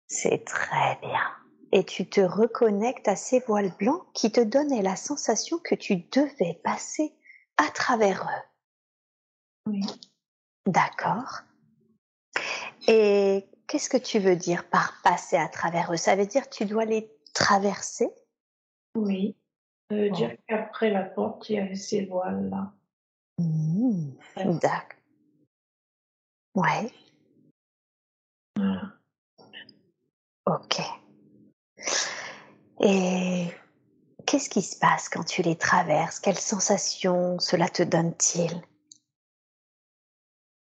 C'est 0.07 0.43
très 0.45 0.97
bien. 1.01 1.31
Et 1.71 1.83
tu 1.83 2.09
te 2.09 2.21
reconnectes 2.21 3.07
à 3.07 3.15
ces 3.15 3.39
voiles 3.41 3.71
blancs 3.77 4.05
qui 4.13 4.31
te 4.31 4.41
donnaient 4.41 4.81
la 4.81 4.95
sensation 4.95 5.59
que 5.59 5.75
tu 5.75 5.97
devais 5.97 6.59
passer 6.63 7.13
à 7.57 7.69
travers 7.71 8.23
eux. 8.23 9.71
Oui. 9.71 9.81
D'accord. 10.65 11.41
Et 12.87 13.45
qu'est-ce 13.67 13.89
que 13.89 13.97
tu 13.97 14.19
veux 14.19 14.35
dire 14.35 14.69
par 14.69 15.01
passer 15.03 15.37
à 15.37 15.47
travers 15.49 15.91
eux? 15.91 15.97
Ça 15.97 16.15
veut 16.15 16.25
dire 16.25 16.49
que 16.49 16.55
tu 16.55 16.65
dois 16.65 16.85
les 16.85 17.11
traverser? 17.33 18.09
Oui. 18.95 19.37
Ça 19.89 19.97
veut 19.97 20.09
dire 20.09 20.35
qu'après 20.47 20.89
la 20.89 21.03
porte, 21.03 21.49
il 21.49 21.55
y 21.55 21.59
avait 21.59 21.75
ces 21.75 22.05
voiles-là. 22.05 22.73
Mmh. 23.37 24.11
D'accord. 24.35 24.97
Ouais. 26.55 26.91
Ok. 30.45 30.81
Et 32.81 33.47
qu'est-ce 34.25 34.49
qui 34.49 34.61
se 34.61 34.77
passe 34.79 35.09
quand 35.09 35.23
tu 35.23 35.43
les 35.43 35.55
traverses? 35.55 36.19
Quelles 36.19 36.39
sensations 36.39 37.37
cela 37.39 37.69
te 37.69 37.83
donne-t-il? 37.83 38.61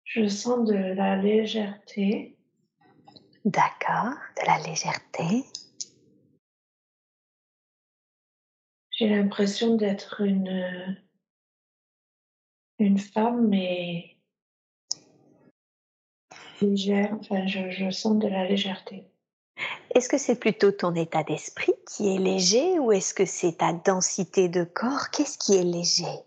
Je 0.04 0.28
sens 0.28 0.68
de 0.68 0.76
la 0.76 1.16
légèreté. 1.16 2.38
D'accord, 3.46 4.16
de 4.42 4.46
la 4.48 4.58
légèreté. 4.60 5.46
J'ai 8.92 9.10
l'impression 9.10 9.76
d'être 9.76 10.22
une 10.22 10.98
une 12.80 13.00
femme, 13.00 13.48
mais 13.48 14.18
légère, 16.62 17.16
enfin, 17.20 17.48
je, 17.48 17.70
je 17.70 17.90
sens 17.90 18.18
de 18.18 18.28
la 18.28 18.48
légèreté. 18.48 19.08
Est-ce 19.94 20.10
que 20.10 20.18
c'est 20.18 20.40
plutôt 20.40 20.72
ton 20.72 20.94
état 20.96 21.24
d'esprit 21.24 21.74
qui 21.88 22.14
est 22.14 22.20
léger 22.20 22.80
ou 22.80 22.92
est-ce 22.92 23.14
que 23.14 23.26
c'est 23.26 23.58
ta 23.60 23.72
densité 23.72 24.50
de 24.50 24.64
corps? 24.66 25.10
Qu'est-ce 25.12 25.38
qui 25.38 25.56
est 25.56 25.64
léger? 25.64 26.20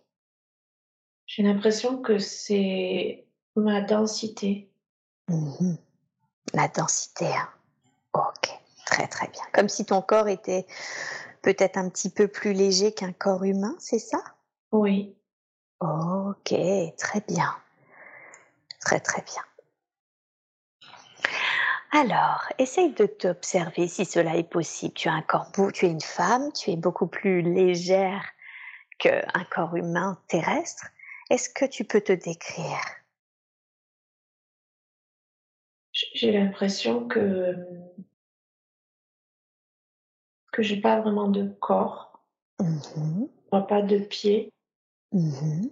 J'ai 1.27 1.43
l'impression 1.43 1.99
que 2.01 2.19
c'est 2.19 3.27
ma 3.55 3.83
densité. 3.83 4.71
Mmh 5.29 5.75
La 6.55 6.69
densité, 6.69 7.27
hein. 7.27 7.49
Ok, 8.15 8.49
très 8.87 9.07
très 9.07 9.29
bien. 9.29 9.43
Comme 9.53 9.69
si 9.69 9.85
ton 9.85 10.01
corps 10.01 10.29
était 10.29 10.67
peut-être 11.43 11.77
un 11.77 11.91
petit 11.91 12.09
peu 12.09 12.29
plus 12.29 12.55
léger 12.55 12.93
qu'un 12.93 13.13
corps 13.13 13.45
humain, 13.45 13.77
c'est 13.79 13.99
ça? 13.99 14.23
Oui. 14.73 15.15
Ok, 15.81 16.55
très 16.97 17.21
bien. 17.29 17.55
Très 18.81 19.01
très 19.01 19.23
bien. 19.23 19.43
Alors, 21.91 22.45
essaye 22.59 22.93
de 22.93 23.07
t'observer 23.07 23.89
si 23.89 24.05
cela 24.05 24.37
est 24.37 24.49
possible. 24.49 24.95
Tu 24.95 25.09
as 25.09 25.13
un 25.13 25.23
corps 25.23 25.51
beau, 25.57 25.71
tu 25.71 25.87
es 25.87 25.91
une 25.91 26.01
femme, 26.01 26.53
tu 26.53 26.71
es 26.71 26.77
beaucoup 26.77 27.07
plus 27.07 27.43
légère 27.43 28.25
qu'un 28.99 29.45
corps 29.51 29.77
humain 29.77 30.21
terrestre. 30.29 30.87
Est-ce 31.31 31.49
que 31.49 31.65
tu 31.65 31.85
peux 31.85 32.01
te 32.01 32.13
décrire? 32.13 32.81
J'ai 35.93 36.33
l'impression 36.33 37.09
que 37.09 37.57
que 40.53 40.63
j'ai 40.63 40.81
pas 40.81 41.01
vraiment 41.01 41.29
de 41.29 41.49
corps, 41.61 42.25
mmh 42.61 43.27
pas 43.51 43.83
de 43.83 43.99
pieds. 43.99 44.53
Mmh 45.13 45.71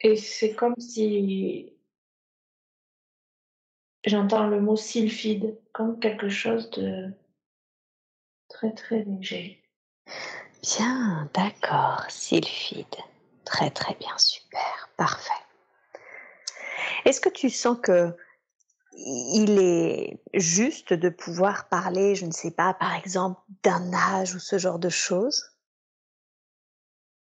Et 0.00 0.16
c'est 0.16 0.54
comme 0.54 0.78
si 0.78 1.72
j'entends 4.04 4.46
le 4.46 4.60
mot 4.60 4.76
sylphide, 4.76 5.58
comme 5.72 5.98
quelque 5.98 6.28
chose 6.28 6.70
de 6.70 7.12
très 8.48 8.72
très 8.72 9.04
léger. 9.04 9.62
Bien, 10.62 11.30
d'accord, 11.34 12.04
sylphide. 12.08 12.86
Très 13.44 13.70
très 13.70 13.94
bien, 13.94 14.16
super, 14.18 14.90
parfait. 14.96 15.32
Est-ce 17.04 17.20
que 17.20 17.28
tu 17.28 17.48
sens 17.50 17.78
que 17.82 18.14
il 18.92 19.58
est 19.58 20.20
juste 20.34 20.92
de 20.92 21.08
pouvoir 21.08 21.68
parler, 21.68 22.14
je 22.14 22.26
ne 22.26 22.32
sais 22.32 22.50
pas, 22.50 22.74
par 22.74 22.94
exemple, 22.94 23.40
d'un 23.62 23.92
âge 23.92 24.34
ou 24.34 24.38
ce 24.38 24.58
genre 24.58 24.78
de 24.78 24.88
choses? 24.88 25.57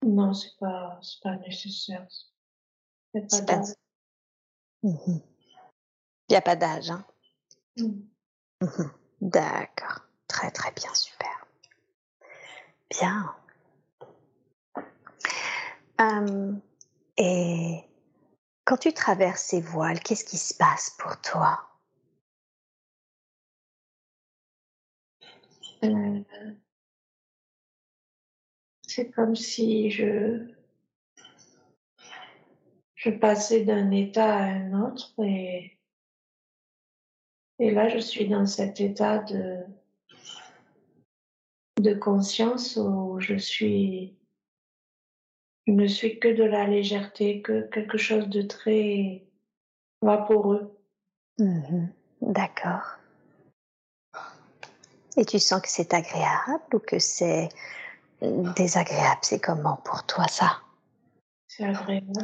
Non, 0.03 0.33
c'est 0.33 0.57
pas, 0.59 0.99
c'est 1.01 1.21
pas 1.21 1.35
nécessaire. 1.37 2.07
Il 3.13 3.21
n'y 3.21 3.23
a 3.23 3.27
pas 3.27 3.35
C'est 3.37 3.45
pas- 3.45 3.57
d'âge. 3.57 3.75
Mhm. 4.83 5.21
Il 6.29 6.31
n'y 6.31 6.35
a 6.35 6.41
pas 6.41 6.55
d'âge, 6.55 6.89
hein 6.91 7.05
Mm. 7.77 8.01
Mhm. 8.61 8.91
D'accord, 9.21 10.01
très 10.27 10.51
très 10.51 10.71
bien, 10.73 10.93
super. 10.93 11.45
Bien. 12.89 13.35
Et 17.17 17.79
quand 18.65 18.77
tu 18.77 18.93
traverses 18.93 19.43
ces 19.43 19.61
voiles, 19.61 19.99
qu'est-ce 19.99 20.25
qui 20.25 20.37
se 20.37 20.53
passe 20.55 20.89
pour 20.97 21.19
toi? 21.21 21.63
Euh, 25.83 26.21
c'est 28.91 29.09
comme 29.09 29.35
si 29.35 29.89
je 29.89 30.47
je 32.95 33.09
passais 33.09 33.63
d'un 33.63 33.89
état 33.91 34.35
à 34.35 34.43
un 34.43 34.83
autre 34.83 35.13
et 35.23 35.77
et 37.59 37.71
là 37.71 37.87
je 37.87 37.99
suis 37.99 38.27
dans 38.27 38.45
cet 38.45 38.81
état 38.81 39.19
de 39.19 39.63
de 41.77 41.93
conscience 41.93 42.75
où 42.75 43.19
je 43.19 43.37
suis 43.37 44.17
je 45.67 45.73
ne 45.73 45.87
suis 45.87 46.19
que 46.19 46.27
de 46.27 46.43
la 46.43 46.67
légèreté, 46.67 47.41
que 47.43 47.61
quelque 47.69 47.97
chose 47.97 48.27
de 48.29 48.41
très 48.41 49.23
vaporeux. 50.01 50.75
Mhm. 51.37 51.93
D'accord. 52.21 52.97
Et 55.17 55.25
tu 55.25 55.39
sens 55.39 55.61
que 55.61 55.69
c'est 55.69 55.93
agréable 55.93 56.63
ou 56.73 56.79
que 56.79 56.97
c'est 56.97 57.49
désagréable 58.21 59.19
C'est 59.23 59.39
comment 59.39 59.77
pour 59.77 60.05
toi 60.05 60.27
ça? 60.27 60.59
C'est 61.47 61.65
agréable. 61.65 62.23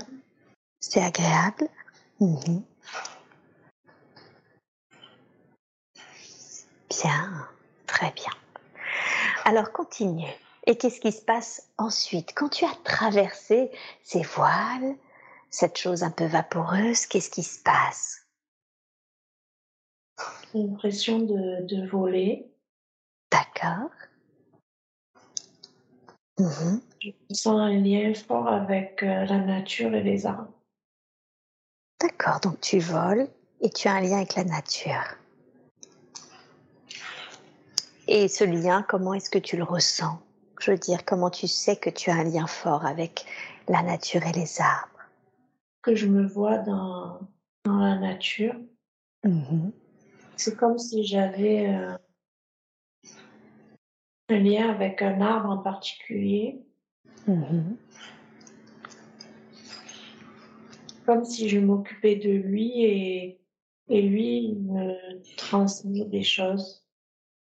C'est 0.80 1.02
agréable? 1.02 1.68
Mhm. 2.20 2.64
Bien, 6.90 7.48
très 7.86 8.12
bien. 8.12 8.32
Alors 9.46 9.72
continue. 9.72 10.32
Et 10.66 10.78
qu'est-ce 10.78 11.00
qui 11.00 11.12
se 11.12 11.22
passe 11.22 11.70
ensuite? 11.78 12.34
Quand 12.36 12.50
tu 12.50 12.66
as 12.66 12.76
traversé 12.84 13.72
ces 14.04 14.22
voiles, 14.22 14.96
cette 15.50 15.78
chose 15.78 16.04
un 16.04 16.12
peu 16.12 16.26
vaporeuse, 16.26 17.06
qu'est-ce 17.06 17.30
qui 17.30 17.44
se 17.44 17.62
passe? 17.64 18.26
L'impression 20.54 21.20
de, 21.20 21.66
de 21.66 21.88
voler. 21.88 22.52
D'accord. 23.32 23.92
Je 26.40 27.12
sens 27.32 27.60
un 27.60 27.74
lien 27.74 28.14
fort 28.14 28.48
avec 28.48 29.02
euh, 29.02 29.26
la 29.26 29.40
nature 29.40 29.94
et 29.94 30.04
les 30.04 30.26
arbres. 30.26 30.52
D'accord, 32.00 32.40
donc 32.42 32.62
tu 32.62 32.80
voles 32.80 33.28
et 33.62 33.70
tu 33.70 33.88
as 33.88 33.96
un 33.96 34.02
lien 34.02 34.18
avec 34.18 34.36
la 34.36 34.44
nature. 34.44 35.18
Et 38.08 38.28
ce 38.28 38.44
lien, 38.44 38.86
comment 38.88 39.14
est-ce 39.16 39.30
que 39.30 39.40
tu 39.40 39.58
le 39.58 39.64
ressens? 39.64 40.20
Je 40.60 40.72
veux 40.72 40.78
dire, 40.78 41.04
comment 41.06 41.30
tu 41.30 41.48
sais 41.48 41.76
que 41.76 41.90
tu 41.90 42.10
as 42.10 42.16
un 42.16 42.24
lien 42.24 42.48
fort 42.48 42.86
avec 42.86 43.26
la 43.68 43.82
nature 43.84 44.26
et 44.26 44.32
les 44.32 44.62
arbres? 44.62 45.10
Que 45.82 45.96
je 45.96 46.08
me 46.08 46.26
vois 46.26 46.60
dans, 46.60 47.20
dans 47.66 47.78
la 47.78 47.98
nature. 47.98 48.56
Mhm. 49.24 49.72
C'est 50.36 50.56
comme 50.56 50.78
si 50.78 51.04
j'avais 51.04 51.68
euh, 51.70 51.98
un 54.30 54.40
lien 54.40 54.70
avec 54.70 55.02
un 55.02 55.22
arbre 55.22 55.50
en 55.50 55.58
particulier. 55.58 56.60
Mhm. 57.28 57.78
Comme 61.06 61.24
si 61.24 61.48
je 61.48 61.60
m'occupais 61.60 62.16
de 62.16 62.32
lui 62.32 62.84
et, 62.84 63.40
et 63.90 64.02
lui 64.02 64.40
il 64.40 64.60
me 64.60 64.96
transmet 65.38 66.06
des 66.06 66.24
choses. 66.24 66.86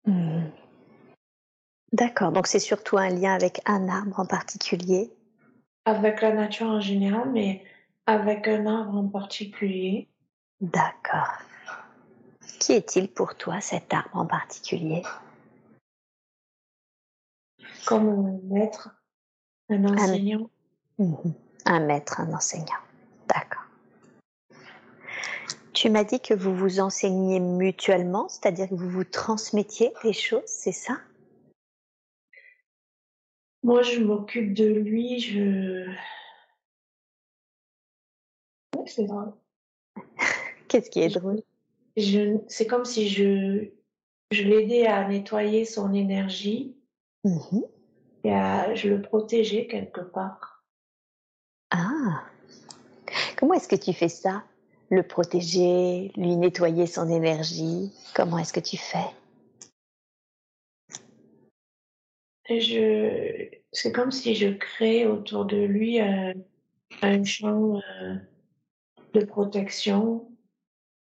Mhm. 0.06 0.52
D'accord, 1.94 2.32
donc 2.32 2.48
c'est 2.48 2.60
surtout 2.60 2.98
un 2.98 3.10
lien 3.10 3.34
avec 3.34 3.62
un 3.66 3.88
arbre 3.88 4.20
en 4.20 4.26
particulier? 4.26 5.12
Avec 5.86 6.22
la 6.22 6.34
nature 6.34 6.68
en 6.68 6.80
général, 6.82 7.32
mais 7.32 7.64
avec 8.08 8.48
un 8.48 8.66
arbre 8.66 8.98
en 8.98 9.08
particulier. 9.08 10.10
D'accord. 10.60 11.38
Qui 12.60 12.74
est-il 12.74 13.10
pour 13.10 13.36
toi, 13.36 13.62
cet 13.62 13.94
arbre 13.94 14.18
en 14.18 14.26
particulier? 14.26 15.04
Comme 17.86 18.10
un 18.10 18.40
maître, 18.44 18.90
un 19.70 19.84
enseignant. 19.86 20.50
Mhm. 21.00 21.34
Un 21.66 21.80
maître, 21.80 22.20
un 22.20 22.34
enseignant. 22.34 22.80
D'accord. 23.28 23.64
Tu 25.74 25.90
m'as 25.90 26.04
dit 26.04 26.20
que 26.20 26.34
vous 26.34 26.56
vous 26.56 26.80
enseigniez 26.80 27.40
mutuellement, 27.40 28.30
c'est-à-dire 28.30 28.70
que 28.70 28.76
vous 28.76 28.90
vous 28.90 29.04
transmettiez 29.04 29.94
des 30.04 30.14
choses, 30.14 30.44
c'est 30.46 30.72
ça? 30.72 31.00
Moi, 33.64 33.82
je 33.82 34.00
m'occupe 34.00 34.54
de 34.54 34.66
lui, 34.66 35.20
je... 35.20 35.90
C'est 38.86 39.06
drôle. 39.06 39.34
Qu'est-ce 40.68 40.90
qui 40.90 41.00
est 41.00 41.10
drôle? 41.10 41.42
Je... 41.96 42.38
C'est 42.48 42.68
comme 42.68 42.86
si 42.86 43.08
je, 43.08 43.70
je 44.32 44.44
l'aidais 44.44 44.86
à 44.86 45.08
nettoyer 45.08 45.66
son 45.66 45.94
énergie 45.94 46.76
Mhm. 47.24 47.64
Et 48.24 48.32
à... 48.32 48.74
je 48.76 48.90
le 48.90 49.02
protégeais 49.02 49.68
quelque 49.68 50.02
part. 50.02 50.64
Ah 51.72 52.24
Comment 53.38 53.54
est-ce 53.56 53.68
que 53.68 53.76
tu 53.76 53.94
fais 53.94 54.10
ça? 54.10 54.44
Le 54.90 55.04
protéger, 55.04 56.12
lui 56.16 56.36
nettoyer 56.36 56.88
son 56.88 57.10
énergie 57.10 57.92
Comment 58.16 58.38
est-ce 58.38 58.54
que 58.54 58.60
tu 58.60 58.78
fais? 58.78 59.10
Je... 62.50 63.50
C'est 63.72 63.92
comme 63.92 64.12
si 64.12 64.36
je 64.36 64.50
créais 64.50 65.08
autour 65.08 65.46
de 65.46 65.58
lui 65.58 66.00
un, 66.00 66.34
un 67.02 67.24
champ 67.24 67.78
euh, 67.78 68.16
de 69.14 69.26
protection 69.26 70.30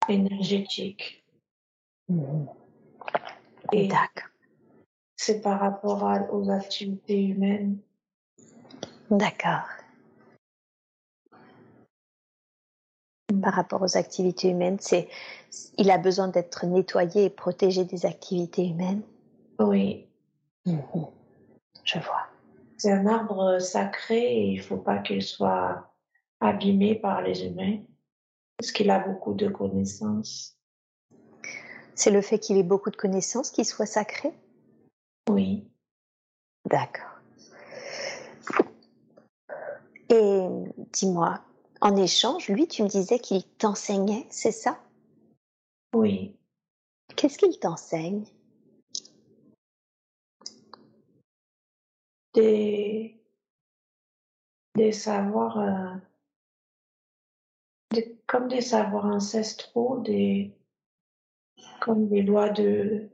énergétique. 0.07 1.25
Mhm. 2.07 2.47
Et 3.71 3.87
D'accord. 3.87 4.29
C'est 5.15 5.41
par 5.41 5.59
rapport 5.59 6.03
à- 6.07 6.31
aux 6.31 6.49
activités 6.49 7.23
humaines. 7.23 7.77
D'accord. 9.09 9.67
Par 13.41 13.53
rapport 13.53 13.81
aux 13.81 13.97
activités 13.97 14.49
humaines, 14.49 14.77
c'est 14.79 15.07
il 15.77 15.91
a 15.91 15.97
besoin 15.97 16.27
d'être 16.27 16.65
nettoyé 16.65 17.25
et 17.25 17.29
protégé 17.29 17.85
des 17.85 18.05
activités 18.05 18.67
humaines? 18.67 19.01
Oui, 19.59 20.07
Mhm. 20.65 21.07
Je 21.83 21.99
vois. 21.99 22.27
c'est 22.77 22.91
un 22.91 23.05
arbre 23.05 23.59
sacré 23.59 24.17
et 24.17 24.47
il 24.47 24.61
faut 24.61 24.77
pas 24.77 24.97
qu'il 24.97 25.21
soit 25.21 25.91
abîmé 26.41 26.95
par 26.95 27.21
les 27.21 27.45
humains 27.45 27.77
parce 28.57 28.71
qu'il 28.71 28.89
a 28.89 28.99
beaucoup 28.99 29.33
de 29.33 29.47
connaissances. 29.47 30.57
C'est 31.93 32.11
le 32.11 32.21
fait 32.21 32.39
qu'il 32.39 32.57
ait 32.57 32.63
beaucoup 32.63 32.89
de 32.89 32.95
connaissances 32.97 33.51
qui 33.51 33.63
soit 33.63 33.85
sacré? 33.85 34.33
Oui, 35.29 35.67
D'accord. 36.65 37.19
Et 40.09 40.47
dis-moi, 40.93 41.41
en 41.81 41.95
échange, 41.95 42.49
lui, 42.49 42.67
tu 42.67 42.83
me 42.83 42.87
disais 42.87 43.19
qu'il 43.19 43.43
t'enseignait, 43.43 44.25
c'est 44.29 44.51
ça? 44.51 44.79
Oui. 45.93 46.35
Qu'est-ce 47.15 47.37
qu'il 47.37 47.57
t'enseigne? 47.59 48.25
Des, 52.33 53.21
des 54.75 54.91
savoirs, 54.91 55.59
euh, 55.59 55.95
comme 58.27 58.47
des 58.47 58.61
savoirs 58.61 59.05
ancestraux, 59.05 59.99
des, 59.99 60.51
comme 61.79 62.09
des 62.09 62.23
lois 62.23 62.49
de, 62.49 63.09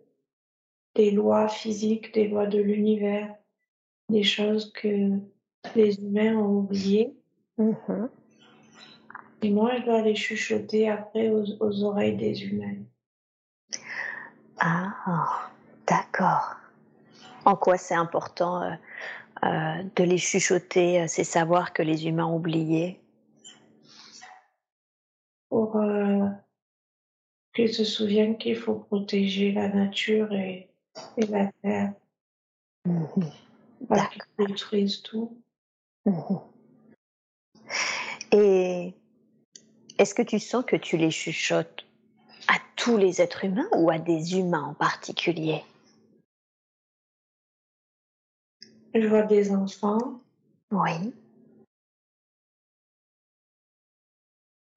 des 0.96 1.12
lois 1.12 1.48
physiques, 1.48 2.14
des 2.14 2.28
lois 2.28 2.48
de 2.48 2.60
l'univers, 2.60 3.34
des 4.10 4.24
choses 4.24 4.72
que 4.74 5.20
les 5.76 6.00
humains 6.00 6.36
ont 6.36 6.60
oubliées. 6.60 7.16
Mhm. 7.58 8.10
Et 9.44 9.50
moi, 9.50 9.72
je 9.78 9.86
dois 9.86 10.02
les 10.02 10.16
chuchoter 10.16 10.90
après 10.90 11.30
aux, 11.30 11.46
aux 11.60 11.84
oreilles 11.84 12.18
des 12.18 12.44
humains. 12.44 12.84
Ah, 14.60 15.50
d'accord. 15.88 16.56
En 17.46 17.56
quoi 17.56 17.78
c'est 17.78 17.96
important 17.96 18.62
euh, 18.62 18.72
euh, 19.44 19.84
de 19.96 20.04
les 20.04 20.20
chuchoter, 20.20 21.02
euh, 21.02 21.08
ces 21.08 21.24
savoirs 21.24 21.74
que 21.74 21.82
les 21.82 22.08
humains 22.08 22.28
ont 22.28 22.36
oubliés? 22.36 23.00
Pour 25.50 25.76
euh, 25.78 26.28
qu'ils 27.56 27.74
se 27.74 27.84
souviennent 27.84 28.38
qu'il 28.38 28.56
faut 28.56 28.76
protéger 28.76 29.52
la 29.52 29.70
nature 29.70 30.32
et, 30.32 30.71
et 31.18 31.26
la 31.28 31.52
terre, 31.62 31.94
qu'ils 32.84 34.46
détruisent 34.48 35.02
tout. 35.02 35.38
Et 38.32 38.94
est-ce 39.98 40.16
que 40.16 40.22
tu 40.22 40.40
sens 40.40 40.66
que 40.66 40.76
tu 40.76 40.98
les 40.98 41.12
chuchotes 41.12 41.86
à 42.48 42.56
tous 42.76 42.98
les 42.98 43.22
êtres 43.22 43.44
humains 43.46 43.70
ou 43.76 43.90
à 43.90 44.00
des 44.00 44.38
humains 44.38 44.64
en 44.64 44.74
particulier? 44.74 45.64
Je 48.94 49.08
vois 49.08 49.24
des 49.24 49.52
enfants 49.52 50.22
Oui. 50.72 51.14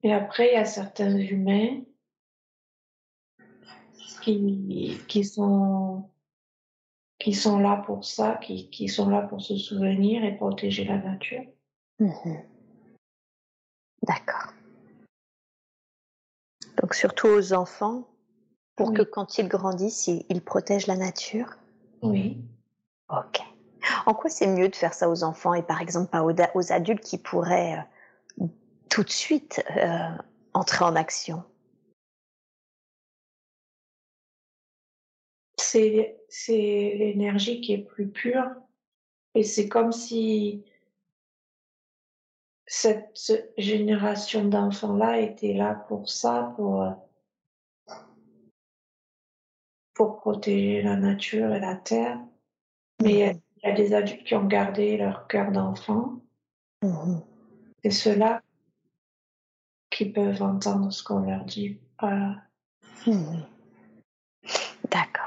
et 0.03 0.13
après, 0.13 0.51
il 0.51 0.53
y 0.53 0.57
a 0.57 0.65
certains 0.65 1.17
humains 1.17 1.81
qui, 4.25 4.99
qui 5.07 5.23
sont 5.23 6.09
qui 7.19 7.33
sont 7.33 7.59
là 7.59 7.77
pour 7.85 8.03
ça, 8.03 8.35
qui, 8.35 8.69
qui 8.69 8.89
sont 8.89 9.09
là 9.09 9.21
pour 9.21 9.41
se 9.41 9.55
souvenir 9.55 10.23
et 10.23 10.35
protéger 10.35 10.83
la 10.83 10.97
nature. 10.97 11.43
Mhm. 11.99 12.43
D'accord. 14.03 14.53
Donc 16.81 16.93
surtout 16.93 17.27
aux 17.27 17.53
enfants, 17.53 18.07
pour 18.75 18.89
Oui. 18.89 18.95
que 18.95 19.01
quand 19.03 19.37
ils 19.37 19.47
grandissent, 19.47 20.07
ils, 20.07 20.25
ils 20.29 20.41
protègent 20.41 20.87
la 20.87 20.97
nature? 20.97 21.55
Oui. 22.01 22.43
Ok. 23.09 23.39
En 24.05 24.13
quoi 24.13 24.29
c'est 24.29 24.47
mieux 24.47 24.67
de 24.67 24.75
faire 24.75 24.93
ça 24.93 25.09
aux 25.09 25.23
enfants 25.23 25.53
et 25.53 25.63
par 25.63 25.81
exemple 25.81 26.09
pas 26.09 26.23
aux 26.23 26.71
adultes 26.71 27.03
qui 27.03 27.17
pourraient 27.17 27.85
euh, 28.41 28.45
tout 28.89 29.03
de 29.03 29.09
suite 29.09 29.63
euh, 29.77 30.09
entrer 30.53 30.83
en 30.83 30.95
action? 30.95 31.43
C'est 35.75 36.21
c'est 36.29 36.95
l'énergie 36.97 37.59
qui 37.59 37.73
est 37.73 37.83
plus 37.83 38.07
pure 38.09 38.49
et 39.33 39.43
c'est 39.43 39.67
comme 39.67 39.91
si 39.91 40.63
cette 42.65 43.09
ce- 43.13 43.49
génération 43.57 44.45
d'enfants-là 44.45 45.19
était 45.19 45.51
là 45.53 45.75
pour 45.89 46.07
ça, 46.07 46.53
pour, 46.55 46.81
pour 49.93 50.15
protéger 50.21 50.81
la 50.81 50.95
nature 50.95 51.53
et 51.53 51.59
la 51.59 51.75
terre. 51.75 52.19
Mais 53.03 53.11
il 53.11 53.17
y 53.17 53.23
a- 53.23 53.33
Mhm. 53.33 53.41
il 53.57 53.67
y 53.67 53.71
a 53.71 53.75
des 53.75 53.93
adultes 53.93 54.23
qui 54.23 54.35
ont 54.35 54.45
gardé 54.45 54.95
leur 54.95 55.27
cœur 55.27 55.51
d'enfant. 55.51 56.21
Mhm. 56.83 57.21
C'est 57.83 57.91
ceux-là 57.91 58.41
qui 59.89 60.05
peuvent 60.05 60.41
entendre 60.41 60.89
ce 60.93 61.03
qu'on 61.03 61.19
leur 61.19 61.43
dit. 61.43 61.81
Voilà. 61.99 62.43
Mhm. 63.05 63.45
D'accord. 64.89 65.24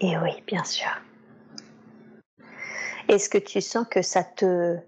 Et 0.00 0.16
oui, 0.16 0.42
bien 0.46 0.64
sûr. 0.64 0.88
Est-ce 3.08 3.28
que 3.28 3.38
tu 3.38 3.60
sens 3.60 3.86
que 3.88 4.02
ça 4.02 4.24
te 4.24 4.78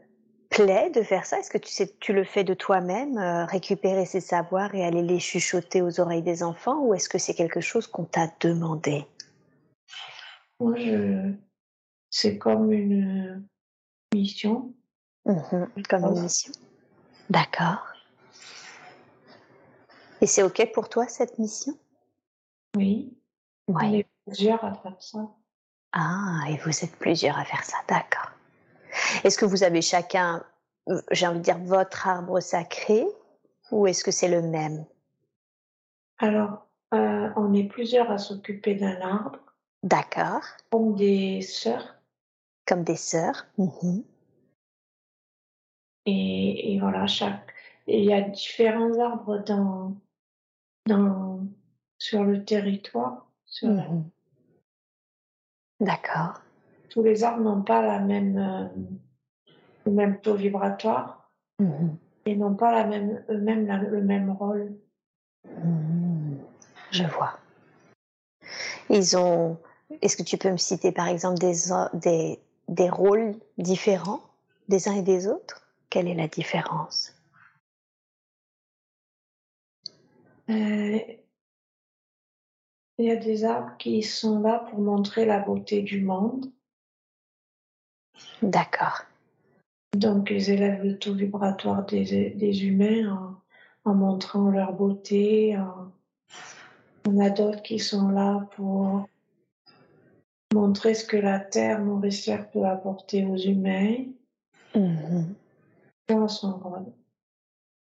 plaît 0.49 0.91
de 0.91 1.03
faire 1.03 1.27
ça? 1.27 1.39
Est-ce 1.39 1.51
que 1.51 1.59
tu, 1.59 1.71
sais, 1.71 1.95
tu 2.01 2.13
le 2.13 2.25
fais 2.25 2.45
de 2.45 2.55
toi-même, 2.55 3.19
euh, 3.19 3.45
récupérer 3.45 4.07
ces 4.07 4.21
savoirs 4.21 4.75
et 4.75 4.85
aller 4.85 5.03
les 5.03 5.19
chuchoter 5.19 5.83
aux 5.83 6.01
oreilles 6.01 6.23
des 6.23 6.43
enfants 6.43 6.81
Ou 6.81 6.95
est-ce 6.95 7.09
que 7.09 7.19
c'est 7.19 7.35
quelque 7.35 7.61
chose 7.61 7.87
qu'on 7.87 8.05
t'a 8.05 8.29
demandé? 8.41 9.05
Moi, 10.61 10.77
je... 10.77 11.33
c'est 12.11 12.39
comme 12.39 12.73
une 12.73 13.47
mission. 14.15 14.73
Mhm, 15.27 15.69
comme 15.89 16.05
une 16.05 16.23
mission. 16.23 16.53
D'accord. 17.29 17.87
Et 20.21 20.27
c'est 20.27 20.45
OK 20.45 20.71
pour 20.73 20.89
toi, 20.89 21.09
cette 21.09 21.39
mission? 21.39 21.77
Oui. 22.77 23.13
Oui. 23.69 24.07
Plusieurs 24.27 24.65
à 24.65 24.75
faire 24.75 24.97
ça. 25.01 25.31
Ah, 25.93 26.45
et 26.49 26.57
vous 26.59 26.85
êtes 26.85 26.97
plusieurs 26.97 27.39
à 27.39 27.45
faire 27.45 27.65
ça, 27.65 27.77
d'accord. 27.89 28.31
Est-ce 29.25 29.37
que 29.37 29.45
vous 29.45 29.63
avez 29.63 29.83
chacun, 29.83 30.45
euh, 30.89 31.01
j'ai 31.11 31.27
envie 31.27 31.39
de 31.39 31.45
dire, 31.45 31.59
votre 31.59 32.07
arbre 32.07 32.41
sacré 32.41 33.05
ou 33.71 33.87
est-ce 33.87 34.05
que 34.05 34.11
c'est 34.11 34.29
le 34.29 34.43
même? 34.43 34.85
Alors, 36.19 36.67
euh, 36.95 37.31
on 37.37 37.53
est 37.55 37.65
plusieurs 37.65 38.11
à 38.11 38.19
s'occuper 38.19 38.75
d'un 38.75 39.01
arbre, 39.01 39.39
D'accord. 39.83 40.43
comme 40.71 40.95
des 40.95 41.43
sœurs. 41.43 41.97
Comme 42.67 42.85
des 42.85 42.97
sœurs. 42.97 43.47
Mhm. 43.59 44.05
Et, 46.07 46.75
et 46.75 46.81
voilà, 46.81 47.07
chaque. 47.07 47.53
Il 47.87 48.05
y 48.05 48.13
a 48.13 48.21
différents 48.21 48.99
arbres 48.99 49.39
dans, 49.39 49.97
dans, 50.87 51.41
sur 51.99 52.25
le 52.25 52.45
territoire. 52.45 53.27
Sur 53.53 53.69
la- 53.69 53.87
Mhm. 53.87 54.09
D'accord. 55.81 56.41
Tous 56.89 57.03
les 57.03 57.23
arbres 57.23 57.43
n'ont 57.43 57.63
pas 57.63 57.83
la 57.83 57.99
même, 58.01 58.39
euh, 58.39 58.67
le 59.85 59.93
même 59.93 60.21
taux 60.23 60.35
vibratoire 60.35 61.31
Mhm. 61.59 61.97
et 62.25 62.35
n'ont 62.35 62.55
pas 62.55 62.73
la 62.73 62.87
même, 62.87 63.23
eux-mêmes 63.29 63.67
la- 63.67 63.77
le 63.83 64.01
même 64.03 64.31
rôle. 64.31 64.75
Mhm. 65.45 66.39
Je 66.91 67.05
vois. 67.05 67.39
Ils 68.89 69.17
ont. 69.19 69.59
Est-ce 70.01 70.17
que 70.17 70.23
tu 70.23 70.39
peux 70.39 70.51
me 70.51 70.57
citer 70.57 70.91
par 70.91 71.09
exemple 71.09 71.39
des, 71.39 71.53
des, 71.93 72.41
des 72.69 72.89
rôles 72.89 73.35
différents 73.59 74.23
des 74.69 74.89
uns 74.89 74.95
et 74.95 75.03
des 75.03 75.27
autres? 75.29 75.69
Quelle 75.91 76.09
est 76.09 76.15
la 76.15 76.29
différence? 76.29 77.15
Euh, 80.49 80.99
il 82.99 83.07
y 83.07 83.11
a 83.11 83.17
des 83.17 83.45
arbres 83.45 83.77
qui 83.79 84.03
sont 84.03 84.41
là 84.41 84.61
pour 84.71 84.81
montrer 84.81 85.25
la 85.25 85.41
beauté 85.41 85.83
du 85.83 86.03
monde. 86.03 86.51
D'accord. 88.43 89.03
Donc, 89.97 90.31
ils 90.31 90.51
élèvent 90.51 90.83
le 90.85 90.99
taux 90.99 91.15
vibratoire 91.15 91.85
des, 91.85 92.31
des 92.31 92.67
humains 92.67 93.37
en, 93.85 93.91
en 93.91 93.95
montrant 93.95 94.51
leur 94.51 94.73
beauté. 94.73 95.57
en- 95.57 95.93
On 97.07 97.19
a 97.21 97.31
d'autres 97.31 97.63
qui 97.63 97.79
sont 97.79 98.09
là 98.11 98.49
pour 98.57 99.09
montrer 100.55 100.95
ce 100.95 101.05
que 101.05 101.17
la 101.17 101.41
terre 101.41 101.81
nourricière 101.81 102.51
peut 102.51 102.65
apporter 102.65 103.25
aux 103.25 103.37
humains. 103.37 104.05
Mhm. 104.75 105.35
A 106.09 106.29
son 106.29 106.59
rôle. 106.59 106.93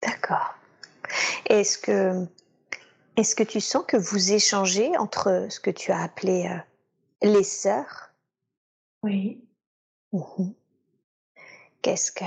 D'accord. 0.03 0.55
Est-ce 1.47 1.79
que, 1.79 2.27
est-ce 3.17 3.35
que 3.35 3.43
tu 3.43 3.61
sens 3.61 3.85
que 3.87 3.97
vous 3.97 4.33
échangez 4.33 4.97
entre 4.97 5.47
ce 5.51 5.61
que 5.61 5.71
tu 5.71 5.93
as 5.93 6.03
appelé 6.03 6.47
euh, 6.47 7.29
les 7.29 7.45
sœurs? 7.45 8.13
Oui. 9.03 9.45
Mhm. 10.13 10.55
Qu'est-ce 11.83 12.13
que, 12.13 12.25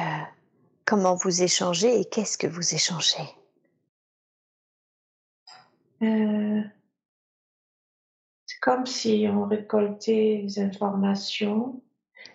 comment 0.86 1.16
vous 1.16 1.44
échangez 1.44 2.00
et 2.00 2.06
qu'est-ce 2.06 2.38
que 2.38 2.48
vous 2.48 2.74
échangez? 2.74 3.24
Euh, 6.02 6.62
c'est 8.46 8.60
comme 8.60 8.86
si 8.86 9.26
on 9.30 9.46
récoltait 9.46 10.44
des 10.44 10.60
informations. 10.60 11.82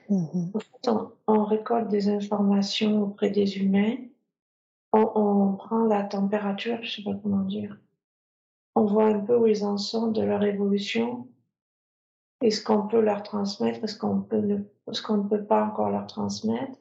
Mhm. 0.09 0.53
En 0.55 0.59
fait, 0.59 0.89
on, 0.89 1.13
on 1.27 1.45
récolte 1.45 1.89
des 1.89 2.09
informations 2.09 3.03
auprès 3.03 3.31
des 3.31 3.59
humains. 3.59 3.97
On, 4.93 5.13
on 5.15 5.57
prend 5.57 5.85
la 5.85 6.03
température, 6.05 6.83
je 6.83 6.97
sais 6.97 7.03
pas 7.03 7.15
comment 7.15 7.45
dire. 7.45 7.79
On 8.75 8.85
voit 8.85 9.07
un 9.07 9.21
peu 9.21 9.37
où 9.37 9.47
ils 9.47 9.65
en 9.65 9.77
sont 9.79 10.09
de 10.09 10.23
leur 10.23 10.43
évolution. 10.43 11.29
Et 12.43 12.51
ce 12.51 12.63
qu'on 12.63 12.87
peut 12.89 13.01
leur 13.01 13.23
transmettre, 13.23 13.85
et 13.85 13.87
ce 13.87 13.99
qu'on 13.99 14.23
peut 14.23 14.39
ne, 14.41 14.59
ce 14.93 15.03
qu'on 15.03 15.19
ne 15.19 15.29
peut 15.29 15.45
pas 15.45 15.65
encore 15.65 15.91
leur 15.91 16.07
transmettre. 16.07 16.79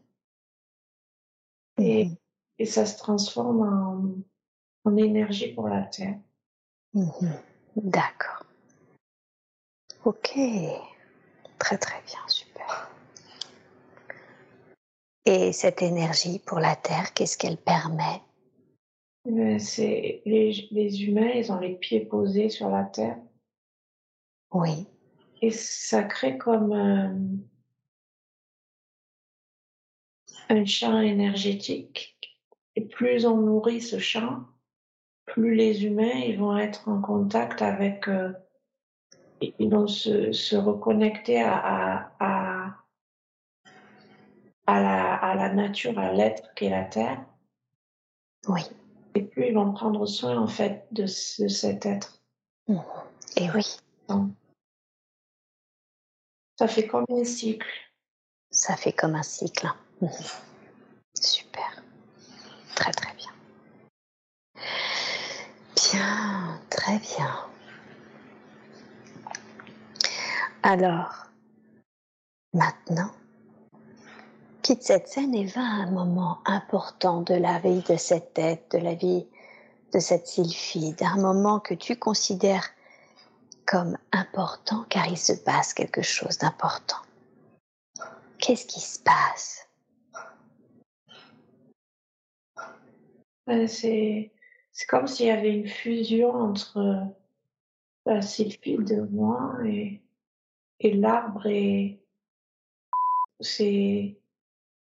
Et, 1.77 2.05
Mhm. 2.05 2.15
et 2.60 2.65
ça 2.65 2.86
se 2.86 2.98
transforme 2.98 3.62
en, 3.62 4.89
en 4.89 4.98
énergie 4.98 5.53
pour 5.53 5.67
la 5.67 5.84
Terre. 5.84 6.17
Mhm. 6.93 7.34
D'accord. 7.75 8.43
Ok. 10.05 10.38
Très 11.58 11.77
très 11.77 12.01
bien, 12.03 12.19
super. 12.27 12.89
Et 15.25 15.51
cette 15.51 15.81
énergie 15.81 16.39
pour 16.39 16.60
la 16.60 16.75
Terre, 16.77 17.13
qu'est-ce 17.13 17.38
qu'elle 17.38 17.58
permet 17.58 18.22
c'est 19.25 20.21
les, 20.25 20.67
les 20.71 21.03
humains, 21.03 21.31
ils 21.35 21.51
ont 21.51 21.59
les 21.59 21.75
pieds 21.75 22.05
posés 22.05 22.49
sur 22.49 22.69
la 22.69 22.83
terre 22.85 23.17
Oui. 24.53 24.88
et 25.41 25.51
ça 25.51 26.03
crée 26.03 26.38
comme 26.38 26.71
un, 26.71 27.17
un 30.49 30.65
champ 30.65 30.99
énergétique. 30.99 32.17
Et 32.75 32.85
plus 32.85 33.25
on 33.25 33.38
nourrit 33.38 33.81
ce 33.81 33.99
champ, 33.99 34.45
plus 35.25 35.53
les 35.53 35.85
humains 35.85 36.17
ils 36.25 36.39
vont 36.39 36.57
être 36.57 36.88
en 36.88 37.01
contact 37.01 37.61
avec, 37.61 38.07
euh, 38.07 38.31
ils 39.41 39.69
vont 39.69 39.88
se, 39.88 40.31
se 40.31 40.55
reconnecter 40.55 41.41
à, 41.41 41.57
à, 41.57 42.11
à, 42.19 42.75
à 44.65 44.81
la, 44.81 45.15
à 45.15 45.35
la 45.35 45.53
nature, 45.53 45.99
à 45.99 46.13
l'être 46.13 46.53
qu'est 46.55 46.69
la 46.69 46.85
terre. 46.85 47.25
Oui. 48.47 48.61
Et 49.15 49.23
plus 49.23 49.47
ils 49.47 49.53
vont 49.55 49.73
prendre 49.73 50.05
soin 50.05 50.37
en 50.37 50.47
fait 50.47 50.87
de, 50.91 51.05
ce- 51.07 51.43
de 51.43 51.47
cet 51.47 51.85
être. 51.85 52.21
Et 53.37 53.49
oui, 53.51 53.65
Donc, 54.07 54.31
ça 56.57 56.67
fait 56.67 56.87
comme 56.87 57.05
un 57.09 57.23
cycle. 57.23 57.67
ça 58.51 58.75
fait 58.75 58.93
comme 58.93 59.15
un 59.15 59.23
cycle. 59.23 59.67
hein. 59.67 59.75
Super. 61.19 61.83
Très 62.75 62.91
très 62.91 63.13
bien. 63.15 63.31
Bien, 65.75 66.61
très 66.69 66.99
bien. 66.99 67.45
Alors, 70.63 71.27
maintenant, 72.53 73.11
quitte 74.61 74.83
cette 74.83 75.07
scène 75.07 75.33
et 75.33 75.45
va 75.45 75.61
à 75.61 75.83
un 75.83 75.91
moment 75.91 76.39
important 76.45 77.21
de 77.21 77.33
la 77.33 77.59
vie 77.59 77.81
de 77.81 77.95
cette 77.95 78.33
tête, 78.33 78.71
de 78.71 78.77
la 78.77 78.93
vie 78.93 79.25
de 79.93 79.99
cette 79.99 80.27
sylphide, 80.27 81.01
un 81.01 81.21
moment 81.21 81.59
que 81.59 81.73
tu 81.73 81.95
considères 81.95 82.69
comme 83.65 83.97
important 84.11 84.85
car 84.89 85.07
il 85.07 85.17
se 85.17 85.33
passe 85.33 85.73
quelque 85.73 86.01
chose 86.01 86.37
d'important. 86.37 87.01
Qu'est-ce 88.37 88.65
qui 88.65 88.79
se 88.79 88.99
passe? 88.99 89.67
Euh, 93.49 93.67
C'est 93.67 94.31
comme 94.87 95.07
s'il 95.07 95.27
y 95.27 95.31
avait 95.31 95.53
une 95.53 95.67
fusion 95.67 96.33
entre 96.33 97.07
la 98.05 98.21
sylphide 98.21 98.85
de 98.85 99.01
moi 99.01 99.55
et, 99.65 100.01
et 100.79 100.93
l'arbre 100.93 101.45
et 101.47 101.99
c'est 103.39 104.18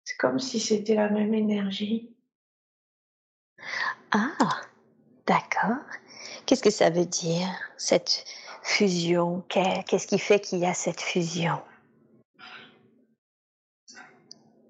c'est 0.08 0.16
comme 0.16 0.38
si 0.38 0.58
c'était 0.58 0.94
la 0.94 1.10
même 1.10 1.34
énergie. 1.34 2.16
Ah, 4.10 4.62
d'accord. 5.26 5.84
Qu'est-ce 6.46 6.62
que 6.62 6.70
ça 6.70 6.88
veut 6.88 7.04
dire, 7.04 7.46
cette 7.76 8.24
fusion? 8.62 9.44
Qu'est- 9.50 9.84
Qu'est-ce 9.86 10.06
qui 10.06 10.18
fait 10.18 10.40
qu'il 10.40 10.60
y 10.60 10.64
a 10.64 10.72
cette 10.72 11.02
fusion? 11.02 11.60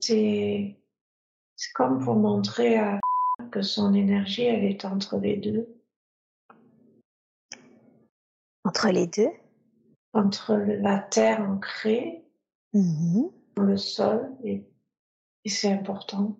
C'est 0.00 0.76
comme 1.72 2.04
pour 2.04 2.16
montrer 2.16 2.76
à 2.76 2.98
que 3.52 3.62
son 3.62 3.94
énergie 3.94 4.42
elle 4.42 4.64
est 4.64 4.84
entre 4.84 5.18
les 5.18 5.36
deux, 5.36 5.68
entre 8.64 8.88
les 8.88 9.06
deux? 9.06 9.30
Entre 10.14 10.54
la 10.56 10.98
terre 10.98 11.48
ancrée 11.48 12.24
Mhm, 12.72 13.30
dans 13.54 13.62
le 13.62 13.76
sol 13.76 14.30
et, 14.44 14.67
et 15.48 15.50
c'est 15.50 15.72
important. 15.72 16.36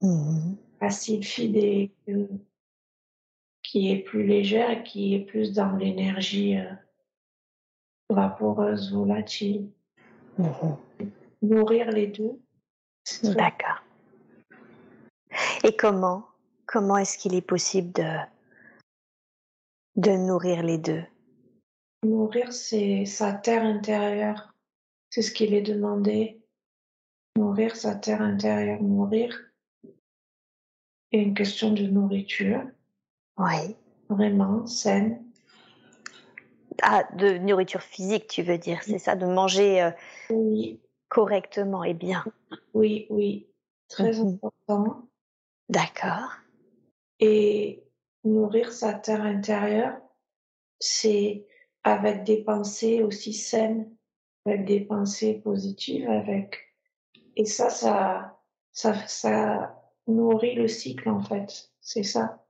La 0.00 0.90
sylphide 0.90 1.56
est, 1.56 1.92
euh, 2.08 2.26
qui 3.62 3.92
est 3.92 4.00
plus 4.00 4.26
légère 4.26 4.82
qui 4.82 5.14
est 5.14 5.24
plus 5.24 5.52
dans 5.52 5.76
l'énergie 5.76 6.56
euh, 6.56 6.72
vaporeuse, 8.10 8.92
volatile. 8.92 9.70
Mhm. 10.36 10.76
Nourrir 11.42 11.92
les 11.92 12.08
deux, 12.08 12.40
D'accord. 13.22 13.84
Et 15.62 15.76
comment 15.76 16.26
Comment 16.66 16.96
est-ce 16.96 17.18
qu'il 17.18 17.36
est 17.36 17.48
possible 17.54 17.92
de, 17.92 18.16
de 19.94 20.10
nourrir 20.10 20.64
les 20.64 20.78
deux? 20.78 21.04
Nourrir, 22.02 22.52
c'est 22.52 23.04
sa 23.04 23.32
terre 23.32 23.62
intérieure. 23.62 24.52
C'est 25.08 25.22
ce 25.22 25.30
qu'il 25.30 25.54
est 25.54 25.62
demandé. 25.62 26.37
Nourrir 27.38 27.76
sa 27.76 27.94
terre 27.94 28.20
intérieure. 28.20 28.82
Nourrir 28.82 29.38
est 31.12 31.22
une 31.22 31.34
question 31.34 31.72
de 31.72 31.84
nourriture. 31.84 32.64
Oui. 33.36 33.76
Vraiment 34.08 34.66
saine. 34.66 35.24
Ah, 36.82 37.04
de 37.14 37.38
nourriture 37.38 37.82
physique, 37.82 38.26
tu 38.26 38.42
veux 38.42 38.58
dire, 38.58 38.82
c'est 38.82 38.98
ça, 38.98 39.14
de 39.14 39.24
manger 39.24 39.82
euh, 39.82 39.90
Oui, 40.30 40.80
correctement 41.08 41.84
et 41.84 41.94
bien. 41.94 42.24
oui, 42.74 43.06
oui. 43.10 43.46
Très 43.88 44.20
Mhm. 44.20 44.38
important. 44.42 45.08
D'accord. 45.68 46.32
Et 47.20 47.84
nourrir 48.24 48.72
sa 48.72 48.94
terre 48.94 49.22
intérieure, 49.22 49.96
c'est 50.80 51.46
avec 51.84 52.24
des 52.24 52.42
pensées 52.42 53.04
aussi 53.04 53.32
saines, 53.32 53.88
avec 54.44 54.64
des 54.64 54.80
pensées 54.80 55.34
positives, 55.34 56.08
avec 56.08 56.67
et 57.38 57.44
ça, 57.44 57.70
ça, 57.70 58.36
ça, 58.72 58.94
ça 59.06 59.80
nourrit 60.08 60.56
le 60.56 60.66
cycle 60.66 61.08
en 61.08 61.22
fait. 61.22 61.70
C'est 61.80 62.02
ça. 62.02 62.44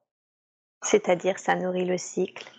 C'est-à-dire, 0.83 1.38
ça 1.38 1.54
nourrit 1.54 1.85
le 1.85 1.99
cycle. 1.99 2.50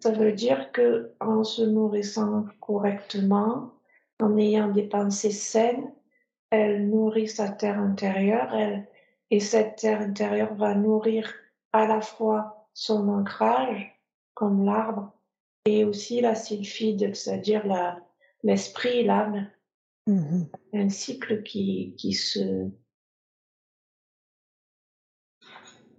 Ça 0.00 0.10
veut 0.10 0.32
dire 0.32 0.72
que 0.72 1.14
en 1.20 1.44
se 1.44 1.62
nourrissant 1.62 2.44
correctement, 2.60 3.72
en 4.20 4.36
ayant 4.36 4.68
des 4.68 4.82
pensées 4.82 5.30
saines, 5.30 5.94
elle 6.50 6.88
nourrit 6.88 7.28
sa 7.28 7.48
terre 7.48 7.78
intérieure, 7.78 8.52
elle, 8.52 8.88
et 9.30 9.40
cette 9.40 9.76
terre 9.76 10.00
intérieure 10.00 10.54
va 10.54 10.74
nourrir 10.74 11.32
à 11.72 11.86
la 11.86 12.00
fois 12.00 12.68
son 12.74 13.08
ancrage, 13.08 14.00
comme 14.34 14.64
l'arbre, 14.64 15.12
et 15.66 15.84
aussi 15.84 16.20
la 16.20 16.34
sylphide, 16.34 17.14
c'est-à-dire 17.14 17.64
l'esprit, 18.42 19.04
l'âme, 19.04 19.48
Mhm. 20.06 20.48
un 20.72 20.88
cycle 20.88 21.42
qui, 21.42 21.94
qui 21.98 22.12
se, 22.12 22.70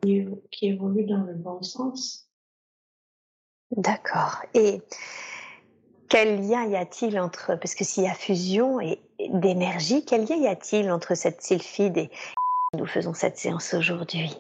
qui, 0.02 0.26
évolue 0.62 1.06
dans 1.06 1.24
le 1.24 1.34
bon 1.34 1.62
sens. 1.62 2.30
D'accord. 3.72 4.42
Et 4.54 4.82
quel 6.08 6.48
lien 6.48 6.66
y 6.66 6.78
a-t-il 6.78 7.20
entre, 7.20 7.58
parce 7.60 7.76
que 7.76 7.84
s'il 7.84 8.04
y 8.04 8.08
a 8.08 8.14
fusion 8.14 8.80
et 8.80 9.02
et 9.20 9.30
d'énergie, 9.30 10.06
quel 10.06 10.26
lien 10.26 10.36
y 10.36 10.48
a-t-il 10.48 10.92
entre 10.92 11.16
cette 11.16 11.42
sylphide 11.42 11.98
et 11.98 12.10
nous 12.74 12.86
faisons 12.86 13.14
cette 13.14 13.38
séance 13.38 13.74
aujourd'hui? 13.74 14.32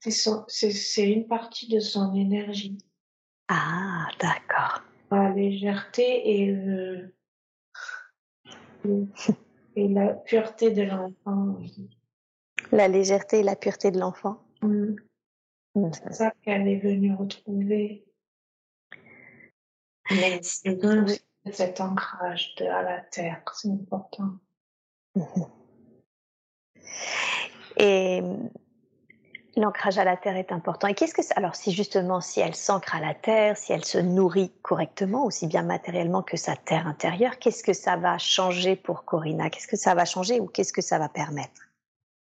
C'est 0.00 1.10
une 1.10 1.26
partie 1.26 1.68
de 1.68 1.80
son 1.80 2.14
énergie. 2.14 2.78
Ah, 3.48 4.06
d'accord. 4.20 4.82
La 5.10 5.30
légèreté 5.30 6.40
et 6.42 6.46
le- 6.46 7.14
et 9.76 9.88
la 9.88 10.14
pureté 10.14 10.70
de 10.70 10.82
l'enfant. 10.82 11.58
La 12.70 12.88
légèreté 12.88 13.40
et 13.40 13.42
la 13.42 13.56
pureté 13.56 13.90
de 13.90 13.98
l'enfant. 13.98 14.42
Mm. 14.62 14.96
C'est 15.92 16.12
ça 16.12 16.32
qu'elle 16.42 16.68
est 16.68 16.78
venue 16.78 17.14
retrouver. 17.14 18.04
Mais 20.10 20.40
Oui. 20.64 21.52
cet 21.52 21.80
ancrage 21.80 22.54
de, 22.56 22.66
à 22.66 22.82
la 22.82 23.00
terre, 23.00 23.42
c'est 23.54 23.70
important. 23.70 24.38
Mhm. 25.14 25.46
Et 27.78 28.22
l'ancrage 29.56 29.98
à 29.98 30.04
la 30.04 30.16
terre 30.16 30.36
est 30.36 30.52
important. 30.52 30.88
Et 30.88 30.94
qu'est-ce 30.94 31.14
que 31.14 31.22
ça 31.22 31.34
Alors, 31.36 31.54
si 31.54 31.72
justement, 31.72 32.20
si 32.20 32.40
elle 32.40 32.54
s'ancre 32.54 32.94
à 32.94 33.00
la 33.00 33.14
terre, 33.14 33.56
si 33.56 33.72
elle 33.72 33.84
se 33.84 33.98
nourrit 33.98 34.52
correctement, 34.62 35.24
aussi 35.24 35.46
bien 35.46 35.62
matériellement 35.62 36.22
que 36.22 36.36
sa 36.36 36.56
terre 36.56 36.86
intérieure, 36.86 37.38
qu'est-ce 37.38 37.62
que 37.62 37.72
ça 37.72 37.96
va 37.96 38.18
changer 38.18 38.76
pour 38.76 39.04
Corinna 39.04 39.50
Qu'est-ce 39.50 39.68
que 39.68 39.76
ça 39.76 39.94
va 39.94 40.04
changer 40.04 40.40
ou 40.40 40.46
qu'est-ce 40.46 40.72
que 40.72 40.82
ça 40.82 40.98
va 40.98 41.08
permettre? 41.08 41.60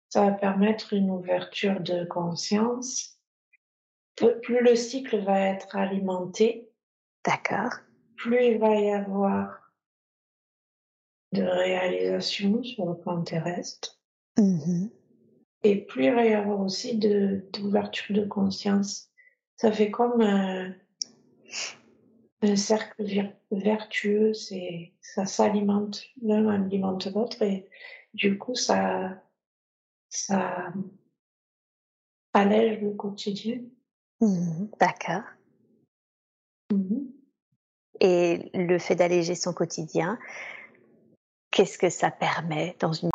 Ça 0.09 0.25
va 0.25 0.31
permettre 0.31 0.93
une 0.93 1.09
ouverture 1.09 1.79
de 1.79 2.05
conscience. 2.05 3.17
Plus 4.15 4.61
le 4.61 4.75
cycle 4.75 5.23
va 5.23 5.39
être 5.39 5.75
alimenté, 5.75 6.69
D'accord. 7.25 7.71
plus 8.17 8.45
il 8.45 8.59
va 8.59 8.75
y 8.75 8.91
avoir 8.91 9.71
de 11.31 11.41
réalisation 11.41 12.61
sur 12.63 12.85
le 12.85 12.95
plan 12.95 13.23
terrestre. 13.23 13.99
Mhm. 14.37 14.91
Et 15.63 15.77
plus 15.77 16.05
il 16.05 16.13
va 16.13 16.25
y 16.25 16.33
avoir 16.33 16.59
aussi 16.59 16.97
d'ouverture 16.97 18.15
de 18.15 18.25
conscience. 18.25 19.09
Ça 19.55 19.71
fait 19.71 19.91
comme 19.91 20.21
un, 20.21 20.73
un 22.41 22.55
cercle 22.55 23.31
vertueux, 23.51 24.33
c'est, 24.33 24.91
ça 25.01 25.25
s'alimente, 25.25 26.03
l'un 26.21 26.47
alimente 26.49 27.05
l'autre 27.13 27.41
et 27.41 27.69
du 28.13 28.37
coup 28.37 28.55
ça, 28.55 29.23
ça 30.09 30.73
allège 32.33 32.81
le 32.81 32.91
quotidien. 32.91 33.61
Mhm. 34.19 34.69
D'accord. 34.79 35.23
Mhm. 36.71 37.11
Et 38.01 38.49
le 38.53 38.79
fait 38.79 38.95
d'alléger 38.95 39.35
son 39.35 39.53
quotidien, 39.53 40.19
qu'est-ce 41.51 41.77
que 41.77 41.89
ça 41.89 42.11
permet 42.11 42.75
dans 42.79 42.91
une 42.91 43.12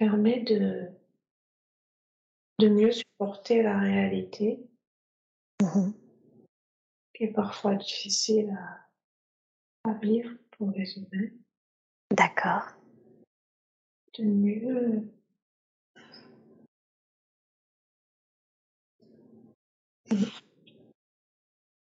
Permet 0.00 0.40
de, 0.44 0.88
de 2.58 2.68
mieux 2.70 2.90
supporter 2.90 3.62
la 3.62 3.78
réalité 3.78 4.58
Mhm. 5.60 5.92
qui 7.12 7.24
est 7.24 7.32
parfois 7.34 7.74
difficile 7.74 8.58
à, 9.84 9.90
à 9.90 9.94
vivre 9.98 10.30
pour 10.52 10.70
les 10.70 10.96
humains. 10.96 11.28
D'accord. 12.12 12.62
De 14.18 14.24
mieux 14.24 15.06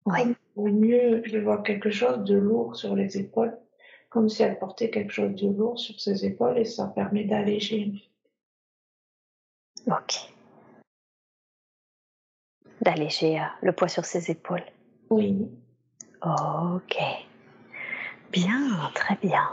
Oui. 0.07 0.35
Au 0.57 0.69
mieux, 0.69 1.23
je 1.27 1.37
vois 1.37 1.63
quelque 1.63 1.91
chose 1.91 2.25
de 2.25 2.35
lourd 2.37 2.75
sur 2.75 2.97
les 2.97 3.19
épaules, 3.19 3.61
comme 4.09 4.29
si 4.29 4.43
elle 4.43 4.59
portait 4.59 4.91
quelque 4.91 5.13
chose 5.13 5.35
de 5.35 5.49
lourd 5.49 5.79
sur 5.79 6.01
ses 6.01 6.25
épaules 6.25 6.59
et 6.59 6.65
ça 6.65 6.87
permet 6.87 7.25
d'alléger. 7.25 7.93
Ok. 9.87 10.33
D'alléger 12.81 13.41
euh, 13.41 13.45
le 13.63 13.73
poids 13.73 13.89
sur 13.89 14.05
ses 14.05 14.31
épaules. 14.31 14.65
Oui, 15.11 15.49
Ok. 16.23 16.97
Bien, 18.33 18.91
très 18.95 19.17
bien. 19.17 19.49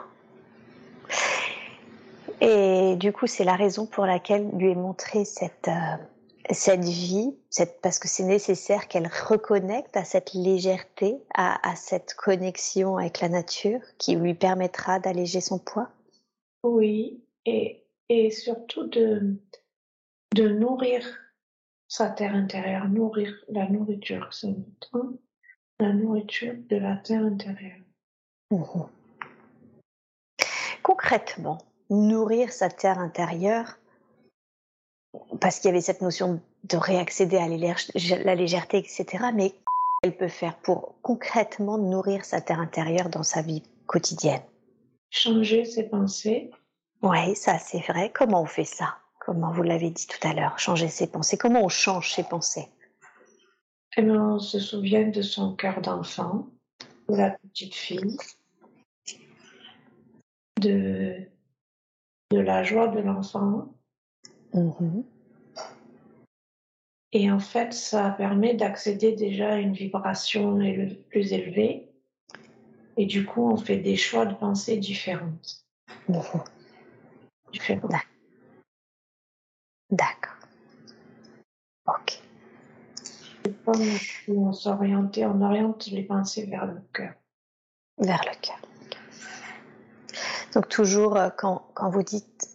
Et 2.42 2.96
du 2.98 3.14
coup, 3.14 3.28
c'est 3.28 3.44
la 3.44 3.56
raison 3.56 3.86
pour 3.86 4.06
laquelle 4.06 4.50
lui 4.58 4.72
est 4.72 4.76
montrée 4.76 5.26
cette, 5.26 5.68
euh, 5.68 5.98
cette 6.52 6.84
vie, 6.84 7.36
cette, 7.50 7.82
parce 7.82 8.00
que 8.00 8.08
c'est 8.08 8.24
nécessaire 8.24 8.88
qu'elle 8.88 9.08
reconnecte 9.08 9.98
à 9.98 10.04
cette 10.04 10.34
légèreté, 10.34 11.18
à, 11.34 11.68
à 11.68 11.76
cette 11.76 12.14
connexion 12.14 12.98
avec 12.98 13.22
la 13.22 13.30
nature 13.30 13.82
qui 13.98 14.16
lui 14.16 14.34
permettra 14.34 15.00
d'alléger 15.00 15.42
son 15.42 15.60
poids. 15.60 15.90
oui, 16.64 17.24
et, 17.46 17.86
et 18.10 18.32
surtout 18.32 18.88
de, 18.88 19.36
de 20.36 20.48
nourrir 20.50 21.06
sa 21.88 22.10
terre 22.10 22.34
intérieure, 22.34 22.90
nourrir 22.90 23.34
la 23.48 23.68
nourriture, 23.70 24.28
c'est 24.34 24.56
la 25.80 25.94
nourriture 25.94 26.56
de 26.70 26.78
la 26.78 26.98
terre 26.98 27.24
intérieure. 27.24 27.80
Mhm. 28.52 28.88
Concrètement, 30.84 31.58
nourrir 31.90 32.52
sa 32.52 32.70
terre 32.70 33.00
intérieure, 33.00 33.78
parce 35.40 35.60
qu'il 35.60 35.70
y 35.70 35.72
avait 35.72 35.82
cette 35.82 36.02
notion 36.02 36.42
de 36.64 36.78
réaccéder 36.78 37.38
à 37.38 37.48
la 37.48 38.36
légèreté, 38.36 38.78
etc. 38.78 39.06
Mais 39.34 39.54
elle 40.04 40.16
peut 40.16 40.28
faire 40.28 40.56
pour 40.58 40.96
concrètement 41.02 41.78
nourrir 41.78 42.26
sa 42.26 42.42
terre 42.42 42.60
intérieure 42.60 43.10
dans 43.10 43.24
sa 43.24 43.42
vie 43.42 43.64
quotidienne? 43.88 44.42
Changer 45.10 45.66
ses 45.66 45.84
pensées, 45.84 46.52
Oui, 47.02 47.36
ça 47.36 47.60
c'est 47.60 47.86
vrai. 47.88 48.12
Comment 48.14 48.42
on 48.42 48.46
fait 48.46 48.66
ça? 48.66 48.98
Comment 49.20 49.52
vous 49.52 49.64
l'avez 49.64 49.90
dit 49.90 50.08
tout 50.08 50.28
à 50.28 50.34
l'heure, 50.34 50.58
changer 50.60 50.88
ses 50.88 51.08
pensées. 51.08 51.38
Comment 51.38 51.64
on 51.64 51.70
change 51.70 52.14
ses 52.14 52.24
pensées? 52.24 52.68
Et 53.98 54.02
bien 54.02 54.22
on 54.22 54.40
se 54.40 54.60
souvient 54.60 55.08
de 55.08 55.22
son 55.22 55.56
cœur 55.56 55.82
d'enfant, 55.82 56.48
de 57.10 57.16
la 57.16 57.32
petite 57.32 57.76
fille, 57.76 58.18
de, 60.60 61.16
de 62.32 62.40
la 62.40 62.64
joie 62.64 62.88
de 62.88 63.00
l'enfant, 63.00 63.74
Et 67.12 67.32
en 67.32 67.40
fait, 67.40 67.74
ça 67.74 68.10
permet 68.12 68.56
d'accéder 68.56 69.14
déjà 69.14 69.54
à 69.54 69.58
une 69.58 69.74
vibration 69.74 70.60
plus 71.10 71.34
élevée. 71.34 71.90
Et 72.98 73.06
du 73.06 73.26
coup, 73.26 73.50
on 73.50 73.58
fait 73.58 73.78
des 73.78 73.96
choix 73.96 74.26
de 74.26 74.34
pensée 74.34 74.78
différentes. 74.78 75.66
Mhm. 76.08 76.22
différents. 77.52 77.90
D'accord. 79.90 80.34
Ok. 81.88 82.22
Comme 83.64 83.76
si 83.76 84.32
on 84.32 84.54
s'orientait, 84.54 85.26
on 85.26 85.42
oriente 85.42 85.88
les 85.88 86.04
pensées 86.04 86.46
vers 86.46 86.66
le 86.66 86.82
cœur. 86.94 87.14
Vers 87.98 88.24
le 88.26 88.36
cœur. 88.42 88.60
Donc 90.54 90.70
toujours 90.70 91.18
euh, 91.18 91.30
quand, 91.38 91.68
quand 91.74 91.90
vous 91.90 92.04
dites 92.04 92.55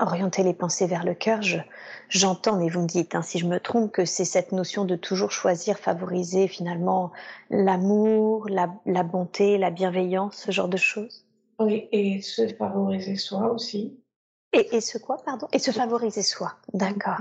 orienter 0.00 0.42
les 0.42 0.54
pensées 0.54 0.86
vers 0.86 1.04
le 1.04 1.14
cœur, 1.14 1.42
je, 1.42 1.58
j'entends, 2.08 2.56
mais 2.56 2.68
vous 2.68 2.82
me 2.82 2.86
dites 2.86 3.14
hein, 3.14 3.22
si 3.22 3.38
je 3.38 3.46
me 3.46 3.60
trompe, 3.60 3.92
que 3.92 4.04
c'est 4.04 4.24
cette 4.24 4.52
notion 4.52 4.84
de 4.84 4.96
toujours 4.96 5.30
choisir, 5.30 5.78
favoriser 5.78 6.48
finalement 6.48 7.12
l'amour, 7.50 8.48
la, 8.48 8.72
la 8.86 9.02
bonté, 9.02 9.58
la 9.58 9.70
bienveillance, 9.70 10.36
ce 10.36 10.50
genre 10.50 10.68
de 10.68 10.76
choses? 10.76 11.24
Oui, 11.58 11.88
et 11.92 12.22
se 12.22 12.46
favoriser 12.54 13.16
soi 13.16 13.50
aussi. 13.52 14.00
Et, 14.52 14.76
et 14.76 14.80
ce 14.80 14.98
quoi, 14.98 15.18
pardon? 15.24 15.48
Et 15.52 15.58
se 15.58 15.70
favoriser 15.70 16.22
soi. 16.22 16.54
D'accord. 16.72 17.18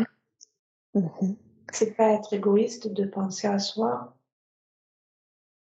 Mhm. 0.93 1.35
C'est 1.71 1.95
pas 1.95 2.11
être 2.13 2.33
égoïste 2.33 2.87
de 2.87 3.05
penser 3.05 3.47
à 3.47 3.59
soi. 3.59 4.15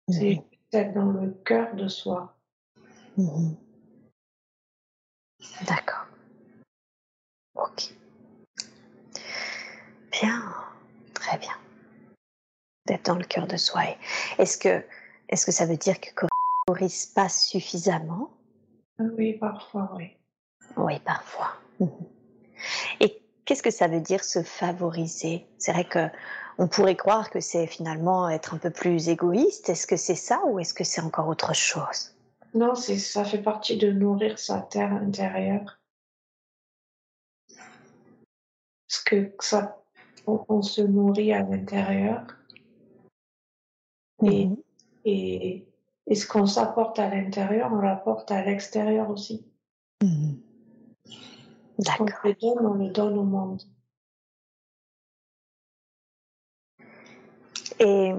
C'est 0.09 0.35
Mhm. 0.35 0.43
être 0.73 0.93
dans 0.93 1.11
le 1.11 1.31
cœur 1.31 1.75
de 1.75 1.87
soi. 1.87 2.37
Mhm. 3.17 3.55
D'accord. 5.67 6.06
Ok. 7.57 7.93
Bien, 10.11 10.41
très 11.13 11.37
bien. 11.37 11.53
D'être 12.85 13.05
dans 13.05 13.15
le 13.15 13.25
cœur 13.25 13.47
de 13.47 13.57
soi. 13.57 13.81
Est-ce 14.37 14.57
que, 14.57 14.83
est-ce 15.29 15.45
que 15.45 15.51
ça 15.51 15.65
veut 15.65 15.77
dire 15.77 15.99
que 15.99 16.27
favorise 16.67 17.05
pas 17.07 17.29
suffisamment? 17.29 18.29
Ah 18.99 19.03
Oui, 19.17 19.33
parfois, 19.33 19.91
oui. 19.95 20.17
Oui, 20.75 20.99
parfois. 20.99 21.53
Mhm. 21.79 21.89
Et 22.99 23.21
qu'est-ce 23.45 23.63
que 23.63 23.71
ça 23.71 23.87
veut 23.87 24.01
dire 24.01 24.23
se 24.23 24.43
favoriser? 24.43 25.47
C'est 25.57 25.71
vrai 25.71 25.85
que 25.85 26.07
on 26.57 26.67
pourrait 26.67 26.95
croire 26.95 27.29
que 27.29 27.39
c'est 27.39 27.67
finalement 27.67 28.29
être 28.29 28.55
un 28.55 28.57
peu 28.57 28.71
plus 28.71 29.09
égoïste. 29.09 29.69
Est-ce 29.69 29.85
que 29.85 29.97
c'est 29.97 30.15
ça 30.15 30.41
ou 30.47 30.59
est-ce 30.59 30.73
que 30.73 30.83
c'est 30.83 31.01
encore 31.01 31.27
autre 31.27 31.53
chose? 31.53 32.15
Non, 32.53 32.73
c'est, 32.73 32.97
ça 32.97 33.23
fait 33.23 33.41
partie 33.41 33.77
de 33.77 33.91
nourrir 33.91 34.39
sa 34.39 34.61
terre 34.61 34.91
intérieure. 34.91 35.79
Parce 38.87 39.03
que 39.03 39.33
ça, 39.39 39.81
on, 40.25 40.45
on 40.47 40.61
se 40.61 40.81
nourrit 40.81 41.33
à 41.33 41.43
l'intérieur 41.43 42.25
Et- 44.23 44.45
Mhm. 44.45 44.57
et, 45.05 45.67
et 46.07 46.15
ce 46.15 46.27
qu'on 46.27 46.45
s'apporte 46.47 46.97
à 46.99 47.07
l'intérieur, 47.09 47.71
on 47.71 47.77
l'apporte 47.77 48.31
à 48.31 48.43
l'extérieur 48.43 49.09
aussi. 49.09 49.45
Qu'on 49.99 50.37
D'accord. 51.79 52.07
se 52.23 52.39
donne, 52.39 52.65
on 52.65 52.73
le 52.73 52.89
donne 52.89 53.17
au 53.17 53.23
monde. 53.23 53.61
Et 57.79 58.11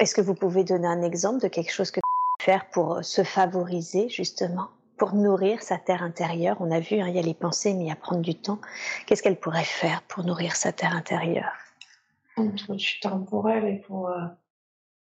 est-ce 0.00 0.14
que 0.14 0.20
vous 0.20 0.34
pouvez 0.34 0.64
donner 0.64 0.88
un 0.88 1.02
exemple 1.02 1.40
de 1.40 1.48
quelque 1.48 1.70
chose 1.72 1.90
que 1.92 2.00
faire 2.40 2.68
pour 2.70 3.04
se 3.04 3.22
favoriser 3.22 4.08
justement, 4.08 4.68
pour 5.02 5.16
nourrir 5.16 5.64
sa 5.64 5.78
terre 5.78 6.04
intérieure 6.04 6.58
On 6.60 6.70
a 6.70 6.78
vu, 6.78 7.00
hein, 7.00 7.08
il 7.08 7.16
y 7.16 7.18
a 7.18 7.22
les 7.22 7.34
pensées, 7.34 7.74
mais 7.74 7.86
il 7.86 7.88
y 7.88 7.90
a 7.90 7.96
prendre 7.96 8.22
du 8.22 8.36
temps. 8.36 8.60
Qu'est-ce 9.04 9.20
qu'elle 9.20 9.40
pourrait 9.40 9.64
faire 9.64 10.00
pour 10.02 10.22
nourrir 10.22 10.54
sa 10.54 10.70
terre 10.70 10.94
intérieure? 10.94 11.50
Entre 12.36 12.76
du 12.76 13.00
temps 13.00 13.18
pour 13.24 13.50
elle 13.50 13.64
et 13.66 13.78
pour, 13.80 14.10
euh, 14.10 14.26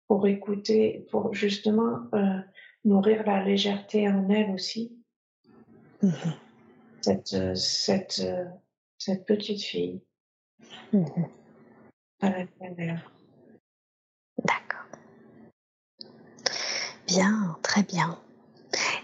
pour 0.09 0.27
écouter, 0.27 1.07
pour 1.11 1.35
justement 1.35 1.99
euh, 2.15 2.39
nourrir 2.83 3.25
la 3.27 3.45
légèreté 3.45 4.09
en 4.09 4.27
elle 4.31 4.49
aussi. 4.53 4.97
Mhm. 6.01 6.15
Cette, 7.03 7.35
euh, 7.35 7.55
cette, 7.55 8.23
cette 8.97 9.27
petite 9.27 9.63
fille 9.63 10.01
Mhm. 10.95 11.29
à 12.23 12.31
l'intérieur. 12.31 13.13
D'accord. 14.39 14.87
Bien, 17.07 17.59
très 17.61 17.83
bien. 17.83 18.19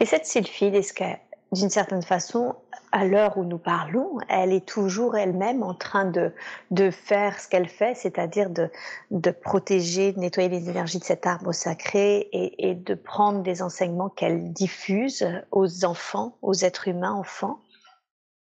Et 0.00 0.04
cette 0.04 0.26
Sylphide, 0.26 0.74
est-ce 0.74 0.92
qu'elle, 0.92 1.18
d'une 1.52 1.70
certaine 1.70 2.02
façon, 2.02 2.54
à 2.92 3.04
l'heure 3.04 3.38
où 3.38 3.44
nous 3.44 3.58
parlons, 3.58 4.18
elle 4.28 4.52
est 4.52 4.66
toujours 4.66 5.16
elle-même 5.16 5.62
en 5.62 5.74
train 5.74 6.04
de, 6.04 6.32
de 6.70 6.90
faire 6.90 7.40
ce 7.40 7.48
qu'elle 7.48 7.68
fait, 7.68 7.94
c'est-à-dire 7.94 8.50
de, 8.50 8.70
de 9.10 9.30
protéger, 9.30 10.12
de 10.12 10.18
nettoyer 10.18 10.48
les 10.48 10.68
énergies 10.68 10.98
de 10.98 11.04
cet 11.04 11.26
arbre 11.26 11.52
sacré 11.52 12.28
et, 12.32 12.68
et 12.70 12.74
de 12.74 12.94
prendre 12.94 13.42
des 13.42 13.62
enseignements 13.62 14.08
qu'elle 14.08 14.52
diffuse 14.52 15.26
aux 15.50 15.84
enfants, 15.84 16.36
aux 16.42 16.54
êtres 16.54 16.88
humains 16.88 17.14
enfants? 17.14 17.60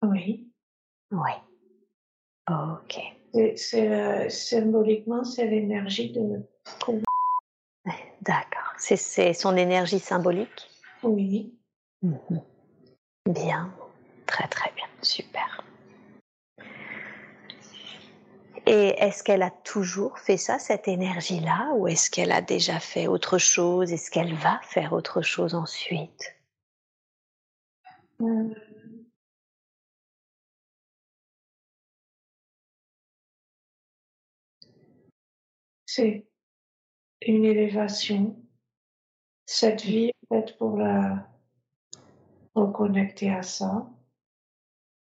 Oui. 0.03 0.47
Oui. 1.11 1.31
Ok. 2.49 2.99
C'est, 3.55 3.91
euh, 3.91 4.29
symboliquement, 4.29 5.23
c'est 5.23 5.47
l'énergie 5.47 6.11
de. 6.11 6.41
D'accord. 8.21 8.73
C'est, 8.77 8.95
c'est 8.97 9.33
son 9.33 9.55
énergie 9.57 9.99
symbolique? 9.99 10.69
Oui. 11.05 11.53
Mhm. 12.01 12.41
Bien, 13.29 13.73
très 14.25 14.47
très 14.47 14.71
bien, 14.73 14.87
super. 15.01 15.63
Et 18.67 18.95
est-ce 18.97 19.23
qu'elle 19.23 19.43
a 19.43 19.51
toujours 19.51 20.17
fait 20.19 20.37
ça, 20.37 20.57
cette 20.57 20.87
énergie-là, 20.87 21.73
ou 21.75 21.87
est-ce 21.87 22.09
qu'elle 22.09 22.31
a 22.31 22.41
déjà 22.41 22.79
fait 22.79 23.07
autre 23.07 23.37
chose? 23.37 23.93
Est-ce 23.93 24.09
qu'elle 24.09 24.33
va 24.33 24.59
faire 24.63 24.93
autre 24.93 25.21
chose 25.21 25.53
ensuite? 25.53 26.35
Euh, 28.21 28.53
c'est 35.85 36.25
une 37.21 37.45
élévation. 37.45 38.35
Cette 39.45 39.81
vie 39.84 40.05
est 40.10 40.27
faite 40.29 40.58
pour 40.58 40.77
la 40.77 41.27
reconnecter 42.55 43.29
à 43.31 43.43
ça. 43.43 43.88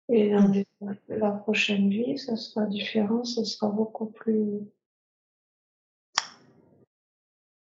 Et 0.09 0.29
dans 0.31 0.47
Mm. 0.47 0.51
les- 0.53 0.67
la 1.09 1.31
prochaine 1.31 1.89
vie, 1.89 2.17
ça 2.17 2.35
sera 2.35 2.65
différent, 2.65 3.23
ça 3.23 3.43
sera 3.43 3.69
beaucoup 3.69 4.05
plus. 4.07 4.61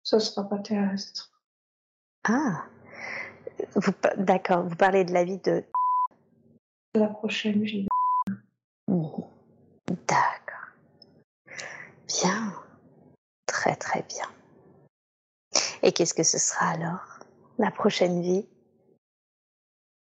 Ça 0.03 0.19
sera 0.19 0.47
pas 0.47 0.59
terrestre. 0.59 1.31
Ah, 2.25 2.65
d'accord, 4.17 4.63
vous 4.63 4.75
parlez 4.75 5.03
de 5.05 5.13
la 5.13 5.23
vie 5.23 5.37
de... 5.39 5.63
La 6.95 7.07
prochaine 7.07 7.61
vie. 7.63 7.87
Mhm. 8.87 9.23
D'accord. 10.07 10.67
Bien, 12.07 12.53
très 13.45 13.75
très 13.75 14.03
bien. 14.03 14.27
Et 15.85 15.91
qu'est-ce 15.91 16.13
que 16.13 16.23
ce 16.23 16.37
sera 16.37 16.67
alors, 16.69 17.19
la 17.57 17.69
prochaine 17.69 18.21
vie? 18.21 18.47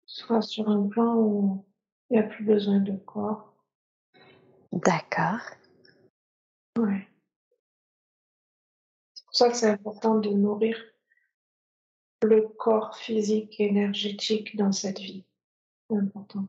Sera 0.08 0.42
sur 0.42 0.68
un 0.70 0.88
plan 0.88 1.16
où 1.18 1.66
il 2.10 2.18
n'y 2.18 2.24
a 2.24 2.28
plus 2.28 2.44
besoin 2.44 2.80
de 2.80 2.94
corps. 2.94 3.54
D'accord. 4.72 5.40
Ouais. 6.80 7.08
C'est 9.13 9.26
pour 9.26 9.36
ça 9.36 9.50
que 9.50 9.56
c'est 9.56 9.70
important 9.70 10.16
de 10.16 10.30
nourrir 10.30 10.76
le 12.24 12.48
corps 12.48 12.98
physique 12.98 13.60
et 13.60 13.68
énergétique 13.68 14.56
dans 14.56 14.72
cette 14.72 15.00
vie. 15.00 15.26
C'est 15.90 15.98
important. 15.98 16.48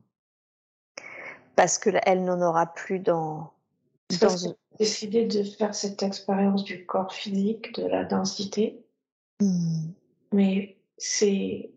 Parce 1.55 1.77
qu'elle 1.77 2.23
n'en 2.23 2.41
aura 2.41 2.65
plus 2.65 2.99
dans... 2.99 3.53
Dans 4.21 4.35
j'ai 4.35 4.55
décidé 4.79 5.27
de 5.27 5.43
faire 5.43 5.75
cette 5.75 6.01
expérience 6.01 6.63
du 6.63 6.87
corps 6.87 7.13
physique, 7.13 7.75
de 7.75 7.85
la 7.85 8.05
densité, 8.05 8.83
Mais 10.31 10.77
c'est 10.97 11.71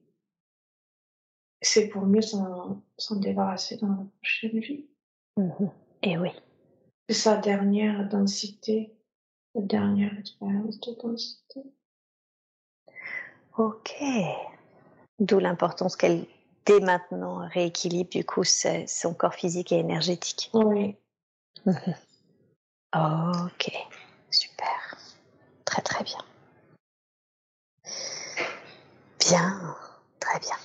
c'est 1.60 1.88
pour 1.88 2.02
mieux 2.02 2.22
s'en 2.22 2.82
débarrasser 3.12 3.76
dans 3.76 3.88
la 3.88 4.06
prochaine 4.20 4.58
vie. 4.58 4.86
Mhm. 5.36 5.70
Et 6.02 6.18
oui. 6.18 6.30
C'est 7.08 7.14
sa 7.14 7.36
dernière 7.36 8.08
densité, 8.08 8.92
la 9.54 9.62
dernière 9.62 10.18
expérience 10.18 10.80
de 10.80 10.94
densité. 11.00 11.60
Ok. 13.56 13.94
D'où 15.20 15.38
l'importance 15.38 15.94
qu'elle, 15.94 16.26
dès 16.66 16.80
maintenant, 16.80 17.46
rééquilibre 17.48 18.10
du 18.10 18.24
coup 18.24 18.44
son 18.44 19.14
corps 19.14 19.34
physique 19.34 19.72
et 19.72 19.78
énergétique. 19.78 20.50
Oui, 20.52 20.96
Mhm. 21.64 21.94
Ok. 22.94 23.70
Super. 24.30 24.98
Très 25.64 25.82
très 25.82 26.02
bien. 26.02 26.18
Bien. 29.32 29.76
Très 30.20 30.38
bien. 30.40 30.56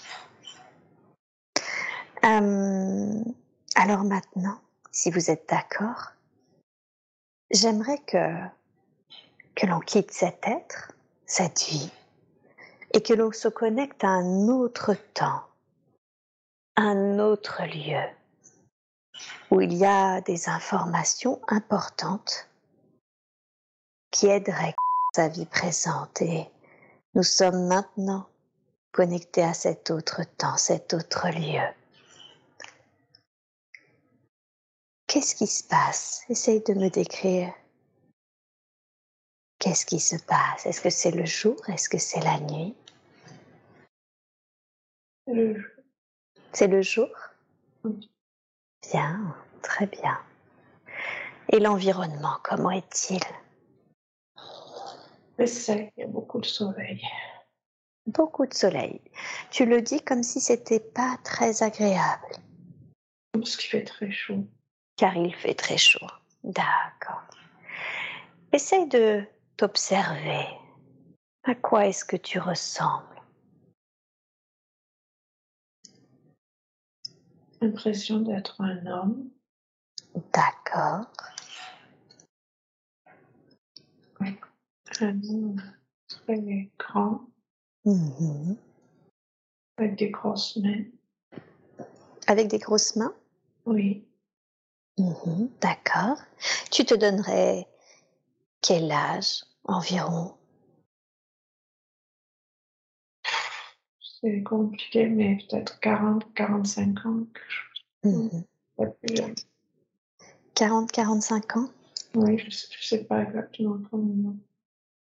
Euh, 2.26 3.24
alors 3.76 4.04
maintenant, 4.04 4.60
si 4.92 5.10
vous 5.10 5.32
êtes 5.32 5.48
d'accord, 5.48 6.12
j'aimerais 7.50 8.00
que, 8.00 8.44
que 9.56 9.68
l'on 9.68 9.80
quitte 9.80 10.12
cet 10.12 10.46
être, 10.46 10.92
cette 11.26 11.62
vie, 11.62 11.90
et 12.92 13.02
que 13.02 13.14
l'on 13.14 13.32
se 13.32 13.48
connecte 13.48 14.04
à 14.04 14.10
un 14.10 14.50
autre 14.50 14.96
temps, 15.14 15.44
un 16.76 17.20
autre 17.20 17.64
lieu. 17.64 18.04
où 19.50 19.62
il 19.62 19.74
y 19.74 19.86
a 19.86 20.20
des 20.20 20.50
informations 20.50 21.40
importantes 21.48 22.50
qui 24.12 24.28
aideraient 24.28 24.76
sa 25.16 25.30
vie 25.30 25.46
présente 25.46 26.22
et 26.22 26.52
nous 27.16 27.24
sommes 27.24 27.68
maintenant 27.68 28.28
connectés 28.98 29.44
à 29.44 29.54
cet 29.54 29.92
autre 29.92 30.24
temps, 30.38 30.58
cet 30.58 30.92
autre 30.96 31.28
lieu. 31.30 31.62
Qu'est-ce 35.06 35.36
qui 35.36 35.46
se 35.46 35.64
passe? 35.64 36.24
Essaye 36.30 36.64
de 36.64 36.74
me 36.74 36.90
décrire. 36.90 37.54
Qu'est-ce 39.60 39.86
qui 39.86 40.00
se 40.00 40.16
passe? 40.16 40.66
Est-ce 40.66 40.82
que 40.82 40.90
c'est 40.90 41.12
le 41.12 41.26
jour? 41.26 41.58
Est-ce 41.70 41.90
que 41.90 42.00
c'est 42.00 42.22
la 42.22 42.40
nuit? 42.40 42.76
Le 45.28 45.54
jour. 45.54 45.84
C'est 46.54 46.68
le 46.68 46.82
jour? 46.82 47.10
Oui. 47.84 48.10
Bien, 48.92 49.36
très 49.62 49.86
bien. 49.86 50.20
Et 51.50 51.60
l'environnement, 51.60 52.40
comment 52.44 52.72
est-il? 52.72 53.22
Sec, 55.46 55.94
il 55.98 56.02
y 56.02 56.04
a 56.04 56.08
beaucoup 56.08 56.42
de 56.42 56.48
soleil. 56.48 57.00
Beaucoup 58.08 58.46
de 58.46 58.54
soleil. 58.54 59.02
Tu 59.52 59.66
le 59.66 59.82
dis 59.82 60.02
comme 60.02 60.24
si 60.24 60.40
c'était 60.40 60.80
pas 60.80 61.18
très 61.24 61.62
agréable, 61.62 62.36
Parce 63.34 63.58
qu'il 63.58 63.70
fait 63.70 63.84
très 63.84 64.12
chaud. 64.12 64.48
car 64.96 65.16
il 65.18 65.36
fait 65.36 65.54
très 65.56 65.78
chaud. 65.78 66.08
D'accord. 66.44 67.22
Essaye 68.54 68.88
de 68.88 69.24
t'observer. 69.58 70.46
À 71.44 71.54
quoi 71.56 71.88
est-ce 71.88 72.06
que 72.06 72.16
tu 72.16 72.40
ressembles? 72.40 73.22
L'impression 77.62 78.20
d'être 78.22 78.62
un 78.62 78.86
homme. 78.86 79.30
D'accord. 80.34 81.06
Un 85.00 85.22
homme 85.30 85.62
très 86.08 86.72
grand, 86.80 87.28
Mhm. 87.88 88.58
avec 89.78 89.96
des 89.96 90.10
grosses 90.10 90.58
mains. 90.58 90.84
Avec 92.28 92.50
des 92.50 92.58
grosses 92.58 92.98
mains? 92.98 93.14
Oui. 93.66 94.06
Mhm. 94.98 95.50
D'accord. 95.62 96.18
Tu 96.70 96.84
te 96.84 96.94
donnerais 96.96 97.66
quel 98.62 98.92
âge 98.92 99.46
environ? 99.64 100.36
C'est 104.22 104.44
compliqué, 104.44 105.06
mais 105.08 105.38
peut-être 105.50 105.80
40, 105.80 106.34
45 106.34 107.06
ans, 107.06 107.26
quelque 107.34 107.50
chose. 107.50 108.44
Pas 108.76 108.88
plus 108.88 109.16
jeune. 109.16 109.36
40-45 110.56 111.58
ans? 111.58 111.70
Oui, 112.16 112.38
je 112.38 112.50
sais, 112.50 112.68
je 112.78 112.86
sais 112.86 113.04
pas 113.06 113.24
exactement 113.24 113.78
comment. 113.90 114.36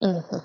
Mhm. 0.03 0.43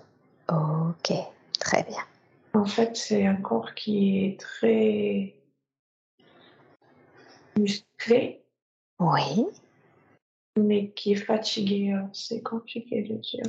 Ok, 0.50 1.14
très 1.60 1.84
bien. 1.84 2.04
En 2.54 2.66
fait, 2.66 2.96
c'est 2.96 3.26
un 3.26 3.36
corps 3.36 3.74
qui 3.76 4.26
est 4.26 4.40
très 4.40 5.36
musclé, 7.58 8.44
Oui. 9.00 9.48
mais 10.58 10.92
qui 10.92 11.14
est 11.14 11.16
fatigué. 11.16 11.94
Alors, 11.94 12.10
C'est 12.14 12.42
compliqué 12.42 13.04
de 13.04 13.16
dire. 13.16 13.44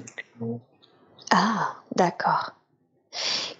Ah, 1.31 1.77
d'accord. 1.97 2.53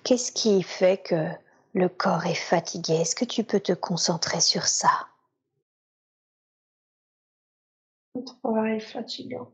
Qu'est-ce 0.05 0.33
qui 0.33 0.63
fait 0.63 1.03
que 1.03 1.29
le 1.75 1.89
corps 1.89 2.27
est 2.27 2.35
fatigué? 2.35 2.95
Est-ce 2.95 3.17
que 3.17 3.25
tu 3.25 3.45
peux 3.45 3.61
te 3.61 3.73
concentrer 3.73 4.41
sur 4.41 4.67
ça? 4.67 5.09
Le 8.15 8.25
travail 8.25 8.77
est 8.77 8.81
fatigant. 8.81 9.51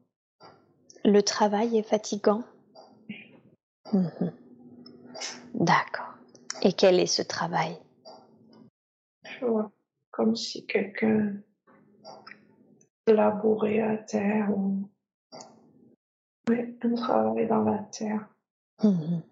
Le 1.05 1.23
travail 1.23 1.79
est 1.79 1.83
fatigant? 1.83 2.43
Mhm. 3.93 4.33
D'accord. 5.55 6.15
Et 6.63 6.73
quel 6.73 6.99
est 6.99 7.07
ce 7.07 7.23
travail? 7.23 7.77
Je 9.25 9.45
vois 9.45 9.71
comme 10.11 10.35
si 10.37 10.67
quelqu'un 10.67 11.35
labourait 13.07 13.81
à 13.81 13.97
terre 13.99 14.51
ou 14.51 14.89
oui, 16.49 16.77
un 16.83 16.95
travail 16.95 17.47
dans 17.47 17.63
la 17.63 17.79
terre. 17.79 18.29
Mhm. 18.83 19.23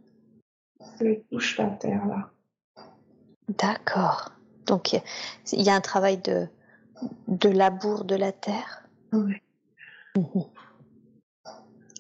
Je 1.01 1.21
touche 1.31 1.59
la 1.59 1.71
terre 1.71 2.07
là. 2.07 2.31
D'accord. 3.49 4.33
Donc 4.67 4.93
il 4.93 5.63
y- 5.63 5.71
a 5.71 5.75
un 5.75 5.81
travail 5.81 6.19
de, 6.19 6.49
de 7.29 7.49
labour 7.49 8.05
de 8.05 8.17
la 8.17 8.33
terre? 8.33 8.87
Oui. 9.13 9.37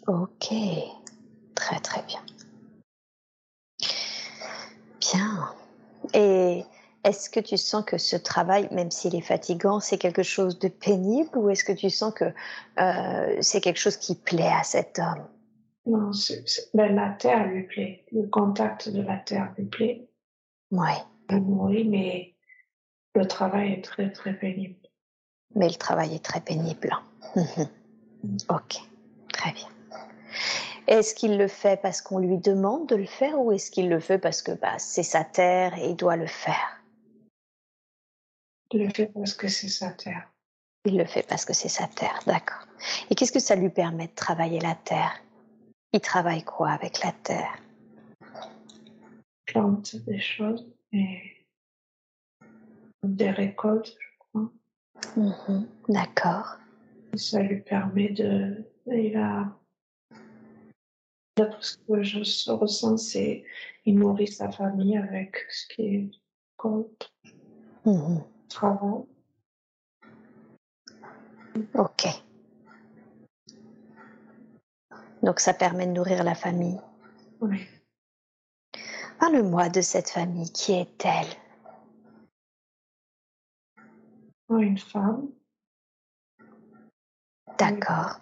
Ok, 0.07 0.53
très 1.55 1.81
très 1.81 2.03
bien. 2.03 2.21
Bien. 5.13 5.55
Et 6.15 6.65
est-ce 7.05 7.31
que 7.31 7.41
tu 7.41 7.57
sens 7.57 7.85
que 7.85 7.99
ce 7.99 8.17
travail, 8.17 8.69
même 8.73 8.91
s'il 8.91 9.15
est 9.15 9.21
fatigant, 9.21 9.81
c'est 9.81 9.99
quelque 9.99 10.23
chose 10.23 10.59
de 10.59 10.69
pénible 10.69 11.37
ou 11.39 11.51
est-ce 11.51 11.65
que 11.65 11.73
tu 11.73 11.91
sens 11.91 12.13
que 12.15 12.25
euh, 12.81 13.37
c'est 13.41 13.61
quelque 13.61 13.79
chose 13.79 13.97
qui 13.97 14.15
plaît 14.15 14.53
à 14.53 14.63
cet 14.65 14.99
homme? 14.99 15.27
Non, 15.87 16.13
c'est, 16.13 16.49
c'est- 16.49 16.69
ben, 16.75 16.95
la 16.97 17.11
terre 17.11 17.47
lui 17.47 17.63
plaît. 17.65 18.05
Le 18.13 18.27
contact 18.27 18.89
de 18.89 19.03
la 19.03 19.17
terre 19.19 19.53
lui 19.57 19.67
plaît. 19.67 20.09
Oui, 20.73 20.91
nourrit, 21.31 21.85
mais 21.89 22.35
le 23.15 23.27
travail 23.27 23.73
est 23.75 23.85
très 23.85 24.11
très 24.11 24.33
pénible. 24.35 24.77
mais 25.55 25.69
le 25.69 25.75
travail 25.75 26.15
est 26.15 26.25
très 26.25 26.41
pénible. 26.41 26.97
Ok, 28.49 28.79
très 29.33 29.53
bien. 29.53 29.69
Est-ce 30.87 31.15
qu'il 31.15 31.37
le 31.37 31.49
fait 31.49 31.81
parce 31.81 32.01
qu'on 32.01 32.19
lui 32.19 32.39
demande 32.39 32.89
de 32.89 32.97
le 32.97 33.07
faire 33.07 33.41
ou 33.41 33.51
est-ce 33.53 33.71
qu'il 33.71 33.89
le 33.89 33.99
fait 33.99 34.19
parce 34.19 34.43
que 34.43 34.53
bah, 34.53 34.79
c'est 34.79 35.03
sa 35.03 35.25
terre 35.25 35.77
et 35.79 35.91
il 35.91 35.97
doit 35.97 36.17
le 36.17 36.27
faire? 36.27 36.81
Il 38.73 38.85
le 38.85 38.91
fait 38.91 39.07
parce 39.07 39.35
que 39.35 39.49
c'est 39.49 39.69
sa 39.69 39.91
terre. 39.91 40.31
Il 40.85 40.97
le 40.97 41.05
fait 41.05 41.27
parce 41.27 41.45
que 41.45 41.53
c'est 41.53 41.69
sa 41.69 41.89
terre, 41.89 42.21
d'accord. 42.27 42.67
Et 43.11 43.17
qu'est-ce 43.17 43.33
que 43.33 43.41
ça 43.41 43.57
lui 43.57 43.71
permet 43.71 44.07
de 44.07 44.15
travailler 44.15 44.61
la 44.61 44.77
terre? 44.77 45.21
Il 45.93 46.01
travaille 46.01 46.45
quoi 46.45 46.71
avec 46.71 47.03
la 47.03 47.13
terre? 47.13 47.59
Plante 49.47 49.97
des 49.97 50.21
choses 50.21 50.73
et 50.93 51.47
des 53.03 53.31
récoltes, 53.31 53.97
je 53.99 54.19
crois. 54.19 54.53
Mhm, 55.17 55.69
D'accord. 55.89 56.57
Ça 57.15 57.43
lui 57.43 57.61
permet 57.63 58.11
de. 58.11 58.65
Il 58.87 59.17
a. 59.17 59.57
D'après 61.37 61.61
ce 61.61 61.77
que 61.87 62.03
je 62.03 62.51
ressens, 62.51 62.97
c'est 62.97 63.45
il 63.85 63.99
nourrit 63.99 64.27
sa 64.29 64.51
famille 64.51 64.97
avec 64.97 65.37
ce 65.51 65.67
qui 65.69 66.11
récolte, 66.59 67.13
Mhm, 67.85 68.25
travail. 68.49 69.05
Ok. 71.75 72.07
Donc 75.23 75.41
ça 75.41 75.53
permet 75.55 75.87
de 75.87 75.93
nourrir 75.93 76.25
la 76.25 76.35
famille. 76.35 76.81
Oui. 77.41 77.67
Parle-moi 79.21 79.69
de 79.69 79.81
cette 79.81 80.11
famille. 80.11 80.51
Qui 80.53 80.73
est-elle? 80.73 81.27
Une 84.49 84.79
femme, 84.79 85.29
D'accord. 87.59 88.21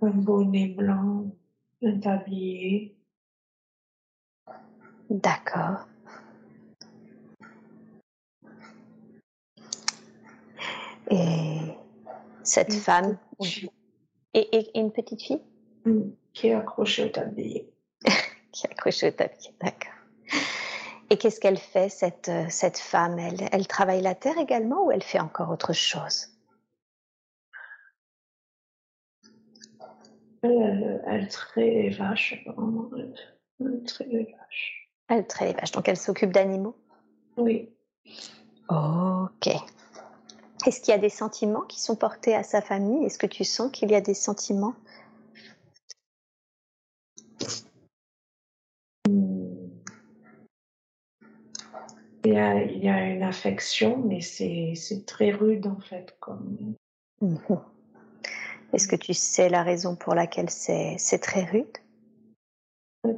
un 0.00 0.10
bonnet 0.10 0.68
blanc, 0.68 1.26
un 1.82 1.98
tablier, 1.98 2.94
D'accord. 5.10 5.86
Et 11.10 11.56
cette 12.42 12.74
Une 12.74 12.80
femme 12.80 13.18
et, 14.34 14.56
et 14.56 14.78
une 14.78 14.92
petite 14.92 15.22
fille 15.22 15.40
Mm, 15.88 16.10
qui 16.34 16.48
est 16.48 16.54
accrochée 16.54 17.04
au 17.04 17.08
tablier. 17.08 17.72
qui 18.52 18.66
est 18.66 18.70
accrochée 18.70 19.08
au 19.08 19.10
tapis. 19.10 19.50
D'accord. 19.60 19.92
Et 21.10 21.16
qu'est-ce 21.16 21.40
qu'elle 21.40 21.58
fait, 21.58 21.88
cette, 21.88 22.28
euh, 22.28 22.44
cette 22.50 22.78
femme? 22.78 23.18
Elle, 23.18 23.48
elle 23.50 23.66
travaille 23.66 24.02
la 24.02 24.14
terre 24.14 24.36
également 24.38 24.84
ou 24.84 24.90
elle 24.90 25.02
fait 25.02 25.20
encore 25.20 25.50
autre 25.50 25.72
chose? 25.72 26.28
Elle, 30.42 31.02
elle, 31.06 31.28
traite 31.28 31.66
les 31.66 31.90
vaches, 31.90 32.40
apparemment. 32.46 32.90
Elle, 32.96 33.14
elle 33.60 33.82
traite 33.84 34.08
les 34.08 34.24
vaches. 34.24 34.90
Elle 35.08 35.26
traite 35.26 35.48
les 35.48 35.60
vaches, 35.60 35.72
donc 35.72 35.88
elle 35.88 35.96
s'occupe 35.96 36.32
d'animaux? 36.32 36.76
Oui. 37.36 37.70
Ok. 38.68 39.48
Est-ce 40.66 40.80
qu'il 40.80 40.92
y 40.92 40.94
a 40.94 40.98
des 40.98 41.08
sentiments 41.08 41.62
qui 41.62 41.80
sont 41.80 41.96
portés 41.96 42.34
à 42.34 42.42
sa 42.42 42.60
famille? 42.60 43.04
Est-ce 43.04 43.18
que 43.18 43.26
tu 43.26 43.44
sens 43.44 43.70
qu'il 43.72 43.90
y 43.90 43.94
a 43.94 44.00
des 44.00 44.14
sentiments? 44.14 44.74
Mm. 49.08 49.48
Il 52.24 52.32
y 52.34 52.36
a, 52.36 52.62
il 52.62 52.84
y 52.84 52.88
a 52.88 53.06
une 53.06 53.22
affection, 53.22 53.96
mais 53.98 54.20
c'est 54.20 54.74
très 55.06 55.30
rude 55.30 55.66
en 55.66 55.80
fait. 55.80 56.16
Comme... 56.20 56.74
Mhm. 57.22 57.38
Est-ce 58.72 58.86
que 58.86 58.96
tu 58.96 59.14
sais 59.14 59.48
la 59.48 59.62
raison 59.62 59.96
pour 59.96 60.14
laquelle 60.14 60.50
c'est 60.50 60.96
c'est 60.98 61.18
très 61.18 61.44
rude? 61.44 61.78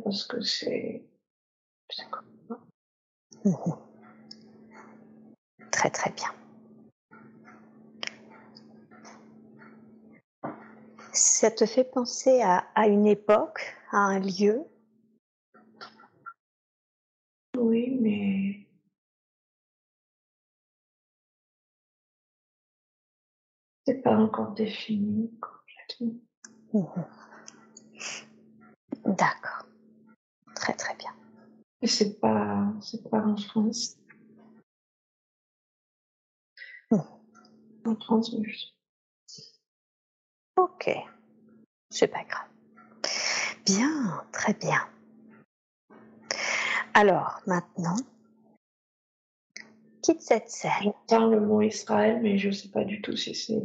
Parce 0.04 0.24
que 0.24 0.40
c'est. 0.40 1.02
Très 5.70 5.90
très 5.90 6.10
bien. 6.10 6.28
Ça 11.12 11.50
te 11.50 11.64
fait 11.64 11.84
penser 11.84 12.42
à, 12.42 12.58
à 12.74 12.86
une 12.86 13.06
époque, 13.06 13.76
à 13.90 13.98
un 13.98 14.18
lieu? 14.18 14.64
Oui, 17.56 17.96
mais 18.00 18.29
c'est 23.90 24.02
pas 24.02 24.16
encore 24.16 24.52
défini 24.52 25.32
complètement. 25.40 26.20
Mhm. 26.72 27.04
D'accord. 29.16 29.66
Très 30.54 30.74
très 30.74 30.94
bien. 30.94 31.10
Et 31.82 31.88
c'est 31.88 32.20
pas 32.20 32.72
c'est 32.80 33.02
pas 33.10 33.18
en 33.20 33.36
France. 33.36 33.96
Mhm. 36.92 37.02
En 37.86 37.96
France, 37.96 38.32
je- 38.40 38.66
Ok. 40.56 40.90
C'est 41.90 42.06
pas 42.06 42.22
grave. 42.22 42.46
Bien, 43.66 44.24
très 44.30 44.54
bien. 44.54 44.86
Alors, 46.94 47.40
maintenant, 47.46 47.96
quitte 50.02 50.22
cette 50.22 50.50
scène. 50.50 50.72
j'entends 50.82 51.26
le 51.26 51.40
mot 51.40 51.62
Israël, 51.62 52.20
mais 52.22 52.38
je 52.38 52.50
sais 52.50 52.68
pas 52.68 52.84
du 52.84 53.00
tout 53.02 53.16
si 53.16 53.34
c'est 53.34 53.62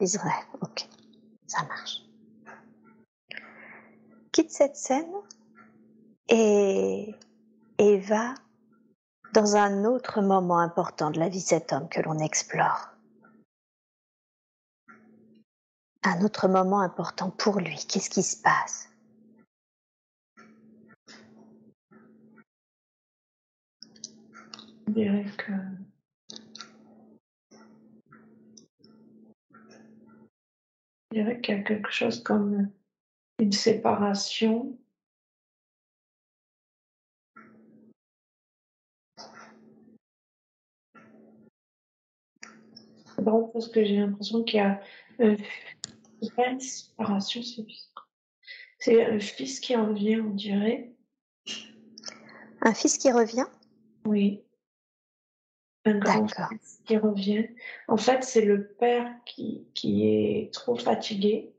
Israël, 0.00 0.44
ok. 0.60 0.88
Ça 1.46 1.62
marche. 1.64 2.02
Quitte 4.32 4.50
cette 4.50 4.76
scène 4.76 5.12
et, 6.28 7.14
et 7.78 7.98
va 7.98 8.34
dans 9.32 9.56
un 9.56 9.84
autre 9.84 10.22
moment 10.22 10.58
important 10.58 11.10
de 11.10 11.18
la 11.18 11.28
vie 11.28 11.40
de 11.40 11.44
cet 11.44 11.72
homme 11.72 11.88
que 11.88 12.00
l'on 12.00 12.18
explore. 12.18 12.90
Un 16.02 16.22
autre 16.22 16.48
moment 16.48 16.80
important 16.80 17.30
pour 17.30 17.60
lui. 17.60 17.84
Qu'est-ce 17.88 18.10
qui 18.10 18.22
se 18.22 18.36
passe? 18.36 18.88
On 24.86 24.90
dirait 24.92 25.26
que 25.36 25.52
on 31.12 31.14
dirait 31.14 31.40
qu'il 31.40 31.54
y 31.54 31.58
a 31.58 31.62
quelque 31.62 31.90
chose 31.90 32.22
comme 32.22 32.70
une 33.38 33.52
séparation. 33.52 34.78
C'est 43.16 43.24
drôle 43.24 43.52
parce 43.52 43.68
que 43.68 43.84
j'ai 43.84 43.96
l'impression 43.96 44.42
qu'il 44.42 44.56
y 44.56 44.60
a 44.60 44.80
pas 46.36 46.48
une 46.48 46.60
séparation, 46.60 47.42
c'est 47.42 47.64
c'est 48.84 49.02
un 49.02 49.18
fils 49.18 49.60
qui 49.60 49.74
en 49.74 49.94
vient, 49.94 50.22
on 50.26 50.34
dirait. 50.34 50.92
Un 52.60 52.74
fils 52.74 52.98
qui 52.98 53.10
revient? 53.10 53.46
Oui. 54.04 54.43
Un 55.86 55.98
grand 55.98 56.22
D'accord. 56.22 56.48
fils 56.48 56.80
qui 56.86 56.96
revient. 56.96 57.46
En 57.88 57.96
fait, 57.96 58.24
c'est 58.24 58.44
le 58.44 58.68
père 58.68 59.10
qui, 59.26 59.66
qui 59.74 60.06
est 60.08 60.52
trop 60.52 60.76
fatigué 60.76 61.54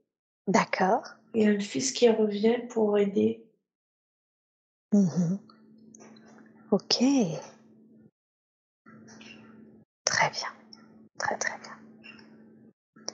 D'accord. 0.48 1.04
et 1.34 1.48
un 1.48 1.60
fils 1.60 1.92
qui 1.92 2.10
revient 2.10 2.60
pour 2.70 2.98
aider. 2.98 3.46
Mhm. 4.94 5.40
Ok. 6.72 7.04
Très 10.06 10.30
bien. 10.30 10.48
Très 11.20 11.38
très 11.38 11.58
bien. 11.60 13.06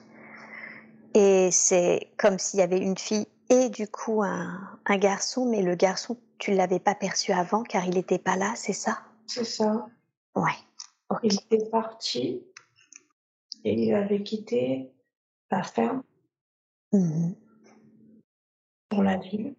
Et 1.14 1.50
c'est 1.52 2.10
comme 2.18 2.40
s'il 2.40 2.60
y 2.60 2.64
avait 2.64 2.80
une 2.80 2.98
fille 2.98 3.28
et 3.50 3.70
du 3.70 3.88
coup 3.88 4.24
un, 4.24 4.80
un 4.86 4.98
garçon, 4.98 5.46
mais 5.46 5.62
le 5.62 5.76
garçon, 5.76 6.18
tu 6.38 6.54
l'avais 6.54 6.80
pas 6.80 6.96
perçu 6.96 7.34
avant 7.34 7.64
car 7.64 7.86
il 7.86 7.96
n'était 7.96 8.18
pas 8.18 8.38
là, 8.38 8.54
c'est 8.56 8.74
ça? 8.74 9.00
C'est 9.28 9.44
ça. 9.44 9.88
Ouais. 10.36 10.56
Il 11.24 11.34
était 11.34 11.70
parti 11.70 12.44
et 13.64 13.74
il 13.74 13.94
avait 13.94 14.24
quitté 14.24 14.92
la 15.50 15.64
ferme 15.64 16.04
Mhm. 16.94 17.36
pour 18.90 19.04
la 19.04 19.18
ville. 19.18 19.56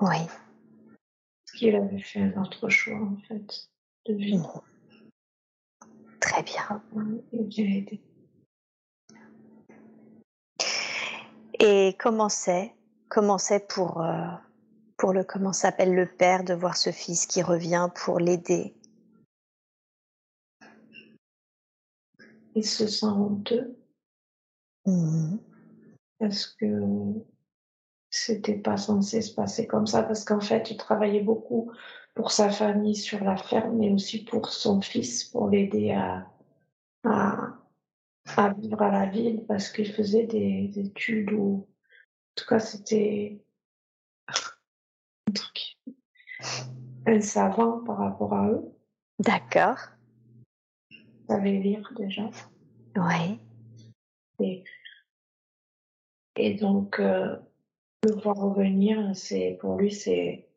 Oui. 0.00 0.16
Parce 0.26 1.58
qu'il 1.58 1.74
avait 1.76 2.00
fait 2.00 2.20
un 2.20 2.42
autre 2.42 2.68
choix, 2.68 3.00
en 3.00 3.16
fait, 3.28 3.68
de 4.06 4.14
vie. 4.14 4.38
Mhm. 4.38 4.60
Très 6.20 6.42
bien. 6.42 6.82
Aider. 7.32 8.00
Et 11.60 11.96
comment 11.98 12.28
c'est 12.28 12.74
Comment 13.08 13.38
c'est 13.38 13.66
pour, 13.68 14.02
euh, 14.02 14.26
pour 14.98 15.12
le, 15.14 15.24
comment 15.24 15.52
s'appelle 15.54 15.94
le 15.94 16.06
père 16.06 16.44
de 16.44 16.52
voir 16.54 16.76
ce 16.76 16.90
fils 16.92 17.26
qui 17.26 17.40
revient 17.42 17.88
pour 18.04 18.18
l'aider? 18.20 18.74
Il 22.58 22.64
se 22.66 22.88
sent 22.88 23.06
honteux 23.06 23.78
Mhm. 24.84 25.38
parce 26.18 26.44
que 26.46 27.24
c'était 28.10 28.58
pas 28.58 28.76
censé 28.76 29.22
se 29.22 29.32
passer 29.32 29.68
comme 29.68 29.86
ça 29.86 30.02
parce 30.02 30.24
qu'en 30.24 30.40
fait, 30.40 30.68
il 30.72 30.76
travaillait 30.76 31.22
beaucoup 31.22 31.70
pour 32.16 32.32
sa 32.32 32.50
famille 32.50 32.96
sur 32.96 33.22
la 33.22 33.36
ferme, 33.36 33.76
mais 33.76 33.92
aussi 33.92 34.24
pour 34.24 34.48
son 34.48 34.80
fils, 34.80 35.22
pour 35.22 35.48
l'aider 35.48 35.92
à, 35.92 36.26
à, 37.04 37.54
à 38.36 38.52
vivre 38.54 38.82
à 38.82 38.90
la 38.90 39.06
ville 39.06 39.44
parce 39.46 39.70
qu'il 39.70 39.92
faisait 39.92 40.26
des, 40.26 40.66
des 40.66 40.86
études 40.86 41.30
ou, 41.30 41.64
en 41.64 42.34
tout 42.34 42.46
cas, 42.48 42.58
c'était 42.58 43.40
un 44.26 45.32
truc, 45.32 45.78
un 47.06 47.20
savant 47.20 47.84
par 47.84 47.98
rapport 47.98 48.34
à 48.34 48.48
eux. 48.48 48.64
D'accord. 49.20 49.78
Il 51.28 51.34
savait 51.34 51.58
lire 51.58 51.92
déjà. 51.96 52.30
Oui. 52.96 53.38
Et, 54.40 54.64
et 56.36 56.54
donc, 56.54 56.98
euh, 57.00 57.36
le 58.04 58.12
voir 58.12 58.36
revenir, 58.36 59.14
c'est, 59.14 59.58
pour 59.60 59.76
lui, 59.76 59.92
c'est, 59.92 60.48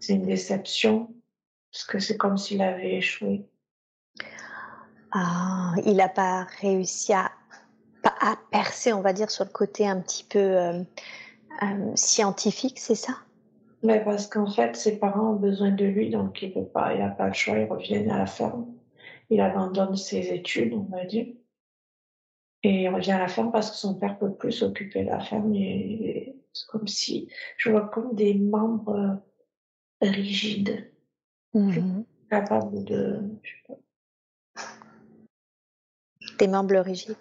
c'est 0.00 0.14
une 0.14 0.26
déception 0.26 1.14
parce 1.70 1.84
que 1.84 1.98
c'est 2.00 2.16
comme 2.16 2.36
s'il 2.36 2.60
avait 2.60 2.96
échoué. 2.96 3.46
Ah, 5.12 5.74
il 5.84 5.96
n'a 5.96 6.08
pas 6.08 6.44
réussi 6.60 7.12
à, 7.12 7.30
à 8.04 8.36
percer, 8.50 8.92
on 8.92 9.00
va 9.00 9.12
dire, 9.12 9.30
sur 9.30 9.44
le 9.44 9.50
côté 9.50 9.86
un 9.86 10.00
petit 10.00 10.24
peu 10.24 10.38
euh, 10.38 10.82
euh, 11.62 11.92
scientifique, 11.96 12.78
c'est 12.78 12.94
ça? 12.94 13.12
Mais 13.82 14.02
parce 14.04 14.28
qu'en 14.28 14.46
fait, 14.46 14.76
ses 14.76 14.98
parents 14.98 15.32
ont 15.32 15.36
besoin 15.36 15.72
de 15.72 15.84
lui, 15.84 16.10
donc 16.10 16.40
il 16.42 16.52
peut 16.52 16.64
pas, 16.64 16.94
il 16.94 17.00
n'a 17.00 17.08
pas 17.10 17.26
le 17.28 17.32
choix, 17.34 17.58
il 17.58 17.64
revient 17.64 18.08
à 18.10 18.18
la 18.18 18.26
ferme. 18.26 18.72
Il 19.28 19.40
abandonne 19.40 19.96
ses 19.96 20.32
études, 20.32 20.72
on 20.74 20.84
va 20.84 21.04
dire. 21.04 21.26
Et 22.62 22.82
il 22.84 22.88
revient 22.88 23.12
à 23.12 23.18
la 23.18 23.28
ferme 23.28 23.50
parce 23.50 23.70
que 23.72 23.76
son 23.76 23.94
père 23.98 24.18
peut 24.18 24.32
plus 24.34 24.52
s'occuper 24.52 25.02
de 25.04 25.08
la 25.10 25.18
ferme. 25.20 25.52
Et, 25.54 26.36
c'est 26.52 26.66
comme 26.68 26.86
si, 26.86 27.28
je 27.56 27.70
vois 27.70 27.88
comme 27.88 28.14
des 28.14 28.34
membres 28.34 29.20
rigides, 30.00 30.90
Mhm. 31.54 32.04
capables 32.30 32.84
de, 32.84 33.20
je 33.42 33.50
sais 33.50 33.62
pas, 33.66 34.64
Des 36.38 36.46
membres 36.46 36.76
rigides. 36.78 37.16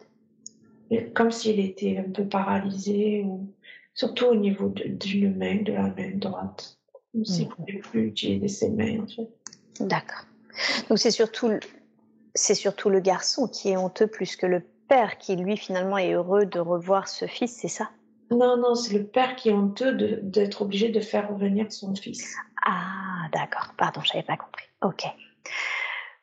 comme 1.15 1.31
s'il 1.31 1.59
était 1.59 1.97
un 1.97 2.11
peu 2.11 2.27
paralysé, 2.27 3.23
ou 3.23 3.47
surtout 3.93 4.25
au 4.25 4.35
niveau 4.35 4.69
de- 4.69 4.87
d'une 4.87 5.35
main, 5.37 5.61
de 5.63 5.73
la 5.73 5.83
main 5.83 6.11
droite. 6.15 6.77
Comme 7.11 7.25
s'il 7.25 7.47
Mhm. 7.47 7.55
pouvait 7.55 7.79
plus 7.79 8.07
utiliser 8.07 8.47
ses 8.47 8.69
mains, 8.69 9.03
en 9.03 9.07
fait. 9.07 9.29
D'accord. 9.79 10.25
Donc 10.89 10.97
c'est 10.99 11.11
surtout, 11.11 11.49
le- 11.49 11.59
c'est 12.35 12.55
surtout 12.55 12.89
le 12.89 12.99
garçon 12.99 13.47
qui 13.47 13.69
est 13.69 13.77
honteux 13.77 14.07
plus 14.07 14.35
que 14.35 14.45
le 14.45 14.61
père 14.87 15.17
qui, 15.17 15.35
lui, 15.35 15.57
finalement, 15.57 15.97
est 15.97 16.13
heureux 16.13 16.45
de 16.45 16.59
revoir 16.59 17.07
ce 17.07 17.25
fils, 17.27 17.57
c'est 17.59 17.67
ça? 17.67 17.89
Non, 18.29 18.55
non, 18.57 18.75
c'est 18.75 18.93
le 18.97 19.05
père 19.05 19.35
qui 19.35 19.49
est 19.49 19.53
honteux 19.53 19.93
de- 19.93 20.19
d'être 20.23 20.61
obligé 20.61 20.89
de 20.89 20.99
faire 21.01 21.29
revenir 21.29 21.71
son 21.71 21.93
fils. 21.95 22.33
Ah, 22.65 23.27
d'accord. 23.33 23.73
Pardon, 23.77 24.01
j'avais 24.01 24.23
pas 24.23 24.37
compris. 24.37 24.65
Ok. 24.81 25.03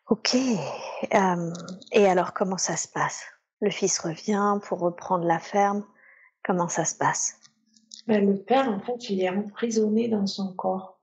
Ok. 0.08 0.36
Euh, 1.14 1.52
et 1.92 2.06
alors, 2.06 2.32
comment 2.32 2.56
ça 2.56 2.76
se 2.76 2.88
passe? 2.88 3.24
Le 3.60 3.70
fils 3.70 3.98
revient 3.98 4.58
pour 4.64 4.78
reprendre 4.80 5.26
la 5.26 5.38
ferme. 5.38 5.84
Comment 6.44 6.68
ça 6.68 6.86
se 6.86 6.94
passe? 6.94 7.38
Mais 8.08 8.22
le 8.22 8.36
père, 8.38 8.70
en 8.70 8.80
fait, 8.80 9.10
il 9.10 9.20
est 9.20 9.28
emprisonné 9.28 10.08
dans 10.08 10.26
son 10.26 10.54
corps. 10.54 10.98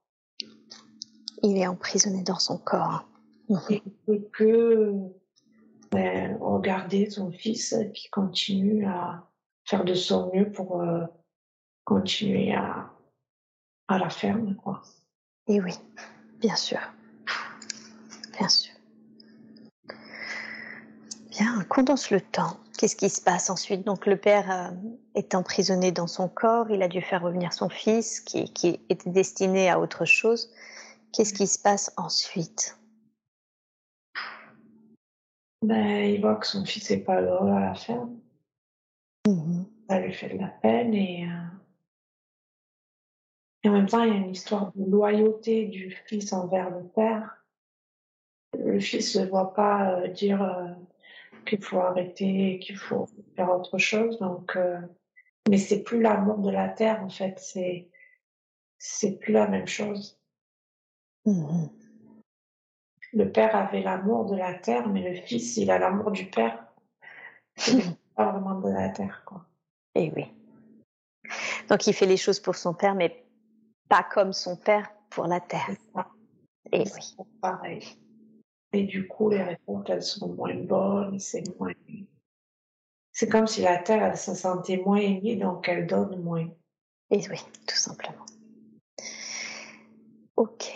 Il 1.43 1.55
est 1.57 1.67
emprisonné 1.67 2.23
dans 2.23 2.39
son 2.39 2.57
corps. 2.57 3.07
Il 3.47 3.55
ne 3.75 3.79
peut 4.07 4.27
que 4.33 4.91
ben, 5.91 6.35
regarder 6.41 7.11
son 7.11 7.31
fils 7.31 7.75
qui 7.93 8.09
continue 8.09 8.87
à 8.87 9.29
faire 9.65 9.85
de 9.85 9.93
son 9.93 10.31
mieux 10.33 10.51
pour 10.51 10.81
euh, 10.81 11.05
continuer 11.83 12.55
à, 12.55 12.91
à 13.87 13.99
la 13.99 14.09
ferme. 14.09 14.55
Quoi. 14.55 14.81
Et 15.47 15.61
oui, 15.61 15.73
bien 16.39 16.55
sûr. 16.55 16.79
Bien 18.39 18.49
sûr. 18.49 18.73
Bien, 21.29 21.63
condense 21.69 22.09
le 22.09 22.19
temps. 22.19 22.57
Qu'est-ce 22.77 22.95
qui 22.95 23.09
se 23.09 23.21
passe 23.21 23.49
ensuite? 23.49 23.85
Donc 23.85 24.05
le 24.05 24.17
père 24.17 24.51
euh, 24.51 24.71
est 25.15 25.33
emprisonné 25.33 25.91
dans 25.91 26.07
son 26.07 26.27
corps, 26.27 26.69
il 26.69 26.81
a 26.81 26.87
dû 26.87 27.01
faire 27.01 27.21
revenir 27.21 27.53
son 27.53 27.69
fils 27.69 28.19
qui, 28.19 28.51
qui 28.53 28.79
était 28.89 29.09
destiné 29.09 29.69
à 29.69 29.79
autre 29.79 30.03
chose. 30.05 30.51
Qu'est-ce 31.13 31.33
qui 31.33 31.47
se 31.47 31.57
passe 31.57 31.93
ensuite? 31.95 32.77
Ben, 35.61 36.11
Il 36.13 36.19
voit 36.21 36.35
que 36.35 36.47
son 36.47 36.65
fils 36.65 36.89
n'est 36.89 36.97
pas 36.97 37.21
heureux 37.21 37.51
à 37.51 37.61
la 37.61 37.75
ferme. 37.75 38.19
Mmh 39.27 39.63
Ça 39.89 39.99
lui 39.99 40.13
fait 40.13 40.29
de 40.29 40.39
la 40.39 40.49
peine 40.49 40.93
et, 40.93 41.25
euh, 41.25 41.47
et 43.63 43.69
en 43.69 43.71
même 43.71 43.87
temps 43.87 44.03
il 44.03 44.09
y 44.09 44.13
a 44.13 44.17
une 44.17 44.31
histoire 44.31 44.71
de 44.75 44.83
loyauté 44.83 45.65
du 45.65 45.91
fils 46.05 46.33
envers 46.33 46.69
le 46.69 46.83
père. 46.83 47.37
Le 48.57 48.79
fils 48.79 49.15
ne 49.15 49.25
voit 49.25 49.53
pas 49.53 49.91
euh, 49.91 50.07
dire 50.09 50.43
qu'il 51.45 51.63
faut 51.63 51.79
arrêter, 51.79 52.59
qu'il 52.59 52.77
faut 52.77 53.07
faire 53.35 53.51
autre 53.51 53.77
chose. 53.77 54.19
Donc, 54.19 54.55
euh, 54.55 54.79
mais 55.49 55.57
c'est 55.57 55.83
plus 55.83 56.01
l'amour 56.01 56.39
de 56.39 56.49
la 56.49 56.69
terre 56.69 57.03
en 57.03 57.09
fait, 57.09 57.39
c'est 57.39 57.89
c'est 58.77 59.17
plus 59.17 59.33
la 59.33 59.47
même 59.47 59.67
chose. 59.67 60.19
Mmh 61.25 61.67
le 63.15 63.31
père 63.31 63.55
avait 63.55 63.81
l'amour 63.81 64.25
de 64.25 64.35
la 64.35 64.53
terre, 64.53 64.87
mais 64.89 65.09
le 65.09 65.21
fils, 65.21 65.55
il 65.57 65.71
a 65.71 65.79
l'amour 65.79 66.11
du 66.11 66.25
père. 66.25 66.67
pas 68.15 68.31
vraiment 68.31 68.59
de 68.59 68.69
la 68.69 68.89
terre, 68.89 69.23
quoi. 69.25 69.45
Et 69.95 70.05
eh 70.05 70.13
oui. 70.15 70.31
Donc 71.69 71.87
il 71.87 71.93
fait 71.93 72.05
les 72.05 72.17
choses 72.17 72.41
pour 72.41 72.55
son 72.55 72.73
père, 72.73 72.93
mais 72.93 73.25
pas 73.87 74.03
comme 74.03 74.33
son 74.33 74.57
père 74.57 74.91
pour 75.09 75.27
la 75.27 75.39
terre. 75.39 75.69
Et 76.71 76.81
eh 76.81 76.91
oui. 76.93 77.15
Pareil. 77.41 77.97
Et 78.75 78.83
du 78.83 79.07
coup, 79.07 79.29
les 79.29 79.41
réponses, 79.41 79.85
elles 79.87 80.03
sont 80.03 80.33
moins 80.33 80.53
bonnes, 80.53 81.17
c'est 81.17 81.43
moins. 81.57 81.71
C'est 83.13 83.29
comme 83.29 83.47
si 83.47 83.61
la 83.61 83.77
Terre, 83.77 84.03
elle 84.03 84.17
se 84.17 84.35
sentait 84.35 84.75
moins 84.75 84.97
aimée, 84.97 85.37
donc 85.37 85.69
elle 85.69 85.87
donne 85.87 86.21
moins. 86.21 86.49
Et 87.09 87.21
oui, 87.29 87.39
tout 87.65 87.77
simplement. 87.77 88.25
Ok. 90.35 90.73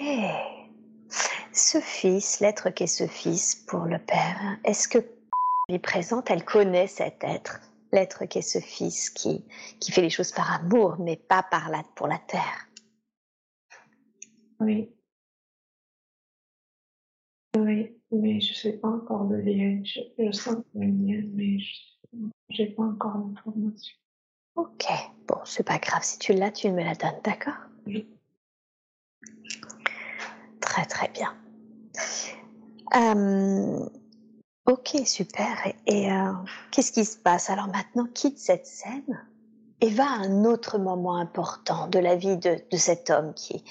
Ce 1.52 1.82
fils, 1.82 2.40
l'être 2.40 2.70
qu'est 2.70 2.88
ce 2.88 3.06
fils 3.06 3.56
pour 3.68 3.82
le 3.82 4.00
Père, 4.00 4.58
est-ce 4.64 4.88
que 4.88 5.00
lui 5.68 5.80
présente, 5.80 6.32
elle 6.32 6.46
connaît 6.46 6.88
cet 6.88 7.22
être, 7.26 7.60
l'être 7.92 8.24
qu'est 8.24 8.42
ce 8.42 8.60
fils 8.60 9.10
qui, 9.10 9.44
qui 9.82 9.92
fait 9.92 10.02
les 10.02 10.10
choses 10.10 10.32
par 10.32 10.54
amour, 10.54 10.96
mais 11.00 11.18
pas 11.18 11.44
par 11.44 11.70
la, 11.70 11.84
pour 11.96 12.08
la 12.08 12.20
terre 12.20 12.70
Oui. 14.62 14.90
Oui, 17.58 17.98
mais 18.12 18.40
je 18.40 18.54
sais 18.54 18.74
pas 18.74 18.90
encore 18.90 19.24
le 19.26 19.42
lien. 19.42 19.82
Je, 19.84 20.02
je 20.18 20.32
sens 20.32 20.58
le 20.76 20.86
lien, 20.86 21.24
mais 21.34 21.58
je 21.60 22.62
n'ai 22.62 22.70
pas 22.70 22.84
encore 22.84 23.18
l'information. 23.18 23.96
Ok, 24.56 24.86
bon, 25.28 25.38
c'est 25.46 25.66
pas 25.66 25.80
grave. 25.80 26.04
Si 26.04 26.20
tu 26.20 26.34
l'as, 26.34 26.52
tu 26.52 26.70
me 26.70 26.84
la 26.84 26.94
donnes, 26.94 27.22
d'accord? 27.24 27.58
Oui. 27.88 28.08
Très, 30.60 30.86
très 30.86 31.10
bien. 31.10 31.36
Euh, 32.96 33.86
ok, 34.66 35.02
super. 35.06 35.74
Et 35.88 36.12
euh, 36.12 36.34
qu'est-ce 36.72 36.92
qui 36.92 37.06
se 37.06 37.18
passe? 37.18 37.50
Alors 37.50 37.68
maintenant, 37.68 38.08
quitte 38.14 38.38
cette 38.38 38.66
scène 38.66 39.28
et 39.82 39.90
va 39.90 40.06
à 40.06 40.16
un 40.16 40.44
autre 40.44 40.78
moment 40.78 41.16
important 41.16 41.88
de 41.88 42.00
la 42.00 42.16
vie 42.16 42.38
de, 42.38 42.60
cet 42.78 43.10
homme 43.10 43.34
qui, 43.34 43.64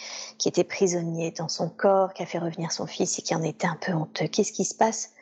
était 0.47 0.65
prisonnier 0.65 1.33
dans 1.33 1.49
son 1.49 1.69
corps, 1.69 2.15
qui 2.15 2.23
a 2.23 2.27
fait 2.27 2.39
revenir 2.39 2.73
son 2.73 2.87
fils 2.87 3.19
et 3.19 3.23
qui 3.23 3.35
en 3.35 3.43
était 3.43 3.67
un 3.67 3.77
peu 3.77 3.93
honteux. 3.93 4.27
Qu'est-ce 4.27 4.53
qui 4.53 4.65
se 4.65 4.75
passe 4.75 5.13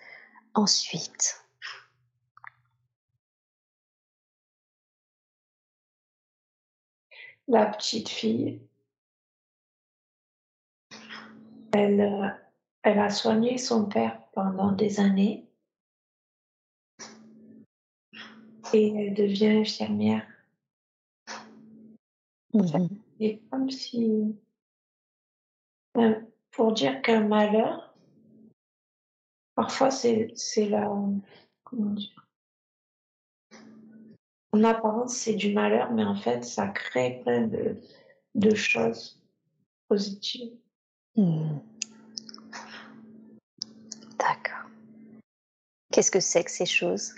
ensuite? 0.55 1.43
La 7.49 7.67
petite 7.67 8.09
fille, 8.09 8.61
elle, 11.73 12.37
elle 12.83 12.99
a 12.99 13.11
soigné 13.11 13.59
son 13.59 13.87
père 13.87 14.21
pendant 14.33 14.73
des 14.73 14.99
années 14.99 15.49
et 18.73 18.89
elle 18.89 19.15
devient 19.15 19.61
infirmière 19.61 20.27
c'est 23.19 23.41
comme 23.51 23.71
si, 23.71 24.37
euh, 25.97 26.21
pour 26.51 26.73
dire 26.73 27.03
qu'un 27.03 27.27
malheur, 27.27 27.95
parfois 29.55 29.91
c'est, 29.91 30.33
c'est 30.35 30.69
la, 30.69 30.89
comment 31.65 31.91
dire, 31.93 32.27
en 34.53 34.65
apparence 34.65 35.15
c'est 35.17 35.35
du 35.35 35.53
malheur, 35.53 35.93
mais 35.93 36.05
en 36.05 36.17
fait 36.17 36.45
ça 36.45 36.69
crée 36.69 37.21
plein 37.23 37.47
de, 37.47 37.81
de 38.35 38.55
choses 38.55 39.21
positives. 39.89 40.57
Mmh. 41.17 41.59
D'accord. 44.19 44.71
Qu'est-ce 45.93 46.11
que 46.11 46.21
c'est 46.21 46.45
que 46.45 46.51
ces 46.51 46.67
choses? 46.67 47.15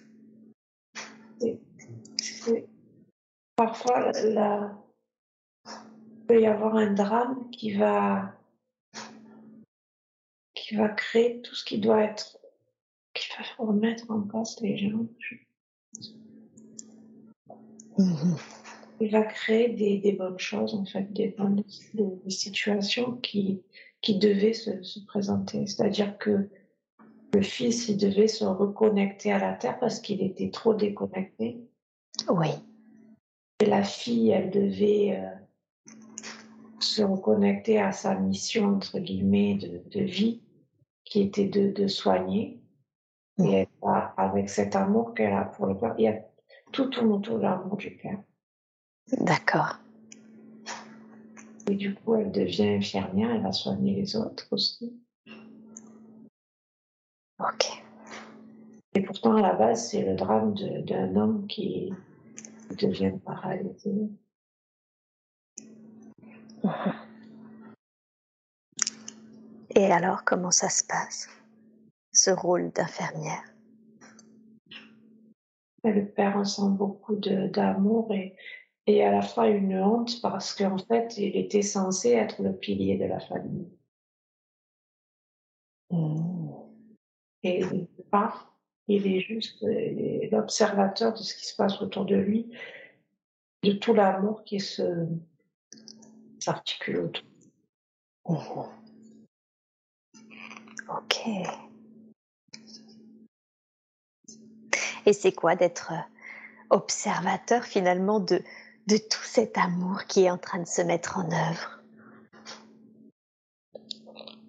Parfois, 3.56 4.12
la, 4.12 4.78
peut 6.28 6.40
y 6.40 6.46
avoir 6.46 6.76
un 6.76 6.92
drame 6.92 7.50
qui 7.50 7.72
va 7.72 8.34
qui 10.54 10.76
va 10.76 10.90
créer 10.90 11.40
tout 11.40 11.54
ce 11.54 11.64
qui 11.64 11.78
doit 11.78 12.02
être 12.02 12.38
qui 13.14 13.26
va 13.36 13.64
remettre 13.64 14.10
en 14.10 14.20
place 14.20 14.60
les 14.60 14.76
gens. 14.76 15.06
Mmh 17.96 18.36
Il 19.00 19.10
va 19.10 19.22
créer 19.22 19.70
des, 19.70 19.98
des, 19.98 20.12
bonnes 20.12 20.38
choses 20.38 20.74
en 20.74 20.84
fait, 20.84 21.12
des 21.12 21.28
bonnes 21.28 21.64
des, 21.94 22.30
situations 22.30 23.16
qui 23.16 23.62
qui 24.02 24.18
devaient 24.18 24.52
se, 24.52 24.82
se 24.82 25.00
présenter. 25.00 25.66
C'est-à-dire 25.66 26.18
que 26.18 26.48
le 27.32 27.42
fils 27.42 27.88
il 27.88 27.96
devait 27.96 28.28
se 28.28 28.44
reconnecter 28.44 29.32
à 29.32 29.38
la 29.38 29.54
terre 29.54 29.78
parce 29.78 29.98
qu'il 30.00 30.22
était 30.22 30.50
trop 30.50 30.74
déconnecté. 30.74 31.58
Oui. 32.28 32.48
Et 33.60 33.66
la 33.66 33.82
fille, 33.82 34.30
elle 34.30 34.50
devait 34.50 35.16
euh, 35.18 35.47
se 36.80 37.02
reconnecter 37.02 37.80
à 37.80 37.92
sa 37.92 38.14
mission, 38.14 38.76
entre 38.76 38.98
guillemets, 38.98 39.54
de, 39.54 40.00
vie, 40.00 40.42
qui 41.04 41.22
était 41.22 41.48
de, 41.48 41.70
de 41.72 41.86
soigner. 41.86 42.60
Et 43.38 43.68
avec 44.16 44.48
cet 44.48 44.74
amour 44.74 45.14
qu'elle 45.14 45.32
a 45.32 45.44
pour 45.44 45.66
le 45.66 45.76
Père, 45.76 45.94
il 45.98 46.04
y 46.04 46.08
a 46.08 46.20
tout 46.72 46.86
tourne 46.86 47.12
autour 47.12 47.38
de 47.38 47.42
l'amour 47.42 47.76
du 47.76 47.90
Père. 47.96 48.20
D'accord. 49.12 49.78
Et 51.70 51.74
du 51.74 51.94
coup, 51.94 52.14
elle 52.14 52.32
devient 52.32 52.68
infirmière, 52.68 53.30
elle 53.30 53.42
va 53.42 53.52
soigner 53.52 53.94
les 53.94 54.16
autres 54.16 54.46
aussi. 54.50 54.92
Ok. 57.38 57.82
Et 58.94 59.02
pourtant, 59.02 59.36
à 59.36 59.42
la 59.42 59.52
base, 59.52 59.90
c'est 59.90 60.02
le 60.02 60.16
drame 60.16 60.54
d'un 60.54 61.14
homme 61.14 61.46
qui 61.46 61.92
devient 62.76 63.12
paralysé. 63.24 64.10
Et 69.74 69.86
alors, 69.92 70.24
comment 70.24 70.50
ça 70.50 70.68
se 70.68 70.82
passe, 70.84 71.28
ce 72.12 72.30
rôle 72.30 72.70
d'infirmière? 72.72 73.44
Le 75.84 76.04
père 76.04 76.38
ressent 76.38 76.70
beaucoup 76.70 77.16
d'amour 77.16 78.12
et, 78.12 78.34
et 78.86 79.04
à 79.04 79.12
la 79.12 79.22
fois 79.22 79.48
une 79.48 79.78
honte 79.78 80.20
parce 80.20 80.54
qu'en 80.54 80.78
fait, 80.78 81.16
il 81.18 81.36
était 81.36 81.62
censé 81.62 82.10
être 82.10 82.42
le 82.42 82.52
pilier 82.52 82.96
de 82.96 83.04
la 83.04 83.20
famille. 83.20 83.70
Mmh. 85.90 86.48
Et 87.44 87.60
il 87.60 87.88
ne 87.98 88.02
pas. 88.10 88.34
Il 88.88 89.06
est 89.06 89.20
juste 89.20 89.64
l'observateur 90.32 91.12
de 91.12 91.18
ce 91.18 91.34
qui 91.34 91.46
se 91.46 91.54
passe 91.54 91.80
autour 91.80 92.06
de 92.06 92.16
lui, 92.16 92.50
de 93.62 93.72
tout 93.72 93.94
l'amour 93.94 94.44
qui 94.44 94.60
se 94.60 95.06
s'articule 96.40 96.98
autour. 96.98 97.24
Mmh. 98.28 98.78
Ok. 100.88 101.28
Et 105.06 105.12
c'est 105.12 105.32
quoi 105.32 105.56
d'être 105.56 105.92
euh, 105.92 106.00
observateur 106.70 107.64
finalement 107.64 108.20
de, 108.20 108.42
de 108.86 108.96
tout 108.96 109.24
cet 109.24 109.56
amour 109.56 110.04
qui 110.04 110.24
est 110.24 110.30
en 110.30 110.38
train 110.38 110.58
de 110.58 110.66
se 110.66 110.82
mettre 110.82 111.18
en 111.18 111.30
œuvre? 111.30 111.82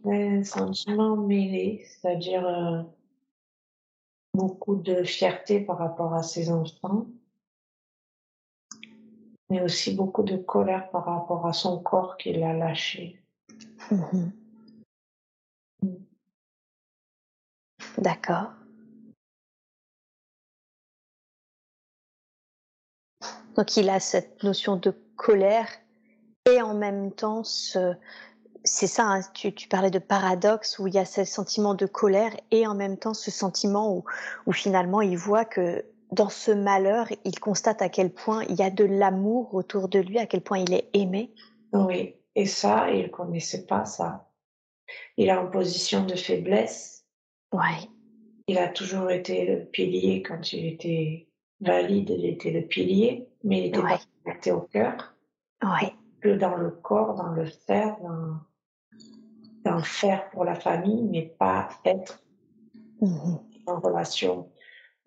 Un 0.05 0.43
sentiment 0.43 1.17
mêlé, 1.17 1.85
c'est-à-dire 1.85 2.47
euh, 2.47 2.81
beaucoup 4.33 4.75
de 4.75 5.03
fierté 5.03 5.59
par 5.59 5.77
rapport 5.77 6.13
à 6.13 6.23
ses 6.23 6.49
enfants, 6.49 7.05
mais 9.49 9.61
aussi 9.61 9.95
beaucoup 9.95 10.23
de 10.23 10.37
colère 10.37 10.89
par 10.89 11.05
rapport 11.05 11.45
à 11.47 11.53
son 11.53 11.79
corps 11.79 12.17
qu'il 12.17 12.43
a 12.43 12.53
lâché. 12.53 13.21
Mhm. 13.91 14.31
D'accord. 17.97 18.51
Donc 23.55 23.75
il 23.75 23.89
a 23.89 23.99
cette 23.99 24.43
notion 24.43 24.77
de 24.77 24.93
colère 25.15 25.67
et 26.49 26.61
en 26.61 26.73
même 26.73 27.11
temps 27.11 27.43
ce, 27.43 27.93
c'est 28.63 28.87
ça, 28.87 29.03
hein, 29.03 29.21
tu, 29.33 29.53
tu, 29.53 29.67
parlais 29.67 29.89
de 29.89 29.99
paradoxe 29.99 30.79
où 30.79 30.87
il 30.87 30.93
y 30.93 30.99
a 30.99 31.05
ce 31.05 31.25
sentiment 31.25 31.73
de 31.73 31.85
colère 31.85 32.31
et 32.51 32.67
en 32.67 32.75
même 32.75 32.97
temps 32.97 33.13
ce 33.13 33.31
sentiment 33.31 33.93
où, 33.93 34.05
où 34.45 34.53
finalement 34.53 35.01
il 35.01 35.17
voit 35.17 35.45
que 35.45 35.83
dans 36.11 36.29
ce 36.29 36.51
malheur, 36.51 37.07
il 37.23 37.39
constate 37.39 37.81
à 37.81 37.89
quel 37.89 38.11
point 38.11 38.43
il 38.49 38.55
y 38.55 38.63
a 38.63 38.69
de 38.69 38.83
l'amour 38.83 39.53
autour 39.53 39.89
de 39.89 39.99
lui, 39.99 40.17
à 40.17 40.25
quel 40.25 40.41
point 40.41 40.59
il 40.59 40.73
est 40.73 40.89
aimé. 40.93 41.33
Oui, 41.73 42.15
et 42.35 42.45
ça, 42.45 42.89
il 42.91 43.03
ne 43.03 43.07
connaissait 43.09 43.65
pas 43.65 43.85
ça. 43.85 44.27
Il 45.17 45.27
est 45.27 45.35
en 45.35 45.47
position 45.49 46.05
de 46.05 46.15
faiblesse. 46.15 47.05
Ouais. 47.53 47.87
Il 48.47 48.57
a 48.57 48.67
toujours 48.69 49.11
été 49.11 49.45
le 49.45 49.65
pilier 49.65 50.23
quand 50.23 50.51
il 50.53 50.65
était 50.65 51.27
valide, 51.61 52.09
il 52.09 52.25
était 52.25 52.51
le 52.51 52.61
pilier, 52.65 53.27
mais 53.43 53.59
il 53.59 53.65
était 53.67 53.79
Ouais. 53.79 53.89
pas 53.97 53.99
connecté 54.23 54.51
au 54.51 54.61
cœur, 54.61 55.15
Ouais. 55.61 55.93
que 56.21 56.29
dans 56.29 56.55
le 56.55 56.71
corps, 56.71 57.13
dans 57.15 57.29
le 57.29 57.45
faire, 57.45 57.97
dans, 58.01 58.37
dans 59.65 59.75
le 59.77 59.83
faire 59.83 60.29
pour 60.31 60.45
la 60.45 60.55
famille, 60.55 61.03
mais 61.03 61.35
pas 61.37 61.69
être 61.85 62.23
Mhm. 63.01 63.39
en 63.67 63.79
relation 63.79 64.49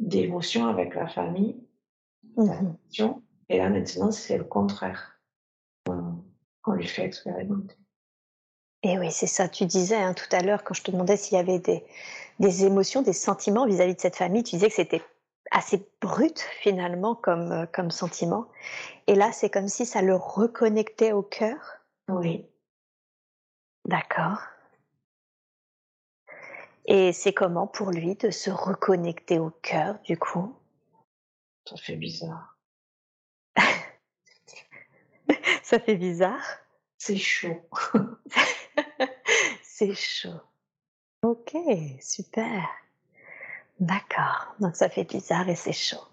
d'émotion 0.02 0.66
avec 0.66 0.94
la 0.94 1.06
famille. 1.06 1.56
Mhm. 2.36 2.76
Et 3.48 3.58
là, 3.58 3.70
maintenant, 3.70 4.10
c'est 4.10 4.38
le 4.38 4.44
contraire 4.44 5.20
qu'on 5.84 6.72
lui 6.72 6.86
fait 6.86 7.04
expérimenter. 7.04 7.76
Et 8.82 8.98
oui, 8.98 9.10
c'est 9.12 9.26
ça. 9.26 9.48
Tu 9.48 9.64
disais 9.64 9.96
hein, 9.96 10.14
tout 10.14 10.28
à 10.32 10.42
l'heure, 10.42 10.64
quand 10.64 10.74
je 10.74 10.82
te 10.82 10.90
demandais 10.90 11.16
s'il 11.16 11.36
y 11.36 11.40
avait 11.40 11.60
des, 11.60 11.84
des 12.40 12.64
émotions, 12.64 13.02
des 13.02 13.12
sentiments 13.12 13.66
vis-à-vis 13.66 13.94
de 13.94 14.00
cette 14.00 14.16
famille, 14.16 14.42
tu 14.42 14.56
disais 14.56 14.68
que 14.68 14.74
c'était 14.74 15.02
assez 15.52 15.86
brut 16.00 16.40
finalement 16.60 17.14
comme, 17.14 17.52
euh, 17.52 17.66
comme 17.66 17.90
sentiment. 17.90 18.46
Et 19.06 19.14
là, 19.14 19.30
c'est 19.32 19.50
comme 19.50 19.68
si 19.68 19.86
ça 19.86 20.02
le 20.02 20.16
reconnectait 20.16 21.12
au 21.12 21.22
cœur. 21.22 21.58
Oui. 22.08 22.46
D'accord. 23.84 24.38
Et 26.86 27.12
c'est 27.12 27.32
comment 27.32 27.66
pour 27.66 27.90
lui 27.90 28.16
de 28.16 28.30
se 28.30 28.50
reconnecter 28.50 29.38
au 29.38 29.50
cœur, 29.62 29.98
du 30.04 30.18
coup? 30.18 30.54
Ça 31.68 31.76
fait 31.76 31.96
bizarre. 31.96 32.56
Ça 35.62 35.78
fait 35.78 35.96
bizarre? 35.96 36.44
C'est 36.98 37.16
chaud. 37.16 37.62
c'est 39.62 39.94
chaud. 39.94 40.40
Ok, 41.22 41.56
super. 42.00 42.68
D'accord. 43.80 44.54
Donc 44.60 44.76
ça 44.76 44.88
fait 44.88 45.04
bizarre 45.04 45.48
et 45.48 45.56
c'est 45.56 45.72
chaud. 45.72 46.04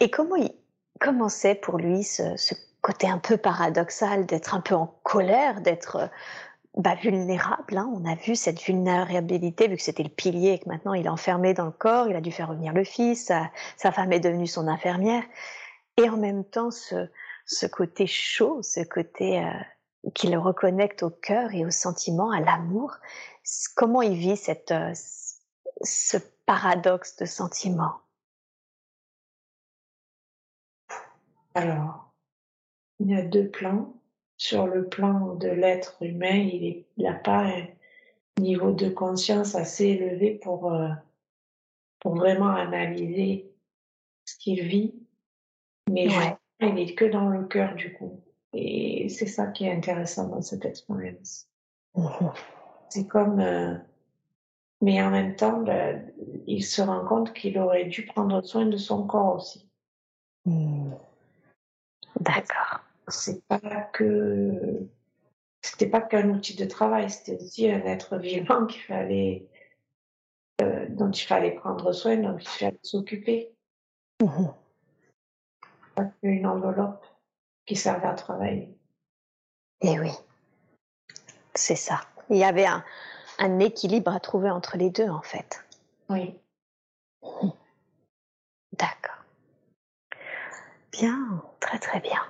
Et 0.00 0.10
comment 0.10 0.36
il, 0.36 0.52
comment 1.00 1.28
c'est 1.28 1.54
pour 1.54 1.78
lui 1.78 2.02
ce, 2.02 2.36
ce 2.36 2.54
côté 2.80 3.08
un 3.08 3.18
peu 3.18 3.36
paradoxal 3.36 4.26
d'être 4.26 4.54
un 4.54 4.60
peu 4.60 4.74
en 4.74 4.86
colère, 5.02 5.60
d'être 5.60 6.10
bah, 6.80 6.94
vulnérable. 6.94 7.76
Hein. 7.76 7.90
On 7.94 8.06
a 8.06 8.14
vu 8.14 8.34
cette 8.34 8.60
vulnérabilité, 8.62 9.68
vu 9.68 9.76
que 9.76 9.82
c'était 9.82 10.02
le 10.02 10.08
pilier 10.08 10.52
et 10.52 10.58
que 10.58 10.68
maintenant 10.68 10.94
il 10.94 11.04
est 11.04 11.10
enfermé 11.10 11.52
dans 11.52 11.66
le 11.66 11.70
corps, 11.70 12.08
il 12.08 12.16
a 12.16 12.22
dû 12.22 12.32
faire 12.32 12.48
revenir 12.48 12.72
le 12.72 12.84
fils, 12.84 13.30
sa, 13.76 13.92
femme 13.92 14.12
est 14.12 14.20
devenue 14.20 14.46
son 14.46 14.66
infirmière. 14.66 15.22
Et 15.98 16.08
en 16.08 16.16
même 16.16 16.44
temps, 16.44 16.70
ce, 16.70 17.66
côté 17.66 18.06
chaud, 18.06 18.62
ce 18.62 18.80
côté 18.80 19.44
euh, 19.44 19.50
qui 20.14 20.28
le 20.28 20.38
reconnecte 20.38 21.02
au 21.02 21.10
cœur 21.10 21.52
et 21.52 21.66
au 21.66 21.70
sentiment, 21.70 22.30
à 22.30 22.40
l'amour. 22.40 22.96
Comment 23.76 24.00
il 24.00 24.14
vit 24.14 24.36
cette, 24.38 24.70
euh, 24.70 24.92
ce 25.82 26.16
paradoxe 26.46 27.16
de 27.16 27.26
sentiment? 27.26 27.92
Alors, 31.54 32.14
il 33.00 33.10
y 33.10 33.14
a 33.16 33.22
deux 33.22 33.50
plans. 33.50 33.99
Sur 34.40 34.66
le 34.66 34.88
plan 34.88 35.34
de 35.34 35.48
l'être 35.48 35.98
humain, 36.00 36.34
il 36.34 36.86
n'a 36.96 37.12
pas 37.12 37.44
un 37.44 37.66
niveau 38.38 38.72
de 38.72 38.88
conscience 38.88 39.54
assez 39.54 39.84
élevé 39.84 40.30
pour, 40.42 40.72
euh, 40.72 40.88
pour 41.98 42.14
vraiment 42.14 42.48
analyser 42.48 43.52
ce 44.24 44.38
qu'il 44.38 44.62
vit. 44.62 44.94
Mais 45.90 46.08
ouais. 46.08 46.38
il 46.60 46.72
n'est 46.72 46.94
que 46.94 47.04
dans 47.04 47.28
le 47.28 47.44
cœur 47.44 47.74
du 47.74 47.92
coup. 47.92 48.24
Et 48.54 49.10
c'est 49.10 49.26
ça 49.26 49.48
qui 49.48 49.66
est 49.66 49.72
intéressant 49.72 50.28
dans 50.28 50.40
cette 50.40 50.64
expérience. 50.64 51.46
Mmh. 51.94 52.08
C'est 52.88 53.06
comme... 53.06 53.40
Euh, 53.40 53.74
mais 54.80 55.02
en 55.02 55.10
même 55.10 55.36
temps, 55.36 55.62
il 56.46 56.64
se 56.64 56.80
rend 56.80 57.04
compte 57.04 57.34
qu'il 57.34 57.58
aurait 57.58 57.84
dû 57.84 58.06
prendre 58.06 58.40
soin 58.40 58.64
de 58.64 58.78
son 58.78 59.06
corps 59.06 59.36
aussi. 59.36 59.68
Mmh. 60.46 60.92
D'accord. 62.20 62.80
C'est 63.10 63.44
pas 63.46 63.60
que 63.92 64.88
c'était 65.62 65.88
pas 65.88 66.00
qu'un 66.00 66.30
outil 66.30 66.54
de 66.54 66.64
travail, 66.64 67.10
c'était 67.10 67.42
aussi 67.42 67.70
un 67.70 67.84
être 67.84 68.16
vivant 68.16 68.66
qu'il 68.66 68.82
fallait 68.82 69.46
euh, 70.62 70.86
dont 70.90 71.10
il 71.10 71.22
fallait 71.22 71.52
prendre 71.52 71.92
soin, 71.92 72.16
dont 72.16 72.38
il 72.38 72.48
fallait 72.48 72.80
s'occuper. 72.82 73.54
Mmh. 74.22 74.46
Pas 75.94 76.04
qu'une 76.04 76.46
enveloppe 76.46 77.04
qui 77.66 77.76
servait 77.76 78.06
à 78.06 78.14
travailler. 78.14 78.74
Et 79.82 79.98
oui, 79.98 80.12
c'est 81.54 81.76
ça. 81.76 82.00
Il 82.28 82.36
y 82.36 82.44
avait 82.44 82.66
un, 82.66 82.84
un 83.38 83.58
équilibre 83.58 84.12
à 84.12 84.20
trouver 84.20 84.50
entre 84.50 84.76
les 84.76 84.90
deux 84.90 85.08
en 85.08 85.22
fait. 85.22 85.64
Oui. 86.08 86.38
D'accord. 88.72 89.24
Bien, 90.92 91.42
très 91.60 91.78
très 91.78 92.00
bien. 92.00 92.20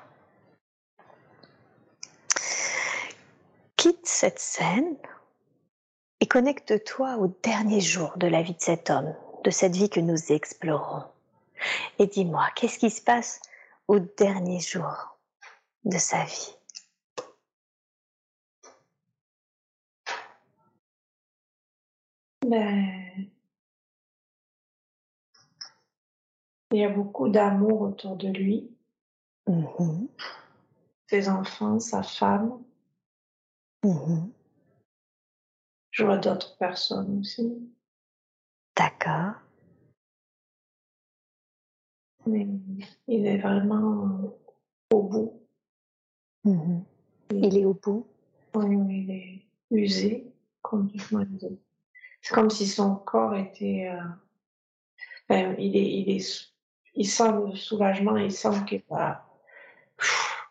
Quitte 3.90 4.06
cette 4.06 4.38
scène 4.38 4.96
et 6.20 6.28
connecte-toi 6.28 7.16
au 7.16 7.26
dernier 7.42 7.80
jour 7.80 8.16
de 8.18 8.28
la 8.28 8.40
vie 8.40 8.54
de 8.54 8.60
cet 8.60 8.88
homme, 8.88 9.16
de 9.42 9.50
cette 9.50 9.74
vie 9.74 9.90
que 9.90 9.98
nous 9.98 10.30
explorons. 10.30 11.02
Et 11.98 12.06
dis-moi, 12.06 12.46
qu'est-ce 12.54 12.78
qui 12.78 12.88
se 12.88 13.02
passe 13.02 13.40
au 13.88 13.98
dernier 13.98 14.60
jour 14.60 15.18
de 15.82 15.98
sa 15.98 16.22
vie? 16.24 16.54
Ben, 22.46 23.28
il 26.70 26.78
y 26.78 26.84
a 26.84 26.90
beaucoup 26.90 27.28
d'amour 27.28 27.80
autour 27.80 28.14
de 28.14 28.28
lui, 28.28 28.70
Mhm. 29.48 30.06
ses 31.08 31.28
enfants, 31.28 31.80
sa 31.80 32.04
femme. 32.04 32.62
Mhm. 33.84 34.32
Je 35.90 36.04
vois 36.04 36.18
d'autres 36.18 36.56
personnes 36.58 37.20
aussi. 37.20 37.68
D'accord. 38.76 39.34
Mais 42.26 42.46
il 43.08 43.26
est 43.26 43.38
vraiment 43.38 44.34
au 44.92 45.02
bout. 45.02 45.42
Mhm. 46.44 46.84
Il 47.32 47.56
est 47.58 47.64
au 47.64 47.74
bout. 47.74 48.06
Oui, 48.54 48.76
il 49.04 49.10
est 49.10 49.46
usé, 49.70 50.32
complètement 50.62 51.20
usé. 51.22 51.58
C'est 52.20 52.34
comme 52.34 52.50
si 52.50 52.66
son 52.66 52.96
corps 52.96 53.34
était. 53.34 53.88
euh, 53.90 54.02
ben, 55.28 55.54
il 55.58 55.76
est, 55.76 55.92
il 56.00 56.10
est, 56.10 56.52
il 56.94 57.06
sent 57.08 57.32
le 57.32 57.54
soulagement, 57.56 58.16
il 58.16 58.32
sent 58.32 58.64
qu'il 58.66 58.82
va 58.90 59.26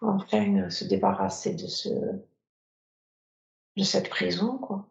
enfin 0.01 0.55
euh, 0.57 0.69
se 0.69 0.85
débarrasser 0.85 1.53
de 1.55 1.67
ce, 1.67 1.89
de 3.77 3.83
cette 3.83 4.09
prison, 4.09 4.57
quoi. 4.57 4.85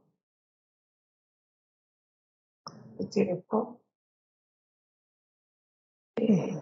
C'était 2.99 3.25
le 3.25 3.37
corps. 3.49 3.79
Et 6.21 6.53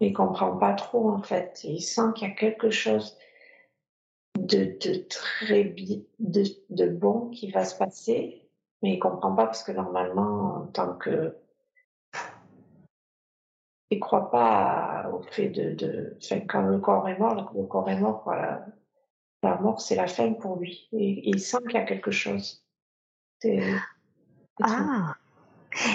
il 0.00 0.12
comprend 0.12 0.56
pas 0.56 0.74
trop, 0.74 1.10
en 1.10 1.22
fait. 1.22 1.64
Il 1.64 1.80
sent 1.80 2.12
qu'il 2.14 2.28
y 2.28 2.30
a 2.30 2.34
quelque 2.34 2.70
chose 2.70 3.16
de, 4.38 4.76
de 4.80 5.06
très 5.08 5.64
de, 6.18 6.44
de 6.70 6.88
bon 6.88 7.30
qui 7.30 7.50
va 7.50 7.64
se 7.64 7.76
passer, 7.76 8.48
mais 8.82 8.94
il 8.94 8.98
comprend 8.98 9.34
pas 9.34 9.46
parce 9.46 9.64
que 9.64 9.72
normalement, 9.72 10.56
en 10.56 10.66
tant 10.66 10.94
que 10.94 11.36
il 13.90 14.00
croit 14.00 14.30
pas 14.30 15.10
au 15.12 15.22
fait 15.22 15.48
de, 15.48 15.74
de 15.74 16.16
enfin, 16.22 16.40
quand 16.40 16.62
le 16.62 16.78
corps 16.78 17.08
est 17.08 17.18
mort, 17.18 17.52
le 17.54 17.66
corps 17.66 17.88
est 17.88 17.98
mort, 17.98 18.22
voilà. 18.24 18.66
La 19.42 19.56
mort, 19.58 19.80
c'est 19.80 19.94
la 19.94 20.06
fin 20.06 20.32
pour 20.32 20.56
lui. 20.56 20.88
Et, 20.92 21.28
il 21.28 21.40
sent 21.40 21.58
qu'il 21.62 21.74
y 21.74 21.76
a 21.76 21.84
quelque 21.84 22.10
chose. 22.10 22.64
ah. 24.62 25.14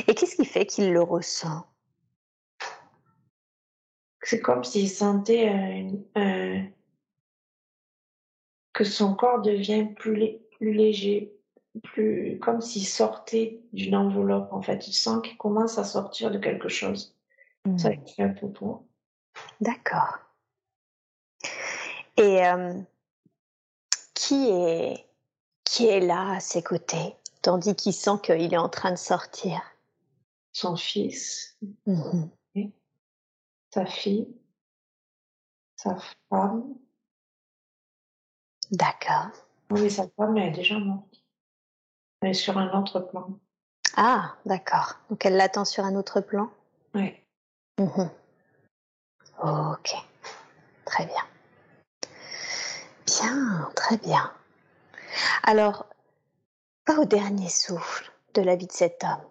Et 0.07 0.15
qu'est-ce 0.15 0.35
qui 0.35 0.45
fait 0.45 0.65
qu'il 0.65 0.93
le 0.93 1.01
ressent? 1.01 1.65
C'est 4.21 4.39
comme 4.39 4.63
s'il 4.63 4.89
sentait 4.89 5.85
que 8.73 8.83
son 8.83 9.15
corps 9.15 9.41
devient 9.41 9.87
plus, 9.95 10.39
plus 10.57 10.73
léger, 10.73 11.35
plus 11.83 12.39
comme 12.39 12.61
s'il 12.61 12.87
sortait 12.87 13.61
d'une 13.73 13.95
enveloppe. 13.95 14.53
En 14.53 14.61
fait, 14.61 14.87
il 14.87 14.93
sent 14.93 15.21
qu'il 15.23 15.37
commence 15.37 15.77
à 15.77 15.83
sortir 15.83 16.31
de 16.31 16.39
quelque 16.39 16.69
chose. 16.69 17.15
Ça 17.77 17.89
mmh. 17.89 18.07
fait 18.07 18.23
un 18.23 18.29
peu 18.29 18.49
pour. 18.49 18.85
D'accord. 19.61 20.19
Et 22.17 22.45
euh, 22.45 22.73
qui 24.23 24.49
est 24.49 25.05
qui 25.65 25.87
est 25.87 25.99
là 25.99 26.35
à 26.35 26.39
ses 26.39 26.61
côtés, 26.61 27.15
tandis 27.41 27.75
qu'il 27.75 27.93
sent 27.93 28.19
qu'il 28.21 28.53
est 28.53 28.57
en 28.57 28.69
train 28.69 28.91
de 28.91 28.97
sortir 28.97 29.61
Son 30.53 30.75
fils, 30.75 31.57
mmh 31.85 32.25
sa 33.73 33.87
fille, 33.87 34.27
sa 35.75 35.97
femme. 36.29 36.75
D'accord. 38.69 39.31
Oui, 39.71 39.89
sa 39.89 40.07
femme 40.09 40.37
est 40.37 40.51
déjà 40.51 40.77
morte. 40.77 41.23
Elle 42.21 42.29
est 42.29 42.33
sur 42.35 42.55
un 42.59 42.79
autre 42.79 42.99
plan. 42.99 43.39
Ah, 43.97 44.35
d'accord. 44.45 44.99
Donc 45.09 45.25
elle 45.25 45.37
l'attend 45.37 45.65
sur 45.65 45.83
un 45.85 45.95
autre 45.95 46.21
plan? 46.21 46.51
Oui. 46.93 47.15
Mmh 47.79 48.09
ok. 49.41 49.95
Très 50.85 51.07
bien. 51.07 51.32
Bien, 53.05 53.69
très 53.75 53.97
bien. 53.97 54.33
Alors, 55.43 55.85
pas 56.85 56.97
au 56.97 57.05
dernier 57.05 57.49
souffle 57.49 58.11
de 58.33 58.41
la 58.41 58.55
vie 58.55 58.67
de 58.67 58.71
cet 58.71 59.03
homme. 59.03 59.25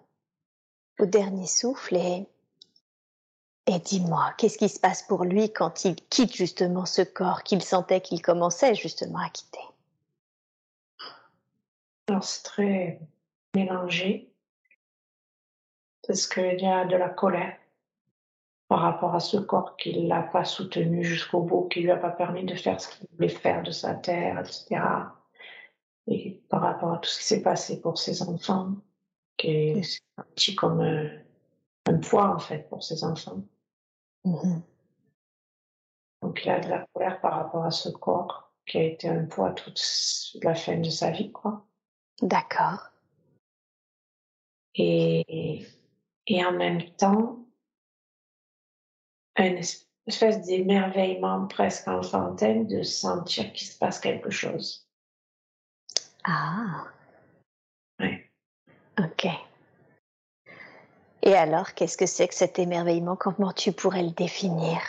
Au 0.98 1.06
dernier 1.06 1.46
souffle 1.46 1.96
et, 1.96 2.26
et 3.66 3.78
dis-moi, 3.78 4.34
qu'est-ce 4.36 4.58
qui 4.58 4.68
se 4.68 4.78
passe 4.78 5.02
pour 5.02 5.24
lui 5.24 5.52
quand 5.52 5.84
il 5.84 5.96
quitte 5.96 6.34
justement 6.34 6.86
ce 6.86 7.02
corps 7.02 7.42
qu'il 7.42 7.62
sentait 7.62 8.00
qu'il 8.00 8.22
commençait 8.22 8.74
justement 8.74 9.18
à 9.18 9.30
quitter? 9.30 9.58
C'est 12.20 12.42
très 12.42 13.00
mélangé 13.54 14.30
parce 16.06 16.26
qu'il 16.26 16.60
y 16.60 16.66
a 16.66 16.84
de 16.84 16.96
la 16.96 17.08
colère 17.08 17.56
par 18.72 18.80
rapport 18.80 19.14
à 19.14 19.20
ce 19.20 19.36
corps 19.36 19.76
qui 19.76 20.00
ne 20.00 20.08
l'a 20.08 20.22
pas 20.22 20.46
soutenu 20.46 21.04
jusqu'au 21.04 21.42
bout, 21.42 21.68
qui 21.68 21.80
lui 21.80 21.90
a 21.90 21.98
pas 21.98 22.08
permis 22.08 22.42
de 22.44 22.54
faire 22.54 22.80
ce 22.80 22.88
qu'il 22.88 23.06
voulait 23.12 23.28
faire 23.28 23.62
de 23.62 23.70
sa 23.70 23.94
terre, 23.94 24.40
etc. 24.40 24.80
Et 26.06 26.42
par 26.48 26.62
rapport 26.62 26.94
à 26.94 26.96
tout 26.96 27.10
ce 27.10 27.18
qui 27.18 27.24
s'est 27.26 27.42
passé 27.42 27.82
pour 27.82 27.98
ses 27.98 28.22
enfants, 28.22 28.76
qui 29.36 29.48
est 29.48 30.00
un 30.16 30.22
petit 30.34 30.54
comme 30.54 30.80
un, 30.80 31.98
poids 31.98 32.34
en 32.34 32.38
fait 32.38 32.66
pour 32.70 32.82
ses 32.82 33.04
enfants. 33.04 33.42
Mm-hmm. 34.24 34.62
Donc 36.22 36.40
il 36.42 36.50
a 36.50 36.60
de 36.60 36.68
la 36.70 36.86
colère 36.94 37.20
par 37.20 37.34
rapport 37.34 37.66
à 37.66 37.70
ce 37.70 37.90
corps 37.90 38.54
qui 38.64 38.78
a 38.78 38.84
été 38.84 39.06
un 39.06 39.26
poids 39.26 39.50
toute 39.50 39.82
la 40.42 40.54
fin 40.54 40.78
de 40.78 40.88
sa 40.88 41.10
vie, 41.10 41.30
quoi. 41.30 41.66
D'accord. 42.22 42.88
Et, 44.74 45.66
et 46.26 46.46
en 46.46 46.52
même 46.52 46.88
temps, 46.92 47.41
une 49.38 49.58
espèce 50.06 50.42
d'émerveillement 50.42 51.46
presque 51.46 51.88
enfantin 51.88 52.64
de 52.64 52.82
sentir 52.82 53.52
qu'il 53.52 53.66
se 53.66 53.78
passe 53.78 54.00
quelque 54.00 54.30
chose. 54.30 54.88
Ah. 56.24 56.86
Oui. 58.00 58.20
Ok. 58.98 59.26
Et 61.22 61.34
alors, 61.34 61.74
qu'est-ce 61.74 61.96
que 61.96 62.06
c'est 62.06 62.28
que 62.28 62.34
cet 62.34 62.58
émerveillement? 62.58 63.16
Comment 63.16 63.52
tu 63.52 63.72
pourrais 63.72 64.02
le 64.02 64.10
définir? 64.10 64.80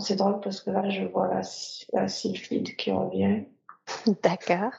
C'est 0.00 0.16
drôle 0.16 0.40
parce 0.40 0.60
que 0.60 0.70
là, 0.70 0.88
je 0.90 1.04
vois 1.04 1.28
la, 1.28 1.42
la 1.92 2.08
sylphide 2.08 2.76
qui 2.76 2.90
revient. 2.92 3.44
D'accord. 4.22 4.72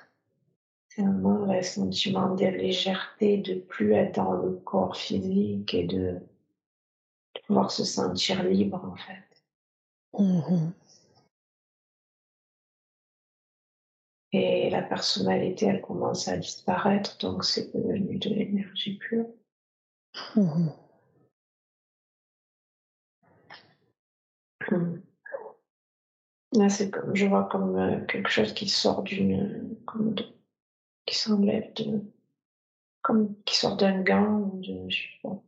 Vraiment 1.00 1.46
le 1.46 1.62
sentiment 1.62 2.36
de 2.36 2.46
légèreté, 2.46 3.38
de 3.38 3.56
plus 3.56 3.94
être 3.94 4.16
dans 4.16 4.34
le 4.34 4.52
corps 4.58 4.98
physique 4.98 5.74
et 5.74 5.86
de, 5.86 6.20
pouvoir 7.48 7.72
se 7.72 7.86
sentir 7.86 8.44
libre 8.44 8.84
en 8.84 8.96
fait. 8.96 9.24
Mmh 10.14 10.72
et 14.32 14.70
la 14.70 14.84
personnalité, 14.84 15.66
elle 15.66 15.82
commence 15.82 16.28
à 16.28 16.38
disparaître, 16.38 17.18
donc 17.18 17.44
c'est 17.44 17.76
devenu 17.76 18.20
de 18.20 18.30
l'énergie 18.30 18.98
pure. 18.98 19.26
Mmh 20.36 20.70
hum. 24.72 25.02
Là, 26.54 26.70
c'est 26.70 26.92
comme, 26.92 27.16
je 27.16 27.26
vois 27.26 27.46
comme 27.46 27.76
euh, 27.76 28.06
quelque 28.06 28.30
chose 28.30 28.54
qui 28.54 28.68
sort 28.68 29.04
d'une, 29.04 29.76
comme 29.86 30.14
qui 31.10 31.18
s'enlève 31.18 31.74
de, 31.74 32.04
comme 33.02 33.36
qui 33.44 33.56
sort 33.56 33.78
d'un 33.78 34.02
gant 34.02 34.42
ou 34.42 34.62
de, 34.62 34.90
je 34.90 35.02
sais 35.02 35.20
pas. 35.24 35.42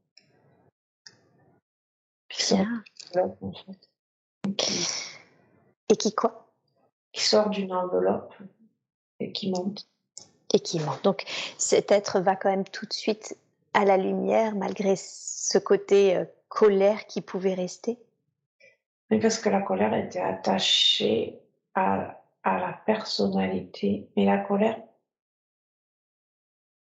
Bien. 2.55 2.83
en 3.41 3.53
fait. 3.53 3.89
Et 5.89 5.95
qui 5.95 6.15
quoi? 6.15 6.51
Qui 7.11 7.23
sort 7.23 7.51
d'une 7.51 7.73
enveloppe 7.73 8.33
et 9.19 9.31
qui 9.31 9.51
monte. 9.51 9.87
Et 10.51 10.59
qui 10.59 10.79
monte. 10.79 11.03
Donc 11.03 11.25
cet 11.59 11.91
être 11.91 12.19
va 12.19 12.35
quand 12.35 12.49
même 12.49 12.67
tout 12.67 12.87
de 12.87 12.93
suite 12.93 13.37
à 13.75 13.85
la 13.85 13.97
lumière 13.97 14.55
malgré 14.55 14.95
ce 14.95 15.59
côté 15.59 16.17
euh, 16.17 16.25
colère 16.49 17.05
qui 17.05 17.21
pouvait 17.21 17.53
rester? 17.53 17.99
Mais 19.11 19.19
parce 19.19 19.37
que 19.37 19.49
la 19.49 19.61
colère 19.61 19.93
était 19.93 20.21
attachée 20.21 21.39
à, 21.75 22.19
à 22.43 22.59
la 22.59 22.73
personnalité. 22.73 24.09
Mais 24.15 24.25
la 24.25 24.39
colère 24.39 24.81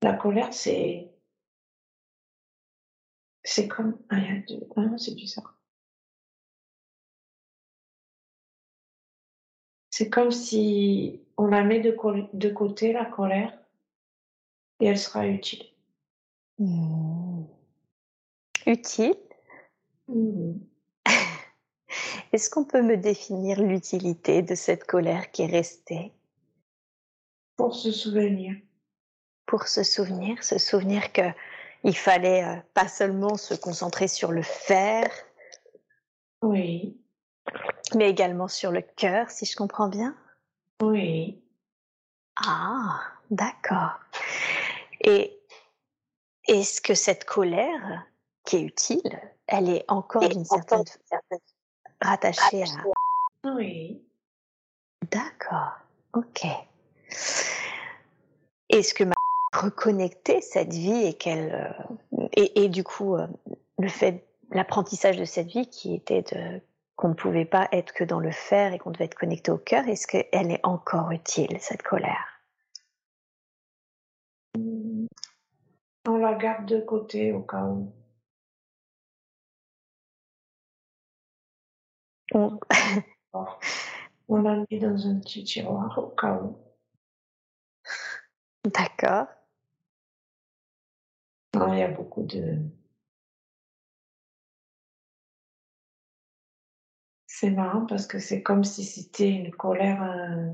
la 0.02 0.14
colère, 0.14 0.54
c'est. 0.54 1.12
C'est 3.43 3.68
comme. 3.68 3.99
Ah, 4.10 4.18
il 4.18 4.24
y 4.24 4.38
a 4.38 4.41
deux. 4.60 4.68
Ah 4.76 4.82
non, 4.82 4.97
c'est 4.97 5.16
bizarre. 5.16 5.58
C'est 9.89 10.10
comme 10.10 10.32
si 10.32 11.22
on 11.38 11.47
la 11.47 11.64
met 11.64 11.80
de, 11.80 11.95
de 12.34 12.49
côté, 12.49 12.93
la 12.93 13.06
colère, 13.06 13.58
et 14.80 14.88
elle 14.88 14.97
sera 14.97 15.28
utile. 15.28 15.66
Mmh. 16.58 17.43
Utile? 18.66 19.16
Mmh. 20.08 20.54
Est-ce 22.32 22.49
qu'on 22.49 22.66
peut 22.66 22.82
me 22.82 22.97
définir 22.97 23.62
l'utilité 23.62 24.41
de 24.41 24.56
cette 24.56 24.86
colère 24.86 25.30
qui 25.32 25.43
est 25.43 25.47
restée? 25.47 26.14
Pour 27.58 27.76
se 27.76 27.91
souvenir 27.91 28.56
pour 29.52 29.68
se 29.68 29.84
souvenir, 29.84 30.41
se 30.45 30.58
souvenir 30.58 31.12
que 31.12 31.24
il 31.84 31.97
fallait 31.97 32.45
euh, 32.45 32.56
pas 32.74 32.88
seulement 32.88 33.36
se 33.36 33.54
concentrer 33.54 34.08
sur 34.08 34.32
le 34.32 34.43
faire, 34.43 35.12
oui, 36.41 36.97
mais 37.93 38.10
également 38.10 38.47
sur 38.47 38.72
le 38.72 38.82
cœur, 38.82 39.30
si 39.30 39.45
je 39.45 39.58
comprends 39.58 39.89
bien. 39.89 40.16
Oui. 40.82 41.43
Ah, 42.38 43.02
d'accord. 43.30 43.99
Et 45.02 45.38
est-ce 46.47 46.80
que 46.80 46.93
cette 46.93 47.26
colère, 47.26 48.06
qui 48.45 48.56
est 48.56 48.62
utile, 48.62 49.20
elle 49.47 49.70
est 49.70 49.84
encore 49.89 50.30
d'une 50.30 50.45
certaine 50.45 50.86
rattachée 51.99 52.64
à. 52.64 53.49
Oui. 53.54 54.02
D'accord. 55.12 55.74
Ok. 56.14 56.45
Est-ce 58.70 58.93
que 58.93 59.04
ma 59.04 59.14
reconnecter 59.54 60.41
cette 60.41 60.74
vie 60.74 61.06
et 61.06 61.14
qu'elle 61.14 61.54
euh, 61.54 62.28
et, 62.34 62.64
et, 62.64 62.70
du 62.70 62.84
coup 62.84 63.16
euh, 63.16 63.28
le 63.80 63.89
fait 63.89 64.26
l'apprentissage 64.52 65.18
de 65.18 65.26
cette 65.26 65.47
vie 65.47 65.68
qui 65.68 65.93
était 65.93 66.22
de 66.22 66.62
qu'on 66.95 67.10
ne 67.10 67.14
pouvait 67.14 67.45
pas 67.45 67.68
être 67.72 67.93
que 67.93 68.04
dans 68.04 68.20
le 68.20 68.32
faire 68.32 68.74
et 68.74 68.80
qu'on 68.80 68.91
devait 68.91 69.06
être 69.06 69.16
connecté 69.16 69.52
au 69.52 69.58
cœur 69.58 69.88
est-ce 69.88 70.08
qu'elle 70.08 70.52
est 70.52 70.66
encore 70.66 71.12
utile 71.12 71.58
cette 71.60 71.84
colère? 71.84 72.28
On 76.08 76.18
la 76.18 76.34
garde 76.34 76.66
de 76.66 76.80
côté 76.80 77.32
au 77.32 77.41
cas 77.41 77.64
où. 77.64 77.93
On, 82.34 82.60
on 84.28 84.41
la 84.41 84.66
met 84.70 84.80
dans 84.80 85.08
un 85.08 85.20
petit 85.20 85.43
tiroir 85.43 85.97
au 85.97 86.08
cas 86.10 86.39
où. 86.41 86.58
D'accord 88.66 89.28
non, 91.56 91.74
il 91.74 91.80
y 91.80 91.84
a 91.84 91.88
beaucoup 91.88 92.24
de 92.24 92.58
C'est 97.26 97.49
marrant 97.49 97.88
parce 97.88 98.06
que 98.06 98.20
c'est 98.20 98.43
comme 98.43 98.64
si 98.64 98.84
c'était 98.84 99.30
une 99.32 99.49
colère. 99.49 100.04
euh, 100.04 100.52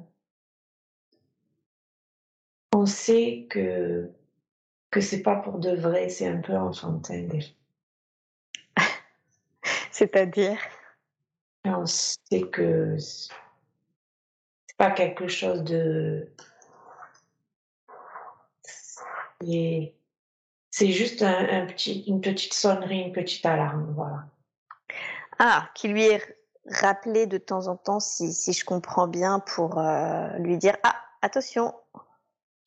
On 2.72 2.86
sait 2.86 3.46
que 3.50 4.10
que 4.92 5.02
c'est 5.02 5.22
pas 5.24 5.36
pour 5.38 5.60
de 5.60 5.72
vrai, 5.76 6.10
c'est 6.10 6.28
un 6.28 6.42
peu 6.42 6.56
enfantin 6.56 7.24
des 7.24 7.42
fois. 7.42 7.56
C'est-à-dire? 9.92 10.60
Et 11.66 11.70
on 11.70 11.86
sait 11.86 12.50
que 12.52 12.98
c'est 12.98 13.30
pas 14.78 14.92
quelque 14.92 15.28
chose 15.28 15.64
de. 15.64 16.32
C'est 20.78 20.92
juste 20.92 21.24
un, 21.24 21.64
un 21.64 21.66
petit, 21.66 22.04
une 22.06 22.22
petite 22.22 22.54
sonnerie, 22.54 23.00
une 23.00 23.12
petite 23.12 23.44
alarme, 23.48 23.92
voilà. 23.96 24.26
Ah, 25.40 25.70
qui 25.74 25.88
lui 25.88 26.04
est 26.04 26.22
rappelé 26.70 27.26
de 27.26 27.40
temps 27.40 27.66
en 27.68 27.76
temps, 27.76 28.00
si, 28.00 28.32
si 28.32 28.54
je 28.54 28.64
comprends 28.64 29.08
bien, 29.08 29.40
pour 29.40 29.80
euh, 29.80 30.30
lui 30.38 30.56
dire 30.60 30.78
Ah, 30.84 30.96
attention 31.24 31.74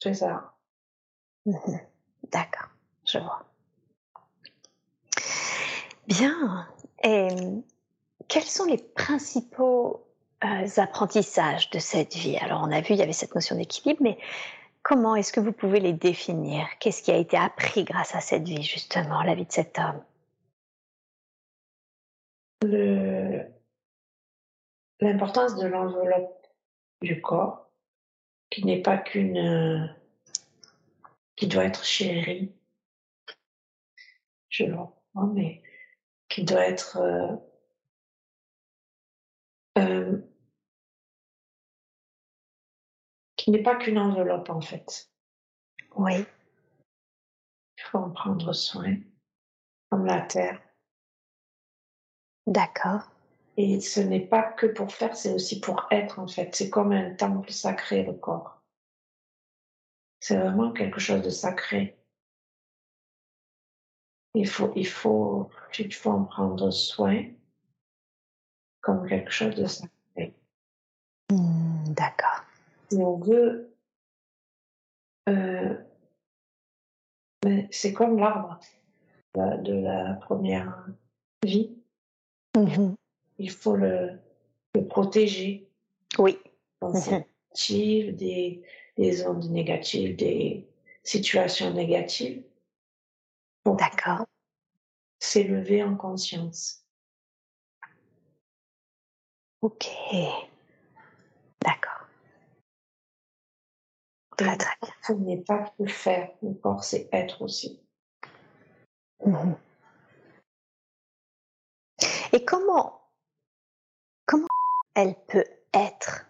C'est 0.03 0.15
ça. 0.15 0.55
D'accord, 2.33 2.71
je 3.07 3.19
vois. 3.19 3.45
Bien. 6.09 6.67
Et 7.05 7.29
quels 8.27 8.43
sont 8.43 8.65
les 8.65 8.79
principaux 8.79 10.05
euh, 10.43 10.67
apprentissages 10.79 11.71
de 11.71 11.79
cette 11.79 12.17
vie? 12.17 12.39
Alors, 12.39 12.63
on 12.65 12.73
a 12.73 12.81
vu, 12.81 12.95
il 12.95 12.97
y 12.97 13.03
avait 13.03 13.13
cette 13.13 13.37
notion 13.37 13.55
d'équilibre, 13.55 14.01
mais 14.03 14.19
comment 14.83 15.17
est-ce 15.17 15.33
que 15.33 15.41
vous 15.41 15.53
pouvez 15.53 15.81
les 15.81 15.93
définir? 15.93 16.67
Qu'est-ce 16.79 17.03
qui 17.03 17.11
a 17.11 17.17
été 17.17 17.37
appris 17.37 17.85
grâce 17.85 18.15
à 18.15 18.21
cette 18.21 18.45
vie, 18.45 18.63
justement, 18.63 19.23
la 19.23 19.35
vie 19.35 19.47
de 19.47 19.53
cet 19.53 19.79
homme? 19.79 20.03
L'importance 25.01 25.57
de 25.57 25.67
l'enveloppe 25.67 26.47
du 27.01 27.21
corps, 27.23 27.71
qui 28.51 28.65
n'est 28.67 28.83
pas 28.83 28.99
qu'une 28.99 29.39
euh, 29.39 29.87
qui 31.37 31.47
doit 31.47 31.65
être 31.65 31.85
chérie, 31.85 32.53
je 34.51 34.65
le 34.65 34.75
reprends, 34.75 35.27
mais 35.33 35.63
qui 36.29 36.45
doit 36.45 36.67
être 36.67 36.99
euh, 36.99 37.37
euh, 39.79 40.21
qui 43.51 43.57
n'est 43.57 43.63
pas 43.65 43.75
qu'une 43.75 43.99
enveloppe 43.99 44.49
en 44.49 44.61
fait. 44.61 45.11
Oui, 45.97 46.25
Il 47.79 47.83
faut 47.83 47.99
en 47.99 48.11
prendre 48.11 48.53
soin, 48.53 48.97
comme 49.91 50.07
la 50.07 50.21
terre. 50.21 50.63
d'accord. 52.47 53.11
Et 53.57 53.81
ce 53.81 53.99
n'est 53.99 54.25
pas 54.25 54.45
que 54.45 54.67
pour 54.67 54.93
faire, 54.93 55.17
c'est 55.17 55.35
aussi 55.35 55.59
pour 55.59 55.89
être 55.91 56.21
en 56.21 56.29
fait. 56.29 56.55
C'est 56.55 56.71
comme 56.71 56.93
un 56.93 57.13
temple 57.17 57.51
sacré, 57.51 58.05
le 58.05 58.13
corps. 58.13 58.63
C'est 60.21 60.39
vraiment 60.39 60.71
quelque 60.71 61.01
chose 61.01 61.23
de 61.23 61.31
sacré. 61.31 61.99
Il 64.35 64.49
faut, 64.49 64.73
il 64.77 64.87
faut, 64.87 65.51
il 65.77 65.93
faut 65.93 66.11
en 66.13 66.25
prendre 66.25 66.71
soin 66.71 67.25
comme 68.81 69.09
quelque 69.09 69.33
chose 69.33 69.57
de 69.57 69.67
sacré. 69.67 70.37
Hmm, 71.33 71.93
d'accord. 71.95 72.45
Si 72.91 72.97
on 72.99 73.19
veut, 73.19 73.73
euh, 75.29 75.77
mais 77.45 77.69
c'est 77.71 77.93
comme 77.93 78.19
l'arbre 78.19 78.59
de, 79.35 79.63
de 79.63 79.73
la 79.75 80.15
première 80.15 80.87
vie. 81.45 81.77
Mhm. 82.57 82.97
Il 83.39 83.51
faut 83.51 83.77
le, 83.77 84.19
le 84.75 84.87
protéger. 84.87 85.69
Oui. 86.19 86.39
Négatives, 86.83 88.17
des, 88.17 88.63
des 88.97 89.27
ondes 89.27 89.51
négatives, 89.51 90.17
des 90.17 90.67
situations 91.05 91.73
négatives, 91.73 92.43
D'accord. 93.65 94.27
s'élever 95.19 95.83
en 95.85 95.95
conscience. 95.97 96.85
Ok. 99.63 99.87
D'accord. 101.63 102.00
Très 104.41 104.57
très 104.57 104.77
bien. 104.81 104.95
Ce 105.03 105.13
n'est 105.13 105.43
pas 105.43 105.71
que 105.79 105.85
faire, 105.87 106.31
le 106.43 106.55
corps 106.55 106.83
c'est 106.83 107.11
être 107.13 107.43
aussi. 107.43 107.79
Et 112.33 112.43
comment, 112.47 113.03
comment 114.25 114.47
elle 114.95 115.15
peut 115.27 115.45
être? 115.75 116.25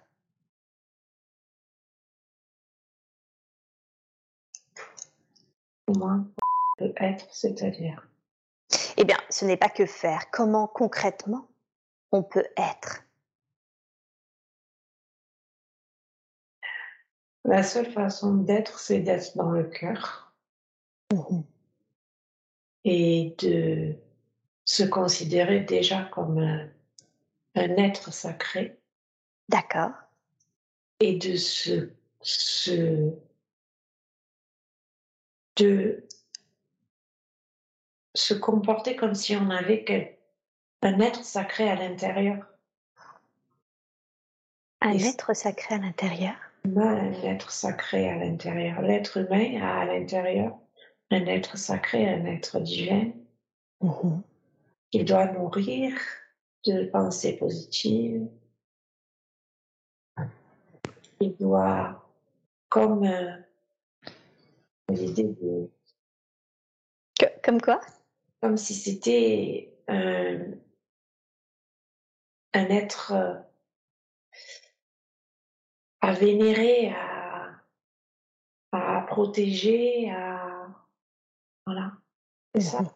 Comment 5.86 6.24
peut 6.78 6.92
être, 6.96 7.32
c'est-à-dire. 7.32 8.08
Eh 8.96 9.04
bien, 9.04 9.18
ce 9.30 9.44
n'est 9.44 9.56
pas 9.56 9.68
que 9.68 9.86
faire. 9.86 10.32
Comment 10.32 10.66
concrètement 10.66 11.46
on 12.10 12.24
peut 12.24 12.48
être? 12.56 13.04
La 17.44 17.62
seule 17.62 17.90
façon 17.90 18.34
d'être, 18.34 18.78
c'est 18.78 19.00
d'être 19.00 19.36
dans 19.36 19.50
le 19.50 19.64
cœur 19.64 20.32
Mhm. 21.12 21.42
et 22.84 23.34
de 23.38 23.94
se 24.64 24.84
considérer 24.84 25.60
déjà 25.60 26.04
comme 26.04 26.38
un, 26.38 26.68
un 27.56 27.76
être 27.76 28.12
sacré 28.12 28.78
D'accord. 29.48 29.90
et 31.00 31.16
de 31.16 31.34
se, 31.36 31.90
se 32.20 33.12
de 35.56 36.06
se 38.14 38.34
comporter 38.34 38.94
comme 38.96 39.14
si 39.14 39.34
on 39.36 39.50
avait 39.50 40.18
un 40.82 41.00
être 41.00 41.24
sacré 41.24 41.68
à 41.68 41.74
l'intérieur. 41.74 42.46
Un 44.80 44.92
Et- 44.92 45.06
être 45.06 45.34
sacré 45.34 45.74
à 45.74 45.78
l'intérieur? 45.78 46.36
On 46.64 46.76
a 46.76 46.84
un 46.86 47.12
être 47.22 47.50
sacré 47.50 48.08
à 48.08 48.16
l'intérieur. 48.16 48.82
L'être 48.82 49.16
humain 49.18 49.60
a 49.62 49.80
à 49.80 49.84
l'intérieur 49.86 50.58
un 51.10 51.26
être 51.26 51.56
sacré, 51.58 52.06
un 52.08 52.24
être 52.26 52.60
divin 52.60 53.12
Mhm. 53.80 54.22
qui 54.90 55.04
doit 55.04 55.26
nourrir 55.32 55.94
de 56.66 56.84
pensées 56.86 57.36
positives. 57.36 58.28
Il 61.20 61.36
doit, 61.36 62.08
comme 62.68 63.04
euh, 63.04 63.32
l'idée 64.88 65.24
de, 65.24 65.70
Que- 67.18 67.40
comme 67.42 67.60
quoi? 67.60 67.80
Comme 68.42 68.56
si 68.56 68.74
c'était 68.74 69.74
un, 69.88 70.52
un 72.54 72.64
être 72.66 73.12
euh, 73.12 73.34
à 76.00 76.12
vénérer, 76.12 76.92
à, 76.94 77.50
à 78.72 79.02
protéger, 79.02 80.10
à 80.10 80.66
voilà. 81.66 81.92
C'est 82.54 82.60
ça, 82.62 82.80
Mhm. 82.80 82.90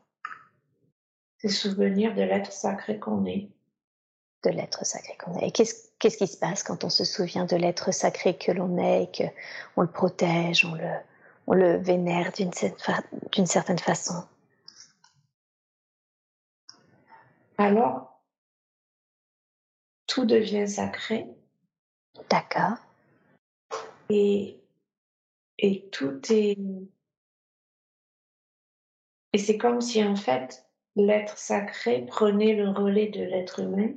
c'est 1.39 1.49
souvenir 1.49 2.15
de 2.15 2.23
l'être 2.23 2.53
sacré 2.53 2.99
qu'on 2.99 3.25
est. 3.27 3.51
De 4.43 4.51
l'être 4.51 4.85
sacré 4.85 5.17
qu'on 5.17 5.39
est. 5.39 5.49
Et 5.49 5.53
qu'est-ce 5.53 5.91
qu'est-ce 5.99 6.19
qui 6.19 6.27
se 6.27 6.37
passe 6.37 6.63
quand 6.63 6.85
on 6.85 6.91
se 6.91 7.05
souvient 7.05 7.45
de 7.47 7.57
l'être 7.57 7.93
sacré 7.93 8.37
que 8.37 8.53
l'on 8.53 8.79
est 8.79 9.05
et 9.05 9.11
que 9.11 9.25
on 9.77 9.83
le 9.83 9.91
protège, 9.91 10.65
on 10.65 10.75
le, 10.75 10.91
on 11.47 11.55
le 11.55 11.77
vénère 11.77 12.33
d'une 12.33 12.53
certaine 13.47 13.79
façon? 13.79 14.27
Alors, 17.59 18.21
tout 20.07 20.25
devient 20.25 20.69
sacré 20.69 21.27
D'accord. 22.29 22.77
Et, 24.09 24.61
et 25.59 25.89
tout 25.91 26.21
est... 26.31 26.59
Et 29.33 29.39
c'est 29.39 29.59
comme 29.59 29.81
si 29.81 30.03
en 30.05 30.17
fait 30.17 30.65
l'être 30.95 31.39
sacré 31.39 32.07
prenait 32.07 32.55
le 32.55 32.69
relais 32.71 33.09
de 33.09 33.23
l'être 33.23 33.61
humain 33.61 33.93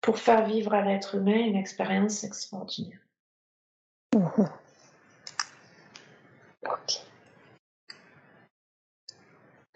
pour 0.00 0.18
faire 0.18 0.44
vivre 0.46 0.74
à 0.74 0.82
l'être 0.82 1.14
humain 1.14 1.38
une 1.46 1.56
expérience 1.56 2.24
extraordinaire. 2.24 2.98
Ok. 6.66 7.02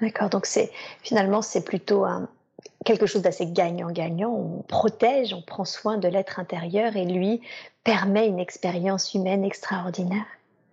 D'accord, 0.01 0.31
donc 0.31 0.47
c'est 0.47 0.73
finalement 1.03 1.43
c'est 1.43 1.65
plutôt 1.65 2.05
un, 2.05 2.29
quelque 2.85 3.07
chose 3.07 3.23
d'assez 3.23 3.47
gagnant-gagnant. 3.47 4.33
On 4.33 4.63
protège, 4.63 5.35
on 5.35 5.43
prend 5.43 5.65
soin 5.65 5.99
de 5.99 6.09
l'être 6.09 6.39
intérieur 6.39 6.97
et 6.97 7.05
lui 7.05 7.41
permet 7.85 8.29
une 8.29 8.39
expérience 8.39 9.15
humaine 9.15 9.45
extraordinaire. 9.45 10.27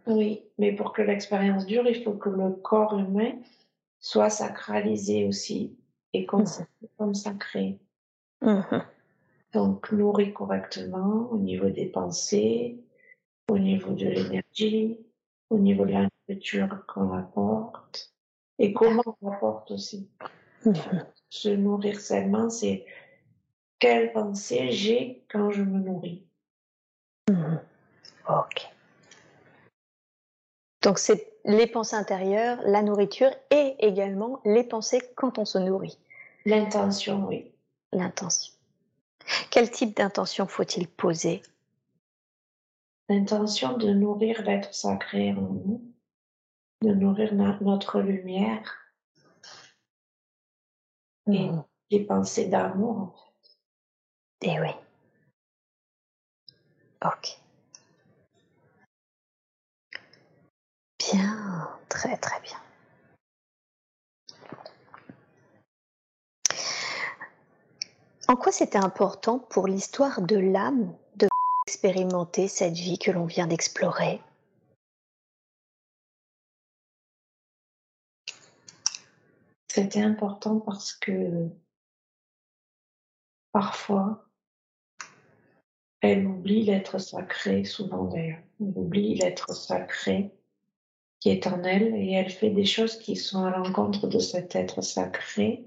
Oui, 0.07 0.41
mais 0.57 0.72
pour 0.72 0.93
que 0.93 1.01
l'expérience 1.01 1.66
dure, 1.66 1.88
il 1.88 2.03
faut 2.03 2.14
que 2.14 2.30
le 2.30 2.51
corps 2.51 2.97
humain 2.97 3.34
soit 3.99 4.30
sacralisé 4.30 5.26
aussi 5.26 5.78
et 6.14 6.26
considéré 6.26 6.68
comme 6.97 7.14
sacré. 7.14 7.80
Mhm. 8.41 8.84
donc 9.53 9.91
nourri 9.91 10.32
correctement 10.32 11.28
au 11.32 11.38
niveau 11.38 11.70
des 11.70 11.88
pensées, 11.88 12.80
au 13.49 13.60
niveau 13.60 13.91
de 13.91 14.05
l'énergie, 14.05 14.97
au 15.49 15.57
niveau 15.57 15.86
de 15.86 15.91
la 15.91 16.07
nourriture 16.28 16.86
qu'on 16.88 17.12
apporte 17.12 18.14
et 18.57 18.72
comment 18.72 19.03
on 19.22 19.32
apporte 19.32 19.72
aussi. 19.72 20.10
Mhm. 20.66 21.05
Se 21.30 21.50
nourrir 21.50 22.00
sainement, 22.00 22.50
c'est 22.50 22.86
quelle 23.78 24.12
pensée 24.12 24.72
j'ai 24.72 25.24
quand 25.30 25.52
je 25.52 25.62
me 25.62 25.80
nourris. 25.80 26.26
Mhm. 27.30 27.62
Ok. 28.28 28.68
Donc 30.82 30.98
c'est 30.98 31.34
les 31.46 31.68
pensées 31.68 31.96
intérieures, 31.96 32.60
la 32.66 32.82
nourriture 32.82 33.32
et 33.52 33.76
également 33.80 34.42
les 34.46 34.64
pensées 34.64 35.02
quand 35.16 35.38
on 35.38 35.46
se 35.46 35.58
nourrit. 35.58 35.98
L'intention, 36.46 37.28
oui. 37.28 37.52
L'intention. 37.94 38.54
Quel 39.52 39.70
type 39.70 39.96
d'intention 39.96 40.48
faut-il 40.48 40.88
poser? 40.88 41.42
L'intention 43.10 43.78
de 43.78 43.90
nourrir 43.92 44.42
l'être 44.44 44.74
sacré 44.74 45.32
en 45.32 45.42
nous, 45.42 45.84
de 46.82 46.94
nourrir 46.94 47.34
na- 47.34 47.58
notre 47.62 48.02
lumière 48.02 48.76
et 51.34 51.52
des 51.92 52.06
pensées 52.06 52.48
d'amour. 52.48 52.98
en 52.98 53.14
fait. 54.42 54.50
Eh 54.52 54.60
oui. 54.60 54.72
Ok. 57.06 57.40
Bien, 61.00 61.70
très 61.88 62.18
très 62.18 62.40
bien. 62.42 62.58
En 68.28 68.36
quoi 68.36 68.52
c'était 68.52 68.78
important 68.78 69.40
pour 69.40 69.68
l'histoire 69.68 70.22
de 70.22 70.38
l'âme 70.38 70.94
de 71.16 71.28
expérimenter 71.66 72.48
cette 72.48 72.76
vie 72.76 73.00
que 73.00 73.10
l'on 73.12 73.26
vient 73.26 73.48
d'explorer? 73.48 74.22
C'était 79.80 80.02
important 80.02 80.60
parce 80.60 80.92
que 80.92 81.48
parfois, 83.54 84.30
elle 86.02 86.28
oublie 86.28 86.64
l'être 86.64 87.00
sacré, 87.00 87.64
souvent 87.64 88.04
d'ailleurs. 88.04 88.44
Elle 88.60 88.74
oublie 88.76 89.16
l'être 89.16 89.56
sacré 89.56 90.34
qui 91.22 91.30
est 91.30 91.48
en 91.48 91.64
elle 91.64 91.96
et 91.96 92.12
elle 92.12 92.30
fait 92.30 92.50
des 92.50 92.66
choses 92.66 92.98
qui 93.00 93.16
sont 93.16 93.46
à 93.46 93.52
l'encontre 93.52 94.08
de 94.08 94.20
cet 94.20 94.54
être 94.54 94.82
sacré. 94.82 95.66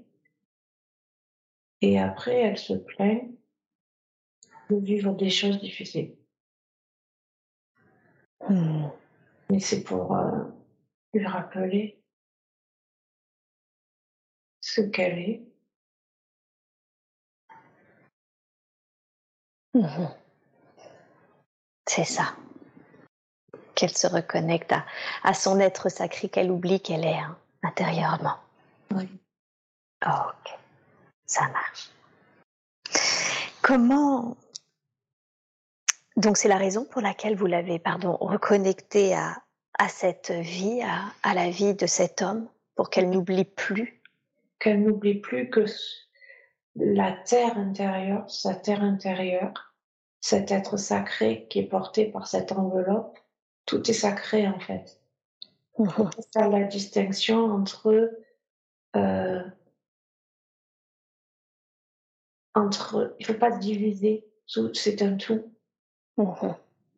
Et 1.81 1.99
après, 1.99 2.39
elle 2.39 2.59
se 2.59 2.73
plaint 2.73 3.23
de 4.69 4.75
vivre 4.75 5.15
des 5.15 5.31
choses 5.31 5.59
difficiles. 5.59 6.15
Hmm. 8.47 8.89
Mais 9.49 9.59
c'est 9.59 9.83
pour 9.83 10.15
euh, 10.15 10.43
lui 11.15 11.25
rappeler 11.25 12.02
ce 14.73 14.81
qu'elle 14.81 15.19
est. 15.19 15.41
Mhm. 19.73 20.09
C'est 21.87 22.05
ça. 22.05 22.35
Qu'elle 23.75 23.95
se 23.95 24.07
reconnecte 24.07 24.71
à, 24.71 24.85
à 25.23 25.33
son 25.33 25.59
être 25.59 25.89
sacré 25.89 26.29
qu'elle 26.29 26.51
oublie 26.51 26.81
qu'elle 26.81 27.05
est 27.05 27.17
hein, 27.17 27.37
intérieurement. 27.63 28.37
Oui. 28.91 29.09
Ok, 30.05 30.57
ça 31.25 31.47
marche. 31.49 31.89
Comment 33.61 34.35
Donc 36.17 36.37
c'est 36.37 36.47
la 36.49 36.57
raison 36.57 36.85
pour 36.85 37.01
laquelle 37.01 37.35
vous 37.35 37.45
l'avez, 37.47 37.79
pardon, 37.79 38.17
reconnectée 38.19 39.15
à, 39.15 39.41
à 39.79 39.87
cette 39.87 40.31
vie, 40.31 40.81
à, 40.81 41.05
à 41.23 41.33
la 41.33 41.49
vie 41.49 41.73
de 41.73 41.87
cet 41.87 42.21
homme, 42.21 42.47
pour 42.75 42.89
qu'elle 42.89 43.09
n'oublie 43.09 43.45
plus. 43.45 44.02
Qu'elle 44.63 44.81
n'oublie 44.81 45.19
plus 45.19 45.49
que 45.49 45.65
la 46.77 47.11
terre 47.11 47.57
intérieure, 47.57 48.29
sa 48.31 48.55
terre 48.55 48.81
intérieure, 48.81 49.75
cet 50.21 50.51
être 50.51 50.77
sacré 50.77 51.47
qui 51.49 51.59
est 51.59 51.67
porté 51.67 52.05
par 52.05 52.27
cette 52.27 52.53
enveloppe, 52.53 53.19
tout 53.65 53.89
est 53.89 53.93
sacré 53.93 54.47
en 54.47 54.59
fait. 54.61 55.01
C'est 55.77 56.31
ça 56.31 56.47
la 56.47 56.63
distinction 56.63 57.43
entre 57.43 58.17
euh, 58.95 59.43
entre 62.55 63.17
il 63.19 63.25
faut 63.25 63.33
pas 63.33 63.51
diviser 63.51 64.25
c'est 64.73 65.01
un 65.01 65.17
tout. 65.17 65.43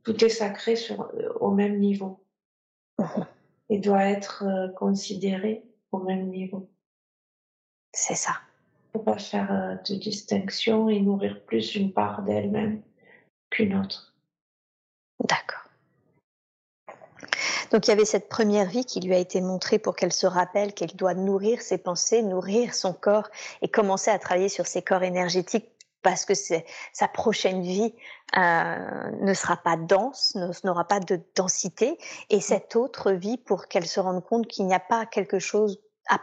Tout 0.03 0.23
est 0.23 0.29
sacré 0.29 0.75
sur 0.75 1.01
euh, 1.01 1.33
au 1.39 1.49
même 1.49 1.79
niveau. 1.79 2.23
Et 3.69 3.79
doit 3.79 4.03
être 4.03 4.43
euh, 4.43 4.67
considéré 4.73 5.63
au 5.91 5.97
même 5.97 6.29
niveau 6.29 6.69
C'est 7.95 8.15
ça. 8.15 8.33
faut 8.91 8.99
pas 8.99 9.17
faire 9.17 9.49
euh, 9.53 9.75
de 9.89 9.95
distinction 9.95 10.89
et 10.89 10.99
nourrir 10.99 11.41
plus 11.45 11.75
une 11.75 11.93
part 11.93 12.23
d'elle-même 12.23 12.81
qu'une 13.49 13.79
autre 13.79 14.13
D'accord. 15.23 15.63
Donc 17.71 17.87
il 17.87 17.91
y 17.91 17.93
avait 17.93 18.03
cette 18.03 18.27
première 18.27 18.67
vie 18.67 18.83
qui 18.83 18.99
lui 18.99 19.15
a 19.15 19.17
été 19.17 19.39
montrée 19.39 19.79
pour 19.79 19.95
qu'elle 19.95 20.11
se 20.11 20.27
rappelle 20.27 20.73
qu'elle 20.73 20.93
doit 20.95 21.13
nourrir 21.13 21.61
ses 21.61 21.77
pensées, 21.77 22.21
nourrir 22.21 22.75
son 22.75 22.91
corps 22.91 23.29
et 23.61 23.69
commencer 23.69 24.11
à 24.11 24.19
travailler 24.19 24.49
sur 24.49 24.67
ses 24.67 24.81
corps 24.81 25.03
énergétiques 25.03 25.71
parce 26.01 26.25
que 26.25 26.33
sa 26.35 27.07
prochaine 27.07 27.63
vie 27.63 27.95
euh, 28.37 29.11
ne 29.21 29.33
sera 29.33 29.55
pas 29.55 29.77
dense, 29.77 30.37
n'aura 30.63 30.85
pas 30.85 30.99
de 30.99 31.19
densité, 31.33 31.97
et 32.29 32.41
cette 32.41 32.75
autre 32.75 33.11
vie 33.11 33.37
pour 33.37 33.67
qu'elle 33.67 33.87
se 33.87 33.99
rende 33.99 34.23
compte 34.23 34.45
qu'il 34.45 34.67
n'y 34.67 34.75
a 34.75 34.79
pas 34.79 35.07
quelque 35.07 35.39
chose 35.39 35.79
à, 36.07 36.19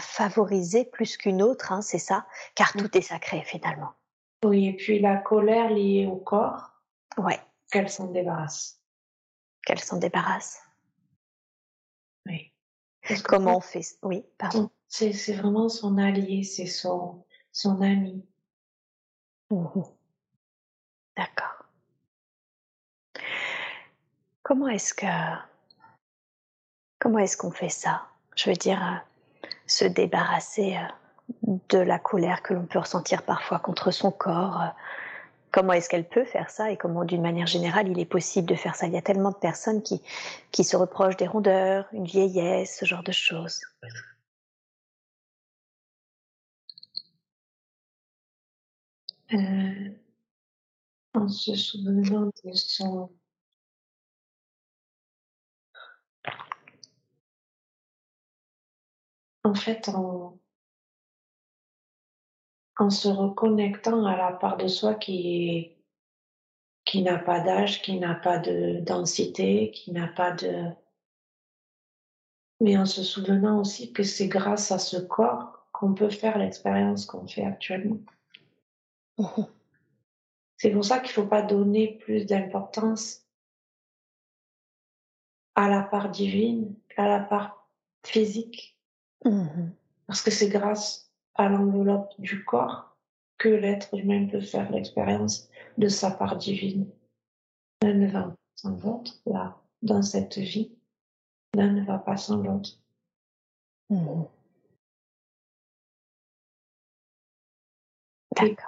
favoriser 0.00 0.84
plus 0.84 1.16
qu'une 1.16 1.42
autre, 1.42 1.72
hein, 1.72 1.82
c'est 1.82 1.98
ça, 1.98 2.26
car 2.54 2.72
tout 2.72 2.96
est 2.96 3.02
sacré 3.02 3.42
finalement. 3.42 3.92
oui 4.44 4.66
et 4.68 4.72
puis 4.76 4.98
la 4.98 5.16
colère 5.18 5.70
liée 5.70 6.06
au 6.10 6.16
corps 6.16 6.72
Ouais, 7.18 7.40
qu'elle 7.70 7.88
s'en 7.90 8.06
débarrasse 8.06 8.80
qu'elle 9.64 9.80
s'en 9.80 9.96
débarrasse. 9.98 10.62
oui 12.26 12.52
que 13.02 13.20
Comment 13.22 13.56
on 13.58 13.60
fait 13.60 13.82
Oui, 14.02 14.24
pardon. 14.38 14.70
c'est 14.88 15.12
c'est 15.12 15.34
vraiment 15.34 15.68
son 15.68 15.98
allié 15.98 16.42
c'est 16.44 16.66
son 16.66 17.24
son 17.52 17.80
ami. 17.82 18.24
D'accord. 21.16 21.64
Comment 24.42 24.68
est-ce 24.68 24.92
que 24.94 25.06
comment 26.98 27.18
est-ce 27.18 27.36
qu'on 27.36 27.50
fait 27.50 27.68
ça? 27.68 28.06
Je 28.36 28.50
veux 28.50 28.56
dire, 28.56 28.82
euh, 28.82 28.96
se 29.66 29.84
débarrasser 29.84 30.76
euh, 30.76 31.52
de 31.70 31.78
la 31.78 31.98
colère 31.98 32.42
que 32.42 32.54
l'on 32.54 32.66
peut 32.66 32.78
ressentir 32.78 33.22
parfois 33.22 33.58
contre 33.58 33.90
son 33.90 34.10
corps. 34.10 34.60
euh, 34.62 34.66
Comment 35.52 35.72
est-ce 35.72 35.88
qu'elle 35.88 36.08
peut 36.08 36.24
faire 36.24 36.50
ça 36.50 36.70
et 36.70 36.76
comment, 36.76 37.04
d'une 37.04 37.22
manière 37.22 37.46
générale, 37.46 37.88
il 37.88 37.98
est 37.98 38.04
possible 38.04 38.46
de 38.48 38.54
faire 38.54 38.74
ça? 38.76 38.86
Il 38.86 38.92
y 38.92 38.98
a 38.98 39.02
tellement 39.02 39.30
de 39.30 39.36
personnes 39.36 39.82
qui, 39.82 40.02
qui 40.52 40.64
se 40.64 40.76
reprochent 40.76 41.16
des 41.16 41.26
rondeurs, 41.26 41.86
une 41.92 42.04
vieillesse, 42.04 42.76
ce 42.78 42.84
genre 42.84 43.02
de 43.02 43.12
choses. 43.12 43.60
euh, 49.32 49.90
en 51.14 51.28
se 51.28 51.54
souvenant 51.56 52.30
de 52.44 52.52
son 52.52 53.10
en 59.46 59.54
fait 59.54 59.88
en 59.88 60.38
en 62.78 62.90
se 62.90 63.08
reconnectant 63.08 64.04
à 64.04 64.16
la 64.16 64.32
part 64.32 64.56
de 64.58 64.68
soi 64.68 64.94
qui 64.94 65.48
est 65.48 65.72
qui 66.84 67.02
n'a 67.02 67.18
pas 67.18 67.40
d'âge, 67.40 67.82
qui 67.82 67.98
n'a 67.98 68.14
pas 68.14 68.38
de 68.38 68.80
densité, 68.80 69.72
qui 69.72 69.92
n'a 69.92 70.08
pas 70.08 70.32
de 70.32 70.70
mais 72.60 72.76
en 72.76 72.86
se 72.86 73.02
souvenant 73.02 73.60
aussi 73.60 73.92
que 73.92 74.02
c'est 74.02 74.28
grâce 74.28 74.72
à 74.72 74.78
ce 74.78 74.96
corps 74.96 75.66
qu'on 75.72 75.94
peut 75.94 76.10
faire 76.10 76.38
l'expérience 76.38 77.04
qu'on 77.06 77.26
fait 77.26 77.44
actuellement. 77.44 78.00
C'est 80.58 80.70
pour 80.70 80.86
ça 80.86 81.00
qu'il 81.00 81.10
faut 81.10 81.26
pas 81.26 81.42
donner 81.42 81.98
plus 81.98 82.24
d'importance 82.24 83.26
à 85.54 85.68
la 85.68 85.82
part 85.82 86.10
divine 86.10 86.74
qu'à 86.88 87.06
la 87.06 87.20
part 87.20 87.68
physique, 88.06 88.75
Mhm. 89.26 89.72
parce 90.06 90.22
que 90.22 90.30
c'est 90.30 90.48
grâce 90.48 91.10
à 91.34 91.48
l'enveloppe 91.48 92.12
du 92.20 92.44
corps 92.44 92.96
que 93.38 93.48
l'être 93.48 93.92
humain 93.98 94.28
peut 94.28 94.40
faire 94.40 94.70
l'expérience 94.70 95.48
de 95.78 95.88
sa 95.88 96.12
part 96.12 96.36
divine. 96.36 96.88
L'un 97.82 97.94
ne 97.94 98.06
va 98.06 98.22
pas 98.22 98.36
sans 98.54 98.78
l'autre, 98.78 99.20
là, 99.26 99.60
dans 99.82 100.02
cette 100.02 100.38
vie, 100.38 100.72
l'un 101.54 101.72
ne 101.72 101.84
va 101.84 101.98
pas 101.98 102.16
sans 102.16 102.36
l'autre. 102.36 102.70
Mhm. 103.90 104.26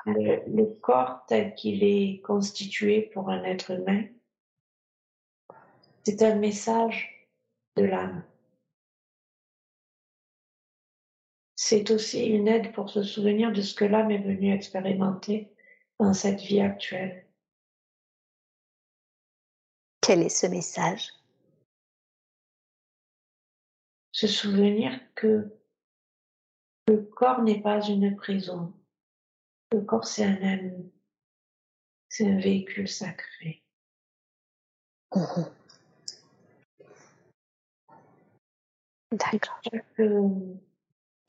Le, 0.06 0.56
le, 0.56 0.64
corps 0.80 1.26
tel 1.26 1.54
qu'il 1.54 1.84
est 1.84 2.22
constitué 2.22 3.02
pour 3.12 3.28
un 3.28 3.44
être 3.44 3.70
humain, 3.70 4.04
c'est 6.02 6.22
un 6.22 6.36
message 6.36 7.28
de 7.76 7.84
l'âme. 7.84 8.24
C'est 11.68 11.90
aussi 11.90 12.24
une 12.24 12.48
aide 12.48 12.72
pour 12.72 12.88
se 12.88 13.02
souvenir 13.02 13.52
de 13.52 13.60
ce 13.60 13.74
que 13.74 13.84
l'âme 13.84 14.10
est 14.10 14.22
venue 14.22 14.54
expérimenter 14.54 15.52
dans 15.98 16.14
cette 16.14 16.40
vie 16.40 16.62
actuelle. 16.62 17.26
Quel 20.00 20.22
est 20.22 20.30
ce 20.30 20.46
message? 20.46 21.12
Se 24.12 24.26
souvenir 24.26 24.98
que 25.14 25.54
le 26.86 27.02
corps 27.02 27.42
n'est 27.42 27.60
pas 27.60 27.86
une 27.86 28.16
prison. 28.16 28.72
Le 29.70 29.82
corps, 29.82 30.06
c'est 30.06 30.24
un 30.24 30.40
ami. 30.40 30.90
C'est 32.08 32.30
un 32.30 32.40
véhicule 32.40 32.88
sacré. 32.88 33.62
Mmh 35.14 35.44
D'accord. 39.12 39.60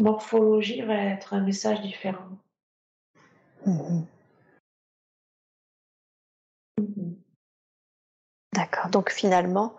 Morphologie 0.01 0.81
va 0.81 0.95
être 0.95 1.33
un 1.33 1.41
message 1.41 1.81
différent. 1.81 2.29
Mmh 3.65 4.05
mmh 6.77 7.19
D'accord. 8.53 8.89
Donc 8.89 9.11
finalement, 9.11 9.75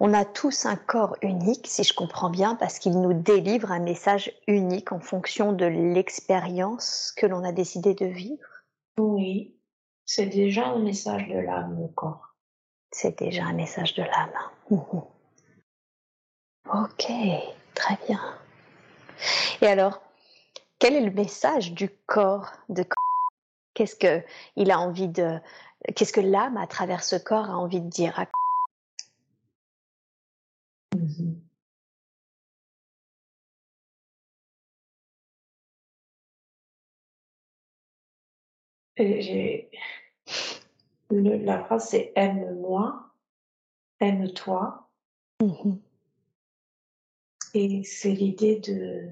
on 0.00 0.14
a 0.14 0.24
tous 0.24 0.64
un 0.64 0.76
corps 0.76 1.16
unique, 1.22 1.66
si 1.66 1.82
je 1.82 1.92
comprends 1.92 2.30
bien, 2.30 2.54
parce 2.54 2.78
qu'il 2.78 3.00
nous 3.00 3.14
délivre 3.14 3.72
un 3.72 3.80
message 3.80 4.32
unique 4.46 4.92
en 4.92 5.00
fonction 5.00 5.52
de 5.52 5.66
l'expérience 5.66 7.12
que 7.16 7.26
l'on 7.26 7.44
a 7.44 7.52
décidé 7.52 7.94
de 7.94 8.06
vivre. 8.06 8.46
Oui, 8.98 9.56
c'est 10.06 10.26
déjà 10.26 10.68
un 10.68 10.78
message 10.78 11.28
de 11.28 11.38
l'âme, 11.38 11.78
le 11.80 11.88
corps. 11.88 12.36
C'est 12.90 13.18
déjà 13.18 13.44
un 13.44 13.54
message 13.54 13.94
de 13.94 14.02
l'âme. 14.02 14.32
Mhm. 14.70 15.02
Ok, 16.72 17.12
très 17.74 17.98
bien. 18.06 18.38
Et 19.60 19.66
alors, 19.66 20.02
quel 20.78 20.94
est 20.94 21.00
le 21.00 21.10
message 21.10 21.72
du 21.72 21.88
corps 22.06 22.50
de 22.68 22.84
Qu'est-ce 23.74 23.96
que 23.96 24.22
il 24.56 24.70
a 24.70 24.78
envie 24.78 25.08
de 25.08 25.38
Qu'est-ce 25.96 26.12
que 26.12 26.20
l'âme, 26.20 26.56
à 26.56 26.66
travers 26.66 27.02
ce 27.02 27.16
corps, 27.16 27.50
a 27.50 27.56
envie 27.56 27.80
de 27.80 27.88
dire 27.88 28.18
à... 28.18 28.26
Mmh 30.94 31.42
la 41.44 41.64
phrase 41.64 41.88
c'est 41.88 42.12
aime-moi, 42.14 43.10
aime-toi. 44.00 44.88
Mmh 45.40 45.78
Et 47.54 47.84
c'est 47.84 48.12
l'idée 48.12 48.60
de 48.60 49.10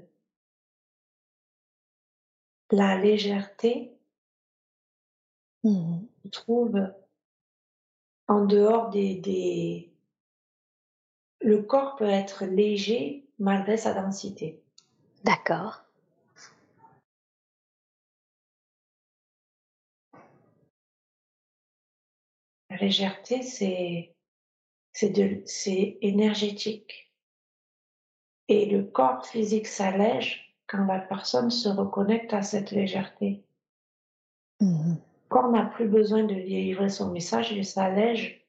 la 2.70 2.97
légèreté 2.97 3.97
Mmh 5.62 6.07
trouve 6.32 6.78
en 8.28 8.45
dehors 8.45 8.91
des, 8.91 9.16
des... 9.16 9.93
Le 11.41 11.62
corps 11.62 11.97
peut 11.97 12.05
être 12.05 12.45
léger 12.45 13.26
malgré 13.38 13.76
sa 13.76 13.93
densité. 13.95 14.62
D'accord. 15.24 15.82
La 22.68 22.76
légèreté, 22.76 23.43
c'est 23.43 24.14
c'est 24.93 25.11
de 25.11 25.43
c'est 25.47 25.99
énergétique. 26.03 27.10
Et 28.51 28.66
le 28.66 28.82
corps 28.82 29.24
physique 29.24 29.66
s'allège 29.66 30.55
quand 30.66 30.84
la 30.84 30.98
personne 30.98 31.51
se 31.51 31.68
reconnecte 31.68 32.34
à 32.34 32.42
cette 32.42 32.72
légèreté. 32.72 33.42
Mmh 34.61 34.96
corps 35.30 35.51
n'a 35.51 35.64
plus 35.64 35.88
besoin 35.88 36.24
de 36.24 36.34
délivrer 36.34 36.90
son 36.90 37.12
message, 37.12 37.53
il 37.53 37.64
s'allège. 37.64 38.44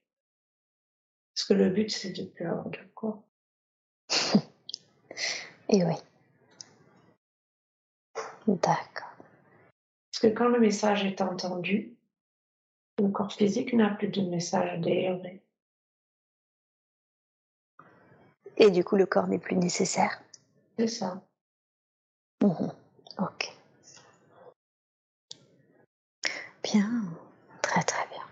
Parce 1.34 1.48
que 1.48 1.54
le 1.54 1.70
but, 1.70 1.90
c'est 1.90 2.12
de 2.12 2.24
plus 2.24 2.46
avoir 2.46 2.70
de 2.70 2.80
corps. 2.94 3.24
Et 5.70 5.86
oui. 5.86 5.94
D'accord. 8.48 9.16
Parce 10.12 10.20
que 10.20 10.28
quand 10.28 10.50
le 10.50 10.60
message 10.60 11.06
est 11.06 11.22
entendu, 11.22 11.96
le 12.98 13.08
corps 13.10 13.32
physique 13.32 13.74
n'a 13.74 13.92
plus 13.92 14.10
de 14.10 14.22
message 14.22 14.70
à 14.72 14.78
délivrer. 14.78 15.42
Et 18.58 18.70
du 18.70 18.84
coup, 18.84 18.96
le 18.96 19.06
corps 19.06 19.28
n'est 19.28 19.40
plus 19.40 19.56
nécessaire. 19.56 20.22
C'est 20.78 20.88
ça. 20.88 21.22
Mmh 22.44 22.68
ok. 23.20 23.56
Bien, 26.64 27.04
très 27.62 27.84
très 27.84 28.08
bien. 28.08 28.24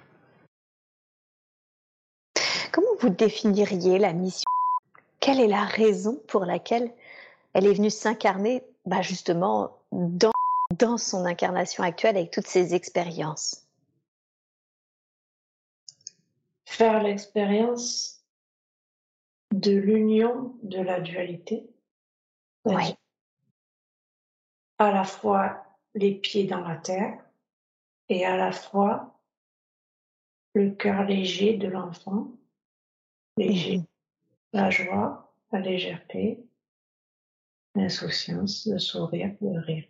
Comment 2.72 2.95
vous 2.99 3.09
définiriez 3.09 3.99
la 3.99 4.13
mission? 4.13 4.45
Quelle 5.20 5.39
est 5.39 5.47
la 5.47 5.65
raison 5.65 6.22
pour 6.28 6.45
laquelle 6.45 6.93
elle 7.53 7.65
est 7.65 7.74
venue 7.74 7.89
s'incarner 7.89 8.63
bah 8.86 9.01
justement 9.01 9.78
dans, 9.91 10.32
dans 10.72 10.97
son 10.97 11.26
incarnation 11.26 11.84
actuelle 11.84 12.17
avec 12.17 12.32
toutes 12.32 12.47
ses 12.47 12.74
expériences? 12.74 13.67
Faire 16.65 17.03
l'expérience 17.03 18.18
de 19.60 19.72
l'union 19.72 20.57
de 20.64 20.80
la 20.80 21.01
dualité. 21.01 21.70
Oui. 22.66 22.95
À 24.78 24.91
la 24.91 25.03
fois 25.03 25.66
les 25.95 26.16
pieds 26.16 26.45
dans 26.45 26.62
la 26.62 26.78
terre 26.78 27.20
et 28.07 28.26
à 28.26 28.38
la 28.38 28.51
fois 28.51 29.20
le 30.53 30.72
cœur 30.72 31.03
léger 31.03 31.57
de 31.57 31.68
l'enfant, 31.68 32.32
léger, 33.38 33.80
Mmh 33.80 33.86
la 34.51 34.72
joie, 34.72 35.32
la 35.51 35.60
légèreté, 35.60 36.43
l'insouciance, 37.76 38.66
le 38.66 38.80
sourire, 38.80 39.36
le 39.41 39.60
rire. 39.60 39.88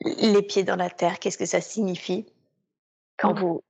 Les 0.00 0.42
pieds 0.42 0.64
dans 0.64 0.74
la 0.74 0.90
terre, 0.90 1.20
qu'est-ce 1.20 1.38
que 1.38 1.46
ça 1.46 1.60
signifie? 1.60 2.26
Quand 3.18 3.34
vous 3.34 3.62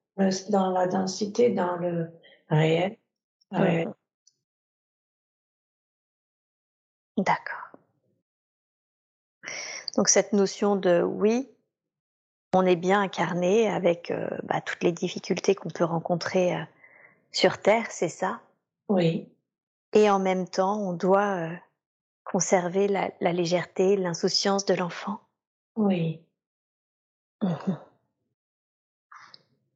Dans 0.50 0.70
la 0.70 0.86
densité, 0.86 1.50
dans 1.50 1.76
le 1.76 2.10
réel. 2.48 2.96
D'accord. 7.16 7.70
Donc 9.96 10.08
cette 10.08 10.32
notion 10.32 10.76
de 10.76 11.02
oui, 11.02 11.50
on 12.52 12.64
est 12.66 12.76
bien 12.76 13.00
incarné 13.00 13.68
avec 13.68 14.10
euh, 14.10 14.28
bah, 14.44 14.60
toutes 14.60 14.82
les 14.82 14.92
difficultés 14.92 15.54
qu'on 15.54 15.70
peut 15.70 15.84
rencontrer 15.84 16.54
euh, 16.54 16.64
sur 17.32 17.60
Terre, 17.60 17.86
c'est 17.90 18.08
ça? 18.08 18.40
Oui. 18.88 19.32
Et 19.92 20.08
en 20.10 20.18
même 20.18 20.48
temps, 20.48 20.78
on 20.80 20.92
doit 20.92 21.36
euh, 21.36 21.56
conserver 22.24 22.88
la, 22.88 23.10
la 23.20 23.32
légèreté, 23.32 23.96
l'insouciance 23.96 24.64
de 24.64 24.74
l'enfant? 24.74 25.20
Oui. 25.76 26.22
Mmh 27.42 27.72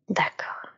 D'accord. 0.08 0.70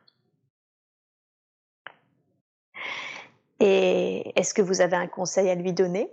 Et 3.59 4.31
est-ce 4.39 4.53
que 4.53 4.61
vous 4.61 4.81
avez 4.81 4.95
un 4.95 5.07
conseil 5.07 5.49
à 5.49 5.55
lui 5.55 5.73
donner 5.73 6.11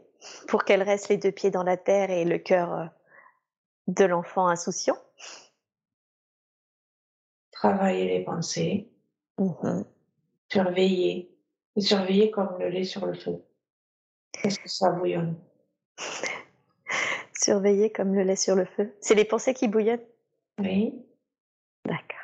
pour 0.48 0.64
qu'elle 0.64 0.82
reste 0.82 1.08
les 1.08 1.18
deux 1.18 1.32
pieds 1.32 1.50
dans 1.50 1.62
la 1.62 1.76
terre 1.76 2.10
et 2.10 2.24
le 2.24 2.38
cœur 2.38 2.90
de 3.86 4.04
l'enfant 4.04 4.48
insouciant? 4.48 4.96
Travailler 7.52 8.18
les 8.18 8.24
pensées. 8.24 8.90
Mmh 9.38 9.82
surveiller. 10.54 11.36
Et 11.76 11.80
surveiller 11.80 12.30
comme 12.30 12.56
le 12.58 12.68
lait 12.68 12.84
sur 12.84 13.04
le 13.06 13.14
feu. 13.14 13.44
Est-ce 14.44 14.60
que 14.60 14.68
ça 14.68 14.90
bouillonne? 14.90 15.36
Surveiller 17.32 17.90
comme 17.90 18.14
le 18.14 18.22
lait 18.22 18.36
sur 18.36 18.54
le 18.54 18.64
feu. 18.64 18.94
C'est 19.00 19.16
les 19.16 19.24
pensées 19.24 19.54
qui 19.54 19.66
bouillonnent? 19.66 20.04
Oui. 20.58 20.94
D'accord. 21.84 22.23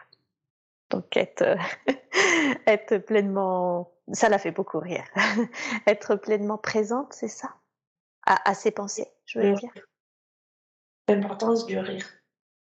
Donc 0.91 1.17
être, 1.17 1.57
être 2.67 2.99
pleinement... 2.99 3.93
Ça 4.13 4.29
la 4.29 4.39
fait 4.39 4.51
beaucoup 4.51 4.79
rire. 4.81 5.05
être 5.87 6.17
pleinement 6.17 6.59
présente, 6.59 7.13
c'est 7.13 7.29
ça? 7.29 7.55
À, 8.27 8.51
à, 8.51 8.55
ses 8.55 8.71
pensées, 8.71 9.09
je 9.25 9.39
veux 9.39 9.55
dire? 9.55 9.71
L'importance 11.09 11.67
du 11.67 11.79
rire. 11.79 12.07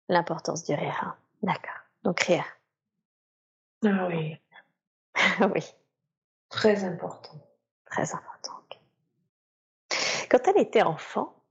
L'importance 0.09 0.65
du 0.65 0.75
rire. 0.75 0.99
Hein. 1.03 1.17
D'accord. 1.43 1.81
Donc 2.05 2.21
rire. 2.21 2.45
Ah 3.85 4.07
oui. 4.09 4.37
oui. 5.55 5.75
Très 6.49 6.85
important. 6.85 7.35
Très 7.87 8.15
important. 8.15 8.53
Quand 10.33 10.49
elle 10.49 10.63
était 10.63 10.81
enfant, 10.81 11.42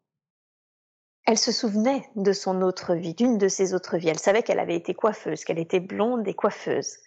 Elle 1.25 1.37
se 1.37 1.51
souvenait 1.51 2.09
de 2.15 2.33
son 2.33 2.61
autre 2.61 2.95
vie, 2.95 3.13
d'une 3.13 3.37
de 3.37 3.47
ses 3.47 3.73
autres 3.73 3.97
vies. 3.97 4.09
Elle 4.09 4.19
savait 4.19 4.43
qu'elle 4.43 4.59
avait 4.59 4.75
été 4.75 4.93
coiffeuse, 4.93 5.43
qu'elle 5.43 5.59
était 5.59 5.79
blonde 5.79 6.27
et 6.27 6.33
coiffeuse. 6.33 6.97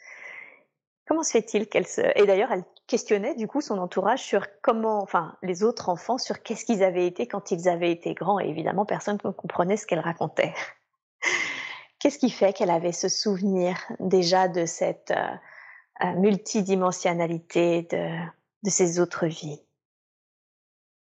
Comment 1.06 1.22
se 1.22 1.32
fait-il 1.32 1.68
qu'elle 1.68 1.86
se... 1.86 2.00
Et 2.18 2.24
d'ailleurs, 2.24 2.52
elle 2.52 2.64
questionnait 2.86 3.34
du 3.34 3.46
coup 3.46 3.60
son 3.60 3.78
entourage 3.78 4.22
sur 4.22 4.46
comment, 4.62 5.02
enfin, 5.02 5.36
les 5.42 5.62
autres 5.62 5.88
enfants 5.88 6.16
sur 6.16 6.42
qu'est-ce 6.42 6.64
qu'ils 6.64 6.82
avaient 6.82 7.06
été 7.06 7.26
quand 7.26 7.50
ils 7.50 7.68
avaient 7.68 7.90
été 7.90 8.14
grands. 8.14 8.40
Et 8.40 8.48
évidemment, 8.48 8.86
personne 8.86 9.18
ne 9.24 9.30
comprenait 9.30 9.76
ce 9.76 9.86
qu'elle 9.86 10.00
racontait. 10.00 10.54
Qu'est-ce 11.98 12.18
qui 12.18 12.28
fait 12.28 12.52
qu'elle 12.52 12.70
avait 12.70 12.92
ce 12.92 13.08
souvenir 13.08 13.78
déjà 13.98 14.46
de 14.46 14.66
cette 14.66 15.10
euh, 15.10 16.04
euh, 16.04 16.12
multidimensionnalité 16.16 17.88
de, 17.90 18.08
de 18.62 18.70
ses 18.70 19.00
autres 19.00 19.24
vies? 19.24 19.62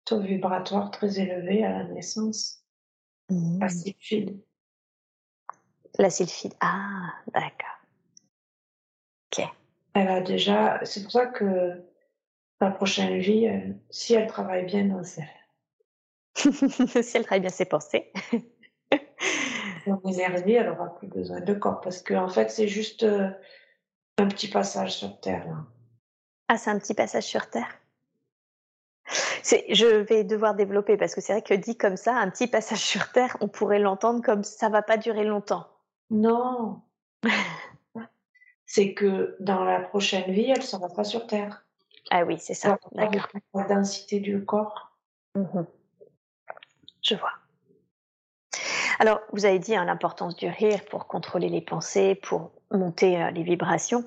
Taux 0.06 0.22
vibratoire 0.22 0.92
très 0.92 1.20
élevé 1.20 1.66
à 1.66 1.72
la 1.72 1.84
naissance. 1.84 2.65
Mmh. 3.30 3.60
La 3.60 3.70
sylphide. 3.70 4.40
La 5.98 6.10
sylphide. 6.10 6.54
Ah, 6.60 7.14
d'accord. 7.34 7.80
Ok. 9.32 9.46
Elle 9.94 10.08
a 10.08 10.22
déjà. 10.22 10.80
C'est 10.84 11.04
pour 11.04 11.12
ça 11.12 11.26
que 11.28 11.84
la 12.62 12.72
prochaine 12.72 13.20
vie, 13.20 13.48
si 13.90 14.14
elle 14.14 14.28
travaille 14.28 14.66
bien 14.66 14.86
dans 14.86 15.04
ses. 15.04 15.24
si 16.36 17.18
elle 17.18 17.24
travaille 17.24 17.42
bien 17.42 17.50
ses 17.50 17.66
pensées. 17.66 18.12
Son 19.86 20.02
énergie, 20.04 20.54
elle 20.54 20.70
aura 20.70 20.96
plus 20.96 21.08
besoin 21.08 21.42
de 21.42 21.54
corps 21.54 21.80
parce 21.80 22.02
que 22.02 22.16
en 22.16 22.28
fait, 22.28 22.50
c'est 22.50 22.68
juste 22.68 23.04
euh, 23.04 23.30
un 24.18 24.28
petit 24.28 24.48
passage 24.48 24.96
sur 24.96 25.20
Terre. 25.20 25.48
Là. 25.48 25.66
Ah, 26.48 26.58
c'est 26.58 26.72
un 26.72 26.80
petit 26.80 26.96
passage 26.96 27.26
sur 27.26 27.50
Terre? 27.50 27.80
Je 29.70 29.98
vais 29.98 30.24
devoir 30.24 30.56
développer 30.56 30.98
parce 30.98 31.14
que 31.14 31.22
c'est 31.22 31.34
vrai 31.34 31.42
que 31.42 31.54
dit 31.54 31.78
comme 31.78 31.98
ça, 31.98 32.16
un 32.16 32.30
petit 32.30 32.48
passage 32.48 32.80
sur 32.80 33.12
Terre, 33.12 33.38
on 33.42 33.48
pourrait 33.48 33.80
l'entendre 33.80 34.24
comme 34.24 34.44
ça 34.44 34.70
va 34.70 34.82
pas 34.82 34.98
durer 34.98 35.24
longtemps. 35.24 35.68
Non. 36.10 36.82
c'est 38.66 38.94
que 38.94 39.36
dans 39.40 39.64
la 39.64 39.80
prochaine 39.80 40.32
vie, 40.32 40.50
elle 40.50 40.64
sera 40.64 40.90
pas 40.90 41.04
sur 41.04 41.28
Terre. 41.28 41.64
Ah 42.12 42.24
oui, 42.24 42.38
c'est 42.40 42.54
ça. 42.54 42.78
D'accord. 42.92 43.28
La 43.54 43.64
densité 43.64 44.20
du 44.20 44.44
corps. 44.46 44.92
Mmh 45.36 45.64
Je 47.02 47.16
vois. 47.16 47.34
Alors, 49.00 49.20
vous 49.34 49.46
avez 49.46 49.60
dit 49.60 49.76
hein, 49.76 49.86
l'importance 49.86 50.36
du 50.36 50.48
rire 50.48 50.80
pour 50.90 51.08
contrôler 51.08 51.50
les 51.50 51.62
pensées, 51.62 52.16
pour 52.16 52.52
monter 52.72 53.22
euh, 53.22 53.32
les 53.32 53.44
vibrations. 53.44 54.06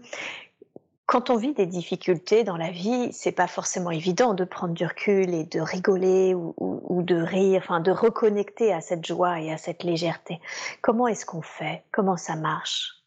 Quand 1.09 1.31
on 1.31 1.37
vit 1.37 1.55
des 1.55 1.65
difficultés 1.65 2.45
dans 2.45 2.59
la 2.59 2.71
vie, 2.71 3.11
c'est 3.15 3.33
pas 3.33 3.47
forcément 3.47 3.91
évident 3.91 4.35
de 4.35 4.45
prendre 4.45 4.75
du 4.75 4.85
recul 4.85 5.33
et 5.33 5.45
de 5.45 5.59
rigoler 5.59 6.35
ou, 6.35 6.55
ou 6.59 7.03
de 7.03 7.17
rire, 7.17 7.63
enfin 7.65 7.81
de 7.81 7.91
reconnecter 7.91 8.75
à 8.75 8.83
cette 8.83 9.07
joie 9.07 9.41
et 9.41 9.51
à 9.51 9.57
cette 9.57 9.85
légèreté. 9.85 10.39
Comment 10.83 11.09
est-ce 11.09 11.25
qu'on 11.25 11.41
fait? 11.41 11.83
Comment 11.93 12.19
ça 12.19 12.37
marche? 12.37 13.03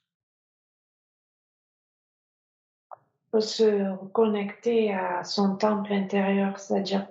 Se 3.39 3.91
reconnecter 3.91 4.95
à 4.95 5.23
son 5.23 5.55
temple 5.55 5.93
intérieur, 5.93 6.57
c'est-à-dire 6.57 7.07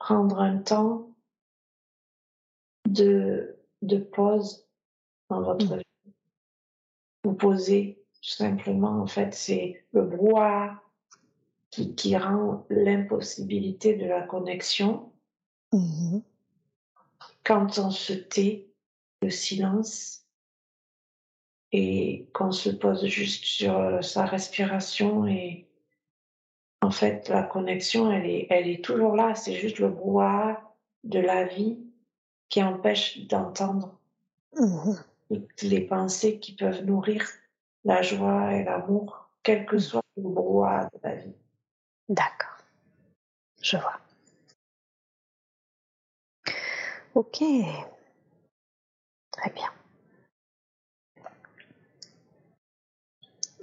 prendre 0.00 0.40
un 0.40 0.58
temps 0.58 1.10
de, 2.88 3.56
de 3.82 3.98
pause 3.98 4.66
dans 5.30 5.42
votre 5.42 5.64
mmh. 5.64 5.78
vie. 5.78 6.14
Vous 7.22 7.34
posez 7.34 8.03
tout 8.24 8.30
simplement, 8.30 9.02
en 9.02 9.06
fait, 9.06 9.34
c'est 9.34 9.84
le 9.92 10.02
brouhaha 10.02 10.82
qui, 11.68 11.94
qui 11.94 12.16
rend 12.16 12.64
l'impossibilité 12.70 13.96
de 13.96 14.06
la 14.06 14.22
connexion. 14.22 15.12
Mmh 15.72 16.20
Quand 17.44 17.78
on 17.78 17.90
se 17.90 18.14
tait, 18.14 18.70
le 19.20 19.28
silence, 19.28 20.24
et 21.70 22.30
qu'on 22.32 22.50
se 22.50 22.70
pose 22.70 23.04
juste 23.04 23.44
sur 23.44 23.76
euh, 23.76 24.00
sa 24.00 24.24
respiration 24.24 25.26
et 25.26 25.66
en 26.82 26.92
fait 26.92 27.28
la 27.28 27.42
connexion 27.42 28.12
elle 28.12 28.26
est 28.26 28.46
elle 28.48 28.68
est 28.68 28.84
toujours 28.84 29.16
là. 29.16 29.34
C'est 29.34 29.56
juste 29.56 29.80
le 29.80 29.88
brouhaha 29.88 30.72
de 31.02 31.18
la 31.18 31.44
vie 31.44 31.78
qui 32.48 32.62
empêche 32.62 33.26
d'entendre 33.26 33.98
mmh 34.56 34.92
les 35.62 35.80
pensées 35.80 36.38
qui 36.38 36.54
peuvent 36.54 36.84
nourrir 36.84 37.26
la 37.84 38.02
joie 38.02 38.54
et 38.54 38.64
l'amour 38.64 39.28
quel 39.42 39.66
que 39.66 39.76
mmh. 39.76 39.80
soit 39.80 40.02
le 40.16 40.22
brouhaha 40.22 40.88
de 40.92 40.98
la 41.02 41.14
vie 41.16 41.36
d'accord 42.08 42.58
je 43.62 43.76
vois 43.76 44.00
ok 47.14 47.42
très 49.32 49.50
bien 49.50 49.70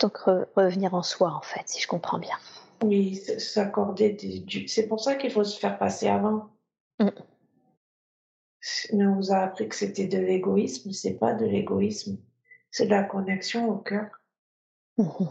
Donc 0.02 0.18
revenir 0.18 0.96
en 0.96 1.04
soi, 1.04 1.32
en 1.32 1.42
fait, 1.42 1.62
si 1.68 1.80
je 1.80 1.88
comprends 1.88 2.18
bien. 2.18 2.36
Oui, 2.84 3.16
s'accorder 3.16 4.14
du. 4.14 4.68
C'est 4.68 4.88
pour 4.88 5.00
ça 5.00 5.14
qu'il 5.16 5.30
faut 5.30 5.44
se 5.44 5.60
faire 5.60 5.78
passer 5.78 6.08
avant. 6.08 6.50
Mmh. 7.00 7.10
Mais 8.94 9.06
on 9.06 9.16
vous 9.16 9.32
a 9.32 9.38
appris 9.38 9.70
que 9.70 9.76
c'était 9.76 10.08
de 10.08 10.18
l'égoïsme, 10.18 10.92
c'est 10.92 11.14
pas 11.14 11.34
de 11.34 11.46
l'égoïsme, 11.46 12.18
c'est 12.72 12.86
de 12.86 12.92
la 12.92 13.04
connexion 13.04 13.70
au 13.70 13.78
cœur. 13.78 14.08
Mmh 14.98 15.26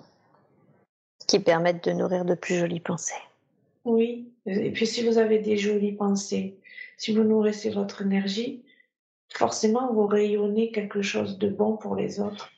Qui 1.26 1.40
permettent 1.40 1.84
de 1.84 1.92
nourrir 1.92 2.24
de 2.24 2.34
plus 2.34 2.56
jolies 2.56 2.80
pensées. 2.80 3.14
Oui, 3.84 4.32
et 4.46 4.70
puis 4.70 4.86
si 4.86 5.06
vous 5.06 5.18
avez 5.18 5.38
des 5.38 5.56
jolies 5.56 5.92
pensées, 5.92 6.58
si 6.98 7.14
vous 7.14 7.24
nourrissez 7.24 7.70
votre 7.70 8.02
énergie, 8.02 8.62
forcément 9.32 9.92
vous 9.92 10.06
rayonnez 10.06 10.70
quelque 10.70 11.02
chose 11.02 11.38
de 11.38 11.48
bon 11.48 11.76
pour 11.76 11.96
les 11.96 12.20
autres. 12.20 12.50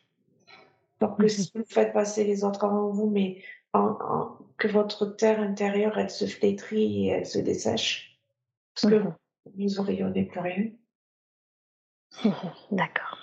Donc, 1.00 1.18
que 1.18 1.28
si 1.28 1.50
vous 1.54 1.64
faites 1.66 1.92
passer 1.92 2.24
les 2.24 2.44
autres 2.44 2.64
avant 2.64 2.88
vous, 2.88 3.08
mais 3.08 3.42
que 4.58 4.68
votre 4.68 5.06
terre 5.06 5.40
intérieure, 5.40 5.98
elle 5.98 6.10
se 6.10 6.26
flétrit 6.26 7.06
et 7.06 7.10
elle 7.10 7.26
se 7.26 7.38
dessèche, 7.38 8.20
parce 8.74 8.92
que 8.92 8.98
mmh 8.98 9.14
vous 9.56 9.64
ne 9.64 9.80
rayonnez 9.80 10.24
plus 10.24 10.40
rien. 10.40 10.70
D'accord. 12.70 13.21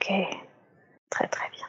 Ok. 0.00 0.12
Très 1.10 1.26
très 1.28 1.50
bien. 1.50 1.66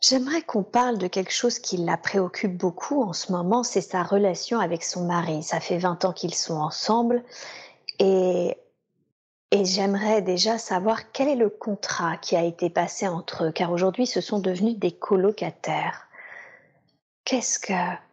J'aimerais 0.00 0.42
qu'on 0.42 0.62
parle 0.62 0.98
de 0.98 1.06
quelque 1.06 1.32
chose 1.32 1.58
qui 1.58 1.76
la 1.76 1.96
préoccupe 1.96 2.56
beaucoup 2.56 3.02
en 3.02 3.12
ce 3.12 3.30
moment, 3.30 3.62
c'est 3.62 3.80
sa 3.80 4.02
relation 4.02 4.58
avec 4.58 4.82
son 4.82 5.04
mari. 5.04 5.42
Ça 5.42 5.60
fait 5.60 5.78
20 5.78 6.04
ans 6.04 6.12
qu'ils 6.12 6.34
sont 6.34 6.56
ensemble 6.56 7.22
et 7.98 8.56
j'aimerais 9.52 10.22
déjà 10.22 10.58
savoir 10.58 11.12
quel 11.12 11.28
est 11.28 11.36
le 11.36 11.50
contrat 11.50 12.16
qui 12.16 12.36
a 12.36 12.42
été 12.44 12.70
passé 12.70 13.06
entre 13.08 13.44
eux, 13.44 13.52
car 13.52 13.70
aujourd'hui 13.72 14.06
ce 14.06 14.20
sont 14.20 14.38
devenus 14.38 14.78
des 14.78 14.92
colocataires. 14.92 16.08
Qu'est-ce 17.24 17.58
que, 17.58 17.72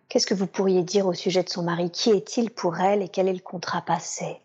qu'est-ce 0.09 0.27
que 0.27 0.33
vous 0.33 0.47
pourriez 0.47 0.83
dire 0.83 1.07
au 1.07 1.13
sujet 1.13 1.43
de 1.43 1.49
son 1.49 1.63
mari? 1.63 1.91
Qui 1.91 2.11
est-il 2.11 2.51
pour 2.51 2.79
elle 2.79 3.01
et 3.01 3.09
quel 3.09 3.27
est 3.27 3.33
le 3.33 3.39
contrat 3.39 3.81
passé? 3.81 4.41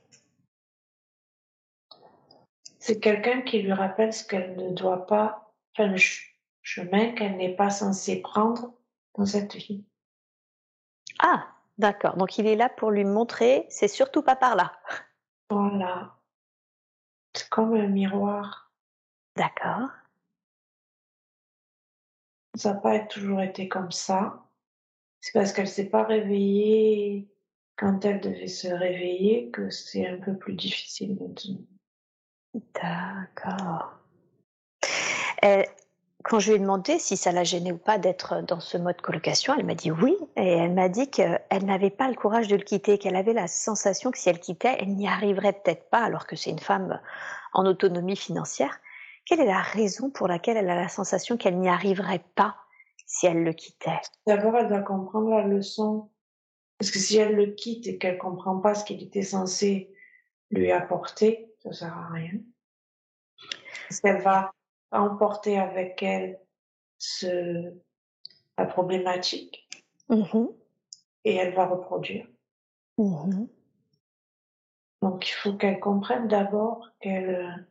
C'est 2.81 2.99
quelqu'un 2.99 3.43
qui 3.43 3.61
lui 3.61 3.75
rappelle 3.75 4.13
ce 4.13 4.25
qu'elle 4.25 4.57
ne 4.57 4.71
doit 4.71 5.07
pas, 5.07 5.55
enfin 5.73 5.89
le 5.89 5.99
chemin 6.63 7.13
qu'elle 7.13 7.37
n'est 7.37 7.55
pas 7.55 7.69
censée 7.69 8.23
prendre 8.23 8.73
dans 9.17 9.27
cette 9.27 9.55
vie. 9.55 9.85
Ah, 11.19 11.47
d'accord. 11.77 12.17
Donc 12.17 12.39
il 12.39 12.47
est 12.47 12.57
là 12.57 12.71
pour 12.71 12.91
lui 12.91 13.05
montrer, 13.05 13.67
c'est 13.69 13.87
surtout 13.87 14.23
pas 14.23 14.35
par 14.35 14.57
là. 14.57 14.73
Voilà. 15.51 16.17
C'est 17.35 17.51
comme 17.51 17.75
un 17.75 17.87
miroir. 17.87 18.73
D'accord. 19.37 19.91
Ça 22.55 22.73
n'a 22.73 22.81
pas 22.81 22.99
toujours 23.01 23.43
été 23.43 23.69
comme 23.69 23.93
ça. 23.93 24.47
C'est 25.21 25.33
parce 25.33 25.53
qu'elle 25.53 25.69
s'est 25.69 25.91
pas 25.91 26.05
réveillée 26.05 27.29
quand 27.77 28.07
elle 28.07 28.21
devait 28.21 28.49
se 28.49 28.69
réveiller 28.69 29.51
que 29.51 29.69
c'est 29.69 30.07
un 30.07 30.17
peu 30.17 30.35
plus 30.37 30.55
difficile 30.55 31.19
maintenant. 31.21 31.61
D'accord. 32.55 33.95
quand 36.23 36.39
je 36.39 36.51
lui 36.51 36.57
ai 36.57 36.59
demandé 36.59 36.99
si 36.99 37.17
ça 37.17 37.33
la 37.33 37.45
gênait 37.45 37.73
ou 37.73 37.79
pas 37.79 37.99
d'être 37.99 38.43
dans 38.43 38.61
ce 38.61 38.77
mode 38.77 39.01
colocation, 39.01 39.55
elle 39.57 39.65
m'a 39.65 39.75
dit 39.75 39.91
oui. 39.91 40.17
Et 40.37 40.49
elle 40.49 40.75
m'a 40.75 40.89
dit 40.89 41.11
qu'elle 41.11 41.65
n'avait 41.65 41.91
pas 41.91 42.09
le 42.09 42.15
courage 42.15 42.49
de 42.49 42.57
le 42.57 42.63
quitter, 42.63 42.99
qu'elle 42.99 43.17
avait 43.17 43.33
la 43.33 43.47
sensation 43.47 44.11
que 44.11 44.19
si 44.19 44.29
elle 44.29 44.41
quittait, 44.41 44.77
elle 44.81 44.95
n'y 44.95 45.09
arriverait 45.09 45.55
peut-être 45.55 45.89
pas, 45.91 46.03
alors 46.03 46.27
que 46.27 46.37
c'est 46.37 46.51
une 46.51 46.59
femme 46.59 47.01
en 47.53 47.67
autonomie 47.67 48.17
financière, 48.17 48.79
quelle 49.25 49.41
est 49.41 49.47
la 49.47 49.63
raison 49.63 50.11
pour 50.11 50.29
laquelle 50.29 50.57
elle 50.57 50.71
a 50.71 50.77
la 50.77 50.89
sensation 50.89 51.37
qu'elle 51.37 51.59
n'y 51.59 51.69
arriverait 51.69 52.25
pas 52.35 52.57
si 53.07 53.27
elle 53.27 53.45
le 53.45 53.53
quittait? 53.53 54.01
D'abord, 54.27 54.57
elle 54.57 54.69
doit 54.69 54.83
comprendre 54.83 55.31
la 55.31 55.47
leçon. 55.47 56.11
Parce 56.79 56.91
que 56.91 56.99
si 56.99 57.19
elle 57.19 57.37
le 57.37 57.47
quitte 57.53 57.87
et 57.87 57.99
qu'elle 57.99 58.19
comprend 58.19 58.59
pas 58.59 58.75
ce 58.75 58.85
qu'il 58.85 59.03
était 59.03 59.23
censé 59.23 59.95
lui 60.51 60.73
apporter, 60.73 61.50
ça 61.63 61.73
sert 61.73 61.97
à 61.97 62.09
rien. 62.09 62.41
Parce 63.89 64.01
qu'elle 64.01 64.23
va 64.23 64.53
emporter 64.91 65.59
avec 65.59 66.03
elle 66.03 66.41
ce, 66.99 67.73
la 68.59 68.67
problématique 68.67 69.69
mmh 70.09 70.47
et 71.25 71.37
elle 71.37 71.55
va 71.55 71.67
reproduire. 71.67 72.27
Mmh 72.97 73.47
Donc 75.03 75.29
il 75.29 75.33
faut 75.33 75.55
qu'elle 75.55 75.79
comprenne 75.79 76.29
d'abord, 76.29 76.89
qu'elle 77.01 77.69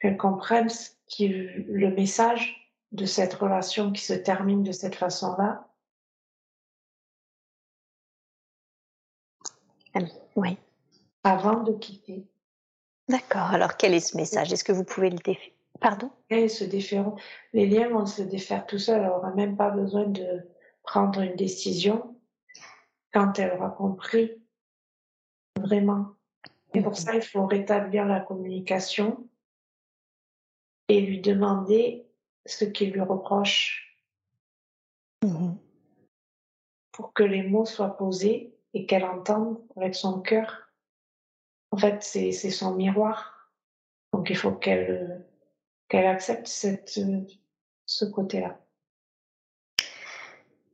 qu'elle 0.00 0.16
comprenne 0.16 0.68
ce 0.68 0.90
qui, 1.06 1.28
le 1.28 1.90
message 1.90 2.70
de 2.92 3.06
cette 3.06 3.34
relation 3.34 3.92
qui 3.92 4.02
se 4.02 4.12
termine 4.12 4.62
de 4.62 4.72
cette 4.72 4.94
façon-là. 4.96 5.66
Oui. 10.36 10.58
Avant 11.22 11.62
de 11.62 11.72
quitter. 11.72 12.26
D'accord. 13.08 13.50
Alors 13.52 13.76
quel 13.76 13.94
est 13.94 14.00
ce 14.00 14.16
message? 14.16 14.52
Est-ce 14.52 14.64
que 14.64 14.72
vous 14.72 14.84
pouvez 14.84 15.10
le 15.10 15.18
définir 15.18 15.52
Pardon? 15.80 16.10
Et 16.30 16.48
se. 16.48 16.64
Les 17.52 17.66
liens 17.66 17.88
vont 17.88 18.06
se 18.06 18.22
défaire 18.22 18.66
tout 18.66 18.78
seuls. 18.78 19.02
Elle 19.02 19.08
n'aura 19.08 19.32
même 19.34 19.56
pas 19.56 19.70
besoin 19.70 20.04
de 20.04 20.48
prendre 20.82 21.20
une 21.20 21.36
décision 21.36 22.16
quand 23.12 23.38
elle 23.38 23.52
aura 23.52 23.70
compris 23.70 24.32
vraiment. 25.58 26.14
Et 26.72 26.82
pour 26.82 26.96
ça, 26.96 27.14
il 27.14 27.22
faut 27.22 27.46
rétablir 27.46 28.04
la 28.06 28.20
communication 28.20 29.28
et 30.88 31.00
lui 31.00 31.20
demander 31.20 32.06
ce 32.46 32.64
qu'il 32.64 32.92
lui 32.92 33.00
reproche 33.00 33.98
mmh 35.24 35.54
pour 36.92 37.12
que 37.12 37.24
les 37.24 37.42
mots 37.42 37.64
soient 37.64 37.96
posés 37.96 38.54
et 38.72 38.86
qu'elle 38.86 39.04
entende 39.04 39.60
avec 39.76 39.96
son 39.96 40.20
cœur. 40.20 40.63
En 41.74 41.76
fait, 41.76 42.04
c'est 42.04 42.30
son 42.30 42.76
miroir. 42.76 43.50
Donc 44.12 44.30
il 44.30 44.36
faut 44.36 44.52
qu'elle 44.52 45.26
qu'elle 45.88 46.06
accepte 46.06 46.46
cette, 46.46 47.00
ce 47.84 48.04
côté-là. 48.04 48.60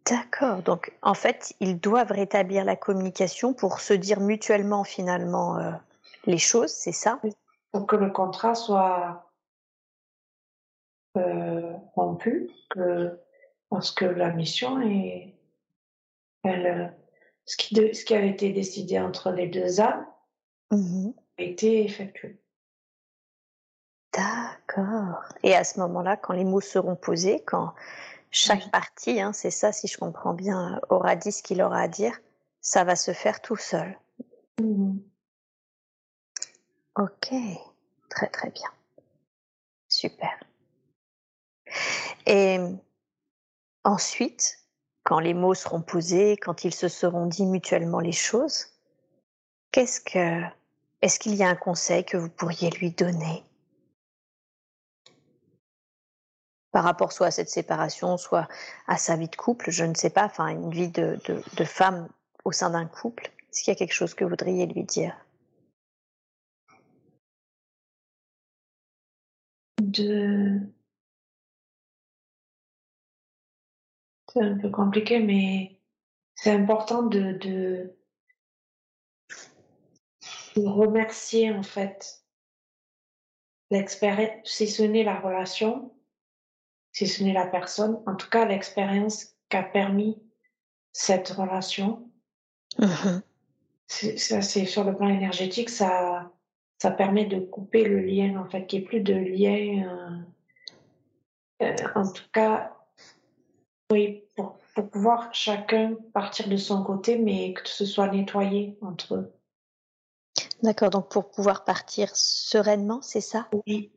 D'accord. 0.05 0.61
Donc, 0.63 0.93
en 1.01 1.15
fait, 1.15 1.55
ils 1.59 1.81
doivent 1.81 2.13
rétablir 2.13 2.67
la 2.67 2.77
communication 2.77 3.55
pour 3.55 3.81
se 3.81 3.95
dire 3.95 4.21
mutuellement, 4.21 4.85
finalement, 4.85 5.57
euh, 5.57 5.73
les 6.27 6.37
choses, 6.37 6.71
c'est 6.71 6.93
ça? 6.93 7.19
Pour 7.73 7.87
que 7.87 7.97
le 7.97 8.11
contrat 8.11 8.55
soit 8.55 9.33
euh, 11.17 11.73
rompu, 11.95 12.51
que, 12.69 13.19
parce 13.71 13.91
que 13.91 14.05
la 14.05 14.33
mission 14.33 14.83
est. 14.83 15.35
Elle, 16.43 16.95
ce, 17.47 17.57
qui 17.57 17.75
de, 17.75 17.95
ce 17.95 18.05
qui 18.05 18.15
avait 18.15 18.29
été 18.29 18.53
décidé 18.53 19.01
entre 19.01 19.31
les 19.31 19.47
deux 19.49 19.81
âmes 19.81 20.07
mmh 20.71 21.11
a 21.39 21.43
été 21.43 21.85
effectué. 21.85 22.39
D'accord. 24.13 25.23
Et 25.43 25.55
à 25.55 25.65
ce 25.65 25.79
moment-là, 25.81 26.17
quand 26.17 26.35
les 26.35 26.45
mots 26.45 26.61
seront 26.61 26.97
posés, 26.97 27.43
quand 27.45 27.75
chaque 28.31 28.71
partie, 28.71 29.21
hein, 29.21 29.33
c'est 29.33 29.51
ça, 29.51 29.73
si 29.73 29.87
je 29.87 29.99
comprends 29.99 30.35
bien, 30.35 30.81
aura 30.91 31.17
dit 31.17 31.33
ce 31.33 31.43
qu'il 31.43 31.63
aura 31.63 31.81
à 31.81 31.89
dire, 31.89 32.19
ça 32.61 32.85
va 32.85 32.97
se 32.97 33.13
faire 33.13 33.41
tout 33.41 33.57
seul. 33.57 33.99
Mmh 34.61 34.99
ok, 36.97 37.33
très 38.11 38.29
très 38.29 38.51
bien. 38.51 38.69
Super. 39.89 40.39
Et 42.27 42.59
ensuite, 43.85 44.59
quand 45.05 45.21
les 45.21 45.35
mots 45.35 45.55
seront 45.55 45.83
posés, 45.83 46.37
quand 46.37 46.65
ils 46.65 46.75
se 46.75 46.89
seront 46.89 47.27
dit 47.27 47.47
mutuellement 47.47 48.01
les 48.01 48.13
choses, 48.13 48.67
qu'est-ce 49.73 50.01
que, 50.01 50.43
est-ce 51.03 51.19
qu'il 51.19 51.35
y 51.35 51.43
a 51.43 51.49
un 51.49 51.57
conseil 51.57 52.05
que 52.05 52.17
vous 52.17 52.29
pourriez 52.29 52.71
lui 52.71 52.91
donner? 52.91 53.45
Par 56.73 56.85
rapport 56.85 57.13
soit 57.13 57.29
à 57.29 57.31
cette 57.31 57.49
séparation, 57.49 58.17
soit 58.17 58.49
à 58.87 58.97
sa 58.97 59.17
vie 59.17 59.29
de 59.29 59.37
couple, 59.37 59.71
je 59.71 59.85
ne 59.85 59.95
sais 59.95 60.11
pas, 60.11 60.25
enfin 60.25 60.49
une 60.49 60.71
vie 60.71 60.89
de, 60.89 61.19
femme 61.65 62.09
au 62.45 62.53
sein 62.53 62.71
d'un 62.71 62.87
couple. 62.87 63.33
Est-ce 63.51 63.63
qu'il 63.63 63.73
y 63.73 63.77
a 63.77 63.79
quelque 63.79 63.95
chose 63.95 64.15
que 64.15 64.25
vous 64.25 64.31
voudriez 64.31 64.67
lui 64.67 64.85
dire? 64.85 65.17
De... 69.83 70.61
C'est 74.33 74.43
un 74.43 74.59
peu 74.59 74.71
compliqué, 74.71 75.19
mais 75.19 75.81
c'est 76.37 76.53
important 76.53 77.03
de, 77.03 77.93
remercier 80.67 81.53
en 81.53 81.63
fait 81.63 82.25
l'expérience, 83.71 84.33
si 84.45 84.67
ce 84.67 84.83
n'est 84.83 85.05
la 85.05 85.19
relation, 85.21 85.93
si 86.93 87.07
ce 87.07 87.23
n'est 87.23 87.33
la 87.33 87.47
personne, 87.47 88.03
en 88.07 88.17
tout 88.17 88.29
cas 88.29 88.45
l'expérience 88.45 89.37
qu'a 89.49 89.63
permis 89.63 90.21
cette 90.93 91.29
relation. 91.29 92.09
Mmh 92.79 93.21
ça, 93.91 94.41
c'est 94.41 94.67
sur 94.67 94.85
le 94.85 94.95
plan 94.95 95.09
énergétique, 95.09 95.69
ça, 95.69 96.31
ça 96.79 96.91
permet 96.91 97.27
de 97.27 97.41
couper 97.41 97.85
le 97.85 97.99
lien, 98.01 98.37
en 98.41 98.49
fait, 98.49 98.67
qu'il 98.67 98.81
n'y 98.81 98.85
ait 98.85 98.89
plus 98.89 99.01
de 99.01 99.15
lien. 99.15 100.23
Euh, 101.61 101.67
euh, 101.67 101.77
en 101.97 102.11
tout 102.11 102.29
cas, 102.33 102.77
oui, 103.91 104.25
pour, 104.37 104.59
pour 104.75 104.91
pouvoir 104.91 105.35
chacun 105.35 105.97
partir 106.15 106.49
de 106.49 106.57
son 106.57 106.85
côté, 106.85 107.19
mais 107.19 107.53
que 107.53 107.69
ce 107.69 107.85
soit 107.85 108.09
nettoyé 108.09 108.79
entre 108.81 109.17
eux. 109.17 109.40
D'accord, 110.63 110.91
donc 110.91 111.11
pour 111.11 111.31
pouvoir 111.31 111.65
partir 111.65 112.15
sereinement, 112.15 113.01
c'est 113.03 113.21
ça? 113.21 113.49
Oui. 113.67 113.93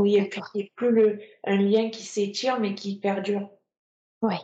Oui, 0.00 0.16
et 0.16 0.28
puis 0.28 0.40
il 0.54 0.58
n'y 0.60 0.66
a 0.66 0.70
plus 0.76 0.92
le, 0.92 1.20
un 1.44 1.56
lien 1.56 1.90
qui 1.90 2.04
s'étire 2.04 2.60
mais 2.60 2.76
qui 2.76 3.00
perdure. 3.00 3.50
Oui. 4.22 4.36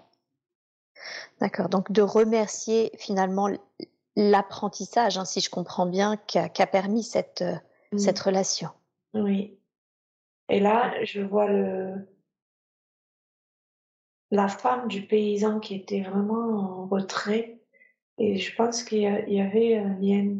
D'accord, 1.41 1.69
donc 1.69 1.93
de 1.93 2.03
remercier 2.03 2.91
finalement 2.99 3.49
l'apprentissage, 4.17 5.17
hein, 5.17 5.25
si 5.25 5.41
je 5.41 5.51
comprends 5.51 5.87
bien, 5.87 6.17
qu'a 6.17 6.49
qu 6.49 6.67
permis 6.67 7.05
cette, 7.05 7.43
euh, 7.43 7.55
Mmh. 7.95 7.99
cette 7.99 8.19
relation. 8.19 8.69
Oui. 9.15 9.57
Et 10.49 10.59
là, 10.61 10.93
je 11.05 11.21
vois 11.21 11.49
le 11.49 12.09
la 14.31 14.49
femme 14.49 14.89
du 14.89 15.07
paysan 15.07 15.61
qui 15.61 15.77
était 15.77 16.01
vraiment 16.01 16.83
en 16.83 16.87
retrait. 16.87 17.61
Et 18.19 18.37
je 18.37 18.55
pense 18.57 18.83
qu'il 18.83 18.99
y, 18.99 19.35
y, 19.35 19.41
avait 19.41 19.77
un 19.77 19.95
lien. 20.01 20.37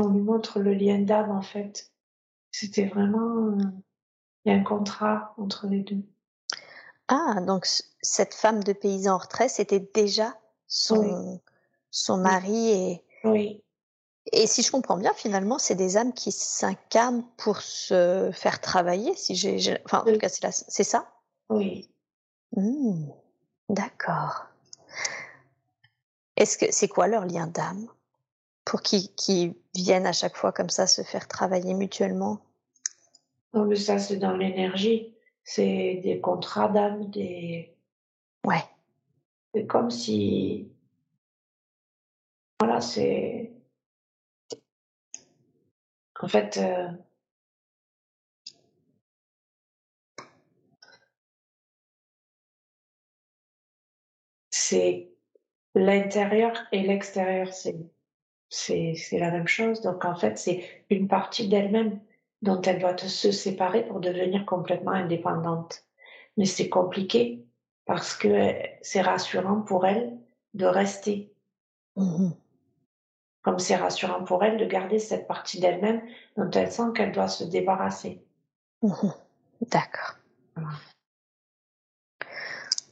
On 0.00 0.08
lui 0.08 0.22
montre 0.22 0.60
le 0.60 0.72
lien 0.74 0.98
d'âme 0.98 1.30
en 1.30 1.42
fait. 1.42 1.92
C'était 2.52 2.86
vraiment 2.86 3.56
il 4.44 4.52
y 4.52 4.54
a 4.54 4.58
un 4.58 4.62
contrat 4.64 5.34
entre 5.36 5.66
les 5.66 5.80
deux. 5.80 6.02
Ah, 7.08 7.40
donc 7.46 7.66
cette 8.00 8.34
femme 8.34 8.62
de 8.62 8.72
paysan 8.72 9.14
en 9.14 9.18
retrait, 9.18 9.48
c'était 9.48 9.80
déjà 9.80 10.38
son, 10.66 10.98
Oui. 11.32 11.40
son 11.90 12.16
mari 12.18 12.70
et, 12.70 13.04
Oui. 13.24 13.62
et 14.32 14.46
si 14.46 14.62
je 14.62 14.70
comprends 14.70 14.96
bien, 14.96 15.12
finalement, 15.14 15.58
c'est 15.58 15.74
des 15.74 15.96
âmes 15.96 16.14
qui 16.14 16.30
s'incarnent 16.32 17.24
pour 17.36 17.60
se 17.60 18.30
faire 18.32 18.60
travailler. 18.60 19.14
Si 19.16 19.34
j'ai, 19.34 19.76
enfin, 19.84 20.00
en 20.06 20.12
tout 20.12 20.18
cas, 20.18 20.28
c'est 20.28 20.42
la- 20.44 20.52
c'est 20.52 20.84
ça? 20.84 21.12
Oui. 21.48 21.90
Hmm, 22.56 23.08
D'accord. 23.68 24.46
Est-ce 26.36 26.56
que 26.58 26.66
c'est 26.72 26.88
quoi 26.88 27.06
leur 27.08 27.26
lien 27.26 27.46
d'âme? 27.46 27.86
Pour 28.70 28.82
qu'ils 28.82 29.56
viennent 29.74 30.06
à 30.06 30.12
chaque 30.12 30.36
fois 30.36 30.52
comme 30.52 30.68
ça 30.68 30.86
se 30.86 31.02
faire 31.02 31.26
travailler 31.26 31.74
mutuellement 31.74 32.38
Non, 33.52 33.64
mais 33.64 33.74
ça, 33.74 33.98
c'est 33.98 34.18
dans 34.18 34.36
l'énergie. 34.36 35.12
C'est 35.42 36.00
des 36.04 36.20
contrats 36.20 36.68
d'âme, 36.68 37.10
des. 37.10 37.74
Ouais. 38.46 38.62
C'est 39.52 39.66
comme 39.66 39.90
si. 39.90 40.70
Voilà, 42.60 42.80
c'est. 42.80 43.52
En 46.20 46.28
fait. 46.28 46.56
euh, 46.58 46.92
c'est 54.52 55.10
l'intérieur 55.74 56.52
et 56.70 56.82
l'extérieur, 56.82 57.52
c'est 57.52 57.74
c'est 58.50 58.94
la 59.12 59.30
même 59.30 59.46
chose. 59.46 59.80
Donc 59.80 60.04
en 60.04 60.14
fait, 60.14 60.36
c'est 60.38 60.84
une 60.90 61.08
partie 61.08 61.48
d'elle-même 61.48 62.00
dont 62.42 62.60
elle 62.62 62.78
doit 62.80 62.96
se 62.98 63.32
séparer 63.32 63.86
pour 63.86 64.00
devenir 64.00 64.44
complètement 64.44 64.90
indépendante. 64.92 65.84
Mais 66.36 66.46
c'est 66.46 66.68
compliqué 66.68 67.44
parce 67.86 68.14
que 68.14 68.52
c'est 68.82 69.00
rassurant 69.00 69.60
pour 69.62 69.86
elle 69.86 70.18
de 70.54 70.66
rester, 70.66 71.32
Mhm. 71.96 72.34
comme 73.42 73.58
c'est 73.58 73.76
rassurant 73.76 74.24
pour 74.24 74.42
elle 74.44 74.58
de 74.58 74.64
garder 74.64 74.98
cette 74.98 75.26
partie 75.26 75.60
d'elle-même 75.60 76.02
dont 76.36 76.50
elle 76.50 76.70
sent 76.72 76.92
qu'elle 76.94 77.12
doit 77.12 77.28
se 77.28 77.44
débarrasser. 77.44 78.22
Mhm. 78.82 79.12
D'accord. 79.62 80.16
Voilà. 80.56 80.70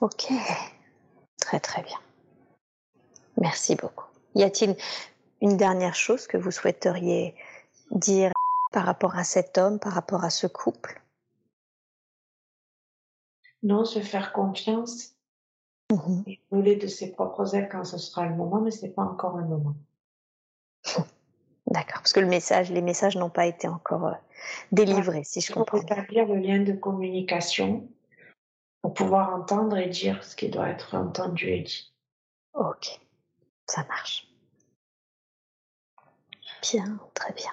Ok. 0.01 0.27
Très 1.41 1.61
très 1.61 1.83
bien. 1.83 1.99
Merci 3.41 3.75
beaucoup. 3.77 4.05
Y 4.35 4.43
a-t-il 4.43 4.77
une 5.41 5.57
dernière 5.57 5.95
chose 5.95 6.27
que 6.27 6.37
vous 6.37 6.51
souhaiteriez 6.51 7.35
dire 7.91 8.33
par 8.73 8.85
rapport 8.85 9.17
à 9.17 9.25
cet 9.25 9.59
homme, 9.59 9.79
par 9.79 9.93
rapport 9.93 10.25
à 10.25 10.31
ce 10.31 10.47
couple? 10.47 11.01
Non, 13.63 13.85
se 13.85 14.01
faire 14.01 14.33
confiance 14.33 15.15
Mhm. 15.91 16.25
et 16.27 16.41
voler 16.51 16.77
de 16.77 16.87
ses 16.87 17.13
propres 17.13 17.55
ailes 17.55 17.69
quand 17.71 17.85
ce 17.85 17.97
sera 17.99 18.27
le 18.27 18.35
moment, 18.37 18.61
mais 18.61 18.71
c'est 18.71 18.91
pas 18.91 19.03
encore 19.03 19.39
le 19.39 19.47
moment. 19.47 19.75
D'accord, 21.67 21.99
parce 21.99 22.13
que 22.13 22.21
le 22.21 22.27
message, 22.27 22.71
les 22.71 22.83
messages 22.83 23.17
n'ont 23.17 23.31
pas 23.31 23.47
été 23.47 23.69
encore 23.69 24.07
euh, 24.07 24.15
délivrés, 24.71 25.25
si 25.25 25.41
je 25.41 25.53
comprends. 25.53 25.79
Rétablir 25.79 26.27
le 26.27 26.37
lien 26.37 26.61
de 26.61 26.73
communication 26.73 27.89
pour 28.83 28.95
pouvoir 28.95 29.35
entendre 29.35 29.77
et 29.77 29.89
dire 29.89 30.23
ce 30.25 30.37
qui 30.37 30.51
doit 30.51 30.69
être 30.69 30.95
entendu 30.95 31.49
et 31.49 31.61
dit. 31.61 31.93
Ok, 32.55 33.01
ça 33.67 33.85
marche. 33.85 34.28
Bien, 36.63 36.99
très 37.15 37.33
bien. 37.33 37.53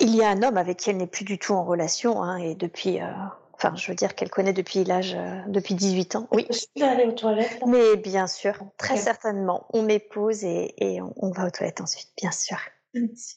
Il 0.00 0.14
y 0.14 0.22
a 0.22 0.30
un 0.30 0.42
homme 0.42 0.56
avec 0.56 0.78
qui 0.78 0.90
elle 0.90 0.96
n'est 0.96 1.06
plus 1.06 1.24
du 1.24 1.38
tout 1.38 1.52
en 1.52 1.64
relation, 1.64 2.22
hein, 2.22 2.38
et 2.38 2.54
depuis, 2.54 3.02
euh, 3.02 3.12
enfin, 3.52 3.74
je 3.76 3.86
veux 3.88 3.94
dire 3.94 4.14
qu'elle 4.14 4.30
connaît 4.30 4.54
depuis 4.54 4.82
l'âge, 4.84 5.14
euh, 5.14 5.42
depuis 5.46 5.74
18 5.74 6.16
ans. 6.16 6.28
Oui. 6.32 6.46
Je 6.48 6.58
suis 6.58 6.82
aller 6.82 7.04
aux 7.04 7.12
toilettes. 7.12 7.60
Mais 7.66 7.96
bien 7.96 8.26
sûr, 8.26 8.54
très 8.78 8.96
certainement. 8.96 9.66
On 9.70 9.82
met 9.82 9.98
pause 9.98 10.42
et, 10.42 10.74
et 10.78 11.02
on, 11.02 11.12
on, 11.16 11.30
va 11.32 11.46
aux 11.46 11.50
toilettes 11.50 11.82
ensuite, 11.82 12.10
bien 12.16 12.32
sûr. 12.32 12.56
Merci. 12.94 13.36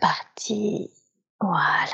Parti. 0.00 0.92
Voilà. 1.40 1.86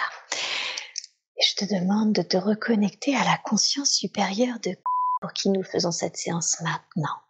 Et 1.36 1.44
je 1.44 1.54
te 1.54 1.64
demande 1.64 2.12
de 2.12 2.22
te 2.22 2.36
reconnecter 2.36 3.14
à 3.14 3.24
la 3.24 3.38
conscience 3.44 3.90
supérieure 3.90 4.58
de 4.60 4.76
pour 5.20 5.32
qui 5.32 5.48
nous 5.48 5.62
faisons 5.62 5.90
cette 5.90 6.16
séance 6.16 6.60
maintenant. 6.60 7.23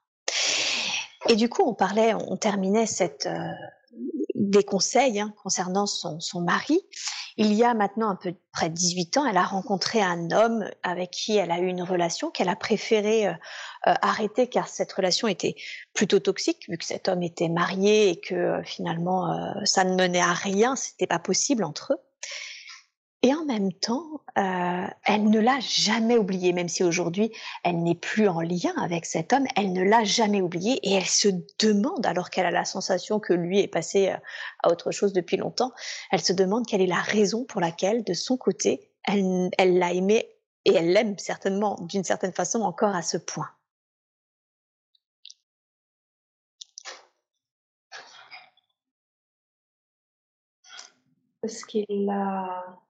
Et 1.29 1.37
du 1.37 1.49
coup, 1.49 1.63
on 1.63 1.75
parlait, 1.75 2.15
on 2.15 2.37
terminait 2.37 2.87
cette, 2.87 3.27
euh, 3.27 3.51
des 4.35 4.65
conseils 4.65 5.21
hein, 5.21 5.33
concernant 5.43 5.87
son, 5.87 6.21
son, 6.21 6.41
mari. 6.41 6.81
Il 7.37 7.53
y 7.53 7.65
a 7.65 7.75
maintenant 7.75 8.11
un 8.11 8.17
peu 8.17 8.35
près 8.53 8.69
de 8.69 8.75
18 8.75 9.17
ans, 9.19 9.27
elle 9.27 9.37
a 9.37 9.43
rencontré 9.43 10.01
un 10.01 10.31
homme 10.31 10.69
avec 10.83 11.11
qui 11.11 11.37
elle 11.37 11.51
a 11.51 11.59
eu 11.59 11.67
une 11.67 11.83
relation 11.83 12.31
qu'elle 12.31 12.49
a 12.49 12.57
préféré 12.57 13.27
euh, 13.27 13.33
euh, 13.87 13.95
arrêter 14.01 14.47
car 14.47 14.69
cette 14.69 14.93
relation 14.93 15.29
était 15.29 15.57
plutôt 15.93 16.19
toxique 16.19 16.65
vu 16.71 16.79
que 16.79 16.85
cet 16.87 17.09
homme 17.09 17.23
était 17.23 17.51
marié 17.51 18.09
et 18.09 18.21
que 18.21 18.35
euh, 18.35 18.63
finalement 18.63 19.31
euh, 19.31 19.53
ça 19.65 19.85
ne 19.85 19.95
menait 19.95 20.23
à 20.23 20.33
rien, 20.33 20.75
c'était 20.75 21.07
pas 21.07 21.19
possible 21.19 21.65
entre 21.65 21.93
eux. 21.93 21.99
Et 23.25 23.33
en 23.33 23.47
même 23.47 23.73
temps, 23.73 24.21
euh, 24.37 24.87
elle 25.07 25.31
ne 25.31 25.41
l'a 25.41 25.59
jamais 25.59 26.19
oublié, 26.19 26.53
même 26.53 26.69
si 26.69 26.85
aujourd'hui 26.85 27.33
elle 27.63 27.83
n'est 27.83 27.95
plus 27.95 28.29
en 28.29 28.43
lien 28.43 28.75
avec 28.77 29.07
cet 29.07 29.33
homme, 29.33 29.47
elle 29.57 29.73
ne 29.73 29.83
l'a 29.83 30.05
jamais 30.05 30.43
oublié 30.43 30.79
et 30.83 30.93
elle 30.93 31.07
se 31.07 31.29
demande, 31.59 32.05
alors 32.05 32.29
qu'elle 32.29 32.45
a 32.45 32.51
la 32.51 32.67
sensation 32.67 33.21
que 33.21 33.33
lui 33.33 33.61
est 33.61 33.67
passé 33.67 34.11
euh, 34.11 34.17
à 34.63 34.71
autre 34.71 34.91
chose 34.91 35.15
depuis 35.15 35.39
longtemps, 35.39 35.73
elle 36.11 36.21
se 36.21 36.35
demande 36.35 36.67
quelle 36.67 36.83
est 36.83 36.87
la 36.87 37.01
raison 37.01 37.47
pour 37.47 37.63
laquelle, 37.63 38.05
de 38.05 38.13
son 38.13 38.37
côté, 38.37 38.91
elle 39.05 39.51
l'a 39.59 39.95
aimé 39.95 40.29
et 40.67 40.75
elle 40.75 40.93
l'aime 40.93 41.17
certainement 41.19 41.79
d'une 41.81 42.05
certaine 42.05 42.35
façon 42.35 42.61
encore 42.61 42.95
à 42.95 43.01
ce 43.01 43.17
point. 43.17 43.49
Parce 51.41 51.65
qu'il 51.65 52.11
a 52.11 52.84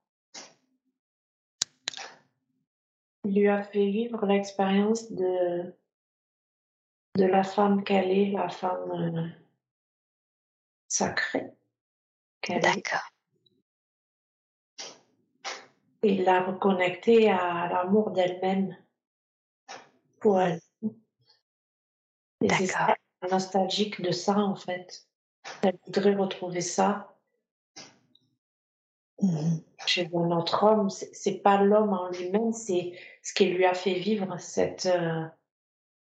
lui 3.24 3.48
a 3.48 3.62
fait 3.62 3.90
vivre 3.90 4.24
l'expérience 4.26 5.10
de, 5.10 5.74
de 7.16 7.24
la 7.24 7.42
femme 7.42 7.84
qu'elle 7.84 8.10
est, 8.10 8.30
la 8.30 8.48
femme 8.48 8.90
euh, 8.92 9.28
sacrée. 10.88 11.50
D'accord. 12.48 13.10
Et 16.02 16.22
l'a 16.22 16.42
reconnecter 16.42 17.30
à 17.30 17.68
l'amour 17.68 18.10
d'elle-même 18.10 18.76
pour 20.20 20.40
elle. 20.40 20.60
Ça, 22.66 22.94
nostalgique 23.30 24.02
de 24.02 24.10
ça, 24.10 24.36
en 24.36 24.54
fait. 24.54 25.08
Elle 25.62 25.78
voudrait 25.86 26.14
retrouver 26.14 26.60
ça. 26.60 27.13
Mmh 29.24 29.60
chez 29.86 30.08
un 30.14 30.30
autre 30.30 30.64
homme. 30.64 30.90
C'est 30.90 31.42
pas 31.42 31.62
l'homme 31.62 31.92
en 31.92 32.08
lui-même, 32.08 32.52
c'est 32.52 32.92
ce 33.22 33.34
qui 33.34 33.46
lui 33.46 33.64
a 33.64 33.74
fait 33.74 33.94
vivre 33.94 34.36
cette 34.38 34.86
euh, 34.86 35.24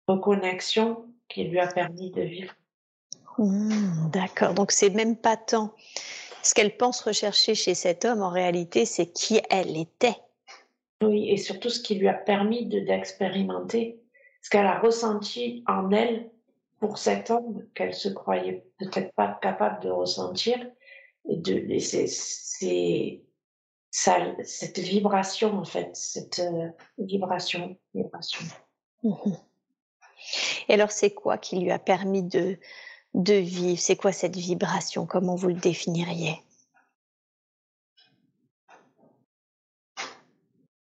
reconnexion 0.07 1.05
qui 1.29 1.45
lui 1.45 1.59
a 1.59 1.67
permis 1.67 2.11
de 2.11 2.21
vivre. 2.21 2.53
Mmh, 3.38 4.09
D'accord. 4.11 4.53
Donc 4.53 4.71
c'est 4.71 4.89
même 4.89 5.15
pas 5.15 5.38
tant 5.38 5.73
ce 6.43 6.53
qu'elle 6.53 6.75
pense 6.75 7.01
rechercher 7.01 7.55
chez 7.55 7.75
cet 7.75 8.03
homme. 8.03 8.21
En 8.21 8.29
réalité, 8.29 8.85
c'est 8.85 9.07
qui 9.07 9.39
elle 9.49 9.77
était. 9.77 10.17
Oui, 11.01 11.29
et 11.29 11.38
surtout 11.38 11.69
ce 11.69 11.81
qui 11.81 11.95
lui 11.95 12.07
a 12.07 12.13
permis 12.13 12.65
d'expérimenter, 12.65 13.99
ce 14.41 14.49
qu'elle 14.49 14.65
a 14.65 14.79
ressenti 14.79 15.63
en 15.67 15.91
elle 15.91 16.29
pour 16.79 16.97
cet 16.97 17.29
homme 17.29 17.63
qu'elle 17.73 17.93
se 17.93 18.09
croyait 18.09 18.65
peut-être 18.79 19.13
pas 19.13 19.39
capable 19.41 19.81
de 19.83 19.89
ressentir. 19.89 20.57
Et 21.30 21.38
de, 21.38 21.80
c'est 21.80 23.22
ça, 23.91 24.18
cette 24.43 24.80
vibration 24.80 25.57
en 25.60 25.65
fait, 25.65 25.95
cette 25.95 26.39
euh, 26.39 26.69
vibration, 26.98 27.77
vibration. 27.93 28.45
Mmh 29.03 29.34
Et 30.69 30.73
alors, 30.73 30.91
c'est 30.91 31.14
quoi 31.14 31.38
qui 31.38 31.60
lui 31.60 31.72
a 31.72 31.80
permis 31.80 32.23
de 32.23 32.57
de 33.14 33.34
vivre? 33.34 33.80
C'est 33.80 33.98
quoi 33.98 34.11
cette 34.14 34.38
vibration? 34.38 35.06
Comment 35.06 35.35
vous 35.35 35.49
le 35.49 35.56
définiriez? 35.56 36.41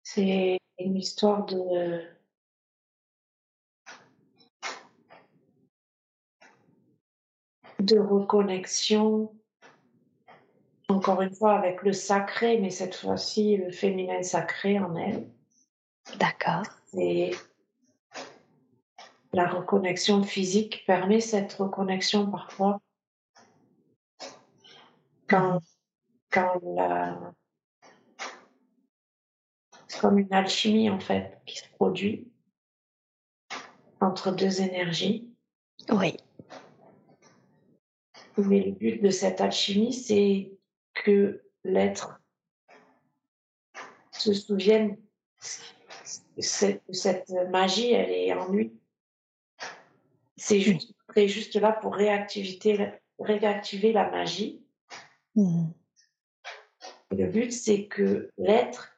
C'est 0.04 0.60
une 0.80 0.98
histoire 0.98 1.46
de 1.46 2.04
de 7.80 7.98
reconnexion 7.98 9.34
encore 10.90 11.22
une 11.22 11.34
fois 11.34 11.54
avec 11.54 11.84
le 11.84 11.94
sacré, 11.94 12.60
mais 12.60 12.72
cette 12.72 12.96
fois-ci 12.96 13.58
le 13.58 13.72
féminin 13.72 14.24
sacré 14.24 14.80
en 14.80 14.96
elle. 14.96 15.30
D'accord. 16.18 16.64
Et 16.98 17.32
la 19.32 19.48
reconnexion 19.48 20.24
physique 20.24 20.84
permet 20.88 21.22
cette 21.22 21.54
reconnexion 21.54 22.30
parfois. 22.30 22.82
Quand, 25.28 25.56
mmh. 25.56 25.60
quand 26.32 26.62
la... 26.76 27.34
C'est 29.88 30.02
comme 30.02 30.18
une 30.18 30.34
alchimie 30.34 30.90
en 30.90 31.00
fait 31.00 31.40
qui 31.46 31.58
se 31.58 31.70
produit 31.76 32.32
entre 34.02 34.32
deux 34.32 34.62
énergies. 34.62 35.30
Oui. 35.90 36.18
Mais 38.38 38.62
le 38.62 38.72
but 38.72 39.04
de 39.04 39.10
cette 39.10 39.42
alchimie, 39.42 39.94
c'est 39.94 40.59
que 41.00 41.42
l'être 41.64 42.22
se 44.12 44.34
souvienne 44.34 44.98
que 46.36 46.42
cette 46.94 47.32
magie, 47.50 47.92
elle 47.92 48.12
est 48.12 48.34
en 48.34 48.52
lui. 48.52 48.74
C'est 50.38 50.60
juste, 50.60 50.94
juste 51.16 51.56
là 51.56 51.74
pour 51.74 51.96
réactiver, 51.96 52.94
réactiver 53.20 53.94
la 53.94 54.10
magie. 54.10 54.62
Mmh. 55.36 55.68
Le 57.12 57.28
but, 57.28 57.52
c'est 57.52 57.88
que 57.88 58.30
l'être 58.38 58.96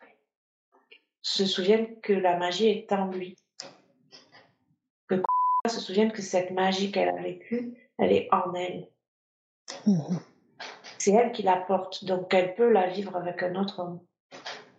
se 1.21 1.45
souvienne 1.45 1.99
que 2.01 2.13
la 2.13 2.37
magie 2.37 2.67
est 2.67 2.91
en 2.91 3.07
lui. 3.07 3.35
Que 5.07 5.21
se 5.67 5.79
souvienne 5.79 6.11
que 6.11 6.21
cette 6.21 6.51
magie 6.51 6.91
qu'elle 6.91 7.09
a 7.09 7.21
vécue, 7.21 7.73
elle 7.97 8.11
est 8.11 8.27
en 8.31 8.53
elle. 8.53 8.89
Mmh 9.85 10.17
c'est 11.01 11.13
elle 11.13 11.31
qui 11.31 11.41
la 11.41 11.57
porte, 11.57 12.05
donc 12.05 12.31
elle 12.31 12.53
peut 12.53 12.71
la 12.71 12.87
vivre 12.87 13.15
avec 13.15 13.41
un 13.41 13.55
autre 13.55 13.79
homme. 13.79 14.01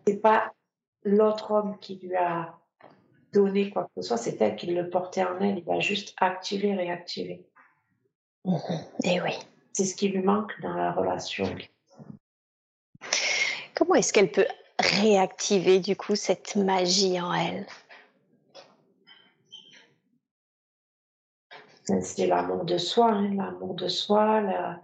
C'est 0.06 0.20
pas 0.20 0.52
l'autre 1.02 1.50
homme 1.50 1.78
qui 1.80 1.96
lui 1.96 2.14
a 2.14 2.56
donné 3.32 3.70
quoi 3.70 3.84
que 3.84 4.00
ce 4.00 4.08
soit, 4.08 4.16
c'est 4.18 4.40
elle 4.40 4.54
qui 4.54 4.66
le 4.66 4.88
portait 4.88 5.24
en 5.24 5.40
elle. 5.40 5.58
Il 5.58 5.64
va 5.64 5.80
juste 5.80 6.14
activer, 6.20 6.74
réactiver. 6.74 7.44
Et 8.44 8.50
eh 9.04 9.20
oui. 9.20 9.32
C'est 9.72 9.84
ce 9.84 9.96
qui 9.96 10.08
lui 10.08 10.22
manque 10.22 10.52
dans 10.60 10.74
la 10.74 10.92
relation. 10.92 11.44
Comment 13.74 13.96
est-ce 13.96 14.12
qu'elle 14.12 14.30
peut 14.30 14.46
réactiver 14.78 15.80
du 15.80 15.96
coup 15.96 16.14
cette 16.14 16.54
magie 16.54 17.20
en 17.20 17.32
elle? 17.32 17.66
C'est 22.00 22.28
l'amour 22.28 22.64
de 22.64 22.78
soi, 22.78 23.10
hein, 23.10 23.34
l'amour 23.34 23.74
de 23.74 23.88
soi, 23.88 24.40
la, 24.40 24.80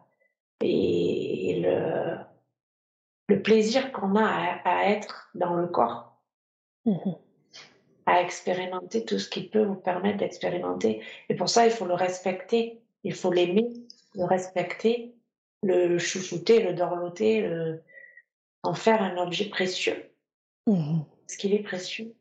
et 0.61 1.61
le, 1.63 2.19
le 3.29 3.43
plaisir 3.43 3.93
qu'on 3.93 4.17
a 4.17 4.27
à, 4.65 4.91
être 4.91 5.31
dans 5.35 5.55
le 5.55 5.67
corps, 5.67 6.21
mmh 6.85 7.13
à 8.07 8.23
expérimenter 8.23 9.05
tout 9.05 9.19
ce 9.19 9.29
qui 9.29 9.51
peut 9.51 9.65
vous 9.65 9.75
permettre 9.75 10.17
d'expérimenter. 10.17 11.03
Et 11.29 11.35
pour 11.35 11.51
ça, 11.51 11.67
il 11.67 11.71
faut 11.71 11.85
le 11.85 11.93
respecter, 11.93 12.81
il 13.05 13.13
faut 13.15 13.31
l'aimer, 13.31 13.69
le 14.15 14.25
respecter, 14.25 15.15
le 15.63 15.99
chouchouter, 15.99 16.63
le 16.63 16.73
dorloter, 16.73 17.43
le... 17.43 17.83
en 18.63 18.73
faire 18.73 19.03
un 19.03 19.19
objet 19.19 19.51
précieux. 19.51 20.11
Mmh 20.67 21.01
Parce 21.21 21.37
qu'il 21.37 21.53
est 21.53 21.63
précieux. 21.63 22.15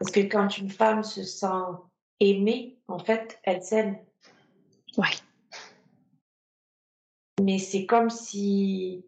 Parce 0.00 0.10
que 0.10 0.20
quand 0.20 0.58
une 0.58 0.70
femme 0.70 1.04
se 1.04 1.22
sent 1.22 1.46
aimée, 2.18 2.78
en 2.88 2.98
fait, 2.98 3.38
elle 3.44 3.62
s'aime. 3.62 3.96
Ouais. 5.00 5.16
Mais 7.42 7.58
c'est 7.58 7.86
comme 7.86 8.10
si, 8.10 9.02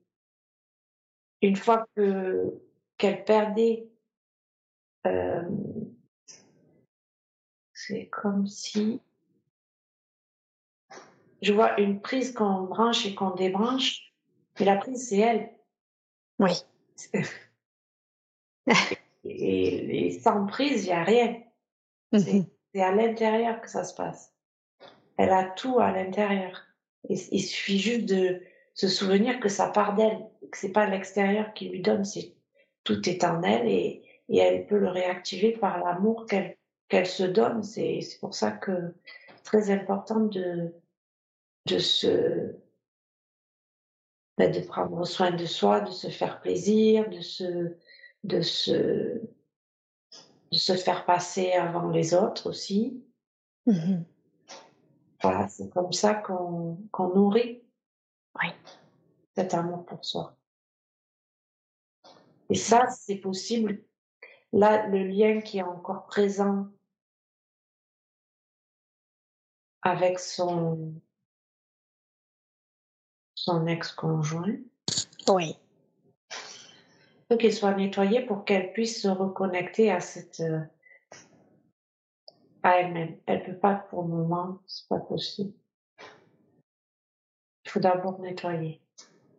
une 1.43 1.56
fois 1.56 1.86
que 1.94 2.62
qu'elle 2.97 3.24
perdait, 3.24 3.90
euh, 5.06 5.43
c'est 7.74 8.09
comme 8.09 8.47
si 8.47 9.02
je 11.43 11.52
vois 11.52 11.78
une 11.78 12.01
prise 12.01 12.32
qu'on 12.32 12.62
branche 12.62 13.05
et 13.05 13.14
qu'on 13.14 13.35
débranche, 13.35 14.14
mais 14.59 14.64
la 14.64 14.77
prise 14.77 15.10
c'est 15.10 15.19
elle. 15.19 15.52
Oui. 16.39 16.52
et, 19.24 20.06
et, 20.06 20.20
sans 20.20 20.47
prise, 20.47 20.85
il 20.85 20.86
n'y 20.86 20.93
a 20.93 21.05
rien. 21.05 21.43
Mhm. 22.12 22.47
C'est 22.73 22.81
à 22.81 22.94
l'intérieur 22.94 23.60
que 23.60 23.69
ça 23.69 23.85
se 23.85 23.94
passe. 23.94 24.32
Elle 25.23 25.31
a 25.31 25.44
tout 25.44 25.78
à 25.78 25.93
l'intérieur. 25.93 26.65
Il, 27.09 27.16
suffit 27.16 27.78
juste 27.78 28.07
de 28.07 28.43
se 28.74 28.89
souvenir 28.89 29.39
que 29.39 29.49
ça 29.49 29.69
part 29.69 29.94
d'elle, 29.94 30.19
que 30.51 30.59
c'est 30.59 30.73
pas 30.73 30.86
l'extérieur 30.86 31.55
qui 31.55 31.69
lui 31.69 31.81
donne, 31.81 32.05
c'est 32.05 32.35
tout 32.82 33.09
est 33.09 33.23
en 33.23 33.40
elle 33.44 33.69
et, 33.69 34.03
elle 34.28 34.66
peut 34.66 34.78
le 34.78 34.89
réactiver 34.89 35.53
par 35.53 35.78
l'amour 35.78 36.27
qu'elle 36.27 37.07
se 37.07 37.23
donne. 37.23 37.62
C'est 37.62 38.01
pour 38.19 38.35
ça 38.35 38.51
que 38.51 38.94
très 39.44 39.70
important 39.70 40.20
de 40.20 40.74
de 41.66 41.78
se 41.78 42.57
ben, 44.39 44.51
de 44.51 44.61
prendre 44.61 45.05
soin 45.05 45.31
de 45.31 45.47
soi, 45.47 45.82
de 45.82 45.93
se 45.93 46.09
faire 46.09 46.40
plaisir, 46.40 47.09
de 47.11 47.20
se 47.20 47.77
de 48.24 48.40
se 48.40 49.20
de 50.51 50.59
se 50.59 50.74
faire 50.74 51.05
passer 51.05 51.53
avant 51.53 51.90
les 51.90 52.12
autres 52.12 52.51
aussi. 52.51 53.05
Mhm. 53.66 54.05
Voilà, 55.23 55.49
c'est 55.49 55.70
comme 55.70 55.93
ça 55.93 56.15
qu'on 56.15 56.78
nourrit 57.15 57.62
Oui. 58.40 58.49
cet 59.36 59.55
amour 59.55 59.85
pour 59.86 60.05
soi. 60.05 60.36
Et 62.51 62.55
ça, 62.55 62.86
c'est 62.89 63.16
possible. 63.16 63.82
Là, 64.53 64.86
le 64.89 65.05
lien 65.05 65.40
qui 65.40 65.59
est 65.59 65.62
encore 65.62 66.07
présent 66.07 66.66
avec 69.82 70.19
son 70.19 70.94
son 73.35 73.66
ex-conjoint, 73.66 74.57
Oui. 75.28 75.57
faut 77.28 77.36
qu'il 77.36 77.53
soit 77.53 77.74
nettoyé 77.74 78.24
pour 78.24 78.44
qu'elle 78.44 78.73
puisse 78.73 79.03
se 79.03 79.09
reconnecter 79.09 79.90
à 79.90 79.99
cette 79.99 80.39
euh, 80.40 80.61
à 82.63 82.79
elle-même. 82.81 83.17
Elle 83.27 83.45
peut 83.45 83.57
pas 83.57 83.75
pour 83.91 84.03
le 84.03 84.09
moment, 84.09 84.59
c'est 84.67 84.89
pas 84.89 84.99
possible. 84.99 85.53
Il 87.65 87.71
faut 87.71 87.81
d'abord 87.81 88.21
nettoyer. 88.21 88.81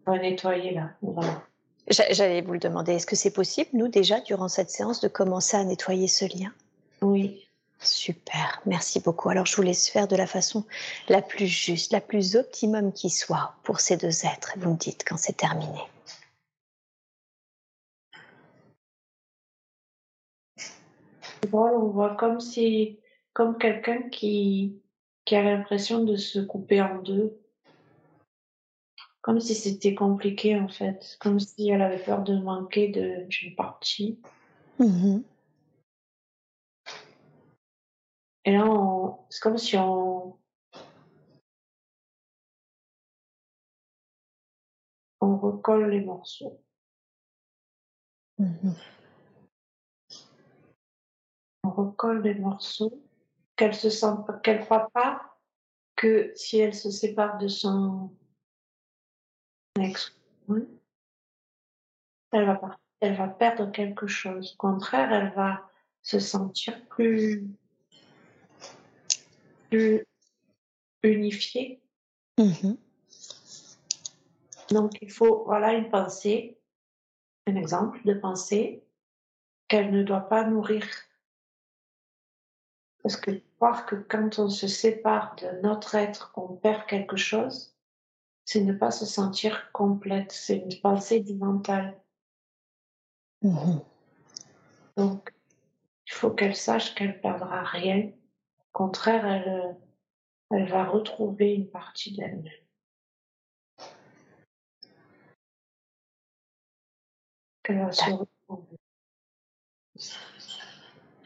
On 0.05 0.11
va 0.13 0.19
nettoyer 0.19 0.73
là. 0.73 0.91
Voilà. 1.01 1.43
J'a- 1.89 2.11
J'allais 2.11 2.41
vous 2.41 2.53
le 2.53 2.59
demander, 2.59 2.93
est-ce 2.93 3.05
que 3.05 3.15
c'est 3.15 3.33
possible, 3.33 3.69
nous, 3.73 3.87
déjà, 3.87 4.21
durant 4.21 4.47
cette 4.47 4.69
séance, 4.69 5.01
de 5.01 5.07
commencer 5.07 5.57
à 5.57 5.63
nettoyer 5.63 6.07
ce 6.07 6.25
lien? 6.25 6.51
Oui. 7.01 7.47
Super, 7.79 8.61
merci 8.65 9.01
beaucoup. 9.01 9.27
Alors, 9.27 9.45
je 9.45 9.55
vous 9.57 9.61
laisse 9.61 9.89
faire 9.89 10.07
de 10.07 10.15
la 10.15 10.25
façon 10.25 10.65
la 11.09 11.21
plus 11.21 11.47
juste, 11.47 11.91
la 11.91 11.99
plus 11.99 12.37
optimum 12.37 12.93
qui 12.93 13.09
soit 13.09 13.55
pour 13.63 13.81
ces 13.81 13.97
deux 13.97 14.25
êtres. 14.25 14.53
Vous 14.57 14.71
me 14.71 14.77
dites 14.77 15.03
quand 15.05 15.17
c'est 15.17 15.35
terminé. 15.35 15.81
Voilà, 21.49 21.77
on 21.77 21.89
voit 21.89 22.15
comme 22.15 22.39
si, 22.39 22.99
comme 23.33 23.57
quelqu'un 23.57 24.09
qui, 24.09 24.79
qui 25.25 25.35
a 25.35 25.43
l'impression 25.43 26.03
de 26.03 26.15
se 26.15 26.39
couper 26.39 26.81
en 26.81 27.01
deux. 27.01 27.39
Comme 29.21 29.39
si 29.39 29.55
c'était 29.55 29.95
compliqué, 29.95 30.59
en 30.59 30.67
fait. 30.67 31.17
Comme 31.19 31.39
si 31.39 31.69
elle 31.69 31.81
avait 31.81 32.03
peur 32.03 32.23
de 32.23 32.37
manquer 32.37 32.89
de- 32.89 33.25
d'une 33.27 33.55
partie. 33.55 34.19
Mhm. 34.79 35.23
Et 38.45 38.51
là, 38.51 38.65
on- 38.65 39.19
c'est 39.29 39.39
comme 39.41 39.57
si 39.57 39.77
on, 39.77 40.37
on 45.21 45.37
recolle 45.37 45.89
les 45.89 46.01
morceaux. 46.01 46.61
Mhm. 48.37 48.75
On 51.63 51.69
recolle 51.71 52.21
les 52.23 52.35
morceaux. 52.35 53.01
Qu'elle 53.63 53.75
se 53.75 53.89
sent, 53.89 54.07
qu'elle 54.43 54.59
croit 54.59 54.89
pas 54.89 55.39
que 55.95 56.33
si 56.35 56.59
elle 56.59 56.73
se 56.73 56.91
sépare 56.91 57.37
de 57.37 57.47
son 57.47 58.11
ex, 59.79 60.19
elle 62.33 62.45
va 62.45 62.55
pas, 62.55 62.77
elle 62.99 63.15
va 63.15 63.29
perdre 63.29 63.71
quelque 63.71 64.05
chose. 64.05 64.55
Au 64.55 64.57
contraire, 64.57 65.13
elle 65.13 65.33
va 65.33 65.65
se 66.01 66.19
sentir 66.19 66.85
plus, 66.87 67.47
plus 69.69 70.05
unifiée. 71.01 71.81
Mhm. 72.37 72.75
Donc, 74.71 74.91
il 75.01 75.09
faut, 75.09 75.45
voilà 75.45 75.71
une 75.71 75.89
pensée, 75.89 76.59
un 77.47 77.55
exemple 77.55 78.01
de 78.03 78.13
pensée 78.13 78.83
qu'elle 79.69 79.91
ne 79.91 80.03
doit 80.03 80.27
pas 80.27 80.43
nourrir. 80.43 80.85
Parce 83.03 83.17
que 83.17 83.31
croire 83.63 83.85
que 83.85 83.95
quand 83.95 84.39
on 84.39 84.49
se 84.49 84.67
sépare 84.67 85.37
de 85.37 85.47
notre 85.61 85.95
être, 85.95 86.33
on 86.35 86.53
perd 86.53 86.85
quelque 86.85 87.15
chose, 87.15 87.73
c'est 88.43 88.59
ne 88.59 88.73
pas 88.73 88.91
se 88.91 89.05
sentir 89.05 89.71
complète. 89.71 90.33
C'est 90.33 90.57
une 90.57 90.81
pensée 90.81 91.21
du 91.21 91.33
mental. 91.35 91.97
Mhm. 93.41 93.81
Donc, 94.97 95.33
il 96.07 96.11
faut 96.11 96.31
qu'elle 96.31 96.57
sache 96.57 96.93
qu'elle 96.93 97.21
perdra 97.21 97.63
rien. 97.63 98.11
Au 98.59 98.71
contraire, 98.73 99.25
elle, 99.25 99.77
elle 100.51 100.67
va 100.69 100.83
retrouver 100.83 101.53
une 101.53 101.69
partie 101.69 102.17
d'elle-même. 102.17 102.51
Qu'elle 107.63 107.79
va 107.79 107.93
se 107.93 108.11
retrouver. 108.11 108.77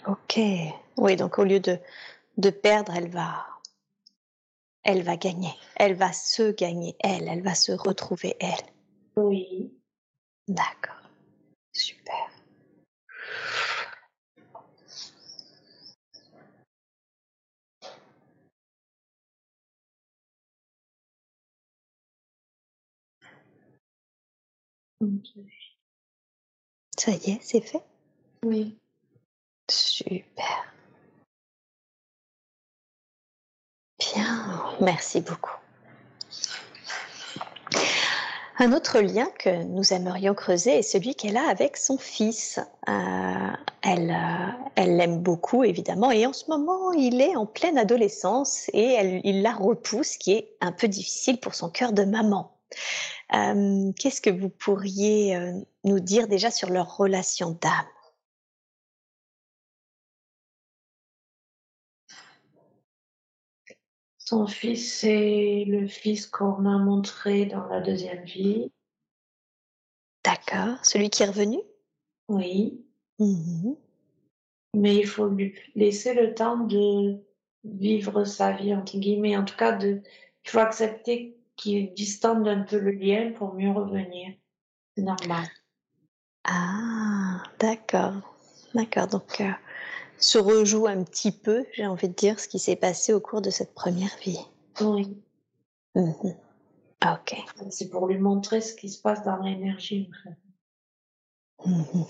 Ok. 0.05 0.39
Oui, 0.97 1.15
donc 1.15 1.37
au 1.37 1.43
lieu 1.43 1.59
de, 1.59 1.79
de 2.37 2.49
perdre, 2.49 2.93
elle 2.95 3.09
va, 3.09 3.45
elle 4.83 5.03
va 5.03 5.17
gagner. 5.17 5.53
Elle 5.75 5.95
va 5.95 6.13
se 6.13 6.51
gagner, 6.51 6.95
elle. 6.99 7.27
Elle 7.27 7.41
va 7.41 7.55
se 7.55 7.71
retrouver, 7.71 8.35
elle. 8.39 8.53
Oui. 9.15 9.73
D'accord. 10.47 10.95
Super. 11.73 12.31
Ça 26.97 27.11
y 27.11 27.31
est, 27.31 27.41
c'est 27.41 27.61
fait? 27.61 27.83
Oui. 28.43 28.77
Super. 29.69 30.76
Bien, 34.13 34.63
merci 34.79 35.21
beaucoup. 35.21 35.55
Un 38.59 38.73
autre 38.73 38.99
lien 38.99 39.27
que 39.37 39.63
nous 39.63 39.93
aimerions 39.93 40.33
creuser 40.33 40.79
est 40.79 40.83
celui 40.83 41.13
qu'elle 41.13 41.37
a 41.37 41.47
avec 41.47 41.77
son 41.77 41.97
fils. 41.97 42.59
Euh, 42.89 42.91
elle 43.83 44.11
euh, 44.11 44.51
elle 44.75 44.97
l'aime 44.97 45.19
beaucoup, 45.19 45.63
évidemment, 45.63 46.11
et 46.11 46.25
en 46.25 46.33
ce 46.33 46.45
moment, 46.49 46.91
il 46.93 47.21
est 47.21 47.35
en 47.35 47.45
pleine 47.45 47.77
adolescence 47.77 48.69
et 48.73 49.21
il 49.23 49.41
la 49.41 49.51
repousse, 49.51 50.13
ce 50.13 50.17
qui 50.17 50.33
est 50.33 50.55
un 50.61 50.71
peu 50.71 50.87
difficile 50.87 51.39
pour 51.39 51.53
son 51.53 51.69
cœur 51.69 51.93
de 51.93 52.03
maman. 52.03 52.51
Euh, 53.35 53.91
Qu'est-ce 53.99 54.21
que 54.21 54.29
vous 54.29 54.49
pourriez 54.49 55.37
nous 55.83 55.99
dire 55.99 56.27
déjà 56.27 56.49
sur 56.49 56.69
leur 56.69 56.97
relation 56.97 57.57
d'âme? 57.61 57.85
Son 64.29 64.45
fils, 64.45 64.93
c'est 64.93 65.63
le 65.69 65.87
fils 65.87 66.27
qu'on 66.27 66.65
a 66.65 66.77
montré 66.77 67.45
dans 67.45 67.65
la 67.67 67.79
deuxième 67.79 68.25
vie. 68.25 68.69
D'accord 70.21 70.79
Celui 70.83 71.09
qui 71.09 71.23
est 71.23 71.27
revenu? 71.27 71.59
Oui. 72.27 72.85
Mhm. 73.19 73.77
Mais 74.73 74.97
il 74.97 75.07
faut 75.07 75.29
lui 75.29 75.55
laisser 75.75 76.13
le 76.13 76.33
temps 76.33 76.57
de 76.57 77.23
vivre 77.63 78.25
sa 78.25 78.51
vie, 78.51 78.75
entre 78.75 78.97
guillemets. 78.97 79.37
En 79.37 79.45
tout 79.45 79.55
cas, 79.55 79.71
de, 79.71 80.01
il 80.43 80.49
faut 80.49 80.59
accepter 80.59 81.37
qu'il 81.55 81.93
distende 81.93 82.49
un 82.49 82.63
peu 82.63 82.79
le 82.79 82.91
lien 82.91 83.31
pour 83.31 83.53
mieux 83.53 83.71
revenir. 83.71 84.33
C'est 84.97 85.03
normal. 85.03 85.47
Ah, 86.43 87.43
d'accord. 87.59 88.35
D'accord. 88.73 89.07
Donc, 89.07 89.39
euh, 89.39 89.51
se 90.19 90.37
rejoue 90.37 90.87
un 90.87 91.03
petit 91.03 91.31
peu, 91.31 91.65
j'ai 91.73 91.85
envie 91.85 92.09
de 92.09 92.13
dire, 92.13 92.39
ce 92.39 92.47
qui 92.47 92.59
s'est 92.59 92.75
passé 92.75 93.13
au 93.13 93.19
cours 93.19 93.41
de 93.41 93.49
cette 93.49 93.73
première 93.73 94.15
vie. 94.21 94.39
Oui. 94.81 95.17
Mhm. 95.95 96.35
Ah, 97.01 97.19
ok. 97.21 97.37
C'est 97.69 97.89
pour 97.89 98.07
lui 98.07 98.17
montrer 98.17 98.61
ce 98.61 98.73
qui 98.73 98.89
se 98.89 99.01
passe 99.01 99.23
dans 99.23 99.37
l'énergie. 99.37 100.09
En, 101.59 101.65
fait. 101.65 101.69
Mhm. 101.69 102.05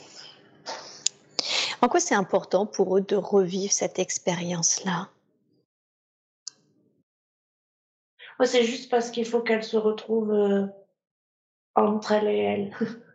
en 1.82 1.88
quoi 1.90 2.00
c'est 2.00 2.16
important 2.16 2.66
pour 2.66 2.98
eux 2.98 3.02
de 3.02 3.16
revivre 3.16 3.72
cette 3.72 4.00
expérience-là? 4.00 5.10
Ouais, 8.40 8.46
c'est 8.46 8.64
juste 8.64 8.90
parce 8.90 9.10
qu'il 9.10 9.26
faut 9.26 9.42
qu'elle 9.42 9.64
se 9.64 9.78
retrouve 9.78 10.32
euh, 10.32 10.68
entre 11.76 12.12
elle 12.12 12.28
et 12.28 12.38
elle. 12.38 12.78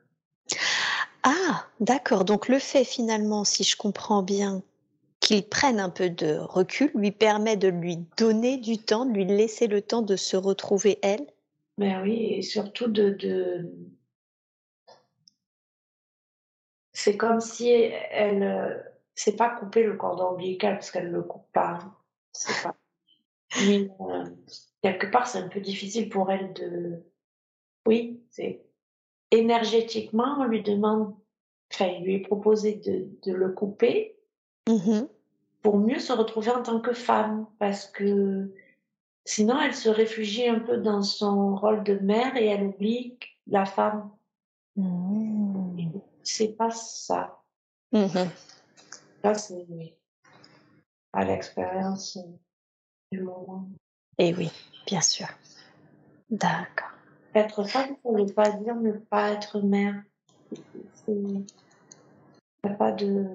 Ah, 1.24 1.66
d'accord. 1.78 2.24
Donc 2.24 2.48
le 2.48 2.58
fait 2.58 2.82
finalement, 2.84 3.44
si 3.44 3.62
je 3.62 3.76
comprends 3.76 4.24
bien, 4.24 4.60
qu'il 5.32 5.48
prenne 5.48 5.80
un 5.80 5.88
peu 5.88 6.10
de 6.10 6.36
recul, 6.36 6.90
lui 6.94 7.10
permet 7.10 7.56
de 7.56 7.68
lui 7.68 7.96
donner 8.18 8.58
du 8.58 8.76
temps, 8.76 9.06
de 9.06 9.12
lui 9.14 9.24
laisser 9.24 9.66
le 9.66 9.80
temps 9.80 10.02
de 10.02 10.14
se 10.14 10.36
retrouver 10.36 10.98
elle? 11.02 11.26
Ben 11.78 12.02
oui, 12.02 12.34
et 12.34 12.42
surtout 12.42 12.88
de, 12.88 13.10
de... 13.10 13.72
c'est 16.92 17.16
comme 17.16 17.40
si 17.40 17.70
elle, 17.70 18.42
euh, 18.42 18.78
c'est 19.14 19.36
pas 19.36 19.48
couper 19.48 19.84
le 19.84 19.96
cordon 19.96 20.34
ombilical 20.34 20.74
parce 20.74 20.90
qu'elle 20.90 21.10
le 21.10 21.22
coupe 21.22 21.50
pas. 21.52 21.78
hein. 21.82 21.96
C'est 22.32 22.62
pas. 22.62 22.76
Mais 23.66 23.88
euh, 24.00 24.24
quelque 24.82 25.06
part, 25.10 25.26
c'est 25.26 25.38
un 25.38 25.48
peu 25.48 25.60
difficile 25.60 26.10
pour 26.10 26.30
elle 26.30 26.52
de. 26.52 27.02
Oui, 27.86 28.22
c'est 28.28 28.66
énergétiquement, 29.30 30.36
on 30.40 30.44
lui 30.44 30.62
demande, 30.62 31.14
enfin, 31.72 31.86
il 31.86 32.04
lui 32.04 32.16
est 32.16 32.20
proposé 32.20 32.74
de, 32.74 33.08
de 33.24 33.32
le 33.32 33.48
couper 33.52 34.18
Mhm. 34.68 35.08
Pour 35.62 35.78
mieux 35.78 36.00
se 36.00 36.12
retrouver 36.12 36.50
en 36.50 36.62
tant 36.62 36.80
que 36.80 36.92
femme, 36.92 37.46
parce 37.58 37.86
que 37.86 38.52
sinon 39.24 39.60
elle 39.60 39.74
se 39.74 39.88
réfugie 39.88 40.48
un 40.48 40.58
peu 40.58 40.78
dans 40.78 41.02
son 41.02 41.54
rôle 41.56 41.84
de 41.84 41.94
mère 41.98 42.36
et 42.36 42.46
elle 42.46 42.66
oublie 42.66 43.16
la 43.46 43.64
femme. 43.64 44.10
Mhm. 44.76 46.00
C'est 46.24 46.56
pas 46.56 46.70
ça. 46.70 47.42
Là, 47.92 49.34
c'est 49.34 49.66
à 51.12 51.24
l'expérience 51.24 52.18
du 53.10 53.20
moment. 53.20 53.68
Et 54.18 54.28
Eh 54.28 54.34
oui, 54.34 54.50
bien 54.86 55.00
sûr. 55.00 55.26
D'accord. 56.30 56.88
Être 57.34 57.64
femme, 57.64 57.96
ça 58.02 58.10
ne 58.10 58.24
veut 58.24 58.32
pas 58.32 58.50
dire 58.50 58.74
ne 58.76 58.92
pas 58.92 59.32
être 59.32 59.60
mère. 59.60 60.02
Il 61.08 61.14
n'y 61.18 61.46
a 62.64 62.70
pas 62.70 62.92
de 62.92 63.26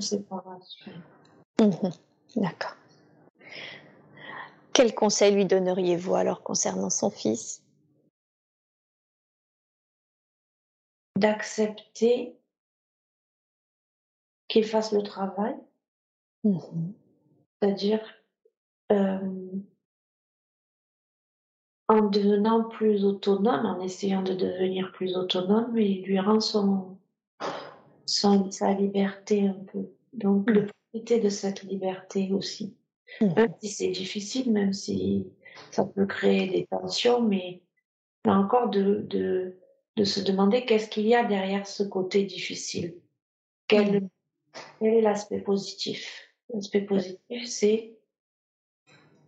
séparation. 0.00 0.92
Mhm. 1.60 1.90
D'accord. 2.36 2.76
Quel 4.72 4.94
conseil 4.94 5.34
lui 5.34 5.44
donneriez-vous 5.44 6.14
alors 6.14 6.42
concernant 6.42 6.90
son 6.90 7.10
fils? 7.10 7.62
D'accepter 11.16 12.36
qu'il 14.46 14.64
fasse 14.64 14.92
le 14.92 15.02
travail, 15.02 15.56
Mhm. 16.44 16.92
c'est-à-dire 17.60 18.00
euh, 18.92 19.50
en 21.88 22.02
devenant 22.02 22.64
plus 22.64 23.04
autonome, 23.04 23.66
en 23.66 23.80
essayant 23.80 24.22
de 24.22 24.34
devenir 24.34 24.92
plus 24.92 25.16
autonome, 25.16 25.76
il 25.76 26.04
lui 26.04 26.20
rend 26.20 26.40
son, 26.40 26.97
son- 28.08 28.50
sa 28.50 28.72
liberté 28.72 29.42
un 29.46 29.60
peu. 29.72 29.90
Donc, 30.12 30.50
de 30.50 30.66
profiter 30.92 31.20
de 31.20 31.28
cette 31.28 31.62
liberté 31.62 32.32
aussi. 32.32 32.74
Mhm. 33.20 33.34
Même 33.36 33.54
si 33.60 33.68
c'est 33.68 33.90
difficile, 33.90 34.52
même 34.52 34.72
si 34.72 35.26
ça 35.70 35.84
peut 35.84 36.06
créer 36.06 36.48
des 36.48 36.66
tensions, 36.66 37.22
mais 37.22 37.62
là 38.24 38.38
encore 38.38 38.68
de, 38.70 39.02
de, 39.08 39.56
de 39.96 40.04
se 40.04 40.20
demander 40.20 40.64
qu'est-ce 40.64 40.88
qu'il 40.88 41.06
y 41.06 41.14
a 41.14 41.24
derrière 41.24 41.66
ce 41.66 41.82
côté 41.82 42.24
difficile. 42.24 42.96
Quel, 43.66 44.02
Mhm. 44.02 44.08
quel 44.80 44.94
est 44.94 45.00
l'aspect 45.02 45.40
positif? 45.40 46.28
L'aspect 46.52 46.82
positif, 46.82 47.46
c'est 47.46 47.94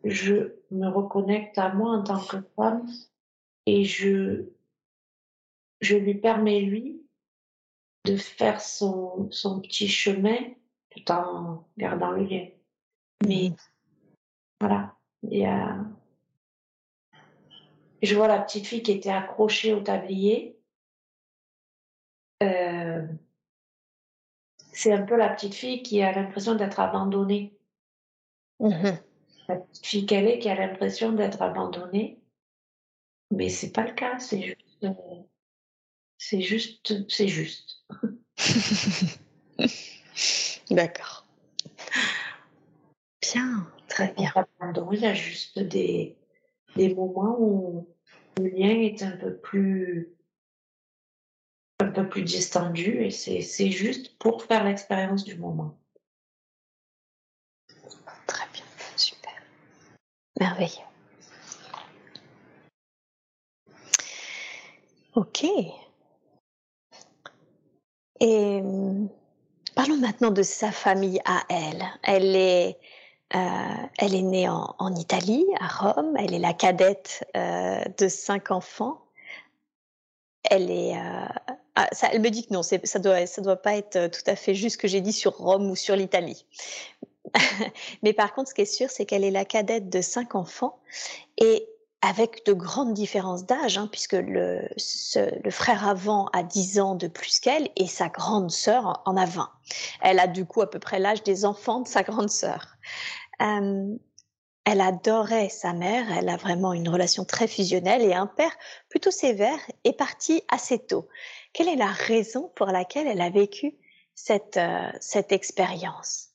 je 0.04 0.54
me 0.70 0.88
reconnecte 0.88 1.58
à 1.58 1.74
moi 1.74 1.90
en 1.98 2.02
tant 2.02 2.24
que 2.24 2.38
femme 2.56 2.88
et 3.66 3.84
je, 3.84 4.46
je 5.82 5.96
lui 5.96 6.14
permets, 6.14 6.60
lui, 6.62 6.99
de 8.04 8.16
faire 8.16 8.60
son, 8.60 9.30
son 9.30 9.60
petit 9.60 9.88
chemin 9.88 10.38
tout 10.90 11.12
en 11.12 11.64
gardant 11.76 12.10
le 12.10 12.24
lien. 12.24 12.48
Mais 13.26 13.50
Mhm. 13.50 13.56
voilà, 14.60 14.96
il 15.22 15.38
y 15.38 15.44
a... 15.44 15.84
Je 18.02 18.14
vois 18.14 18.28
la 18.28 18.40
petite 18.40 18.66
fille 18.66 18.82
qui 18.82 18.92
était 18.92 19.10
accrochée 19.10 19.74
au 19.74 19.80
tablier. 19.80 20.58
Euh, 22.42 23.06
c'est 24.72 24.92
un 24.94 25.02
peu 25.02 25.16
la 25.16 25.28
petite 25.28 25.54
fille 25.54 25.82
qui 25.82 26.00
a 26.02 26.10
l'impression 26.12 26.54
d'être 26.54 26.80
abandonnée. 26.80 27.58
Mhm. 28.58 28.98
La 29.48 29.56
petite 29.56 29.86
fille 29.86 30.06
qu'elle 30.06 30.26
est 30.28 30.38
qui 30.38 30.48
a 30.48 30.54
l'impression 30.54 31.12
d'être 31.12 31.42
abandonnée. 31.42 32.18
Mais 33.30 33.50
c'est 33.50 33.72
pas 33.72 33.86
le 33.86 33.92
cas, 33.92 34.18
c'est 34.18 34.42
juste, 34.42 34.84
euh, 34.84 35.22
c'est 36.22 36.42
juste, 36.42 37.10
c'est 37.10 37.28
juste. 37.28 37.82
D'accord. 40.70 41.26
Bien, 43.22 43.66
très 43.88 44.12
bien. 44.12 44.30
Il 44.92 45.00
y 45.00 45.06
a 45.06 45.14
juste 45.14 45.58
des, 45.58 46.18
des 46.76 46.94
moments 46.94 47.38
où 47.40 47.88
le 48.36 48.48
lien 48.48 48.68
est 48.68 49.02
un 49.02 49.16
peu 49.16 49.38
plus, 49.38 50.14
un 51.78 51.90
peu 51.90 52.06
plus 52.06 52.22
distendu 52.22 53.02
et 53.02 53.10
c'est, 53.10 53.40
c'est 53.40 53.70
juste 53.70 54.18
pour 54.18 54.44
faire 54.44 54.64
l'expérience 54.64 55.24
du 55.24 55.36
moment. 55.36 55.80
Très 58.26 58.46
bien. 58.52 58.64
Super. 58.94 59.42
Merveilleux. 60.38 60.84
Ok. 65.14 65.46
Et 68.20 68.60
hum, 68.60 69.08
parlons 69.74 69.96
maintenant 69.96 70.30
de 70.30 70.42
sa 70.42 70.70
famille 70.72 71.20
à 71.24 71.42
elle. 71.48 71.84
Elle 72.02 72.36
est, 72.36 72.78
euh, 73.34 73.86
elle 73.98 74.14
est 74.14 74.22
née 74.22 74.48
en, 74.48 74.94
Italie, 74.94 75.46
à 75.58 75.66
Rome. 75.66 76.14
Elle 76.18 76.34
est 76.34 76.38
la 76.38 76.52
cadette 76.54 77.26
euh, 77.36 77.82
de 77.98 78.08
cinq 78.08 78.50
enfants. 78.50 79.00
Elle 80.44 80.70
est. 80.70 80.96
euh, 80.96 81.26
ah, 81.76 81.88
elle 82.12 82.20
me 82.20 82.30
dit 82.30 82.46
que 82.46 82.52
non, 82.52 82.62
ça 82.62 82.98
doit, 82.98 83.26
ça 83.26 83.42
doit 83.42 83.56
pas 83.56 83.76
être 83.76 84.08
tout 84.08 84.22
à 84.26 84.36
fait 84.36 84.54
juste 84.54 84.74
ce 84.74 84.78
que 84.78 84.88
j'ai 84.88 85.00
dit 85.00 85.12
sur 85.12 85.36
Rome 85.36 85.70
ou 85.70 85.76
sur 85.76 85.96
l'Italie. 85.96 86.44
Mais 88.02 88.12
par 88.12 88.34
contre, 88.34 88.50
ce 88.50 88.54
qui 88.54 88.62
est 88.62 88.64
sûr, 88.64 88.90
c'est 88.90 89.06
qu'elle 89.06 89.24
est 89.24 89.30
la 89.30 89.44
cadette 89.44 89.88
de 89.88 90.00
cinq 90.00 90.34
enfants 90.34 90.78
et 91.38 91.68
avec 92.02 92.46
de 92.46 92.52
grandes 92.54 92.94
différences 92.94 93.44
d'âge, 93.44 93.76
hein, 93.78 93.88
puisque 93.90 94.14
le, 94.14 94.68
ce- 94.76 95.38
le 95.42 95.50
frère 95.50 95.86
avant 95.86 96.26
a 96.28 96.42
10 96.42 96.80
ans 96.80 96.94
de 96.94 97.08
plus 97.08 97.40
qu'elle 97.40 97.68
et 97.76 97.86
sa 97.86 98.08
grande 98.08 98.50
sœur 98.50 99.02
en 99.06 99.16
a 99.16 99.26
20. 99.26 99.50
Elle 100.00 100.18
a 100.18 100.26
du 100.26 100.46
coup 100.46 100.62
à 100.62 100.70
peu 100.70 100.78
près 100.78 100.98
l'âge 100.98 101.22
des 101.22 101.44
enfants 101.44 101.80
de 101.80 101.88
sa 101.88 102.02
grande 102.02 102.30
sœur. 102.30 102.76
Euh, 103.42 103.96
elle 104.64 104.80
adorait 104.80 105.48
sa 105.48 105.72
mère, 105.72 106.10
elle 106.16 106.28
a 106.28 106.36
vraiment 106.36 106.72
une 106.72 106.88
relation 106.88 107.24
très 107.24 107.48
fusionnelle 107.48 108.02
et 108.02 108.14
un 108.14 108.26
père 108.26 108.56
plutôt 108.88 109.10
sévère 109.10 109.58
est 109.84 109.92
parti 109.92 110.42
assez 110.48 110.78
tôt. 110.78 111.08
Quelle 111.52 111.68
est 111.68 111.76
la 111.76 111.88
raison 111.92 112.52
pour 112.56 112.66
laquelle 112.66 113.06
elle 113.08 113.20
a 113.22 113.30
vécu 113.30 113.76
cette, 114.14 114.56
euh, 114.58 114.90
cette 115.00 115.32
expérience? 115.32 116.28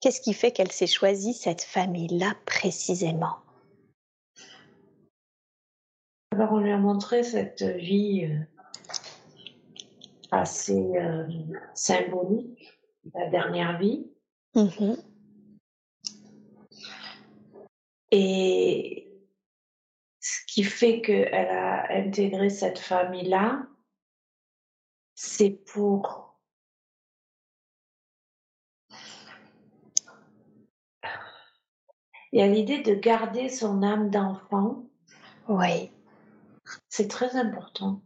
Qu'est-ce 0.00 0.20
qui 0.20 0.34
fait 0.34 0.52
qu'elle 0.52 0.72
s'est 0.72 0.86
choisie 0.86 1.32
cette 1.34 1.62
famille-là 1.62 2.34
précisément? 2.46 3.36
Alors 6.32 6.52
on 6.52 6.58
lui 6.58 6.70
a 6.70 6.78
montré 6.78 7.22
cette 7.24 7.62
vie 7.62 8.24
euh, 8.24 8.38
assez 10.30 10.80
euh, 10.96 11.26
symbolique, 11.74 12.78
la 13.14 13.28
dernière 13.30 13.78
vie, 13.78 14.06
Mhm. 14.54 14.96
et 18.12 19.12
ce 20.20 20.44
qui 20.46 20.64
fait 20.64 21.00
qu'elle 21.00 21.34
a 21.34 21.90
intégré 21.92 22.50
cette 22.50 22.78
famille-là, 22.78 23.66
c'est 25.14 25.50
pour 25.50 26.36
il 32.32 32.38
y 32.38 32.42
a 32.42 32.46
l'idée 32.48 32.82
de 32.82 32.94
garder 32.94 33.48
son 33.48 33.82
âme 33.82 34.10
d'enfant, 34.10 34.84
Oui. 35.48 35.90
C'est 36.90 37.08
très 37.08 37.34
important. 37.36 38.02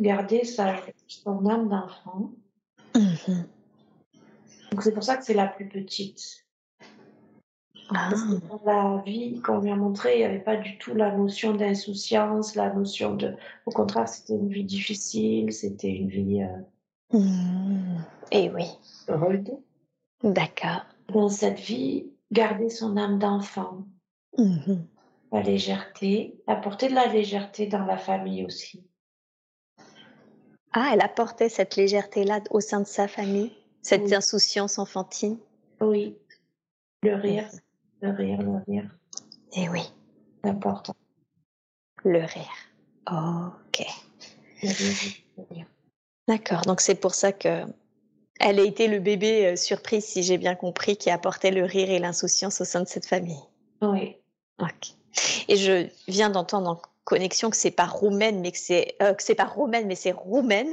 Garder 0.00 0.44
sa, 0.44 0.76
son 1.08 1.46
âme 1.46 1.68
d'enfant 1.68 2.32
Mhm. 2.94 3.46
Donc 4.72 4.82
c'est 4.82 4.92
pour 4.92 5.02
ça 5.04 5.16
que 5.16 5.24
c'est 5.24 5.34
la 5.34 5.46
plus 5.46 5.68
petite. 5.68 6.44
Parce 7.88 8.22
que 8.22 8.34
Ah. 8.36 8.58
dans 8.64 8.96
la 8.96 9.02
vie, 9.02 9.40
qu'on 9.42 9.58
lui 9.60 9.70
a 9.70 9.76
montré, 9.76 10.14
il 10.14 10.18
n'y 10.18 10.24
avait 10.24 10.38
pas 10.40 10.56
du 10.56 10.76
tout 10.78 10.94
la 10.94 11.16
notion 11.16 11.54
d'insouciance, 11.54 12.54
la 12.54 12.72
notion 12.72 13.14
de... 13.16 13.34
Au 13.66 13.70
contraire, 13.70 14.08
c'était 14.08 14.34
une 14.34 14.48
vie 14.48 14.64
difficile, 14.64 15.52
c'était 15.52 15.90
une 15.90 16.08
vie 16.08 16.42
euh, 16.42 16.62
Hmm. 17.12 17.98
Eh 18.30 18.48
oui, 18.50 18.64
rude. 19.08 19.50
d'accord. 20.22 20.84
Dans 21.12 21.28
cette 21.28 21.58
vie, 21.58 22.06
garder 22.30 22.70
son 22.70 22.96
âme 22.96 23.18
d'enfant, 23.18 23.84
Mhm. 24.38 24.86
La 25.32 25.42
légèreté, 25.42 26.40
apporter 26.46 26.88
de 26.88 26.94
la 26.94 27.06
légèreté 27.06 27.66
dans 27.66 27.84
la 27.84 27.96
famille 27.96 28.44
aussi. 28.44 28.84
Ah, 30.72 30.90
elle 30.92 31.00
apportait 31.02 31.48
cette 31.48 31.76
légèreté-là 31.76 32.40
au 32.50 32.60
sein 32.60 32.80
de 32.80 32.86
sa 32.86 33.08
famille, 33.08 33.52
cette 33.82 34.02
Oui. 34.02 34.14
insouciance 34.14 34.78
enfantine. 34.78 35.38
Oui, 35.80 36.16
le 37.02 37.14
rire, 37.14 37.48
le 38.02 38.10
rire, 38.10 38.42
le 38.42 38.58
rire, 38.68 38.96
Eh 39.56 39.68
oui, 39.68 39.82
c'est 40.44 40.50
important. 40.50 40.94
le 42.04 42.20
rire. 42.20 42.50
Ok. 43.10 43.84
Le 44.62 44.68
rire, 44.68 45.14
le 45.38 45.44
rire. 45.54 45.66
D'accord, 46.28 46.60
donc 46.62 46.80
c'est 46.80 46.94
pour 47.00 47.14
ça 47.14 47.32
que 47.32 47.64
elle 48.38 48.58
a 48.58 48.62
été 48.62 48.88
le 48.88 49.00
bébé 49.00 49.46
euh, 49.46 49.56
surprise, 49.56 50.04
si 50.04 50.22
j'ai 50.22 50.38
bien 50.38 50.54
compris, 50.54 50.96
qui 50.96 51.10
apportait 51.10 51.50
le 51.50 51.64
rire 51.64 51.90
et 51.90 51.98
l'insouciance 51.98 52.60
au 52.60 52.64
sein 52.64 52.80
de 52.82 52.88
cette 52.88 53.06
famille. 53.06 53.42
Oui, 53.82 54.16
Ok. 54.60 54.94
Et 55.48 55.56
je 55.56 55.88
viens 56.08 56.30
d'entendre 56.30 56.70
en 56.70 56.82
connexion 57.04 57.50
que 57.50 57.56
c'est 57.56 57.70
pas 57.70 57.86
roumaine, 57.86 58.40
mais 58.40 58.52
que 58.52 58.58
c'est 58.58 58.94
euh, 59.02 59.14
que 59.14 59.22
c'est 59.22 59.34
pas 59.34 59.44
romaine, 59.44 59.86
mais 59.86 59.94
c'est 59.96 60.12
roumaine. 60.12 60.72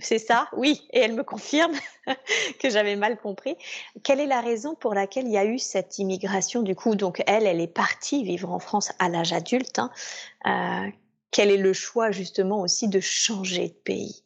C'est 0.00 0.18
ça? 0.18 0.48
Oui. 0.52 0.86
Et 0.92 1.00
elle 1.00 1.14
me 1.14 1.24
confirme 1.24 1.72
que 2.60 2.70
j'avais 2.70 2.94
mal 2.94 3.18
compris. 3.18 3.56
Quelle 4.04 4.20
est 4.20 4.26
la 4.26 4.40
raison 4.40 4.74
pour 4.76 4.94
laquelle 4.94 5.26
il 5.26 5.32
y 5.32 5.38
a 5.38 5.44
eu 5.44 5.58
cette 5.58 5.98
immigration 5.98 6.62
du 6.62 6.76
coup? 6.76 6.94
Donc 6.94 7.22
elle, 7.26 7.46
elle 7.46 7.60
est 7.60 7.66
partie 7.66 8.22
vivre 8.22 8.52
en 8.52 8.60
France 8.60 8.92
à 9.00 9.08
l'âge 9.08 9.32
adulte. 9.32 9.78
hein. 9.80 9.90
Euh, 10.46 10.90
quel 11.30 11.50
est 11.50 11.56
le 11.56 11.72
choix 11.72 12.10
justement 12.12 12.60
aussi 12.60 12.86
de 12.88 13.00
changer 13.00 13.68
de 13.68 13.74
pays? 13.74 14.22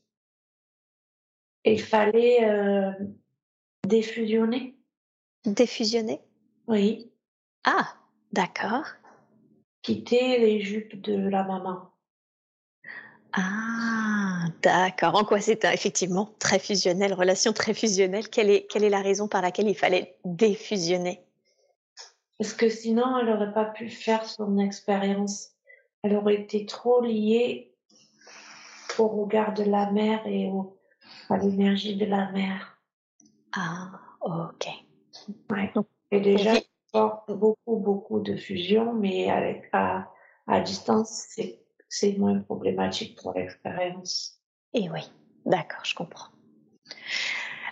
Il 1.64 1.80
fallait 1.80 2.44
euh, 2.44 2.90
défusionner. 3.86 4.76
Défusionner? 5.47 6.20
Oui, 6.66 7.10
Ah, 7.64 7.94
d'accord. 8.32 8.84
Quitter 9.82 10.38
les 10.38 10.60
jupes 10.60 11.00
de 11.00 11.28
la 11.28 11.44
maman. 11.44 11.90
Ah, 13.32 14.44
d'accord. 14.62 15.14
En 15.14 15.24
quoi 15.24 15.40
c'est 15.40 15.64
effectivement 15.64 16.34
très 16.38 16.59
fusionnel, 16.59 17.14
relation 17.14 17.52
très 17.52 17.74
fusionnelle. 17.74 18.28
Quelle 18.28 18.50
est, 18.50 18.66
quelle 18.70 18.84
est 18.84 18.90
la 18.90 19.00
raison 19.00 19.26
par 19.26 19.42
laquelle 19.42 19.68
il 19.68 19.76
fallait 19.76 20.18
défusionner? 20.24 21.24
Parce 22.38 22.52
que 22.54 22.68
sinon, 22.68 23.18
elle 23.18 23.26
n'aurait 23.26 23.52
pas 23.52 23.66
pu 23.66 23.88
faire 23.88 24.26
son 24.26 24.59
expérience. 24.59 25.52
Elle 26.02 26.16
aurait 26.16 26.34
été 26.34 26.66
trop 26.66 27.00
liée 27.00 27.72
au 28.98 29.09
regard 29.09 29.54
de 29.54 29.62
la 29.62 29.90
mère 29.90 30.26
et 30.26 30.46
au, 30.46 30.78
à 31.30 31.38
l'énergie 31.38 31.96
de 31.96 32.04
la 32.04 32.30
mère. 32.32 32.78
Ah, 33.52 33.92
ok. 34.20 34.66
Ouais. 35.50 35.70
Donc, 35.74 35.86
Et 36.10 36.20
déjà, 36.20 36.54
Beaucoup, 36.93 37.77
beaucoup 37.77 38.20
de 38.20 38.36
fusion, 38.36 38.93
mais 38.93 39.31
avec, 39.31 39.69
à, 39.73 40.10
à 40.47 40.60
distance, 40.60 41.27
c'est, 41.89 42.19
moins 42.19 42.39
problématique 42.40 43.19
pour 43.20 43.32
l'expérience. 43.35 44.39
Et 44.74 44.90
oui, 44.90 45.10
d'accord, 45.47 45.85
je 45.85 45.94
comprends. 45.94 46.28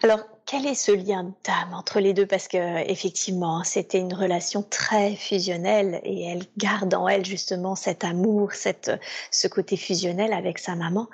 Alors, 0.02 0.20
quel 0.46 0.66
est 0.66 0.74
ce 0.74 0.92
lien 0.92 1.34
d'âme 1.44 1.74
entre 1.74 2.00
les 2.00 2.14
deux? 2.14 2.26
Parce 2.26 2.48
que 2.48 2.90
effectivement, 2.90 3.62
c'était 3.64 3.98
une 3.98 4.14
relation 4.14 4.62
très 4.62 5.14
fusionnelle 5.14 6.00
et 6.04 6.26
elle 6.26 6.44
garde 6.56 6.94
en 6.94 7.06
elle 7.06 7.24
justement 7.24 7.76
cet 7.76 8.02
amour, 8.04 8.52
cette, 8.52 8.90
ce 9.30 9.46
côté 9.46 9.76
fusionnel 9.76 10.32
avec 10.32 10.58
sa 10.58 10.74
maman. 10.74 11.08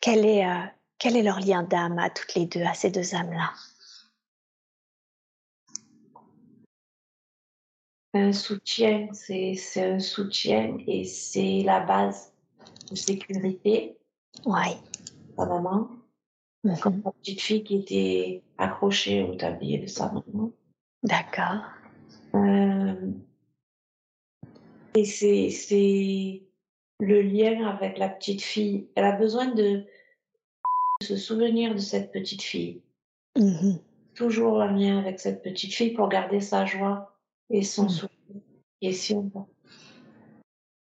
Quel 0.00 0.26
est, 0.26 0.44
euh, 0.44 0.58
quel 0.98 1.16
est 1.16 1.22
leur 1.22 1.38
lien 1.38 1.62
d'âme 1.62 1.98
à 1.98 2.10
toutes 2.10 2.34
les 2.34 2.46
deux, 2.46 2.64
à 2.64 2.74
ces 2.74 2.90
deux 2.90 3.14
âmes-là? 3.14 3.52
Un 8.14 8.32
soutien, 8.32 9.08
c'est, 9.12 9.56
un 9.76 9.98
soutien 9.98 10.78
et 10.86 11.02
c'est 11.02 11.62
la 11.64 11.80
base 11.80 12.32
de 12.90 12.94
sécurité, 12.94 13.96
Oui. 14.46 14.76
sa 15.36 15.46
maman. 15.46 15.88
Mhm. 16.62 16.78
comme 16.78 17.02
la 17.04 17.10
petite 17.10 17.42
fille 17.42 17.62
qui 17.64 17.76
était 17.76 18.42
accrochée 18.56 19.22
au 19.22 19.34
tablier 19.34 19.78
de 19.78 19.86
sa 19.86 20.06
maman. 20.12 20.50
D'accord. 21.02 21.60
Euh, 22.34 22.94
et 24.94 25.04
c'est, 25.04 25.50
c'est 25.50 26.42
le 27.00 27.20
lien 27.20 27.66
avec 27.66 27.98
la 27.98 28.08
petite 28.08 28.40
fille. 28.40 28.86
Elle 28.94 29.04
a 29.04 29.12
besoin 29.12 29.48
de 29.48 29.84
se 31.02 31.16
souvenir 31.16 31.74
de 31.74 31.80
cette 31.80 32.12
petite 32.12 32.42
fille. 32.42 32.80
Mhm. 33.36 33.80
Toujours 34.14 34.62
un 34.62 34.72
lien 34.72 34.98
avec 35.00 35.20
cette 35.20 35.42
petite 35.42 35.74
fille 35.74 35.90
pour 35.90 36.08
garder 36.08 36.40
sa 36.40 36.64
joie 36.64 37.13
et 37.54 37.62
son 37.62 37.88
souvenir 37.88 38.42
qui 38.80 38.88
est 38.88 38.92
si 38.92 39.14
important. 39.14 39.48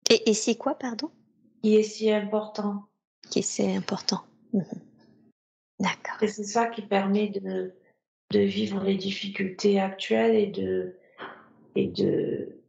Et, 0.10 0.30
et 0.30 0.34
c'est 0.34 0.56
quoi, 0.56 0.76
pardon? 0.76 1.12
Qui 1.62 1.76
est 1.76 1.84
si 1.84 2.12
important. 2.12 2.88
Qui 3.30 3.44
c'est 3.44 3.76
important. 3.76 4.24
Mhm. 4.54 4.66
D'accord. 5.80 6.22
Et 6.22 6.28
c'est 6.28 6.44
ça 6.44 6.68
qui 6.68 6.82
permet 6.82 7.30
de, 7.30 7.74
de 8.32 8.40
vivre 8.40 8.84
les 8.84 8.95
difficultés 8.95 9.80
actuelles 9.80 10.36
et 10.36 10.48
de, 10.48 10.98
et 11.76 11.88
de, 11.88 12.60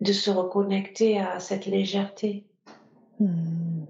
de 0.00 0.12
se 0.12 0.30
reconnecter 0.30 1.18
à 1.18 1.40
cette 1.40 1.66
légèreté. 1.66 2.46
Hmm. 3.18 3.84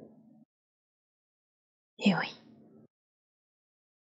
Et 1.99 2.15
oui. 2.15 2.41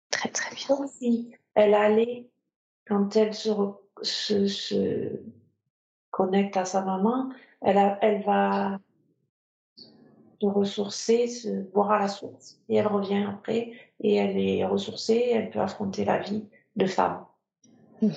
Très 0.10 0.30
très 0.30 0.56
bien. 0.56 0.68
Comme 0.68 0.88
si 0.88 1.32
elle 1.56 1.74
allait, 1.74 2.30
quand 2.88 3.16
elle 3.16 3.34
se, 3.34 3.52
se 4.02 5.20
connecte 6.20 6.58
à 6.58 6.66
sa 6.66 6.82
maman, 6.82 7.30
elle, 7.62 7.78
a, 7.78 7.98
elle 8.02 8.22
va 8.24 8.78
se 9.78 10.46
ressourcer, 10.46 11.28
se 11.28 11.62
boire 11.72 11.91
à 11.91 12.00
la 12.00 12.10
source. 12.10 12.60
Et 12.68 12.76
elle 12.76 12.88
revient 12.88 13.24
après, 13.24 13.72
et 14.02 14.16
elle 14.16 14.38
est 14.38 14.66
ressourcée, 14.66 15.32
elle 15.34 15.50
peut 15.50 15.62
affronter 15.62 16.04
la 16.04 16.20
vie 16.20 16.44
de 16.76 16.88
femme. 16.88 17.24
Bien. 18.02 18.12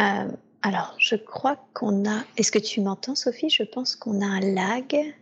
Euh, 0.00 0.32
alors, 0.62 0.94
je 0.98 1.16
crois 1.16 1.56
qu'on 1.74 2.08
a. 2.08 2.24
Est-ce 2.38 2.50
que 2.50 2.58
tu 2.58 2.80
m'entends, 2.80 3.14
Sophie? 3.14 3.50
Je 3.50 3.64
pense 3.64 3.96
qu'on 3.96 4.22
a 4.22 4.26
un 4.26 4.40
lag. 4.40 5.14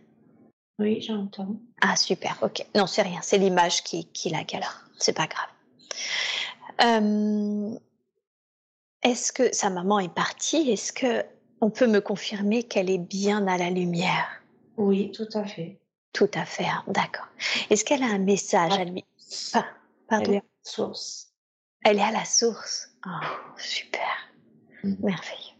Oui, 0.79 1.01
j'entends. 1.01 1.57
Ah, 1.81 1.97
super, 1.97 2.37
ok. 2.41 2.65
Non, 2.75 2.87
c'est 2.87 3.01
rien, 3.01 3.19
c'est 3.21 3.39
l'image 3.39 3.83
qui, 3.83 4.05
qui 4.05 4.29
lag 4.29 4.55
alors. 4.55 4.86
C'est 4.97 5.13
pas 5.13 5.27
grave. 5.27 5.49
Euh, 6.83 7.75
Est-ce 9.03 9.31
que 9.31 9.53
sa 9.53 9.69
maman 9.69 9.99
est 9.99 10.13
partie? 10.13 10.69
Est-ce 10.71 10.91
que 10.93 11.23
on 11.61 11.69
peut 11.69 11.87
me 11.87 12.01
confirmer 12.01 12.63
qu'elle 12.63 12.89
est 12.89 12.97
bien 12.99 13.47
à 13.47 13.57
la 13.57 13.69
lumière? 13.69 14.27
Oui, 14.77 15.11
tout 15.11 15.27
à 15.33 15.43
fait. 15.45 15.79
Tout 16.13 16.29
à 16.33 16.45
fait, 16.45 16.65
hein, 16.65 16.83
d'accord. 16.87 17.27
Est-ce 17.69 17.83
qu'elle 17.83 18.03
a 18.03 18.07
un 18.07 18.19
message 18.19 18.73
à 18.73 18.85
lui? 18.85 19.03
Ah, 19.53 19.65
Pardon 20.07 20.31
Elle 20.31 20.35
est 20.35 20.37
à 20.37 20.41
la 20.41 20.71
source. 20.71 21.33
Elle 21.83 21.97
est 21.99 22.03
à 22.03 22.11
la 22.11 22.25
source. 22.25 22.89
Ah, 23.05 23.21
super. 23.57 24.31
Mhm. 24.83 24.97
Merveilleux. 25.01 25.55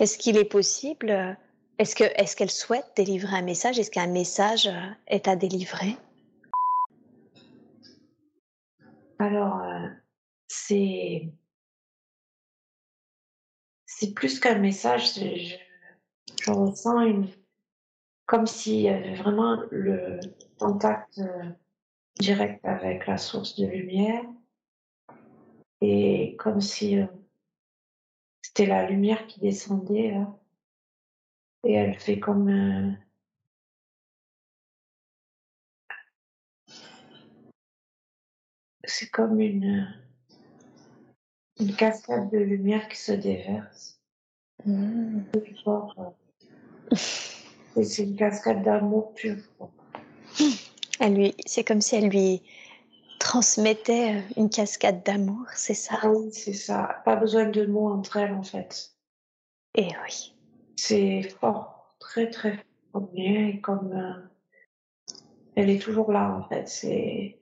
Est-ce 0.00 0.16
qu'il 0.18 0.36
est 0.36 0.44
possible, 0.44 1.10
euh, 1.10 1.32
est-ce 1.78 1.94
que, 1.94 2.04
est-ce 2.04 2.36
qu'elle 2.36 2.50
souhaite 2.50 2.86
délivrer 2.96 3.36
un 3.36 3.42
message? 3.42 3.78
Est-ce 3.78 3.90
qu'un 3.90 4.06
message 4.06 4.66
euh, 4.66 4.90
est 5.06 5.28
à 5.28 5.36
délivrer? 5.36 5.96
Alors, 9.18 9.60
euh, 9.62 9.88
c'est 10.46 11.32
c'est 13.86 14.14
plus 14.14 14.38
qu'un 14.38 14.58
message. 14.58 15.14
Je, 15.14 15.56
je 16.42 16.50
ressens 16.50 17.00
une 17.00 17.28
comme 18.26 18.46
s'il 18.46 18.80
y 18.82 18.88
avait 18.88 19.14
vraiment 19.14 19.62
le 19.70 20.20
contact 20.58 21.18
euh, 21.18 21.50
direct 22.20 22.64
avec 22.64 23.06
la 23.06 23.16
source 23.16 23.58
de 23.58 23.66
lumière 23.66 24.22
et 25.80 26.36
comme 26.38 26.60
si 26.60 26.98
euh, 26.98 27.06
c'était 28.42 28.66
la 28.66 28.88
lumière 28.88 29.26
qui 29.26 29.40
descendait. 29.40 30.14
Et 31.64 31.72
elle 31.72 31.98
fait 31.98 32.20
comme 32.20 32.96
c'est 38.88 39.10
comme 39.10 39.40
une 39.40 39.86
une 41.60 41.74
cascade 41.74 42.30
de 42.30 42.38
lumière 42.38 42.88
qui 42.88 42.96
se 42.96 43.12
déverse. 43.12 44.00
Hmm. 44.64 45.20
Euh, 45.34 46.10
Et 47.76 47.84
c'est 47.84 48.04
une 48.04 48.16
cascade 48.16 48.62
d'amour 48.62 49.12
pur. 49.14 49.36
quoi. 49.56 49.70
Elle 51.00 51.14
lui, 51.14 51.34
c'est 51.46 51.64
comme 51.64 51.80
si 51.80 51.96
elle 51.96 52.08
lui 52.08 52.42
transmettait 53.18 54.16
euh, 54.16 54.20
une 54.36 54.50
cascade 54.50 55.02
d'amour, 55.04 55.46
c'est 55.54 55.74
ça? 55.74 55.98
Ah 56.02 56.10
oui, 56.10 56.30
c'est 56.32 56.52
ça. 56.52 57.02
Pas 57.04 57.16
besoin 57.16 57.46
de 57.46 57.66
mots 57.66 57.88
entre 57.88 58.16
elles, 58.18 58.32
en 58.32 58.42
fait. 58.42 58.92
Et 59.74 59.88
oui. 60.04 60.34
C'est 60.76 61.22
fort, 61.40 61.96
très 61.98 62.30
très 62.30 62.64
fort. 62.92 63.10
Et 63.14 63.60
comme 63.60 63.92
euh, 63.92 65.14
elle 65.56 65.70
est 65.70 65.82
toujours 65.82 66.12
là, 66.12 66.36
en 66.36 66.48
fait. 66.48 66.68
C'est 66.68 67.37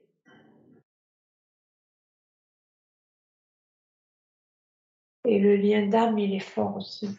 et 5.27 5.39
le 5.39 5.55
lien 5.57 5.87
d'âme, 5.87 6.17
il 6.17 6.33
est 6.33 6.39
fort 6.39 6.77
aussi. 6.77 7.09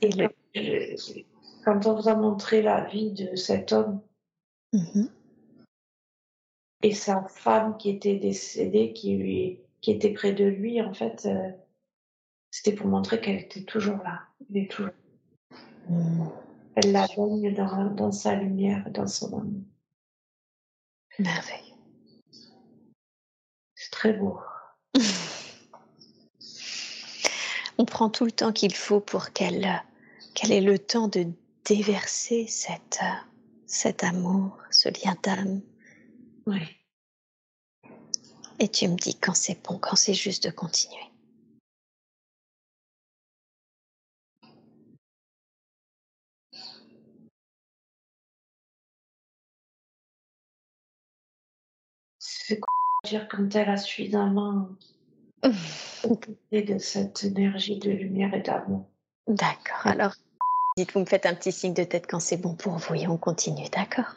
Et 0.00 0.10
le- 0.12 0.28
je- 0.54 1.22
quand 1.64 1.86
on 1.86 1.94
vous 2.00 2.08
a 2.08 2.14
montré 2.14 2.62
la 2.62 2.84
vie 2.84 3.12
de 3.12 3.34
cet 3.36 3.72
homme 3.72 4.00
Mhm. 4.72 5.08
et 6.82 6.92
sa 6.94 7.24
femme 7.28 7.76
qui 7.78 7.90
était 7.90 8.16
décédée, 8.16 8.92
qui 8.92 9.16
lui, 9.16 9.60
qui 9.80 9.92
était 9.92 10.12
près 10.12 10.32
de 10.32 10.44
lui, 10.44 10.82
en 10.82 10.92
fait, 10.92 11.26
euh, 11.26 11.50
c'était 12.50 12.74
pour 12.74 12.86
montrer 12.88 13.20
qu'elle 13.20 13.40
était 13.40 13.64
toujours 13.64 13.98
là. 13.98 14.22
Elle 14.50 14.56
est 14.58 14.70
toujours. 14.70 14.92
Mhm. 15.88 16.30
Elle 16.76 16.92
la 16.92 17.06
baigne 17.06 17.54
dans, 17.54 17.94
dans 17.94 18.12
sa 18.12 18.34
lumière, 18.34 18.90
dans 18.90 19.06
son 19.06 19.38
amour. 19.38 19.62
Merveille. 21.20 21.74
C'est 23.76 23.90
très 23.92 24.12
beau. 24.12 24.38
On 27.78 27.84
prend 27.84 28.08
tout 28.08 28.24
le 28.24 28.32
temps 28.32 28.52
qu'il 28.52 28.74
faut 28.74 29.00
pour 29.00 29.32
qu'elle 29.32 29.82
qu'elle 30.34 30.52
ait 30.52 30.60
le 30.60 30.78
temps 30.78 31.08
de 31.08 31.26
déverser 31.64 32.46
cette, 32.46 33.00
cet 33.66 34.04
amour, 34.04 34.58
ce 34.70 34.88
lien 34.88 35.16
d'âme. 35.22 35.60
Oui. 36.46 36.60
Et 38.58 38.68
tu 38.68 38.88
me 38.88 38.96
dis 38.96 39.18
quand 39.18 39.34
c'est 39.34 39.62
bon, 39.64 39.78
quand 39.78 39.96
c'est 39.96 40.14
juste 40.14 40.44
de 40.44 40.50
continuer. 40.50 40.96
C'est 52.18 52.60
quoi 52.60 52.72
dire 53.04 53.28
quand 53.28 53.54
elle 53.54 53.70
a 53.70 53.76
suffisamment 53.76 54.68
profité 56.02 56.62
de 56.62 56.78
cette 56.78 57.24
énergie 57.24 57.78
de 57.78 57.90
lumière 57.90 58.32
et 58.34 58.40
d'amour. 58.40 58.88
D'accord. 59.26 59.86
Alors, 59.86 60.14
dites, 60.76 60.92
vous 60.92 61.00
me 61.00 61.06
faites 61.06 61.26
un 61.26 61.34
petit 61.34 61.52
signe 61.52 61.74
de 61.74 61.84
tête 61.84 62.06
quand 62.08 62.20
c'est 62.20 62.36
bon 62.36 62.54
pour 62.54 62.76
vous 62.78 62.94
et 62.94 63.06
on 63.06 63.16
continue, 63.16 63.68
d'accord? 63.70 64.14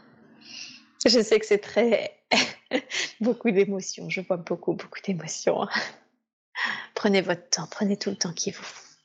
Je 1.06 1.20
sais 1.22 1.40
que 1.40 1.46
c'est 1.46 1.60
très 1.60 2.20
beaucoup 3.22 3.52
d'émotions. 3.52 4.10
Je 4.10 4.22
vois 4.22 4.38
beaucoup, 4.38 4.74
beaucoup 4.74 5.00
d'émotions. 5.06 5.64
hein. 5.64 5.70
Prenez 6.96 7.22
votre 7.22 7.48
temps, 7.50 7.68
prenez 7.70 7.98
tout 7.98 8.10
le 8.10 8.16
temps 8.16 8.34
qu'il 8.34 8.54
vous 8.54 8.64
faut. 8.64 8.98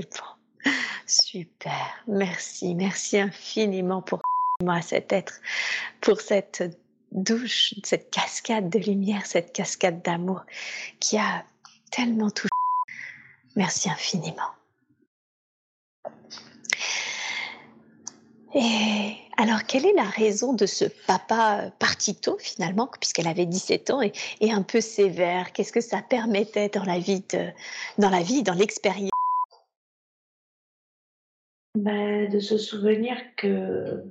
Bon. 0.00 0.72
Super. 1.06 2.02
Merci. 2.06 2.74
Merci 2.74 3.18
infiniment 3.18 4.02
pour 4.02 4.20
moi, 4.60 4.82
cet 4.82 5.12
être, 5.12 5.40
pour 6.00 6.20
cette 6.20 6.62
douche, 7.12 7.74
cette 7.84 8.10
cascade 8.10 8.68
de 8.68 8.78
lumière, 8.78 9.24
cette 9.24 9.52
cascade 9.52 10.02
d'amour 10.02 10.42
qui 11.00 11.16
a 11.16 11.44
tellement 11.90 12.30
touché. 12.30 12.48
Merci 13.56 13.88
infiniment. 13.88 14.50
Et 18.54 19.16
alors, 19.36 19.64
quelle 19.64 19.86
est 19.86 19.92
la 19.92 20.04
raison 20.04 20.52
de 20.52 20.66
ce 20.66 20.84
papa 21.06 21.70
parti 21.78 22.14
tôt 22.14 22.38
finalement, 22.40 22.88
puisqu'elle 23.00 23.28
avait 23.28 23.46
17 23.46 23.90
ans 23.90 24.00
et, 24.02 24.12
un 24.50 24.62
peu 24.62 24.80
sévère? 24.80 25.52
Qu'est-ce 25.52 25.72
que 25.72 25.80
ça 25.80 26.02
permettait 26.02 26.68
dans 26.68 26.84
la 26.84 26.98
vie, 26.98 27.22
dans 27.98 28.10
la 28.10 28.22
vie, 28.22 28.42
dans 28.42 28.54
l'expérience? 28.54 29.10
Mais 31.82 32.26
de 32.28 32.40
se 32.40 32.58
souvenir 32.58 33.16
que 33.36 34.04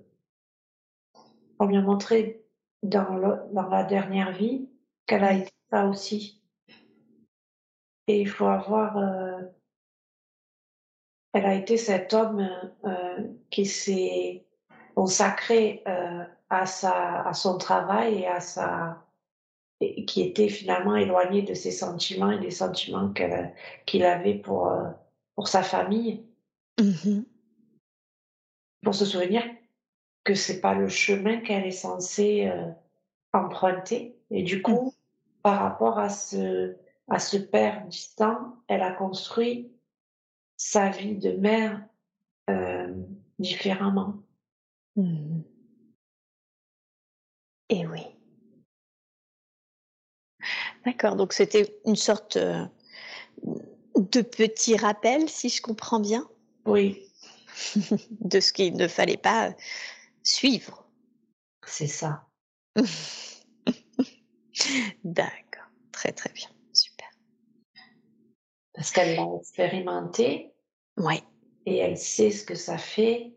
on 1.60 1.66
lui 1.66 1.76
a 1.78 1.82
montré 1.82 2.46
dans, 2.84 3.16
le- 3.16 3.42
dans 3.54 3.68
la 3.68 3.84
dernière 3.84 4.32
vie 4.32 4.70
qu'elle 5.06 5.24
a 5.24 5.34
été 5.34 5.52
ça 5.70 5.86
aussi. 5.88 6.42
Et 8.08 8.22
il 8.22 8.30
faut 8.30 8.46
avoir. 8.48 8.98
euh, 8.98 9.42
elle 11.34 11.46
a 11.46 11.56
été 11.56 11.78
cet 11.78 12.14
homme 12.14 12.48
euh, 12.86 13.28
qui 13.50 13.66
s'est 13.66 14.46
consacré 14.96 15.84
euh, 15.88 16.24
à, 16.50 16.66
sa, 16.66 17.24
à 17.28 17.34
son 17.34 17.58
travail 17.58 18.20
et 18.22 18.28
à 18.28 18.40
sa. 18.40 19.04
et 19.82 20.06
qui 20.06 20.22
était 20.22 20.50
finalement 20.50 20.96
éloigné 20.96 21.42
de 21.42 21.54
ses 21.54 21.72
sentiments 21.72 22.32
et 22.32 22.40
des 22.40 22.50
sentiments 22.52 23.12
qu'il 23.86 24.04
avait 24.06 24.36
pour, 24.36 24.72
pour 25.36 25.48
sa 25.48 25.64
famille. 25.64 26.24
Mhm. 26.80 27.26
Pour 28.84 28.96
se 28.96 29.06
souvenir 29.06 29.44
que 30.24 30.34
c'est 30.34 30.60
pas 30.60 30.74
le 30.74 30.90
chemin 30.90 31.40
qu'elle 31.40 31.66
est 31.66 31.72
censée 31.72 32.48
euh, 32.48 32.70
emprunter. 33.34 34.18
Et 34.30 34.44
du 34.44 34.62
coup, 34.62 34.94
par 35.42 35.60
rapport 35.60 36.00
à 36.00 36.10
ce, 36.10 36.76
à 37.08 37.20
ce 37.20 37.38
père 37.38 37.86
distant, 37.88 38.56
elle 38.68 38.82
a 38.82 38.92
construit 38.92 39.72
sa 40.58 40.90
vie 40.90 41.16
de 41.16 41.32
mère 41.32 41.82
euh, 42.50 42.94
différemment. 43.40 44.16
Mhm. 44.96 45.44
Et 47.70 47.86
oui. 47.86 48.02
D'accord, 50.86 51.16
donc 51.16 51.34
c'était 51.34 51.80
une 51.86 51.96
sorte 51.96 52.38
euh, 52.38 52.66
de 53.96 54.22
petit 54.22 54.78
rappel, 54.78 55.28
si 55.30 55.50
je 55.50 55.62
comprends 55.62 56.00
bien, 56.00 56.28
Oui, 56.66 57.07
de 58.22 58.40
ce 58.40 58.54
qu'il 58.54 58.76
ne 58.76 58.88
fallait 58.88 59.18
pas 59.18 59.56
suivre. 60.24 60.88
c'est 61.66 61.88
ça. 61.88 62.28
D'accord, 65.04 65.70
très 65.92 66.12
très 66.12 66.32
bien, 66.32 66.50
super. 66.74 67.08
Parce 68.74 68.92
qu'elle 68.92 69.16
l'a 69.16 69.28
expérimenté 69.40 70.54
Oui, 70.98 71.24
et 71.66 71.78
elle 71.78 71.98
sait 71.98 72.32
ce 72.32 72.46
que 72.46 72.56
ça 72.56 72.78
fait. 72.78 73.34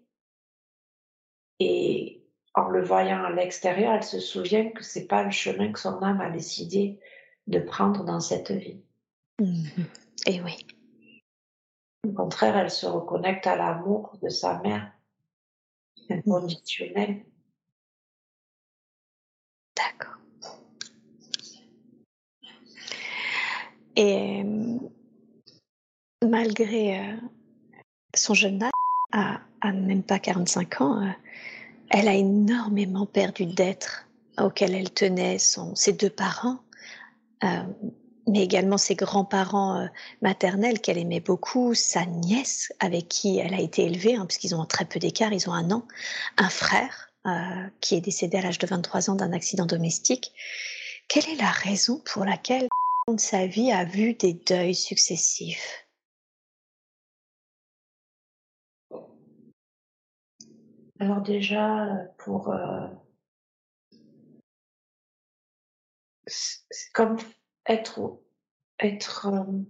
Et 1.58 2.22
en 2.54 2.68
le 2.68 2.82
voyant 2.82 3.24
à 3.24 3.30
l'extérieur, 3.30 3.94
elle 3.94 4.04
se 4.04 4.20
souvient 4.20 4.70
que 4.70 4.82
c'est 4.82 5.06
pas 5.06 5.24
le 5.24 5.30
chemin 5.30 5.72
que 5.72 5.78
son 5.78 6.00
âme 6.02 6.20
a 6.20 6.30
décidé 6.30 7.00
de 7.48 7.58
prendre 7.58 8.04
dans 8.04 8.20
cette 8.20 8.52
vie. 8.52 8.80
Mhm. 9.40 9.86
et 10.26 10.40
oui. 10.42 10.66
Au 12.06 12.12
contraire, 12.12 12.56
elle 12.56 12.70
se 12.70 12.86
reconnecte 12.86 13.46
à 13.46 13.56
l'amour 13.56 14.16
de 14.22 14.28
sa 14.28 14.58
mère 14.60 14.92
inconditionnel. 16.08 17.24
D'accord. 19.76 20.16
Et 23.96 24.42
euh, 24.42 24.78
malgré 26.26 26.98
euh, 26.98 27.16
son 28.14 28.34
jeune 28.34 28.62
âge, 28.62 28.70
à, 29.12 29.72
même 29.72 30.02
pas 30.02 30.18
45 30.18 30.80
ans, 30.80 31.02
euh, 31.02 31.10
elle 31.90 32.08
a 32.08 32.14
énormément 32.14 33.04
perdu 33.04 33.44
d'être 33.46 34.08
auquel 34.38 34.74
elle 34.74 34.90
tenait 34.90 35.38
ses 35.38 35.92
deux 35.92 36.08
parents, 36.08 36.60
mais 38.26 38.42
également 38.42 38.78
ses 38.78 38.94
grands-parents 38.94 39.80
euh, 39.80 39.86
maternels 40.22 40.80
qu'elle 40.80 40.98
aimait 40.98 41.20
beaucoup, 41.20 41.74
sa 41.74 42.04
nièce 42.06 42.72
avec 42.80 43.08
qui 43.08 43.38
elle 43.38 43.54
a 43.54 43.60
été 43.60 43.84
élevée, 43.84 44.16
hein, 44.16 44.26
puisqu'ils 44.26 44.54
ont 44.54 44.64
très 44.64 44.84
peu 44.84 44.98
d'écart, 44.98 45.32
ils 45.32 45.48
ont 45.48 45.54
un 45.54 45.70
an, 45.70 45.86
un 46.36 46.48
frère 46.48 47.10
euh, 47.26 47.30
qui 47.80 47.96
est 47.96 48.00
décédé 48.00 48.38
à 48.38 48.42
l'âge 48.42 48.58
de 48.58 48.66
23 48.66 49.10
ans 49.10 49.14
d'un 49.14 49.32
accident 49.32 49.66
domestique. 49.66 50.32
Quelle 51.08 51.28
est 51.28 51.40
la 51.40 51.50
raison 51.50 52.00
pour 52.04 52.24
laquelle 52.24 52.68
de 53.08 53.18
sa 53.18 53.46
vie 53.46 53.72
a 53.72 53.84
vu 53.84 54.14
des 54.14 54.34
deuils 54.34 54.74
successifs? 54.74 55.86
Alors 61.00 61.22
déjà, 61.22 61.88
pour, 62.18 62.50
euh, 62.50 62.86
comme 66.92 67.16
être, 67.70 68.18
être, 68.80 69.28
euh, 69.28 69.62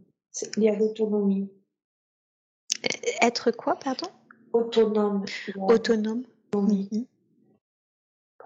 il 0.56 0.62
y 0.62 0.68
a 0.68 0.74
l'autonomie. 0.74 1.51
Être 3.20 3.51
quoi, 3.51 3.77
pardon? 3.77 4.09
Autonome. 4.52 5.24
Autonome. 5.56 6.24
Mhm. 6.55 7.06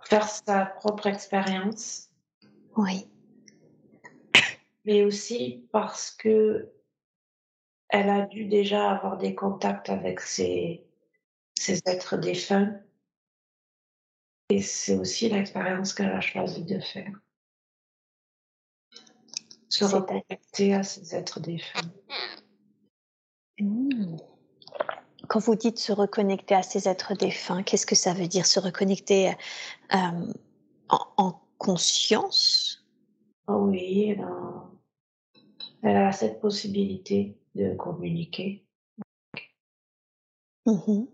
faire 0.05 0.29
sa 0.29 0.67
propre 0.67 1.07
expérience. 1.07 2.11
Oui. 2.77 3.09
Mais 4.85 5.03
aussi 5.05 5.67
parce 5.73 6.11
que 6.11 6.71
elle 7.89 8.11
a 8.11 8.27
dû 8.27 8.45
déjà 8.47 8.91
avoir 8.91 9.17
des 9.17 9.35
contacts 9.35 9.89
avec 9.89 10.21
ces, 10.21 10.85
ces 11.57 11.81
êtres 11.87 12.19
défunts. 12.19 12.79
Et 14.51 14.61
c'est 14.61 14.99
aussi 14.99 15.31
l'expérience 15.31 15.95
qu'elle 15.95 16.11
a 16.11 16.21
choisi 16.21 16.65
de 16.65 16.81
faire. 16.81 17.24
Se 19.75 19.85
reconnecter 19.85 20.73
à 20.73 20.85
ces 20.85 21.17
êtres 21.17 21.41
défunts. 21.41 21.81
Mmh. 23.59 24.17
Quand 25.29 25.41
vous 25.41 25.57
dites 25.57 25.79
se 25.79 25.91
reconnecter 25.93 26.55
à 26.55 26.63
ces 26.63 26.89
êtres 26.89 27.15
défunts, 27.15 27.65
qu'est-ce 27.65 27.87
que 27.87 27.97
ça 27.97 28.15
veut 28.15 28.29
dire 28.29 28.47
se 28.47 28.61
reconnecter 28.61 29.33
euh, 29.93 30.33
en, 30.89 31.41
conscience? 31.59 32.87
Oh 33.49 33.67
Oui, 33.69 34.17
elle 35.83 35.97
a, 35.97 36.13
cette 36.13 36.41
possibilité 36.41 37.37
de 37.57 37.75
communiquer. 37.75 38.65
Mmh 40.67 41.07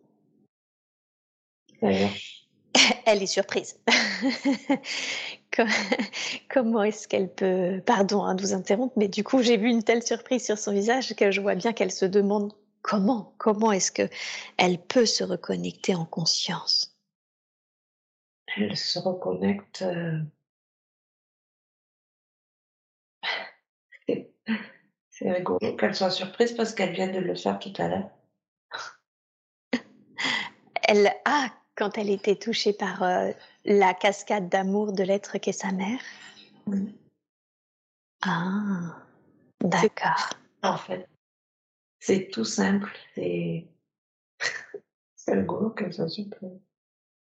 D'ailleurs, 1.80 2.10
elle 3.06 3.22
est 3.22 3.26
surprise. 3.26 3.80
Comment 6.48 6.82
est-ce 6.82 7.09
qu'elle 7.09 7.32
peut, 7.32 7.82
pardon 7.85 8.22
hein, 8.22 8.35
de 8.35 8.43
vous 8.43 8.55
interrompre, 8.55 8.94
mais 8.97 9.09
du 9.09 9.24
coup 9.24 9.43
j'ai 9.43 9.56
vu 9.56 9.68
une 9.68 9.82
telle 9.82 10.02
surprise 10.02 10.44
sur 10.44 10.59
son 10.59 10.72
visage 10.72 11.14
que 11.14 11.31
je 11.31 11.40
vois 11.40 11.55
bien 11.55 11.72
qu'elle 11.72 11.93
se 11.93 12.05
demande 12.05 12.52
comment, 12.82 13.35
comment 13.39 13.72
est-ce 13.72 13.93
que 13.93 14.09
elle 14.56 14.78
peut 14.78 15.06
se 15.06 15.24
reconnecter 15.24 15.94
en 15.94 16.05
conscience. 16.05 16.97
Elle 18.56 18.77
se 18.77 18.98
reconnecte. 18.98 19.82
Euh, 19.82 20.20
c'est 25.10 25.31
rigolo 25.31 25.77
qu'elle 25.77 25.94
soit 25.94 26.10
surprise 26.10 26.52
parce 26.52 26.74
qu'elle 26.74 26.93
vient 26.93 27.09
de 27.09 27.20
le 27.20 27.35
faire 27.35 27.59
tout 27.59 27.72
à 27.78 27.89
l'heure. 27.89 28.10
Elle 30.82 31.12
a 31.24 31.48
quand 31.77 31.97
elle 31.98 32.10
était 32.10 32.36
touchée 32.36 32.72
par 32.72 33.02
euh, 33.02 33.31
la 33.64 33.94
cascade 33.94 34.48
d'amour 34.48 34.92
de 34.92 35.02
l'être 35.02 35.38
qu'est 35.38 35.52
sa 35.52 35.72
mère 35.72 36.00
Ah, 38.22 38.96
d'accord. 39.62 40.30
En 40.62 40.76
fait, 40.76 41.08
c'est 41.98 42.28
tout 42.30 42.44
simple. 42.44 42.90
C'est 45.16 45.34
rigolo 45.34 45.74
soit 45.90 46.08
surprise. 46.08 46.60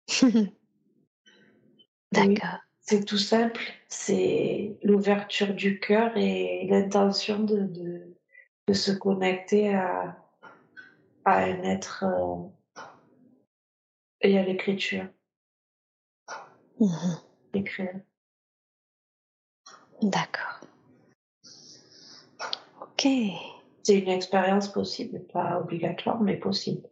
d'accord. 2.11 2.59
c'est 2.79 3.03
tout 3.05 3.17
simple. 3.17 3.61
C'est 3.87 4.77
l'ouverture 4.83 5.53
du 5.53 5.79
cœur 5.79 6.15
et 6.15 6.67
l'intention 6.69 7.39
de, 7.39 7.65
de, 8.67 8.73
se 8.73 8.91
connecter 8.91 9.73
à, 9.73 10.15
à 11.25 11.39
un 11.39 11.63
être. 11.63 12.05
Euh, 12.05 12.47
et 14.21 14.37
à 14.37 14.43
l'écriture. 14.43 15.07
Mmh 16.81 17.15
Écrire. 17.53 18.01
D'accord. 20.01 20.61
Ok. 22.81 23.07
C'est 23.83 23.99
une 23.99 24.09
expérience 24.09 24.67
possible, 24.67 25.19
pas 25.27 25.59
obligatoire, 25.59 26.19
mais 26.21 26.37
possible. 26.37 26.89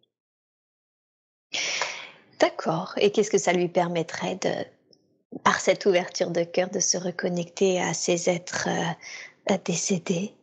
D'accord. 2.39 2.93
Et 2.97 3.11
qu'est-ce 3.11 3.31
que 3.31 3.39
ça 3.39 3.51
lui 3.51 3.67
permettrait 3.67 4.35
de, 4.35 5.39
par 5.43 5.59
cette 5.59 5.87
ouverture 5.87 6.29
de 6.29 6.43
cœur, 6.43 6.69
de 6.69 6.79
se 6.79 6.97
reconnecter 6.97 7.81
à 7.81 7.95
ces 7.95 8.29
êtres 8.29 8.67
euh, 8.69 9.57
décédés, 9.65 10.35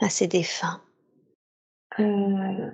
à 0.00 0.08
ces 0.08 0.28
défunts? 0.28 0.80
Euh, 1.98 2.70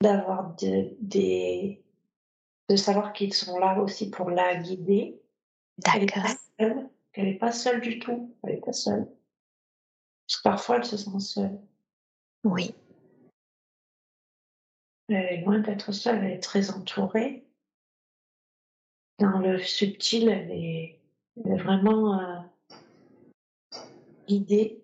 d'avoir 0.00 0.54
de, 0.56 0.96
des, 1.00 1.82
de 2.70 2.76
savoir 2.76 3.12
qu'ils 3.12 3.34
sont 3.34 3.58
là 3.58 3.80
aussi 3.80 4.10
pour 4.10 4.30
la 4.30 4.54
guider. 4.54 5.20
D'accord. 5.78 6.22
Elle 6.56 6.88
n'est 7.16 7.34
pas, 7.34 7.50
seule 7.50 7.80
du 7.80 7.98
tout. 7.98 8.32
Elle 8.44 8.54
n'est 8.54 8.60
pas 8.60 8.72
seule. 8.72 9.08
Parce 10.26 10.36
que 10.38 10.42
parfois, 10.44 10.76
elle 10.76 10.84
se 10.84 10.96
sent 10.96 11.18
seule. 11.18 11.60
Oui. 12.44 12.72
Elle 15.08 15.16
est 15.16 15.40
loin 15.40 15.58
d'être 15.58 15.90
seule, 15.90 16.22
elle 16.22 16.30
est 16.30 16.42
très 16.42 16.70
entourée. 16.70 17.44
Dans 19.18 19.40
le 19.40 19.58
subtil, 19.58 20.28
elle 20.28 20.52
est, 20.52 21.00
vraiment 21.36 22.20
euh, 22.20 22.38
guidée. 24.28 24.80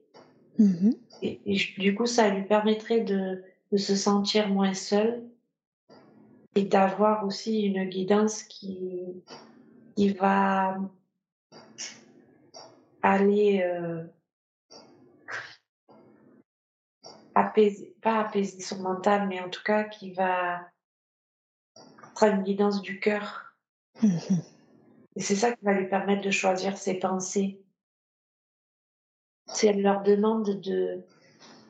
Mmh 0.59 0.91
et, 1.23 1.41
du 1.79 1.95
coup, 1.95 2.07
ça 2.07 2.29
lui 2.29 2.43
permettrait 2.45 3.01
de, 3.01 3.43
de 3.73 3.77
se 3.77 3.95
sentir 3.95 4.49
moins 4.49 4.75
seul 4.75 5.23
et 6.57 6.65
d'avoir 6.65 7.25
aussi 7.25 7.63
une 7.63 7.85
guidance 7.85 8.43
qui, 8.43 9.23
qui 9.95 10.09
va 10.15 10.79
aller 13.03 13.63
euh, 13.63 14.05
apaiser, 17.35 17.95
pas 18.01 18.21
apaiser 18.21 18.61
son 18.61 18.81
mental, 18.81 19.29
mais 19.29 19.39
en 19.41 19.51
tout 19.51 19.63
cas 19.63 19.85
qui 19.85 20.13
va 20.13 20.63
prendre 22.15 22.37
une 22.37 22.43
guidance 22.43 22.81
du 22.81 22.99
cœur. 23.01 23.55
Mhm. 24.03 24.43
Et 25.17 25.21
c'est 25.21 25.37
ça 25.37 25.53
qui 25.53 25.63
va 25.63 25.73
lui 25.73 25.89
permettre 25.89 26.23
de 26.23 26.31
choisir 26.31 26.79
ses 26.79 26.95
pensées. 26.95 27.63
Si 29.49 29.67
elle 29.67 29.83
leur 29.83 30.03
demande 30.03 30.61
de, 30.61 31.05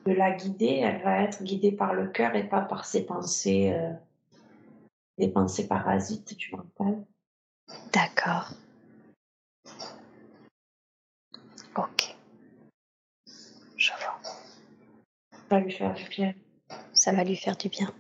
de 0.07 0.13
la 0.13 0.31
guider, 0.31 0.81
elle 0.85 1.03
va 1.03 1.23
être 1.23 1.43
guidée 1.43 1.73
par 1.73 1.93
le 1.93 2.07
cœur 2.07 2.37
et 2.37 2.49
pas 2.49 2.63
par 2.63 2.85
ses 2.85 3.05
pensées, 3.05 3.73
euh, 3.73 3.93
des 5.19 5.29
pensées 5.29 5.67
parasites 5.67 6.37
du 6.37 6.51
mental. 6.55 7.05
D'accord. 7.93 8.51
Ok. 11.77 12.17
Je 13.77 13.93
vois. 13.93 14.21
Ça 15.33 15.41
va 15.51 15.61
lui 15.61 15.73
faire 15.73 15.95
du 15.95 16.05
bien. 16.09 16.35
Ça 16.95 17.13
va 17.13 17.25
lui 17.25 17.37
faire 17.37 17.57
du 17.57 17.69
bien. 17.69 17.93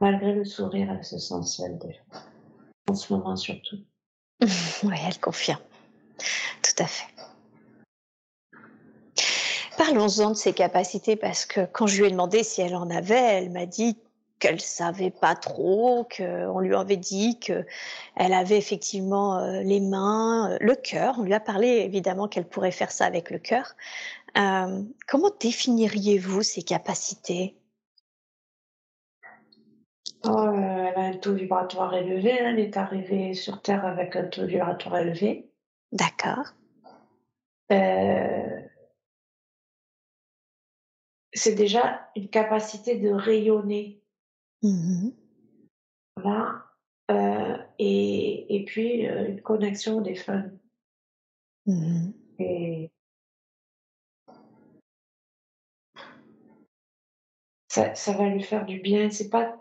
Malgré 0.00 0.32
le 0.32 0.44
sourire, 0.44 0.90
elle 0.90 1.04
se 1.04 1.18
sent 1.18 1.42
seule 1.42 1.78
En 2.88 2.94
ce 2.94 3.12
moment 3.12 3.36
surtout. 3.36 3.78
oui, 4.82 4.96
elle 5.06 5.20
confirme. 5.20 5.62
Tout 6.62 6.82
à 6.82 6.86
fait. 6.86 7.12
Parlons-en 9.76 10.30
de 10.30 10.36
ses 10.36 10.52
capacités 10.52 11.16
parce 11.16 11.46
que 11.46 11.64
quand 11.66 11.86
je 11.86 12.00
lui 12.00 12.08
ai 12.08 12.10
demandé 12.10 12.44
si 12.44 12.60
elle 12.60 12.76
en 12.76 12.90
avait, 12.90 13.14
elle 13.14 13.50
m'a 13.50 13.66
dit 13.66 13.96
qu'elle 14.40 14.60
savait 14.60 15.10
pas 15.10 15.36
trop, 15.36 16.08
qu'on 16.16 16.58
lui 16.58 16.74
avait 16.74 16.96
dit 16.96 17.38
qu'elle 17.38 17.66
avait 18.16 18.56
effectivement 18.58 19.38
euh, 19.38 19.60
les 19.60 19.80
mains, 19.80 20.52
euh, 20.52 20.56
le 20.60 20.74
cœur. 20.74 21.16
On 21.18 21.22
lui 21.22 21.34
a 21.34 21.40
parlé 21.40 21.68
évidemment 21.68 22.26
qu'elle 22.26 22.48
pourrait 22.48 22.72
faire 22.72 22.90
ça 22.90 23.04
avec 23.04 23.30
le 23.30 23.38
cœur. 23.38 23.76
Euh, 24.36 24.82
comment 25.06 25.30
définiriez-vous 25.38 26.42
ses 26.42 26.62
capacités? 26.62 27.54
Oh, 30.24 30.50
Elle 30.52 30.94
a 30.96 31.00
un 31.00 31.16
taux 31.16 31.34
vibratoire 31.34 31.94
élevé. 31.94 32.30
Elle 32.30 32.58
est 32.58 32.76
arrivée 32.76 33.34
sur 33.34 33.62
Terre 33.62 33.84
avec 33.84 34.16
un 34.16 34.24
taux 34.24 34.46
vibratoire 34.46 34.98
élevé. 34.98 35.50
D'accord. 35.92 36.54
C'est 41.32 41.54
déjà 41.54 42.08
une 42.16 42.28
capacité 42.28 42.96
de 42.96 43.10
rayonner. 43.10 43.99
Mmh 44.62 45.10
voilà. 46.16 46.66
Euh, 47.10 47.56
et, 47.78 48.56
et, 48.56 48.64
puis 48.64 49.08
euh, 49.08 49.28
une 49.28 49.40
connexion 49.40 50.00
des 50.00 50.14
femmes. 50.14 50.58
Mmh 51.66 52.10
et 52.38 52.90
ça, 57.68 57.94
ça, 57.94 58.12
va 58.12 58.28
lui 58.28 58.42
faire 58.42 58.64
du 58.64 58.80
bien. 58.80 59.10
C'est 59.10 59.28
pas, 59.28 59.56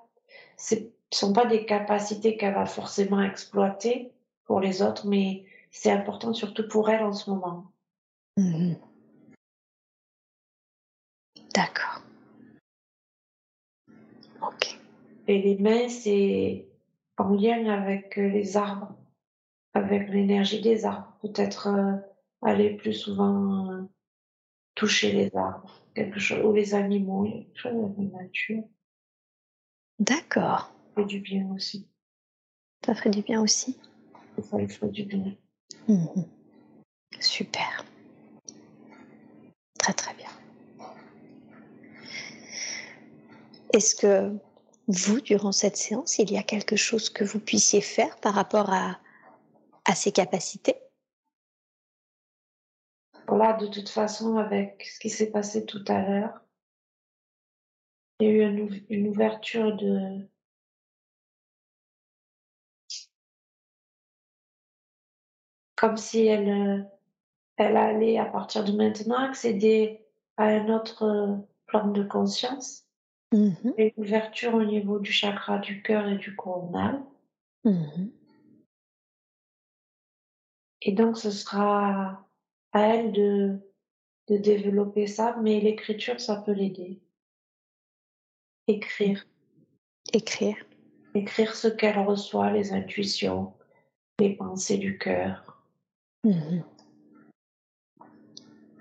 ce 0.57 0.75
sont 1.11 1.33
pas 1.33 1.45
des 1.45 1.65
capacités 1.65 2.37
qu'elle 2.37 2.53
va 2.53 2.65
forcément 2.65 3.21
exploiter 3.21 4.11
pour 4.45 4.59
les 4.59 4.81
autres, 4.81 5.07
mais 5.07 5.45
c'est 5.71 5.91
important 5.91 6.33
surtout 6.33 6.67
pour 6.67 6.89
elle 6.89 7.03
en 7.03 7.13
ce 7.13 7.29
moment. 7.29 7.71
Mmh 8.37 8.75
D'accord. 11.53 12.01
Ok. 14.41 14.78
Et 15.29 15.43
les 15.43 15.57
mains, 15.59 15.87
c'est 15.89 16.67
en 17.17 17.29
lien 17.35 17.67
avec 17.67 18.17
euh, 18.17 18.27
les 18.29 18.57
arbres. 18.57 18.95
avec 19.75 20.09
l'énergie 20.09 20.59
des 20.59 20.85
arbres. 20.85 21.15
Peut-être 21.21 21.67
euh, 21.67 21.95
aller 22.41 22.71
plus 22.71 22.93
souvent 22.93 23.71
euh, 23.71 23.83
toucher 24.73 25.11
les 25.11 25.35
arbres, 25.35 25.83
quelque 25.93 26.19
chose, 26.19 26.43
ou 26.43 26.51
les 26.51 26.73
animaux, 26.73 27.25
quelque 27.25 27.59
chose 27.59 27.75
avec 27.75 28.11
la 28.11 28.23
nature. 28.23 28.63
D'accord. 29.99 30.73
Ça 30.95 31.03
fait 31.03 31.05
du 31.05 31.19
bien 31.19 31.47
aussi. 31.53 31.87
Ça 32.83 32.95
ferait 32.95 33.11
du 33.11 33.21
bien 33.21 33.39
aussi. 33.39 33.77
Ça 34.41 34.59
il 34.59 34.67
fait 34.67 34.89
du 34.89 35.03
bien. 35.03 35.35
Mhm. 35.87 36.25
Super. 37.19 37.85
Très 39.77 39.93
très 39.93 40.15
bien. 40.15 40.29
Est-ce 43.73 43.93
que 43.93 44.35
vous, 44.89 45.21
durant 45.21 45.51
cette 45.51 45.77
séance, 45.77 46.17
il 46.17 46.31
y 46.31 46.37
a 46.37 46.43
quelque 46.43 46.75
chose 46.75 47.09
que 47.09 47.23
vous 47.23 47.39
puissiez 47.39 47.79
faire 47.79 48.19
par 48.19 48.33
rapport 48.33 48.73
à, 48.73 48.99
à 49.85 49.93
ces 49.93 50.11
capacités? 50.11 50.75
Voilà, 53.27 53.53
de 53.53 53.67
toute 53.67 53.89
façon, 53.89 54.37
avec 54.37 54.83
ce 54.91 54.99
qui 54.99 55.11
s'est 55.11 55.29
passé 55.29 55.65
tout 55.65 55.85
à 55.87 56.01
l'heure, 56.01 56.41
il 58.19 58.27
y 58.27 58.29
a 58.31 58.33
eu 58.33 58.41
une, 58.41 58.85
une 58.89 59.07
ouverture 59.07 59.75
de, 59.77 60.27
comme 65.75 65.95
si 65.95 66.25
elle, 66.25 66.49
euh, 66.49 66.83
elle 67.57 67.77
allait 67.77 68.17
à 68.17 68.25
partir 68.25 68.65
de 68.65 68.71
maintenant 68.71 69.19
accéder 69.19 70.03
à 70.35 70.45
un 70.45 70.67
autre 70.69 71.03
euh, 71.03 71.37
plan 71.67 71.87
de 71.87 72.03
conscience. 72.03 72.88
Mhm, 73.31 73.73
Et 73.77 73.93
une 73.95 74.03
ouverture 74.03 74.55
au 74.55 74.63
niveau 74.63 74.99
du 74.99 75.11
chakra 75.11 75.59
du 75.59 75.81
cœur 75.83 76.07
et 76.07 76.17
du 76.17 76.35
coronal. 76.35 77.01
mhm. 77.63 78.11
Et 80.81 80.93
donc, 80.93 81.17
ce 81.17 81.29
sera 81.29 82.25
à 82.71 82.79
elle 82.81 83.11
de, 83.11 83.59
de 84.29 84.37
développer 84.37 85.07
ça, 85.07 85.35
mais 85.41 85.59
l'écriture, 85.59 86.19
ça 86.21 86.37
peut 86.37 86.53
l'aider. 86.53 87.01
Écrire. 88.67 89.27
Écrire. 90.13 90.55
Écrire 91.13 91.53
ce 91.55 91.67
qu'elle 91.67 91.99
reçoit, 91.99 92.51
les 92.51 92.71
intuitions, 92.71 93.53
les 94.19 94.35
pensées 94.35 94.77
du 94.77 94.97
cœur. 94.97 95.61
Mhm. 96.23 96.63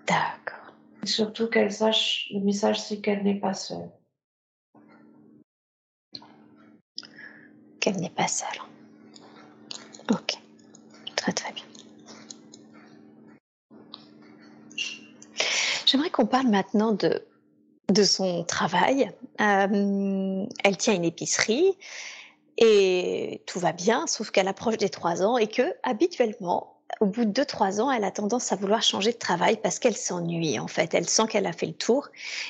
D'accord. 0.06 0.72
Et 1.02 1.06
surtout 1.06 1.48
qu'elle 1.48 1.72
sache, 1.72 2.28
le 2.32 2.40
message, 2.40 2.80
c'est 2.80 3.00
qu'elle 3.00 3.24
n'est 3.24 3.40
pas 3.40 3.54
seule. 3.54 3.90
Qu'elle 7.88 8.02
n'est 8.02 8.10
pas 8.10 8.28
seule. 8.28 8.48
Ok. 10.10 10.34
Très 11.16 11.32
très 11.32 11.52
bien. 11.54 11.64
J'aimerais 15.86 16.10
qu'on 16.10 16.26
parle 16.26 16.48
maintenant 16.48 16.92
de, 16.92 17.24
de 17.88 18.02
son 18.02 18.44
travail. 18.44 19.10
Euh, 19.40 20.44
elle 20.64 20.76
tient 20.76 20.92
une 20.92 21.06
épicerie 21.06 21.78
et 22.58 23.40
tout 23.46 23.58
va 23.58 23.72
bien, 23.72 24.06
sauf 24.06 24.32
qu'elle 24.32 24.48
approche 24.48 24.76
des 24.76 24.90
trois 24.90 25.22
ans 25.22 25.38
et 25.38 25.46
que 25.46 25.62
habituellement, 25.82 26.74
au 27.00 27.06
bout 27.06 27.24
de 27.24 27.30
deux 27.30 27.46
trois 27.46 27.80
ans, 27.80 27.90
elle 27.90 28.04
a 28.04 28.10
tendance 28.10 28.52
à 28.52 28.56
vouloir 28.56 28.82
changer 28.82 29.12
de 29.12 29.18
travail 29.18 29.58
parce 29.62 29.78
qu'elle 29.78 29.96
s'ennuie 29.96 30.58
en 30.58 30.68
fait. 30.68 30.92
Elle 30.92 31.08
sent 31.08 31.26
qu'elle 31.30 31.46
a 31.46 31.54
fait 31.54 31.66
le 31.66 31.72
tour 31.72 32.08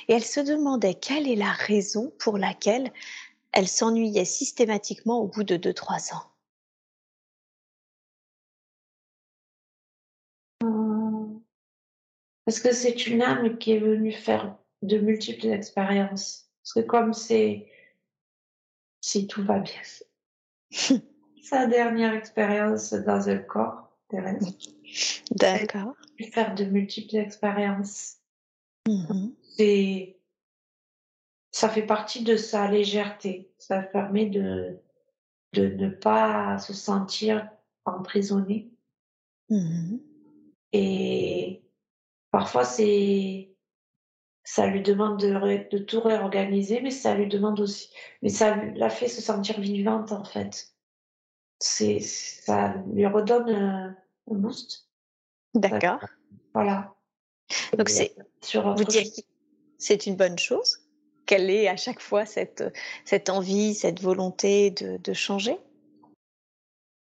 et 0.09 0.15
elle 0.15 0.25
se 0.25 0.41
demandait 0.41 0.95
quelle 0.95 1.29
est 1.29 1.37
la 1.37 1.53
raison 1.53 2.11
pour 2.19 2.39
laquelle 2.39 2.93
elle 3.53 3.69
s'ennuyait 3.69 4.25
systématiquement 4.25 5.21
au 5.21 5.29
bout 5.29 5.45
de 5.45 5.57
deux 5.57 5.75
trois 5.75 6.13
ans. 6.15 6.25
Hum, 10.63 11.43
Parce 12.45 12.61
que 12.61 12.73
c'est 12.73 13.07
une 13.07 13.23
âme 13.23 13.59
qui 13.59 13.73
est 13.73 13.79
venue 13.79 14.13
faire 14.13 14.57
de 14.83 14.99
multiples 14.99 15.47
expériences. 15.47 16.51
Parce 16.63 16.75
que 16.75 16.81
comme 16.81 17.15
c'est, 17.15 17.71
si 19.01 19.27
tout 19.27 19.43
va 19.43 19.61
bien, 19.61 19.81
sa 21.43 21.67
dernière 21.67 22.15
expérience 22.15 22.93
dans 22.93 23.29
un 23.29 23.39
corps 23.39 23.97
terrestre, 24.09 24.53
D'accord. 25.31 25.95
faire 26.33 26.55
de 26.55 26.65
multiples 26.65 27.17
expériences. 27.17 28.17
Mhm. 28.87 29.35
C'est, 29.57 30.18
ça 31.59 31.69
fait 31.69 31.83
partie 31.83 32.23
de 32.23 32.37
sa 32.37 32.71
légèreté. 32.71 33.51
Ça 33.59 33.83
permet 33.83 34.27
de, 34.27 34.79
de 35.55 35.67
ne 35.67 35.89
pas 35.89 36.57
se 36.59 36.73
sentir 36.73 37.51
emprisonné. 37.85 38.71
Mhm. 39.51 40.01
Et 40.73 41.65
parfois, 42.31 42.65
c'est, 42.65 43.57
ça 44.45 44.69
lui 44.69 44.83
demande 44.83 45.19
de, 45.19 45.69
de 45.69 45.79
tout 45.79 46.01
réorganiser, 46.01 46.81
mais 46.81 46.93
ça 46.93 47.17
lui 47.17 47.27
demande 47.27 47.59
aussi, 47.59 47.91
mais 48.23 48.29
ça 48.29 48.55
la 48.77 48.89
fait 48.89 49.09
se 49.09 49.21
sentir 49.21 49.59
vivante, 49.59 50.13
en 50.13 50.23
fait. 50.23 50.77
C'est, 51.59 51.99
ça 51.99 52.75
lui 52.93 53.05
redonne 53.05 53.51
un, 53.51 53.97
un 54.31 54.35
boost. 54.35 54.89
D'accord. 55.55 55.99
Voilà. 56.55 56.95
Donc 57.77 57.89
c'est, 57.89 58.15
sur 58.43 58.77
vous 58.77 58.85
que 58.85 58.93
c'est 59.79 60.07
une 60.07 60.15
bonne 60.15 60.39
chose? 60.39 60.85
Qu'elle 61.29 61.51
ait 61.51 61.69
à 61.69 61.77
chaque 61.77 62.01
fois 62.01 62.25
cette, 62.25 62.65
cette 63.05 63.29
envie, 63.29 63.75
cette 63.75 64.01
volonté 64.01 64.71
de, 64.71 64.97
de 64.97 65.13
changer? 65.13 65.59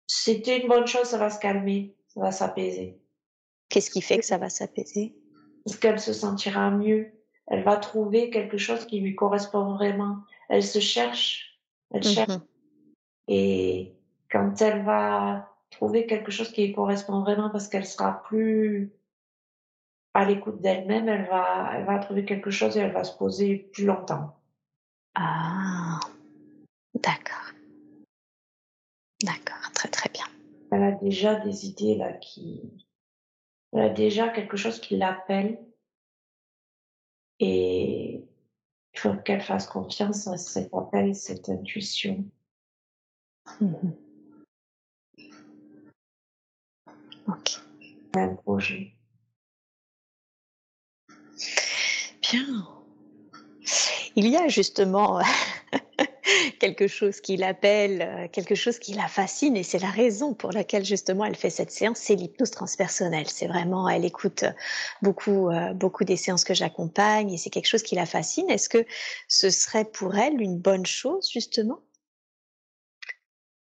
C'était 0.06 0.60
une 0.60 0.68
bonne 0.68 0.86
chose, 0.86 1.04
ça 1.04 1.16
va 1.16 1.30
se 1.30 1.40
calmer, 1.40 1.96
ça 2.08 2.20
va 2.20 2.30
s'apaiser. 2.30 3.00
Qu'est-ce 3.70 3.90
qui 3.90 4.02
fait 4.02 4.18
que 4.18 4.26
ça 4.26 4.36
va 4.36 4.50
s'apaiser? 4.50 5.16
Parce 5.64 5.78
qu'elle 5.78 5.98
se 5.98 6.12
sentira 6.12 6.70
mieux. 6.70 7.10
Elle 7.46 7.64
va 7.64 7.78
trouver 7.78 8.28
quelque 8.28 8.58
chose 8.58 8.84
qui 8.86 9.00
lui 9.00 9.14
correspond 9.14 9.74
vraiment. 9.74 10.18
Elle 10.50 10.62
se 10.62 10.78
cherche, 10.78 11.58
elle 11.90 12.02
cherche. 12.02 12.28
Mhm. 12.28 12.42
Et 13.28 13.94
quand 14.30 14.60
elle 14.60 14.84
va 14.84 15.48
trouver 15.70 16.06
quelque 16.06 16.30
chose 16.30 16.52
qui 16.52 16.66
lui 16.66 16.74
correspond 16.74 17.20
vraiment 17.22 17.48
parce 17.48 17.68
qu'elle 17.68 17.86
sera 17.86 18.22
plus 18.24 18.92
à 20.14 20.24
l'écoute 20.24 20.60
d'elle-même, 20.60 21.08
elle 21.08 21.26
va, 21.26 21.72
elle 21.74 21.84
va 21.84 21.98
trouver 21.98 22.24
quelque 22.24 22.50
chose 22.50 22.76
et 22.76 22.80
elle 22.80 22.92
va 22.92 23.04
se 23.04 23.16
poser 23.16 23.56
plus 23.72 23.86
longtemps. 23.86 24.36
Ah, 25.14 26.00
d'accord. 26.94 27.52
D'accord, 29.22 29.72
très 29.74 29.88
très 29.88 30.10
bien. 30.10 30.24
Elle 30.70 30.82
a 30.82 30.92
déjà 30.92 31.36
des 31.36 31.66
idées 31.66 31.96
là 31.96 32.12
qui, 32.14 32.62
elle 33.72 33.80
a 33.80 33.88
déjà 33.88 34.28
quelque 34.28 34.56
chose 34.56 34.80
qui 34.80 34.96
l'appelle 34.96 35.58
et 37.38 38.24
il 38.94 38.98
faut 38.98 39.14
qu'elle 39.14 39.42
fasse 39.42 39.66
confiance 39.66 40.26
à 40.26 40.36
cet 40.36 40.72
appel, 40.74 41.14
cette 41.14 41.48
intuition. 41.48 42.24
Mhm. 43.60 43.94
Ok. 47.28 47.60
un 48.14 48.34
projet. 48.34 48.94
Bien. 52.32 52.66
Il 54.16 54.26
y 54.26 54.36
a 54.36 54.48
justement 54.48 55.20
quelque 56.60 56.88
chose 56.88 57.20
qui 57.20 57.36
l'appelle, 57.36 58.02
euh, 58.02 58.28
quelque 58.28 58.54
chose 58.54 58.78
qui 58.78 58.94
la 58.94 59.06
fascine 59.06 59.54
et 59.56 59.62
c'est 59.62 59.78
la 59.78 59.90
raison 59.90 60.32
pour 60.32 60.50
laquelle 60.50 60.84
justement 60.84 61.26
elle 61.26 61.36
fait 61.36 61.50
cette 61.50 61.70
séance, 61.70 61.98
c'est 61.98 62.14
l'hypnose 62.14 62.50
transpersonnelle. 62.50 63.28
C'est 63.28 63.46
vraiment, 63.46 63.86
elle 63.88 64.06
écoute 64.06 64.44
beaucoup, 65.02 65.50
euh, 65.50 65.74
beaucoup 65.74 66.04
des 66.04 66.16
séances 66.16 66.44
que 66.44 66.54
j'accompagne 66.54 67.32
et 67.32 67.36
c'est 67.36 67.50
quelque 67.50 67.68
chose 67.68 67.82
qui 67.82 67.96
la 67.96 68.06
fascine. 68.06 68.48
Est-ce 68.48 68.70
que 68.70 68.86
ce 69.28 69.50
serait 69.50 69.84
pour 69.84 70.16
elle 70.16 70.40
une 70.40 70.58
bonne 70.58 70.86
chose 70.86 71.30
justement? 71.30 71.80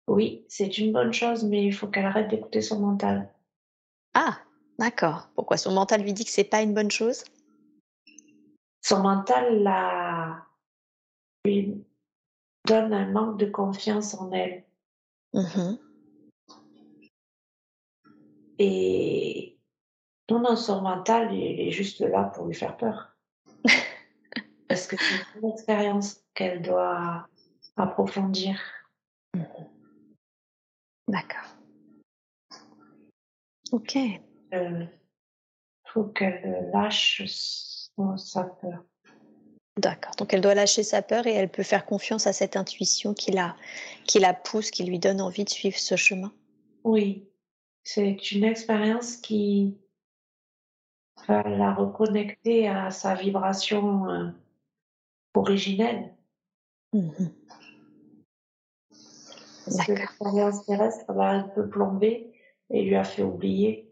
Oui, 0.07 0.45
c'est 0.49 0.77
une 0.77 0.93
bonne 0.93 1.12
chose, 1.12 1.45
mais 1.45 1.65
il 1.65 1.73
faut 1.73 1.87
qu'elle 1.87 2.05
arrête 2.05 2.28
d'écouter 2.28 2.61
son 2.61 2.81
mental. 2.81 3.32
Ah, 4.12 4.39
d'accord. 4.78 5.28
Pourquoi 5.35 5.57
son 5.57 5.73
mental 5.73 6.03
lui 6.03 6.12
dit 6.12 6.24
que 6.24 6.31
c'est 6.31 6.45
pas 6.45 6.62
une 6.62 6.74
bonne 6.74 6.91
chose? 6.91 7.24
Son 8.82 9.02
mental 9.02 9.62
la... 9.62 10.47
lui 11.44 11.85
donne 12.66 12.93
un 12.93 13.11
manque 13.11 13.39
de 13.39 13.47
confiance 13.47 14.15
en 14.15 14.31
elle. 14.32 14.65
Mhm. 15.32 15.78
Et 18.59 19.59
non, 20.31 20.40
non, 20.40 20.57
son 20.57 20.82
mental, 20.82 21.35
il 21.35 21.61
est 21.61 21.70
juste 21.70 22.01
là 22.01 22.24
pour 22.24 22.47
lui 22.47 22.55
faire 22.55 22.77
peur. 22.77 23.16
Parce 24.69 24.86
que 24.86 24.97
c'est 24.97 25.39
une 25.39 25.51
expérience 25.51 26.23
qu'elle 26.35 26.62
doit 26.62 27.27
approfondir. 27.77 28.61
D'accord. 31.09 31.57
Ok. 33.73 33.97
Il 34.52 34.89
faut 35.86 36.05
qu'elle 36.05 36.70
lâche 36.73 37.23
son- 38.01 38.16
sa 38.16 38.44
peur. 38.44 38.85
D'accord. 39.77 40.14
Donc 40.16 40.35
elle 40.35 40.40
doit 40.40 40.55
lâcher 40.55 40.82
sa 40.82 41.01
peur 41.02 41.27
et 41.27 41.32
elle 41.32 41.48
peut 41.48 41.62
faire 41.62 41.86
confiance 41.86 42.27
à 42.27 42.32
cette 42.32 42.56
intuition 42.56 43.14
qui 43.14 43.31
la, 43.31 43.56
qui 44.05 44.18
la 44.18 44.35
pousse, 44.35 44.70
qui 44.70 44.85
lui 44.85 44.98
donne 44.98 45.20
envie 45.20 45.44
de 45.44 45.48
suivre 45.48 45.78
ce 45.78 45.97
chemin. 45.97 46.32
Oui, 46.85 47.28
c'est 47.85 48.32
une 48.32 48.44
expérience 48.44 49.16
qui 49.16 49.78
va 51.28 51.43
la 51.43 51.72
reconnecter 51.72 52.68
à 52.68 52.90
sa 52.90 53.14
vibration 53.14 54.10
euh, 54.10 54.28
originelle. 55.35 56.14
Mmh 56.93 57.27
l'expérience 59.89 60.66
terrestre 60.66 61.12
l'a 61.12 61.31
un 61.31 61.43
peu 61.43 61.68
plombé 61.68 62.32
et 62.70 62.82
lui 62.82 62.97
a 62.97 63.05
fait 63.05 63.22
oublier 63.22 63.89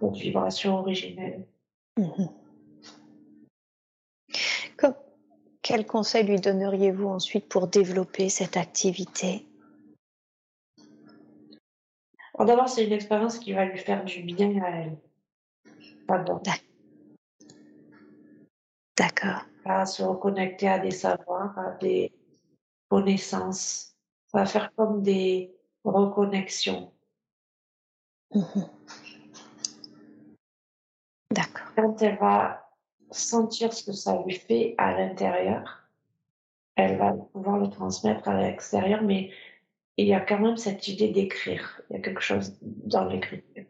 cette 0.00 0.16
vibration 0.16 0.78
originelle. 0.78 1.46
Mmh 1.98 2.24
quel 5.66 5.84
conseil 5.84 6.24
lui 6.24 6.40
donneriez-vous 6.40 7.08
ensuite 7.08 7.48
pour 7.48 7.66
développer 7.66 8.28
cette 8.28 8.56
activité? 8.56 9.44
D'abord, 12.38 12.68
c'est 12.68 12.86
une 12.86 12.92
expérience 12.92 13.40
qui 13.40 13.52
va 13.52 13.64
lui 13.64 13.78
faire 13.78 14.04
du 14.04 14.22
bien 14.22 14.62
à 14.62 14.68
elle. 14.68 14.96
Pardon. 16.06 16.40
D'accord. 18.96 19.42
À 19.64 19.86
se 19.86 20.04
reconnecter 20.04 20.68
à 20.68 20.78
des 20.78 20.92
savoirs, 20.92 21.58
à 21.58 21.72
des 21.80 22.12
connaissances. 22.88 23.96
Ça 24.28 24.38
va 24.38 24.46
faire 24.46 24.72
comme 24.76 25.02
des 25.02 25.52
reconnexions. 25.82 26.92
Mmh 28.32 28.62
D'accord. 31.32 31.66
Quand 31.74 32.02
elle 32.02 32.18
va 32.18 32.65
sentir 33.16 33.72
ce 33.72 33.84
que 33.84 33.92
ça 33.92 34.22
lui 34.24 34.34
fait 34.34 34.74
à 34.78 34.96
l'intérieur. 34.96 35.82
Elle 36.76 36.98
va 36.98 37.12
pouvoir 37.12 37.58
le 37.58 37.70
transmettre 37.70 38.28
à 38.28 38.40
l'extérieur, 38.40 39.02
mais 39.02 39.30
il 39.96 40.06
y 40.06 40.14
a 40.14 40.20
quand 40.20 40.38
même 40.38 40.56
cette 40.56 40.88
idée 40.88 41.08
d'écrire. 41.08 41.80
Il 41.88 41.96
y 41.96 41.98
a 41.98 42.02
quelque 42.02 42.20
chose 42.20 42.54
dans 42.62 43.04
l'écriture. 43.04 43.64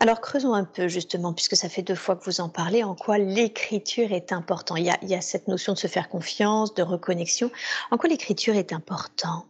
Alors 0.00 0.20
creusons 0.20 0.52
un 0.52 0.64
peu 0.64 0.88
justement, 0.88 1.32
puisque 1.32 1.56
ça 1.56 1.68
fait 1.68 1.82
deux 1.82 1.94
fois 1.94 2.16
que 2.16 2.24
vous 2.24 2.40
en 2.40 2.48
parlez, 2.48 2.82
en 2.82 2.94
quoi 2.94 3.18
l'écriture 3.18 4.12
est 4.12 4.32
important. 4.32 4.76
Il 4.76 4.84
y, 4.84 4.90
a, 4.90 4.98
il 5.02 5.08
y 5.08 5.14
a 5.14 5.20
cette 5.20 5.48
notion 5.48 5.72
de 5.72 5.78
se 5.78 5.86
faire 5.86 6.08
confiance, 6.08 6.74
de 6.74 6.82
reconnexion. 6.82 7.50
En 7.90 7.96
quoi 7.96 8.08
l'écriture 8.08 8.54
est 8.56 8.72
important? 8.72 9.46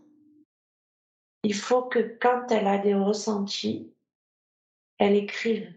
Il 1.43 1.55
faut 1.55 1.83
que 1.83 2.17
quand 2.21 2.51
elle 2.51 2.67
a 2.67 2.79
des 2.79 2.95
ressentis, 2.95 3.93
elle 4.99 5.17
écrive. 5.17 5.73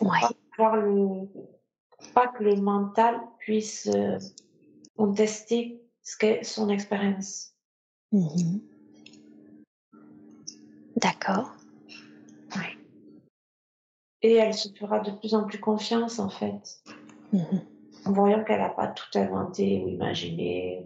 Ouais. 0.00 0.20
Le, 0.58 1.28
pas 2.14 2.28
que 2.28 2.42
le 2.42 2.56
mental 2.56 3.20
puisse 3.38 3.88
euh, 3.88 4.18
contester 4.96 5.82
ce 6.02 6.16
qu'est 6.16 6.42
son 6.42 6.68
expérience. 6.68 7.54
Mmh 8.12 8.58
D'accord. 10.96 11.50
Ouais. 12.54 12.76
Et 14.20 14.34
elle 14.34 14.54
se 14.54 14.68
fera 14.68 15.00
de 15.00 15.10
plus 15.10 15.34
en 15.34 15.44
plus 15.44 15.58
confiance 15.58 16.18
en 16.18 16.28
fait, 16.28 16.82
mmh 17.32 17.58
en 18.04 18.12
voyant 18.12 18.42
qu'elle 18.42 18.58
n'a 18.58 18.68
pas 18.68 18.88
tout 18.88 19.16
inventé 19.16 19.80
ou 19.84 19.88
imaginé. 19.88 20.84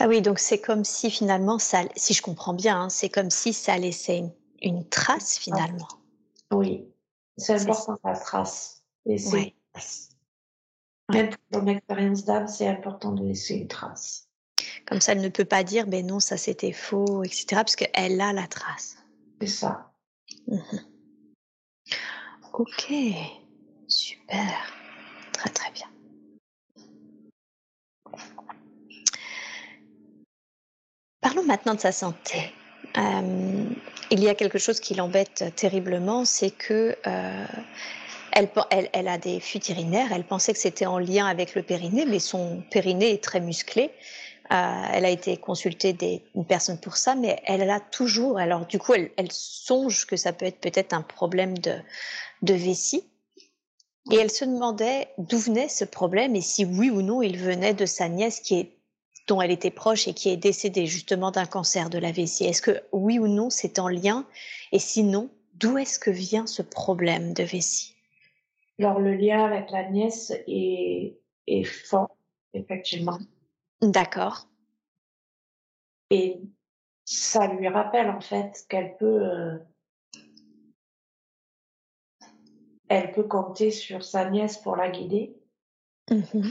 Ah 0.00 0.08
oui, 0.08 0.20
donc 0.20 0.40
c'est 0.40 0.60
comme 0.60 0.84
si 0.84 1.10
finalement, 1.10 1.58
ça, 1.58 1.82
si 1.94 2.14
je 2.14 2.22
comprends 2.22 2.52
bien, 2.52 2.82
hein, 2.82 2.88
c'est 2.88 3.08
comme 3.08 3.30
si 3.30 3.52
ça 3.52 3.78
laissait 3.78 4.18
une, 4.18 4.32
une 4.60 4.88
trace 4.88 5.38
finalement. 5.38 5.88
Oui. 6.50 6.84
C'est 7.36 7.60
important 7.60 7.98
la 8.04 8.16
trace. 8.16 8.82
Et 9.06 9.16
Même 11.12 11.30
pour 11.50 11.62
mon 11.62 11.68
expérience 11.68 12.24
d'âme, 12.24 12.46
c'est 12.46 12.68
important 12.68 13.12
de 13.12 13.24
laisser 13.24 13.56
une 13.56 13.68
trace. 13.68 14.28
Comme 14.86 15.00
ça, 15.00 15.12
elle 15.12 15.20
ne 15.20 15.28
peut 15.28 15.44
pas 15.44 15.64
dire, 15.64 15.86
ben 15.86 16.06
non, 16.06 16.20
ça 16.20 16.36
c'était 16.36 16.72
faux, 16.72 17.22
etc. 17.24 17.46
Parce 17.56 17.76
qu'elle 17.76 18.20
a 18.20 18.32
la 18.32 18.46
trace. 18.46 18.96
C'est 19.40 19.46
ça. 19.48 19.92
Mmh 20.46 20.58
ok, 22.54 22.92
super, 23.88 24.72
très 25.32 25.50
très 25.50 25.70
bien. 25.72 25.88
Parlons 31.20 31.44
maintenant 31.44 31.74
de 31.74 31.80
sa 31.80 31.92
santé. 31.92 32.54
Euh, 32.96 33.64
il 34.10 34.22
y 34.22 34.28
a 34.28 34.34
quelque 34.34 34.58
chose 34.58 34.80
qui 34.80 34.94
l'embête 34.94 35.44
terriblement, 35.56 36.24
c'est 36.24 36.50
que 36.50 36.96
euh, 37.06 37.46
elle, 38.32 39.08
a 39.08 39.18
des 39.18 39.40
fuites 39.40 39.68
urinaires. 39.68 40.12
Elle 40.12 40.24
pensait 40.24 40.52
que 40.52 40.58
c'était 40.58 40.86
en 40.86 40.98
lien 40.98 41.26
avec 41.26 41.54
le 41.54 41.62
périnée, 41.62 42.06
mais 42.06 42.18
son 42.18 42.62
périnée 42.70 43.12
est 43.12 43.22
très 43.22 43.40
musclé. 43.40 43.90
Euh, 44.52 44.82
elle 44.92 45.04
a 45.04 45.10
été 45.10 45.36
consultée 45.36 45.92
des, 45.92 46.22
une 46.34 46.44
personne 46.44 46.78
pour 46.78 46.96
ça, 46.96 47.14
mais 47.14 47.40
elle 47.46 47.68
a 47.70 47.80
toujours. 47.80 48.38
Alors 48.38 48.66
du 48.66 48.78
coup, 48.78 48.94
elle, 48.94 49.10
elle 49.16 49.32
songe 49.32 50.06
que 50.06 50.16
ça 50.16 50.32
peut 50.32 50.46
être 50.46 50.60
peut-être 50.60 50.92
un 50.92 51.02
problème 51.02 51.56
de, 51.58 51.74
de 52.42 52.54
vessie. 52.54 53.04
Et 54.10 54.16
elle 54.16 54.30
se 54.30 54.44
demandait 54.44 55.08
d'où 55.16 55.38
venait 55.38 55.68
ce 55.70 55.86
problème 55.86 56.36
et 56.36 56.42
si 56.42 56.66
oui 56.66 56.90
ou 56.90 57.00
non 57.00 57.22
il 57.22 57.38
venait 57.38 57.72
de 57.72 57.86
sa 57.86 58.08
nièce 58.08 58.40
qui 58.40 58.60
est 58.60 58.73
dont 59.26 59.40
elle 59.40 59.50
était 59.50 59.70
proche 59.70 60.08
et 60.08 60.14
qui 60.14 60.28
est 60.28 60.36
décédée 60.36 60.86
justement 60.86 61.30
d'un 61.30 61.46
cancer 61.46 61.90
de 61.90 61.98
la 61.98 62.12
vessie. 62.12 62.44
Est-ce 62.44 62.62
que 62.62 62.82
oui 62.92 63.18
ou 63.18 63.28
non 63.28 63.50
c'est 63.50 63.78
en 63.78 63.88
lien? 63.88 64.26
Et 64.72 64.78
sinon, 64.78 65.30
d'où 65.54 65.78
est-ce 65.78 65.98
que 65.98 66.10
vient 66.10 66.46
ce 66.46 66.62
problème 66.62 67.32
de 67.32 67.42
vessie? 67.42 67.94
Alors 68.78 69.00
le 69.00 69.14
lien 69.14 69.44
avec 69.44 69.70
la 69.70 69.88
nièce 69.88 70.32
est, 70.46 71.18
est 71.46 71.64
fort, 71.64 72.16
effectivement. 72.52 73.18
D'accord. 73.80 74.48
Et 76.10 76.40
ça 77.04 77.46
lui 77.46 77.68
rappelle 77.68 78.10
en 78.10 78.20
fait 78.20 78.64
qu'elle 78.68 78.96
peut, 78.96 79.22
euh, 79.22 79.58
elle 82.88 83.12
peut 83.12 83.24
compter 83.24 83.70
sur 83.70 84.04
sa 84.04 84.28
nièce 84.28 84.58
pour 84.58 84.76
la 84.76 84.90
guider. 84.90 85.36
Mmh 86.10 86.50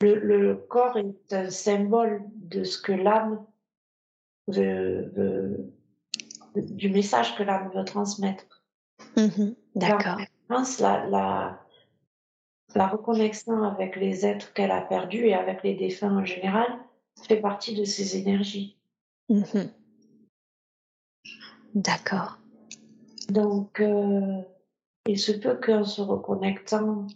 le, 0.00 0.14
le, 0.14 0.54
corps 0.54 0.96
est 0.96 1.32
un 1.32 1.50
symbole 1.50 2.22
de 2.34 2.64
ce 2.64 2.80
que 2.80 2.92
l'âme 2.92 3.44
veut, 4.46 5.72
du 6.56 6.90
message 6.90 7.36
que 7.36 7.42
l'âme 7.42 7.70
veut 7.74 7.84
transmettre. 7.84 8.64
Mmh 9.16 9.52
D'accord. 9.74 10.18
La, 10.80 11.06
la, 11.06 11.60
la 12.74 12.86
reconnexion 12.88 13.62
avec 13.62 13.96
les 13.96 14.26
êtres 14.26 14.52
qu'elle 14.52 14.70
a 14.70 14.80
perdus 14.80 15.26
et 15.26 15.34
avec 15.34 15.62
les 15.62 15.74
défunts 15.74 16.16
en 16.16 16.24
général 16.24 16.66
fait 17.26 17.40
partie 17.40 17.74
de 17.74 17.84
ses 17.84 18.16
énergies. 18.16 18.76
Mmh 19.28 19.42
D'accord. 21.74 22.38
Donc, 23.28 23.80
euh, 23.80 24.42
il 25.06 25.18
se 25.18 25.32
peut 25.32 25.58
qu'en 25.62 25.84
se 25.84 26.00
reconnectant 26.00 27.06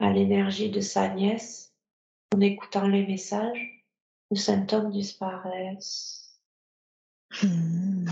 à 0.00 0.10
l'énergie 0.10 0.70
de 0.70 0.80
sa 0.80 1.08
nièce, 1.08 1.65
en 2.34 2.40
écoutant 2.40 2.86
les 2.88 3.06
messages, 3.06 3.84
les 4.30 4.38
symptômes 4.38 4.90
disparaissent. 4.90 6.40
Hmm. 7.42 8.08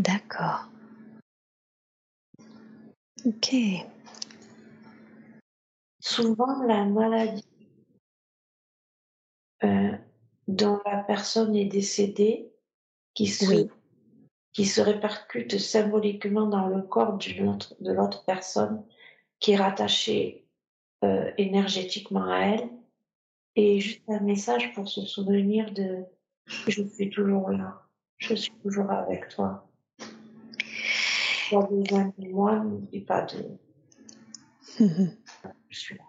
D'accord. 0.00 0.68
Ok. 3.24 3.54
Souvent, 6.00 6.62
la 6.62 6.84
maladie 6.84 7.44
euh, 9.64 9.96
dont 10.46 10.80
la 10.86 11.02
personne 11.02 11.54
est 11.56 11.66
décédée, 11.66 12.52
qui 13.14 13.26
se, 13.26 13.68
qui 14.52 14.64
se 14.64 14.80
répercute 14.80 15.58
symboliquement 15.58 16.46
dans 16.46 16.68
le 16.68 16.82
corps 16.82 17.18
de 17.18 17.92
l'autre 17.92 18.24
personne, 18.24 18.84
qui 19.40 19.52
est 19.52 19.56
rattachée 19.56 20.47
euh, 21.04 21.30
énergétiquement 21.38 22.30
à 22.30 22.40
elle 22.40 22.68
et 23.56 23.80
juste 23.80 24.02
un 24.08 24.20
message 24.20 24.72
pour 24.74 24.88
se 24.88 25.02
souvenir 25.02 25.72
de 25.72 26.04
je 26.66 26.82
suis 26.82 27.10
toujours 27.10 27.50
là, 27.50 27.82
je 28.18 28.34
suis 28.34 28.52
toujours 28.62 28.90
avec 28.90 29.28
toi. 29.28 29.70
Tu 31.48 31.56
as 31.56 31.62
besoin 31.62 32.12
de 32.18 32.28
moi, 32.28 32.58
n'oublie 32.60 33.00
pas 33.00 33.22
de. 33.22 33.58
je 35.68 35.78
suis 35.78 35.96
là. 35.96 36.04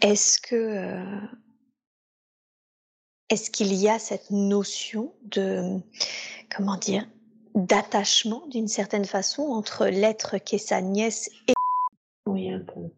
Est-ce 0.00 0.40
que 0.40 0.54
euh, 0.54 1.26
est-ce 3.30 3.50
qu'il 3.50 3.72
y 3.74 3.88
a 3.88 3.98
cette 3.98 4.30
notion 4.30 5.14
de 5.22 5.80
comment 6.54 6.76
dire 6.76 7.08
d'attachement 7.54 8.46
d'une 8.48 8.68
certaine 8.68 9.04
façon 9.04 9.42
entre 9.42 9.86
l'être 9.86 10.38
qui 10.38 10.56
est 10.56 10.58
sa 10.58 10.80
nièce 10.80 11.30
et 11.48 11.54
oui 12.26 12.50
un 12.50 12.60
peu 12.60 12.90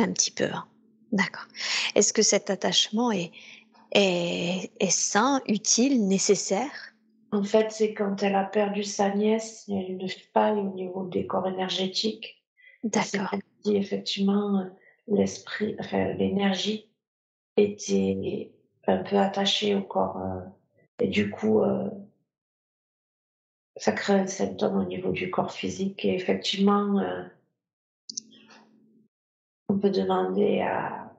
un 0.00 0.12
petit 0.12 0.30
peu, 0.30 0.44
hein. 0.44 0.66
d'accord. 1.12 1.46
Est-ce 1.94 2.12
que 2.12 2.22
cet 2.22 2.50
attachement 2.50 3.12
est, 3.12 3.30
est, 3.92 4.70
est 4.80 4.90
sain, 4.90 5.40
utile, 5.46 6.06
nécessaire? 6.06 6.94
En 7.32 7.44
fait, 7.44 7.70
c'est 7.70 7.94
quand 7.94 8.22
elle 8.22 8.34
a 8.34 8.44
perdu 8.44 8.82
sa 8.82 9.14
nièce, 9.14 9.64
il 9.68 9.74
y 9.74 9.78
a 9.78 9.86
une 9.86 10.08
faille 10.34 10.58
au 10.58 10.72
niveau 10.74 11.06
des 11.06 11.26
corps 11.26 11.46
énergétiques. 11.46 12.42
D'accord. 12.82 13.38
Dit 13.64 13.76
effectivement, 13.76 14.66
l'esprit, 15.06 15.76
enfin, 15.78 16.12
l'énergie 16.14 16.90
était 17.56 18.50
un 18.86 18.98
peu 18.98 19.16
attaché 19.16 19.74
au 19.74 19.82
corps. 19.82 20.16
euh, 20.16 20.40
et 20.98 21.08
du 21.08 21.30
coup, 21.30 21.62
euh, 21.62 21.88
ça 23.76 23.92
crée 23.92 24.14
un 24.14 24.26
symptôme 24.26 24.78
au 24.78 24.84
niveau 24.84 25.12
du 25.12 25.30
corps 25.30 25.52
physique. 25.52 26.04
Et 26.04 26.14
effectivement, 26.14 26.98
euh, 26.98 27.22
on 29.70 29.78
peut 29.78 29.90
demander 29.90 30.60
à, 30.62 31.12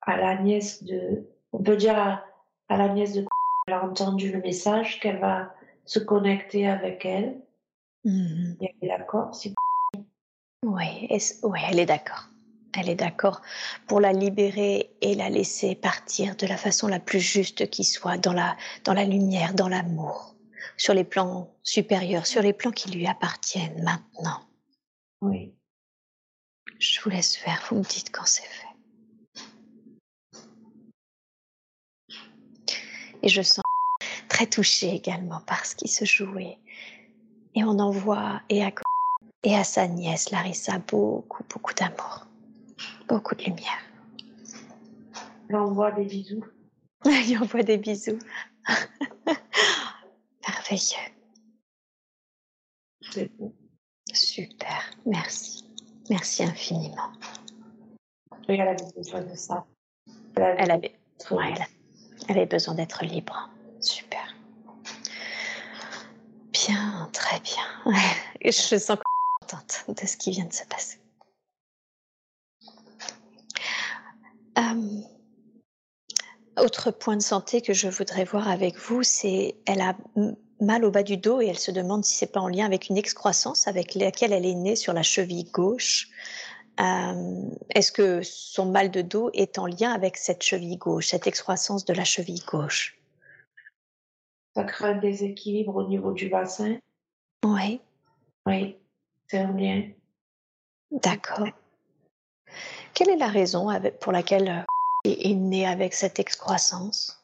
à 0.00 0.16
la 0.16 0.42
nièce 0.42 0.82
de... 0.82 1.28
On 1.52 1.62
peut 1.62 1.76
dire 1.76 1.98
à, 1.98 2.24
à 2.68 2.78
la 2.78 2.88
nièce 2.88 3.12
de... 3.12 3.26
Elle 3.66 3.74
a 3.74 3.84
entendu 3.84 4.32
le 4.32 4.40
message, 4.40 4.98
qu'elle 4.98 5.20
va 5.20 5.54
se 5.84 5.98
connecter 5.98 6.66
avec 6.66 7.04
elle. 7.04 7.40
Mhm. 8.04 8.56
Et 8.60 8.74
elle 8.80 8.88
est 8.88 8.92
d'accord. 8.92 9.34
Si... 9.34 9.54
Oui, 10.64 11.08
oui, 11.42 11.60
elle 11.68 11.78
est 11.78 11.86
d'accord. 11.86 12.28
Elle 12.78 12.88
est 12.88 12.94
d'accord 12.94 13.42
pour 13.86 14.00
la 14.00 14.12
libérer 14.12 14.90
et 15.02 15.14
la 15.14 15.28
laisser 15.28 15.74
partir 15.74 16.34
de 16.36 16.46
la 16.46 16.56
façon 16.56 16.88
la 16.88 16.98
plus 16.98 17.20
juste 17.20 17.68
qui 17.68 17.84
soit, 17.84 18.16
dans 18.16 18.32
la, 18.32 18.56
dans 18.84 18.94
la 18.94 19.04
lumière, 19.04 19.52
dans 19.52 19.68
l'amour, 19.68 20.34
sur 20.78 20.94
les 20.94 21.04
plans 21.04 21.54
supérieurs, 21.62 22.24
sur 22.24 22.40
les 22.40 22.54
plans 22.54 22.70
qui 22.70 22.90
lui 22.90 23.06
appartiennent 23.06 23.82
maintenant. 23.82 24.40
Oui. 25.20 25.52
Je 26.82 27.00
vous 27.00 27.10
laisse 27.10 27.36
faire, 27.36 27.64
vous 27.70 27.76
me 27.76 27.84
dites 27.84 28.10
quand 28.10 28.24
c'est 28.26 28.42
fait. 28.42 28.66
Et 33.22 33.28
je 33.28 33.40
sens 33.40 33.62
très 34.28 34.48
touchée 34.48 34.92
également 34.92 35.38
par 35.42 35.64
ce 35.64 35.76
qui 35.76 35.86
se 35.86 36.04
jouait. 36.04 36.58
Et 37.54 37.62
on 37.62 37.78
envoie 37.78 38.42
et 38.48 38.64
à, 38.64 38.72
et 39.44 39.54
à 39.54 39.62
sa 39.62 39.86
nièce 39.86 40.32
Larissa 40.32 40.80
beaucoup, 40.80 41.44
beaucoup 41.48 41.72
d'amour, 41.72 42.26
beaucoup 43.06 43.36
de 43.36 43.44
lumière. 43.44 43.84
Elle 45.48 45.54
envoie 45.54 45.92
des 45.92 46.04
bisous. 46.04 46.44
Il 47.04 47.38
envoie 47.40 47.62
des 47.62 47.78
bisous. 47.78 48.18
Merveilleux, 50.48 51.12
C'est 53.12 53.30
super, 54.12 54.90
merci, 55.06 55.71
merci 56.10 56.44
infiniment. 56.44 57.12
Et 58.48 58.54
elle 58.54 58.68
avait 58.68 58.92
besoin 58.96 59.20
de 59.22 59.34
ça. 59.34 59.64
Elle 60.36 60.42
avait 60.42 60.56
Elle 60.58 60.70
avait, 60.70 60.98
besoin 61.18 61.38
ouais, 61.38 61.52
elle, 61.56 61.66
elle 62.28 62.36
avait 62.38 62.46
besoin 62.46 62.74
d'être 62.74 63.04
libre, 63.04 63.50
super. 63.80 64.34
Bien, 66.52 67.08
très 67.12 67.40
bien. 67.40 67.94
Je 68.44 68.50
sens 68.78 68.98
contente 69.40 69.84
de 69.88 70.06
ce 70.06 70.16
qui 70.16 70.30
vient 70.30 70.44
de 70.44 70.52
se 70.52 70.64
passer. 70.64 70.98
Euh, 74.58 75.00
autre 76.58 76.90
point 76.90 77.16
de 77.16 77.22
santé 77.22 77.62
que 77.62 77.72
je 77.72 77.88
voudrais 77.88 78.24
voir 78.24 78.48
avec 78.48 78.76
vous, 78.76 79.02
c'est 79.02 79.56
elle 79.66 79.80
a 79.80 79.96
mal 80.62 80.84
au 80.84 80.90
bas 80.90 81.02
du 81.02 81.16
dos 81.16 81.40
et 81.40 81.46
elle 81.46 81.58
se 81.58 81.70
demande 81.70 82.04
si 82.04 82.14
c'est 82.16 82.32
pas 82.32 82.40
en 82.40 82.48
lien 82.48 82.64
avec 82.64 82.88
une 82.88 82.96
excroissance 82.96 83.68
avec 83.68 83.94
laquelle 83.94 84.32
elle 84.32 84.46
est 84.46 84.54
née 84.54 84.76
sur 84.76 84.92
la 84.92 85.02
cheville 85.02 85.50
gauche. 85.50 86.08
Euh, 86.80 87.48
Est-ce 87.74 87.92
que 87.92 88.22
son 88.22 88.66
mal 88.66 88.90
de 88.90 89.02
dos 89.02 89.30
est 89.34 89.58
en 89.58 89.66
lien 89.66 89.92
avec 89.92 90.16
cette 90.16 90.42
cheville 90.42 90.78
gauche, 90.78 91.08
cette 91.08 91.26
excroissance 91.26 91.84
de 91.84 91.92
la 91.92 92.04
cheville 92.04 92.42
gauche? 92.46 92.98
Ça 94.54 94.64
crée 94.64 94.90
un 94.90 94.98
déséquilibre 94.98 95.76
au 95.76 95.88
niveau 95.88 96.12
du 96.12 96.28
bassin? 96.28 96.78
Oui, 97.44 97.80
Oui, 98.46 98.76
c'est 99.28 99.38
un 99.38 99.52
lien. 99.52 99.82
d'accord. 100.90 101.48
Quelle 102.94 103.10
est 103.10 103.16
la 103.16 103.28
raison 103.28 103.68
pour 104.00 104.12
laquelle 104.12 104.48
euh, 104.48 105.10
est 105.10 105.30
est 105.30 105.34
née 105.34 105.66
avec 105.66 105.94
cette 105.94 106.18
excroissance? 106.18 107.21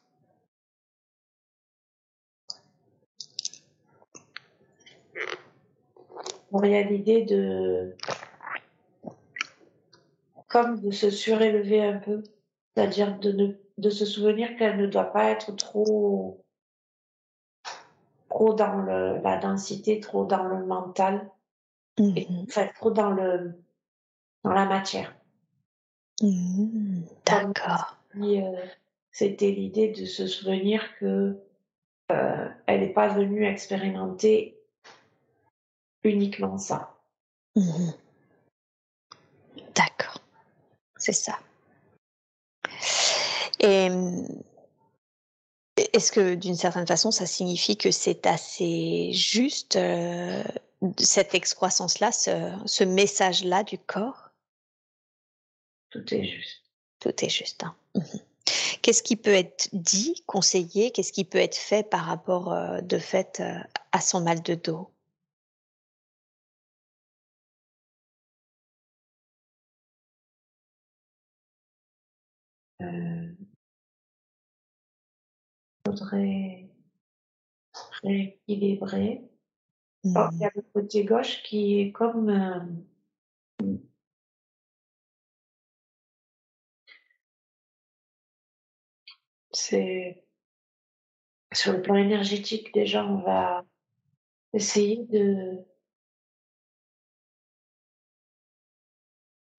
Il 6.53 6.71
y 6.71 6.75
a 6.77 6.83
l'idée 6.83 7.25
de. 7.25 7.95
comme 10.49 10.81
de 10.81 10.91
se 10.91 11.11
surélever 11.11 11.83
un 11.83 11.99
peu. 11.99 12.23
C'est-à-dire 12.75 13.19
de, 13.19 13.33
ne... 13.33 13.53
de 13.77 13.91
se 13.91 14.07
souvenir 14.07 14.57
qu'elle 14.57 14.77
ne 14.77 14.87
doit 14.87 15.13
pas 15.13 15.31
être 15.31 15.55
trop. 15.57 16.45
trop 18.31 18.55
dans 18.55 18.77
le... 18.83 19.21
la 19.23 19.37
densité, 19.39 20.01
trop 20.01 20.25
dans 20.25 20.45
le 20.45 20.65
mental. 20.65 21.31
Et... 21.99 22.27
Mhm. 22.29 22.45
Enfin, 22.49 22.69
trop 22.75 22.91
dans 22.91 23.11
le. 23.11 23.55
dans 24.45 24.53
la 24.53 24.65
matière. 24.65 25.15
Mhm, 26.23 27.05
D'accord. 27.27 27.97
Euh, 28.17 28.67
C'était 29.13 29.51
l'idée 29.51 29.89
de 29.89 30.05
se 30.05 30.27
souvenir 30.27 30.83
que 30.99 31.39
euh, 32.11 32.49
elle 32.67 32.81
n'est 32.81 32.93
pas 32.93 33.09
venue 33.09 33.45
expérimenter 33.45 34.58
uniquement 36.09 36.59
ça. 36.59 36.95
Mhm. 37.57 37.95
D'accord. 39.75 40.21
C'est 40.97 41.13
ça. 41.13 41.39
Et 43.61 43.89
est-ce 45.93 46.13
que 46.13 46.35
d'une 46.35 46.57
certaine 46.57 46.87
façon, 46.87 47.11
ça 47.11 47.27
signifie 47.27 47.77
que 47.77 47.91
c'est 47.91 48.27
assez 48.27 49.13
juste 49.13 49.77
euh, 49.77 50.43
cette 50.99 51.35
excroissance-là, 51.35 52.13
ce, 52.13 52.53
ce 52.67 52.85
message-là 52.85 53.63
du 53.63 53.79
corps? 53.79 54.31
Tout 55.91 56.15
est 56.15 56.25
juste. 56.25 56.63
Tout 57.01 57.25
est 57.25 57.29
juste. 57.29 57.63
hein. 57.65 57.75
Mhm. 57.95 58.21
Qu'est-ce 58.83 59.03
qui 59.03 59.17
peut 59.17 59.35
être 59.35 59.69
dit, 59.73 60.23
conseillé? 60.27 60.91
Qu'est-ce 60.91 61.13
qui 61.13 61.25
peut 61.25 61.39
être 61.39 61.57
fait 61.57 61.83
par 61.89 62.05
rapport 62.07 62.53
euh, 62.53 62.81
de 62.81 62.99
fait 62.99 63.41
euh, 63.41 63.59
à 63.93 64.01
son 64.01 64.21
mal 64.21 64.43
de 64.43 64.55
dos? 64.55 64.91
Euh, 72.83 73.33
faudrait 75.85 76.69
rééquilibrer. 78.03 79.29
Alors, 80.15 80.31
il 80.33 80.39
y 80.41 80.45
a 80.45 80.51
le 80.55 80.63
côté 80.73 81.05
gauche 81.05 81.43
qui 81.43 81.81
est 81.81 81.93
comme 81.93 82.29
euh, 82.31 82.61
c'est 89.53 90.25
sur 91.53 91.73
le 91.73 91.83
plan 91.83 91.97
énergétique 91.97 92.73
déjà 92.75 93.05
on 93.05 93.21
va 93.23 93.65
essayer 94.53 95.05
de, 95.07 95.59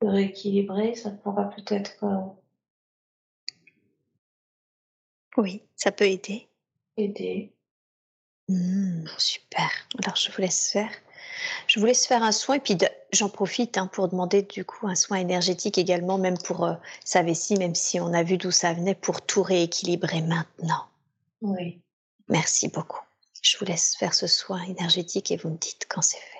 de 0.01 0.07
rééquilibrer. 0.07 0.95
Ça 0.95 1.11
pourra 1.11 1.49
peut-être 1.49 2.03
euh, 2.03 2.48
Oui, 5.37 5.63
ça 5.75 5.91
peut 5.91 6.05
aider. 6.07 6.47
aider 6.97 7.51
Mmh, 8.49 9.05
super. 9.17 9.69
Alors 10.03 10.15
je 10.15 10.31
vous 10.31 10.41
laisse 10.41 10.71
faire. 10.71 10.89
Je 11.67 11.79
vous 11.79 11.85
laisse 11.85 12.07
faire 12.07 12.23
un 12.23 12.31
soin 12.31 12.55
et 12.55 12.59
puis 12.59 12.75
de- 12.75 12.89
j'en 13.13 13.29
profite 13.29 13.77
hein, 13.77 13.87
pour 13.87 14.07
demander 14.09 14.41
du 14.43 14.65
coup 14.65 14.87
un 14.87 14.95
soin 14.95 15.17
énergétique 15.17 15.77
également, 15.77 16.17
même 16.17 16.37
pour 16.39 16.65
euh, 16.65 16.75
sa 17.05 17.23
vessie, 17.23 17.55
même 17.57 17.75
si 17.75 17.99
on 17.99 18.13
a 18.13 18.23
vu 18.23 18.37
d'où 18.37 18.51
ça 18.51 18.73
venait, 18.73 18.95
pour 18.95 19.21
tout 19.25 19.43
rééquilibrer 19.43 20.21
maintenant. 20.21 20.89
oui 21.41 21.81
Merci 22.29 22.69
beaucoup. 22.69 23.01
Je 23.41 23.57
vous 23.57 23.65
laisse 23.65 23.95
faire 23.97 24.13
ce 24.13 24.27
soin 24.27 24.61
énergétique 24.63 25.31
et 25.31 25.37
vous 25.37 25.49
me 25.49 25.57
dites 25.57 25.85
quand 25.89 26.01
c'est 26.01 26.17
fait. 26.17 26.38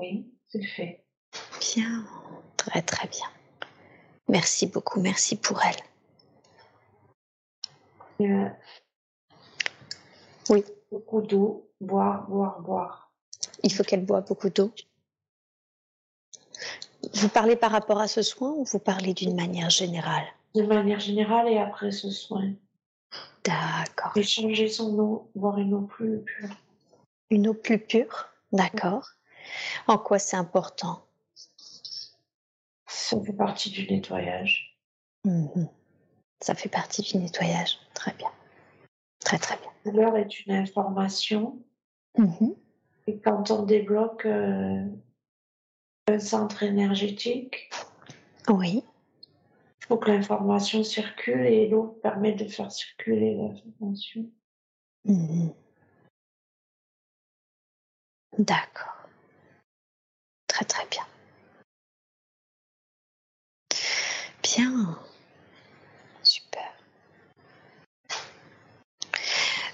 Oui 0.00 0.32
c'est 0.48 0.64
fait 0.64 1.04
Bien, 1.60 2.04
très 2.56 2.80
très 2.82 3.08
bien. 3.08 3.26
Merci 4.28 4.66
beaucoup, 4.66 5.00
merci 5.00 5.36
pour 5.36 5.60
elle. 5.62 5.76
Euh, 8.26 8.48
Oui. 10.48 10.64
beaucoup 10.90 11.20
d'eau 11.20 11.70
boire 11.80 12.26
boire 12.28 12.60
boire 12.60 13.12
Il 13.62 13.72
faut 13.72 13.82
qu'elle 13.82 14.04
boive 14.06 14.26
beaucoup 14.26 14.48
d'eau. 14.48 14.72
Vous 17.14 17.28
parlez 17.28 17.56
par 17.56 17.70
rapport 17.70 18.00
à 18.00 18.08
ce 18.08 18.22
soin 18.22 18.50
ou 18.52 18.64
vous 18.64 18.78
parlez 18.78 19.12
d'une 19.14 19.36
manière 19.36 19.70
générale? 19.70 20.24
De 20.54 20.62
manière 20.62 21.00
générale 21.00 21.48
et 21.48 21.58
après 21.58 21.90
ce 21.90 22.10
soin 22.10 22.52
D'accord. 23.44 24.12
et 24.16 24.22
changer 24.22 24.68
son 24.68 24.98
eau 24.98 25.30
boire 25.34 25.58
une 25.58 25.74
eau 25.74 25.82
plus 25.82 26.22
pure 26.22 26.48
Une 27.30 27.48
eau 27.48 27.54
plus 27.54 27.78
pure 27.78 28.28
D'accord. 28.52 29.10
En 29.86 29.98
quoi 29.98 30.18
c'est 30.18 30.36
important? 30.36 31.02
Ça 32.86 33.20
fait 33.22 33.32
partie 33.32 33.70
du 33.70 33.86
nettoyage. 33.90 34.78
Mhm. 35.24 35.68
Ça 36.40 36.54
fait 36.54 36.68
partie 36.68 37.02
du 37.02 37.18
nettoyage. 37.18 37.78
Très 37.94 38.12
bien. 38.14 38.30
Très 39.20 39.38
très 39.38 39.56
bien. 39.58 39.70
La 39.84 39.90
douleur 39.92 40.16
est 40.16 40.40
une 40.46 40.54
information. 40.54 41.58
Mhm. 42.18 42.54
Et 43.06 43.18
quand 43.20 43.50
on 43.50 43.62
débloque 43.62 44.26
euh, 44.26 44.84
un 46.08 46.18
centre 46.18 46.62
énergétique, 46.62 47.70
Oui. 48.48 48.82
il 49.80 49.86
faut 49.86 49.96
que 49.98 50.10
l'information 50.10 50.82
circule 50.82 51.46
et 51.46 51.68
l'eau 51.68 51.98
permet 52.02 52.32
de 52.32 52.46
faire 52.48 52.70
circuler 52.72 53.34
l'information. 53.34 54.28
Mhm. 55.04 55.54
D'accord. 58.38 58.95
Très 60.56 60.64
très 60.64 60.86
bien. 60.86 61.02
Bien. 64.42 64.98
Super. 66.22 66.72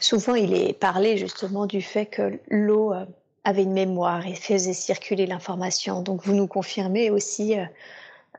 Souvent, 0.00 0.34
il 0.34 0.54
est 0.54 0.72
parlé 0.72 1.18
justement 1.18 1.66
du 1.66 1.82
fait 1.82 2.06
que 2.06 2.40
l'eau 2.48 2.92
euh, 2.92 3.06
avait 3.44 3.62
une 3.62 3.74
mémoire 3.74 4.26
et 4.26 4.34
faisait 4.34 4.72
circuler 4.72 5.26
l'information. 5.26 6.02
Donc, 6.02 6.24
vous 6.24 6.34
nous 6.34 6.48
confirmez 6.48 7.10
aussi, 7.10 7.56
euh, 7.56 7.64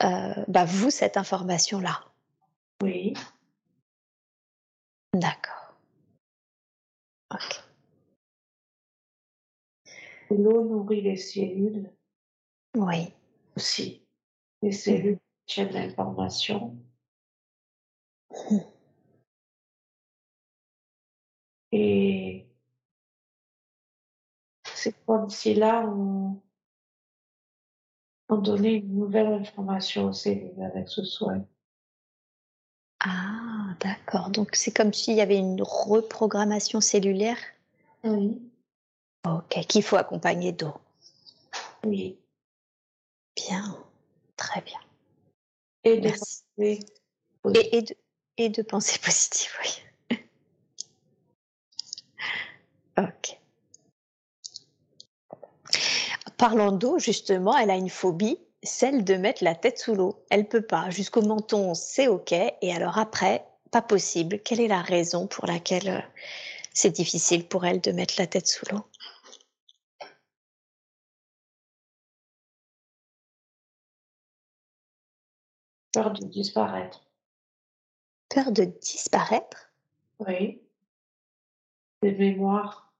euh, 0.04 0.34
bah, 0.50 0.66
vous, 0.66 0.90
cette 0.90 1.16
information-là. 1.16 2.04
Oui, 2.82 3.14
D'accord. 5.14 5.78
Ok. 7.32 7.64
l'eau 10.30 10.66
nourrit 10.66 11.02
les 11.02 11.16
cellules 11.16 11.90
Oui. 12.76 13.14
aussi. 13.56 14.06
Les 14.62 14.72
cellules 14.72 15.20
tiennent 15.46 15.74
l'information. 15.74 16.78
Mhm. 18.32 18.64
Et 21.72 22.48
c'est 24.76 24.94
comme 25.06 25.30
si 25.30 25.56
là, 25.56 25.88
on, 25.88 26.42
on 28.30 28.38
donnait 28.38 28.76
une 28.76 28.96
nouvelle 28.96 29.28
information 29.34 30.06
aux 30.06 30.14
cellules 30.14 30.62
avec 30.62 30.88
ce 30.90 31.04
soin. 31.04 31.46
Ah, 33.00 33.76
d'accord. 33.80 34.30
Donc, 34.30 34.56
c'est 34.56 34.76
comme 34.76 34.94
s'il 34.94 35.16
y 35.16 35.22
avait 35.22 35.38
une 35.38 35.62
reprogrammation 35.62 36.80
cellulaire? 36.80 37.38
Oui. 38.04 38.42
Ok, 39.26 39.66
qu'il 39.68 39.84
faut 39.84 39.98
accompagner 39.98 40.52
d'eau. 40.52 40.74
Oui. 41.84 42.18
Bien, 43.48 43.78
très 44.38 44.62
bien. 44.62 44.80
Et 45.84 45.98
de 45.98 46.08
Merci. 46.08 46.44
penser 46.58 46.80
Et, 47.56 47.78
et, 47.78 47.82
de, 47.82 47.96
et 48.38 48.50
de 48.50 48.62
pensée 48.62 49.00
positive, 49.04 49.52
oui. 49.64 50.18
ok. 52.98 53.40
Parlant 56.38 56.72
d'eau, 56.72 57.00
justement, 57.00 57.58
elle 57.58 57.70
a 57.70 57.76
une 57.76 57.90
phobie, 57.90 58.38
celle 58.64 59.04
de 59.04 59.16
mettre 59.16 59.44
la 59.44 59.56
tête 59.56 59.78
sous 59.80 59.96
l'eau. 59.96 60.24
Elle 60.30 60.48
peut 60.48 60.62
pas. 60.66 60.90
Jusqu'au 60.90 61.22
menton, 61.22 61.74
c'est 61.74 62.08
ok. 62.08 62.32
Et 62.32 62.74
alors 62.74 62.98
après, 62.98 63.46
pas 63.72 63.82
possible. 63.82 64.40
Quelle 64.40 64.62
est 64.62 64.68
la 64.68 64.82
raison 64.82 65.28
pour 65.28 65.48
laquelle 65.48 65.90
euh, 65.90 66.02
c'est 66.74 66.92
difficile 66.92 67.48
pour 67.48 67.66
elle 67.66 67.82
de 67.82 67.92
mettre 67.92 68.16
la 68.18 68.28
tête 68.28 68.48
sous 68.48 68.66
l'eau? 68.72 68.86
Peur 75.94 76.12
de 76.12 76.26
disparaître. 76.26 77.06
Peur 78.30 78.52
de 78.52 78.64
disparaître? 78.66 79.72
Oui. 80.20 80.62
Des 82.02 82.14
mémoires 82.14 82.94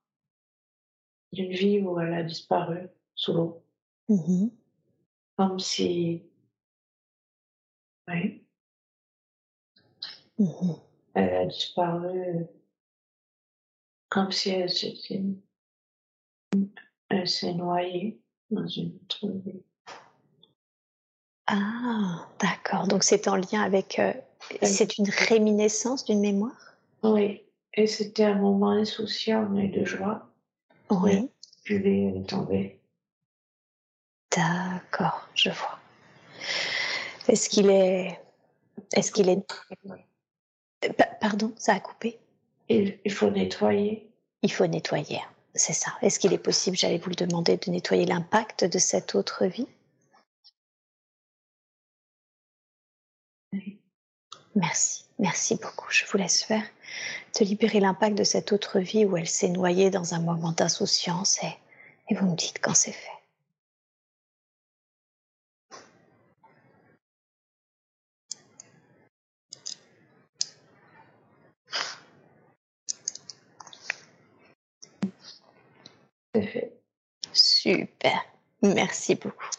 d'une 1.34 1.52
vie 1.52 1.80
où 1.82 2.00
elle 2.00 2.14
a 2.14 2.24
disparu 2.24 2.88
sous 3.16 3.34
l'eau. 3.34 3.64
Mhm. 4.10 4.52
Comme 5.36 5.60
si, 5.60 6.24
oui, 8.08 8.46
Mhm. 10.38 10.76
elle 11.16 11.34
a 11.36 11.46
disparu 11.46 12.46
comme 14.10 14.32
si 14.32 14.50
elle 14.52 14.70
s'était, 14.70 15.24
elle 17.10 17.28
s'est 17.28 17.54
noyée 17.56 18.22
dans 18.52 18.68
une 18.68 18.96
autre 18.96 19.28
vie. 19.28 19.64
Ah, 21.48 22.28
d'accord. 22.40 22.88
Donc 22.88 23.04
c'est 23.04 23.28
en 23.28 23.36
lien 23.36 23.62
avec. 23.62 24.00
euh, 24.00 24.14
c'est 24.62 24.98
une 24.98 25.10
réminiscence 25.10 26.06
d'une 26.06 26.20
mémoire? 26.22 26.76
Oui. 27.04 27.44
Et 27.74 27.88
c'était 27.88 28.24
un 28.26 28.36
moment 28.36 28.70
insouciant 28.72 29.56
et 29.58 29.68
de 29.68 29.84
joie. 29.84 30.30
Oui. 30.90 31.30
Puis 31.64 31.76
elle 31.76 31.88
est 32.18 32.30
tombée. 32.30 32.80
D'accord, 34.36 35.28
je 35.36 35.50
vois. 35.50 35.80
Est-ce 37.28 37.50
qu'il 37.50 37.70
est. 37.70 38.20
Est-ce 38.96 39.12
qu'il 39.12 39.30
est. 39.30 39.42
Pa- 40.98 41.06
Pardon, 41.22 41.54
ça 41.58 41.74
a 41.74 41.80
coupé? 41.80 42.20
Il, 42.70 43.00
il 43.06 43.12
faut 43.14 43.30
nettoyer. 43.30 44.10
Il 44.42 44.52
faut 44.52 44.68
nettoyer, 44.68 45.22
c'est 45.56 45.74
ça. 45.74 45.92
Est-ce 46.02 46.20
qu'il 46.20 46.34
est 46.34 46.38
possible, 46.38 46.76
j'allais 46.76 46.98
vous 46.98 47.10
le 47.10 47.16
demander, 47.16 47.58
de 47.58 47.72
nettoyer 47.72 48.06
l'impact 48.06 48.66
de 48.66 48.78
cette 48.80 49.16
autre 49.16 49.46
vie? 49.46 49.68
Merci, 54.56 55.06
merci 55.20 55.56
beaucoup. 55.56 55.88
Je 55.90 56.06
vous 56.06 56.18
laisse 56.18 56.44
faire. 56.44 56.64
De 57.40 57.46
libérer 57.46 57.80
l'impact 57.80 58.18
de 58.18 58.24
cette 58.24 58.52
autre 58.52 58.80
vie 58.80 59.06
où 59.06 59.18
elle 59.18 59.28
s'est 59.28 59.50
noyée 59.50 59.90
dans 59.90 60.14
un 60.14 60.20
moment 60.20 60.52
d'insouciance 60.52 61.42
et, 61.44 61.58
et 62.10 62.16
vous 62.16 62.28
me 62.28 62.36
dites 62.36 62.60
quand. 62.62 62.74
C'est 62.76 62.92
fait. 62.92 63.10
Super, 77.32 78.24
merci 78.62 79.16
beaucoup. 79.16 79.50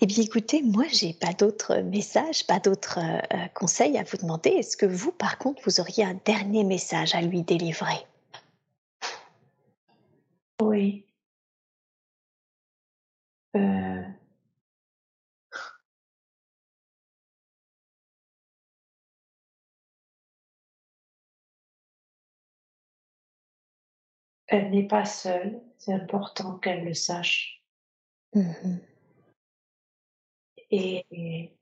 Eh 0.00 0.06
bien, 0.06 0.22
écoutez, 0.22 0.62
moi, 0.62 0.84
j'ai 0.92 1.12
pas 1.12 1.32
d'autres 1.32 1.76
messages, 1.80 2.46
pas 2.46 2.60
d'autres 2.60 2.98
euh, 3.00 3.48
conseils 3.54 3.98
à 3.98 4.04
vous 4.04 4.16
demander. 4.16 4.50
Est-ce 4.50 4.76
que 4.76 4.86
vous, 4.86 5.10
par 5.12 5.38
contre, 5.38 5.60
vous 5.64 5.80
auriez 5.80 6.04
un 6.04 6.18
dernier 6.24 6.62
message 6.64 7.14
à 7.14 7.20
lui 7.20 7.42
délivrer? 7.42 8.06
Oui. 10.60 11.04
Euh, 13.56 14.02
elle 24.46 24.70
n'est 24.70 24.86
pas 24.86 25.04
seule. 25.04 25.60
C'est 25.78 25.92
important 25.92 26.58
qu'elle 26.58 26.84
le 26.84 26.94
sache. 26.94 27.62
Mhm. 28.34 28.80
Et, 30.70 31.06
et 31.10 31.58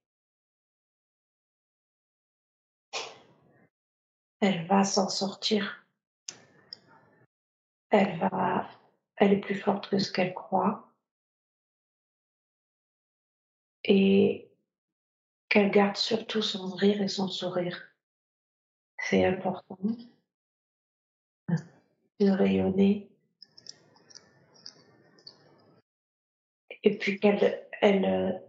elle 4.40 4.66
va 4.66 4.84
s'en 4.84 5.08
sortir. 5.08 5.86
Elle 7.90 8.18
va, 8.18 8.68
elle 9.16 9.32
est 9.32 9.40
plus 9.40 9.54
forte 9.54 9.88
que 9.88 9.98
ce 9.98 10.12
qu'elle 10.12 10.34
croit. 10.34 10.92
Et 13.84 14.50
qu'elle 15.48 15.70
garde 15.70 15.96
surtout 15.96 16.42
son 16.42 16.74
rire 16.74 17.00
et 17.00 17.08
son 17.08 17.28
sourire. 17.28 17.80
C'est 18.98 19.24
important 19.24 19.78
de 22.18 22.30
rayonner. 22.30 23.08
Et 26.82 26.98
puis 26.98 27.20
qu'elle, 27.20 27.68
elle, 27.80 28.42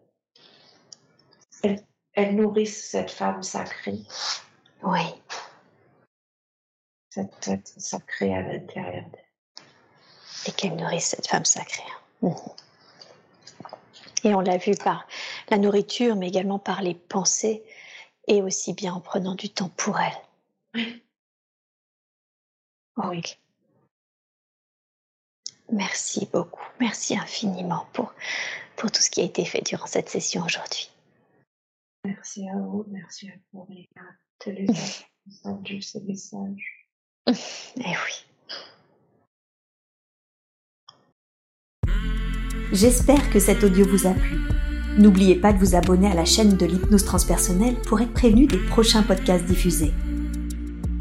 euh, 2.18 2.22
elle, 2.22 2.30
elle 2.30 2.36
nourrisse 2.36 2.90
cette 2.90 3.12
femme 3.12 3.44
sacrée, 3.44 4.00
Oui, 4.84 5.02
cette 7.10 7.48
être 7.48 7.80
sacrée 7.80 8.36
à 8.36 8.42
l'intérieur 8.42 9.06
d'elle. 9.10 9.26
et 10.48 10.52
qu'elle 10.52 10.76
nourrisse 10.76 11.08
cette 11.10 11.28
femme 11.28 11.46
sacrée. 11.46 11.84
Mhm. 12.22 12.36
Et 14.24 14.34
on 14.36 14.42
l'a 14.42 14.58
vu 14.58 14.76
par 14.76 15.08
la 15.50 15.58
nourriture, 15.58 16.16
mais 16.16 16.28
également 16.28 16.60
par 16.60 16.82
les 16.82 16.96
pensées, 16.96 17.64
et 18.28 18.42
aussi 18.42 18.74
bien 18.74 18.94
en 18.94 19.00
prenant 19.00 19.36
du 19.36 19.50
temps 19.50 19.70
pour 19.78 20.00
elle. 20.00 20.18
Oui. 20.76 21.04
Oui. 22.98 23.24
Merci 25.72 26.28
beaucoup. 26.32 26.64
Merci 26.80 27.18
infiniment 27.18 27.88
pour, 27.94 28.14
pour 28.76 28.92
tout 28.92 29.02
ce 29.02 29.10
qui 29.10 29.22
a 29.22 29.26
été 29.26 29.46
fait 29.46 29.62
durant 29.62 29.86
cette 29.88 30.10
session 30.10 30.44
aujourd'hui. 30.44 30.90
Merci 32.08 32.48
à 32.48 32.58
vous, 32.58 32.86
merci 32.90 33.28
à 33.28 33.34
vous 33.52 33.68
les 33.70 33.90
entendu 35.44 35.82
ces 35.86 36.00
messages. 36.02 36.88
Eh 37.78 37.84
oui. 37.84 38.26
J'espère 42.72 43.30
que 43.30 43.40
cet 43.40 43.66
audio 43.66 43.86
vous 43.86 44.08
a 44.08 44.14
plu. 44.14 44.38
N'oubliez 44.98 45.36
pas 45.36 45.52
de 45.52 45.58
vous 45.58 45.76
abonner 45.76 46.10
à 46.10 46.14
la 46.14 46.24
chaîne 46.24 46.56
de 46.56 46.66
l'hypnose 46.66 47.04
transpersonnelle 47.04 47.76
pour 47.82 48.00
être 48.00 48.14
prévenu 48.14 48.48
des 48.48 48.58
prochains 48.58 49.04
podcasts 49.04 49.44
diffusés. 49.46 49.92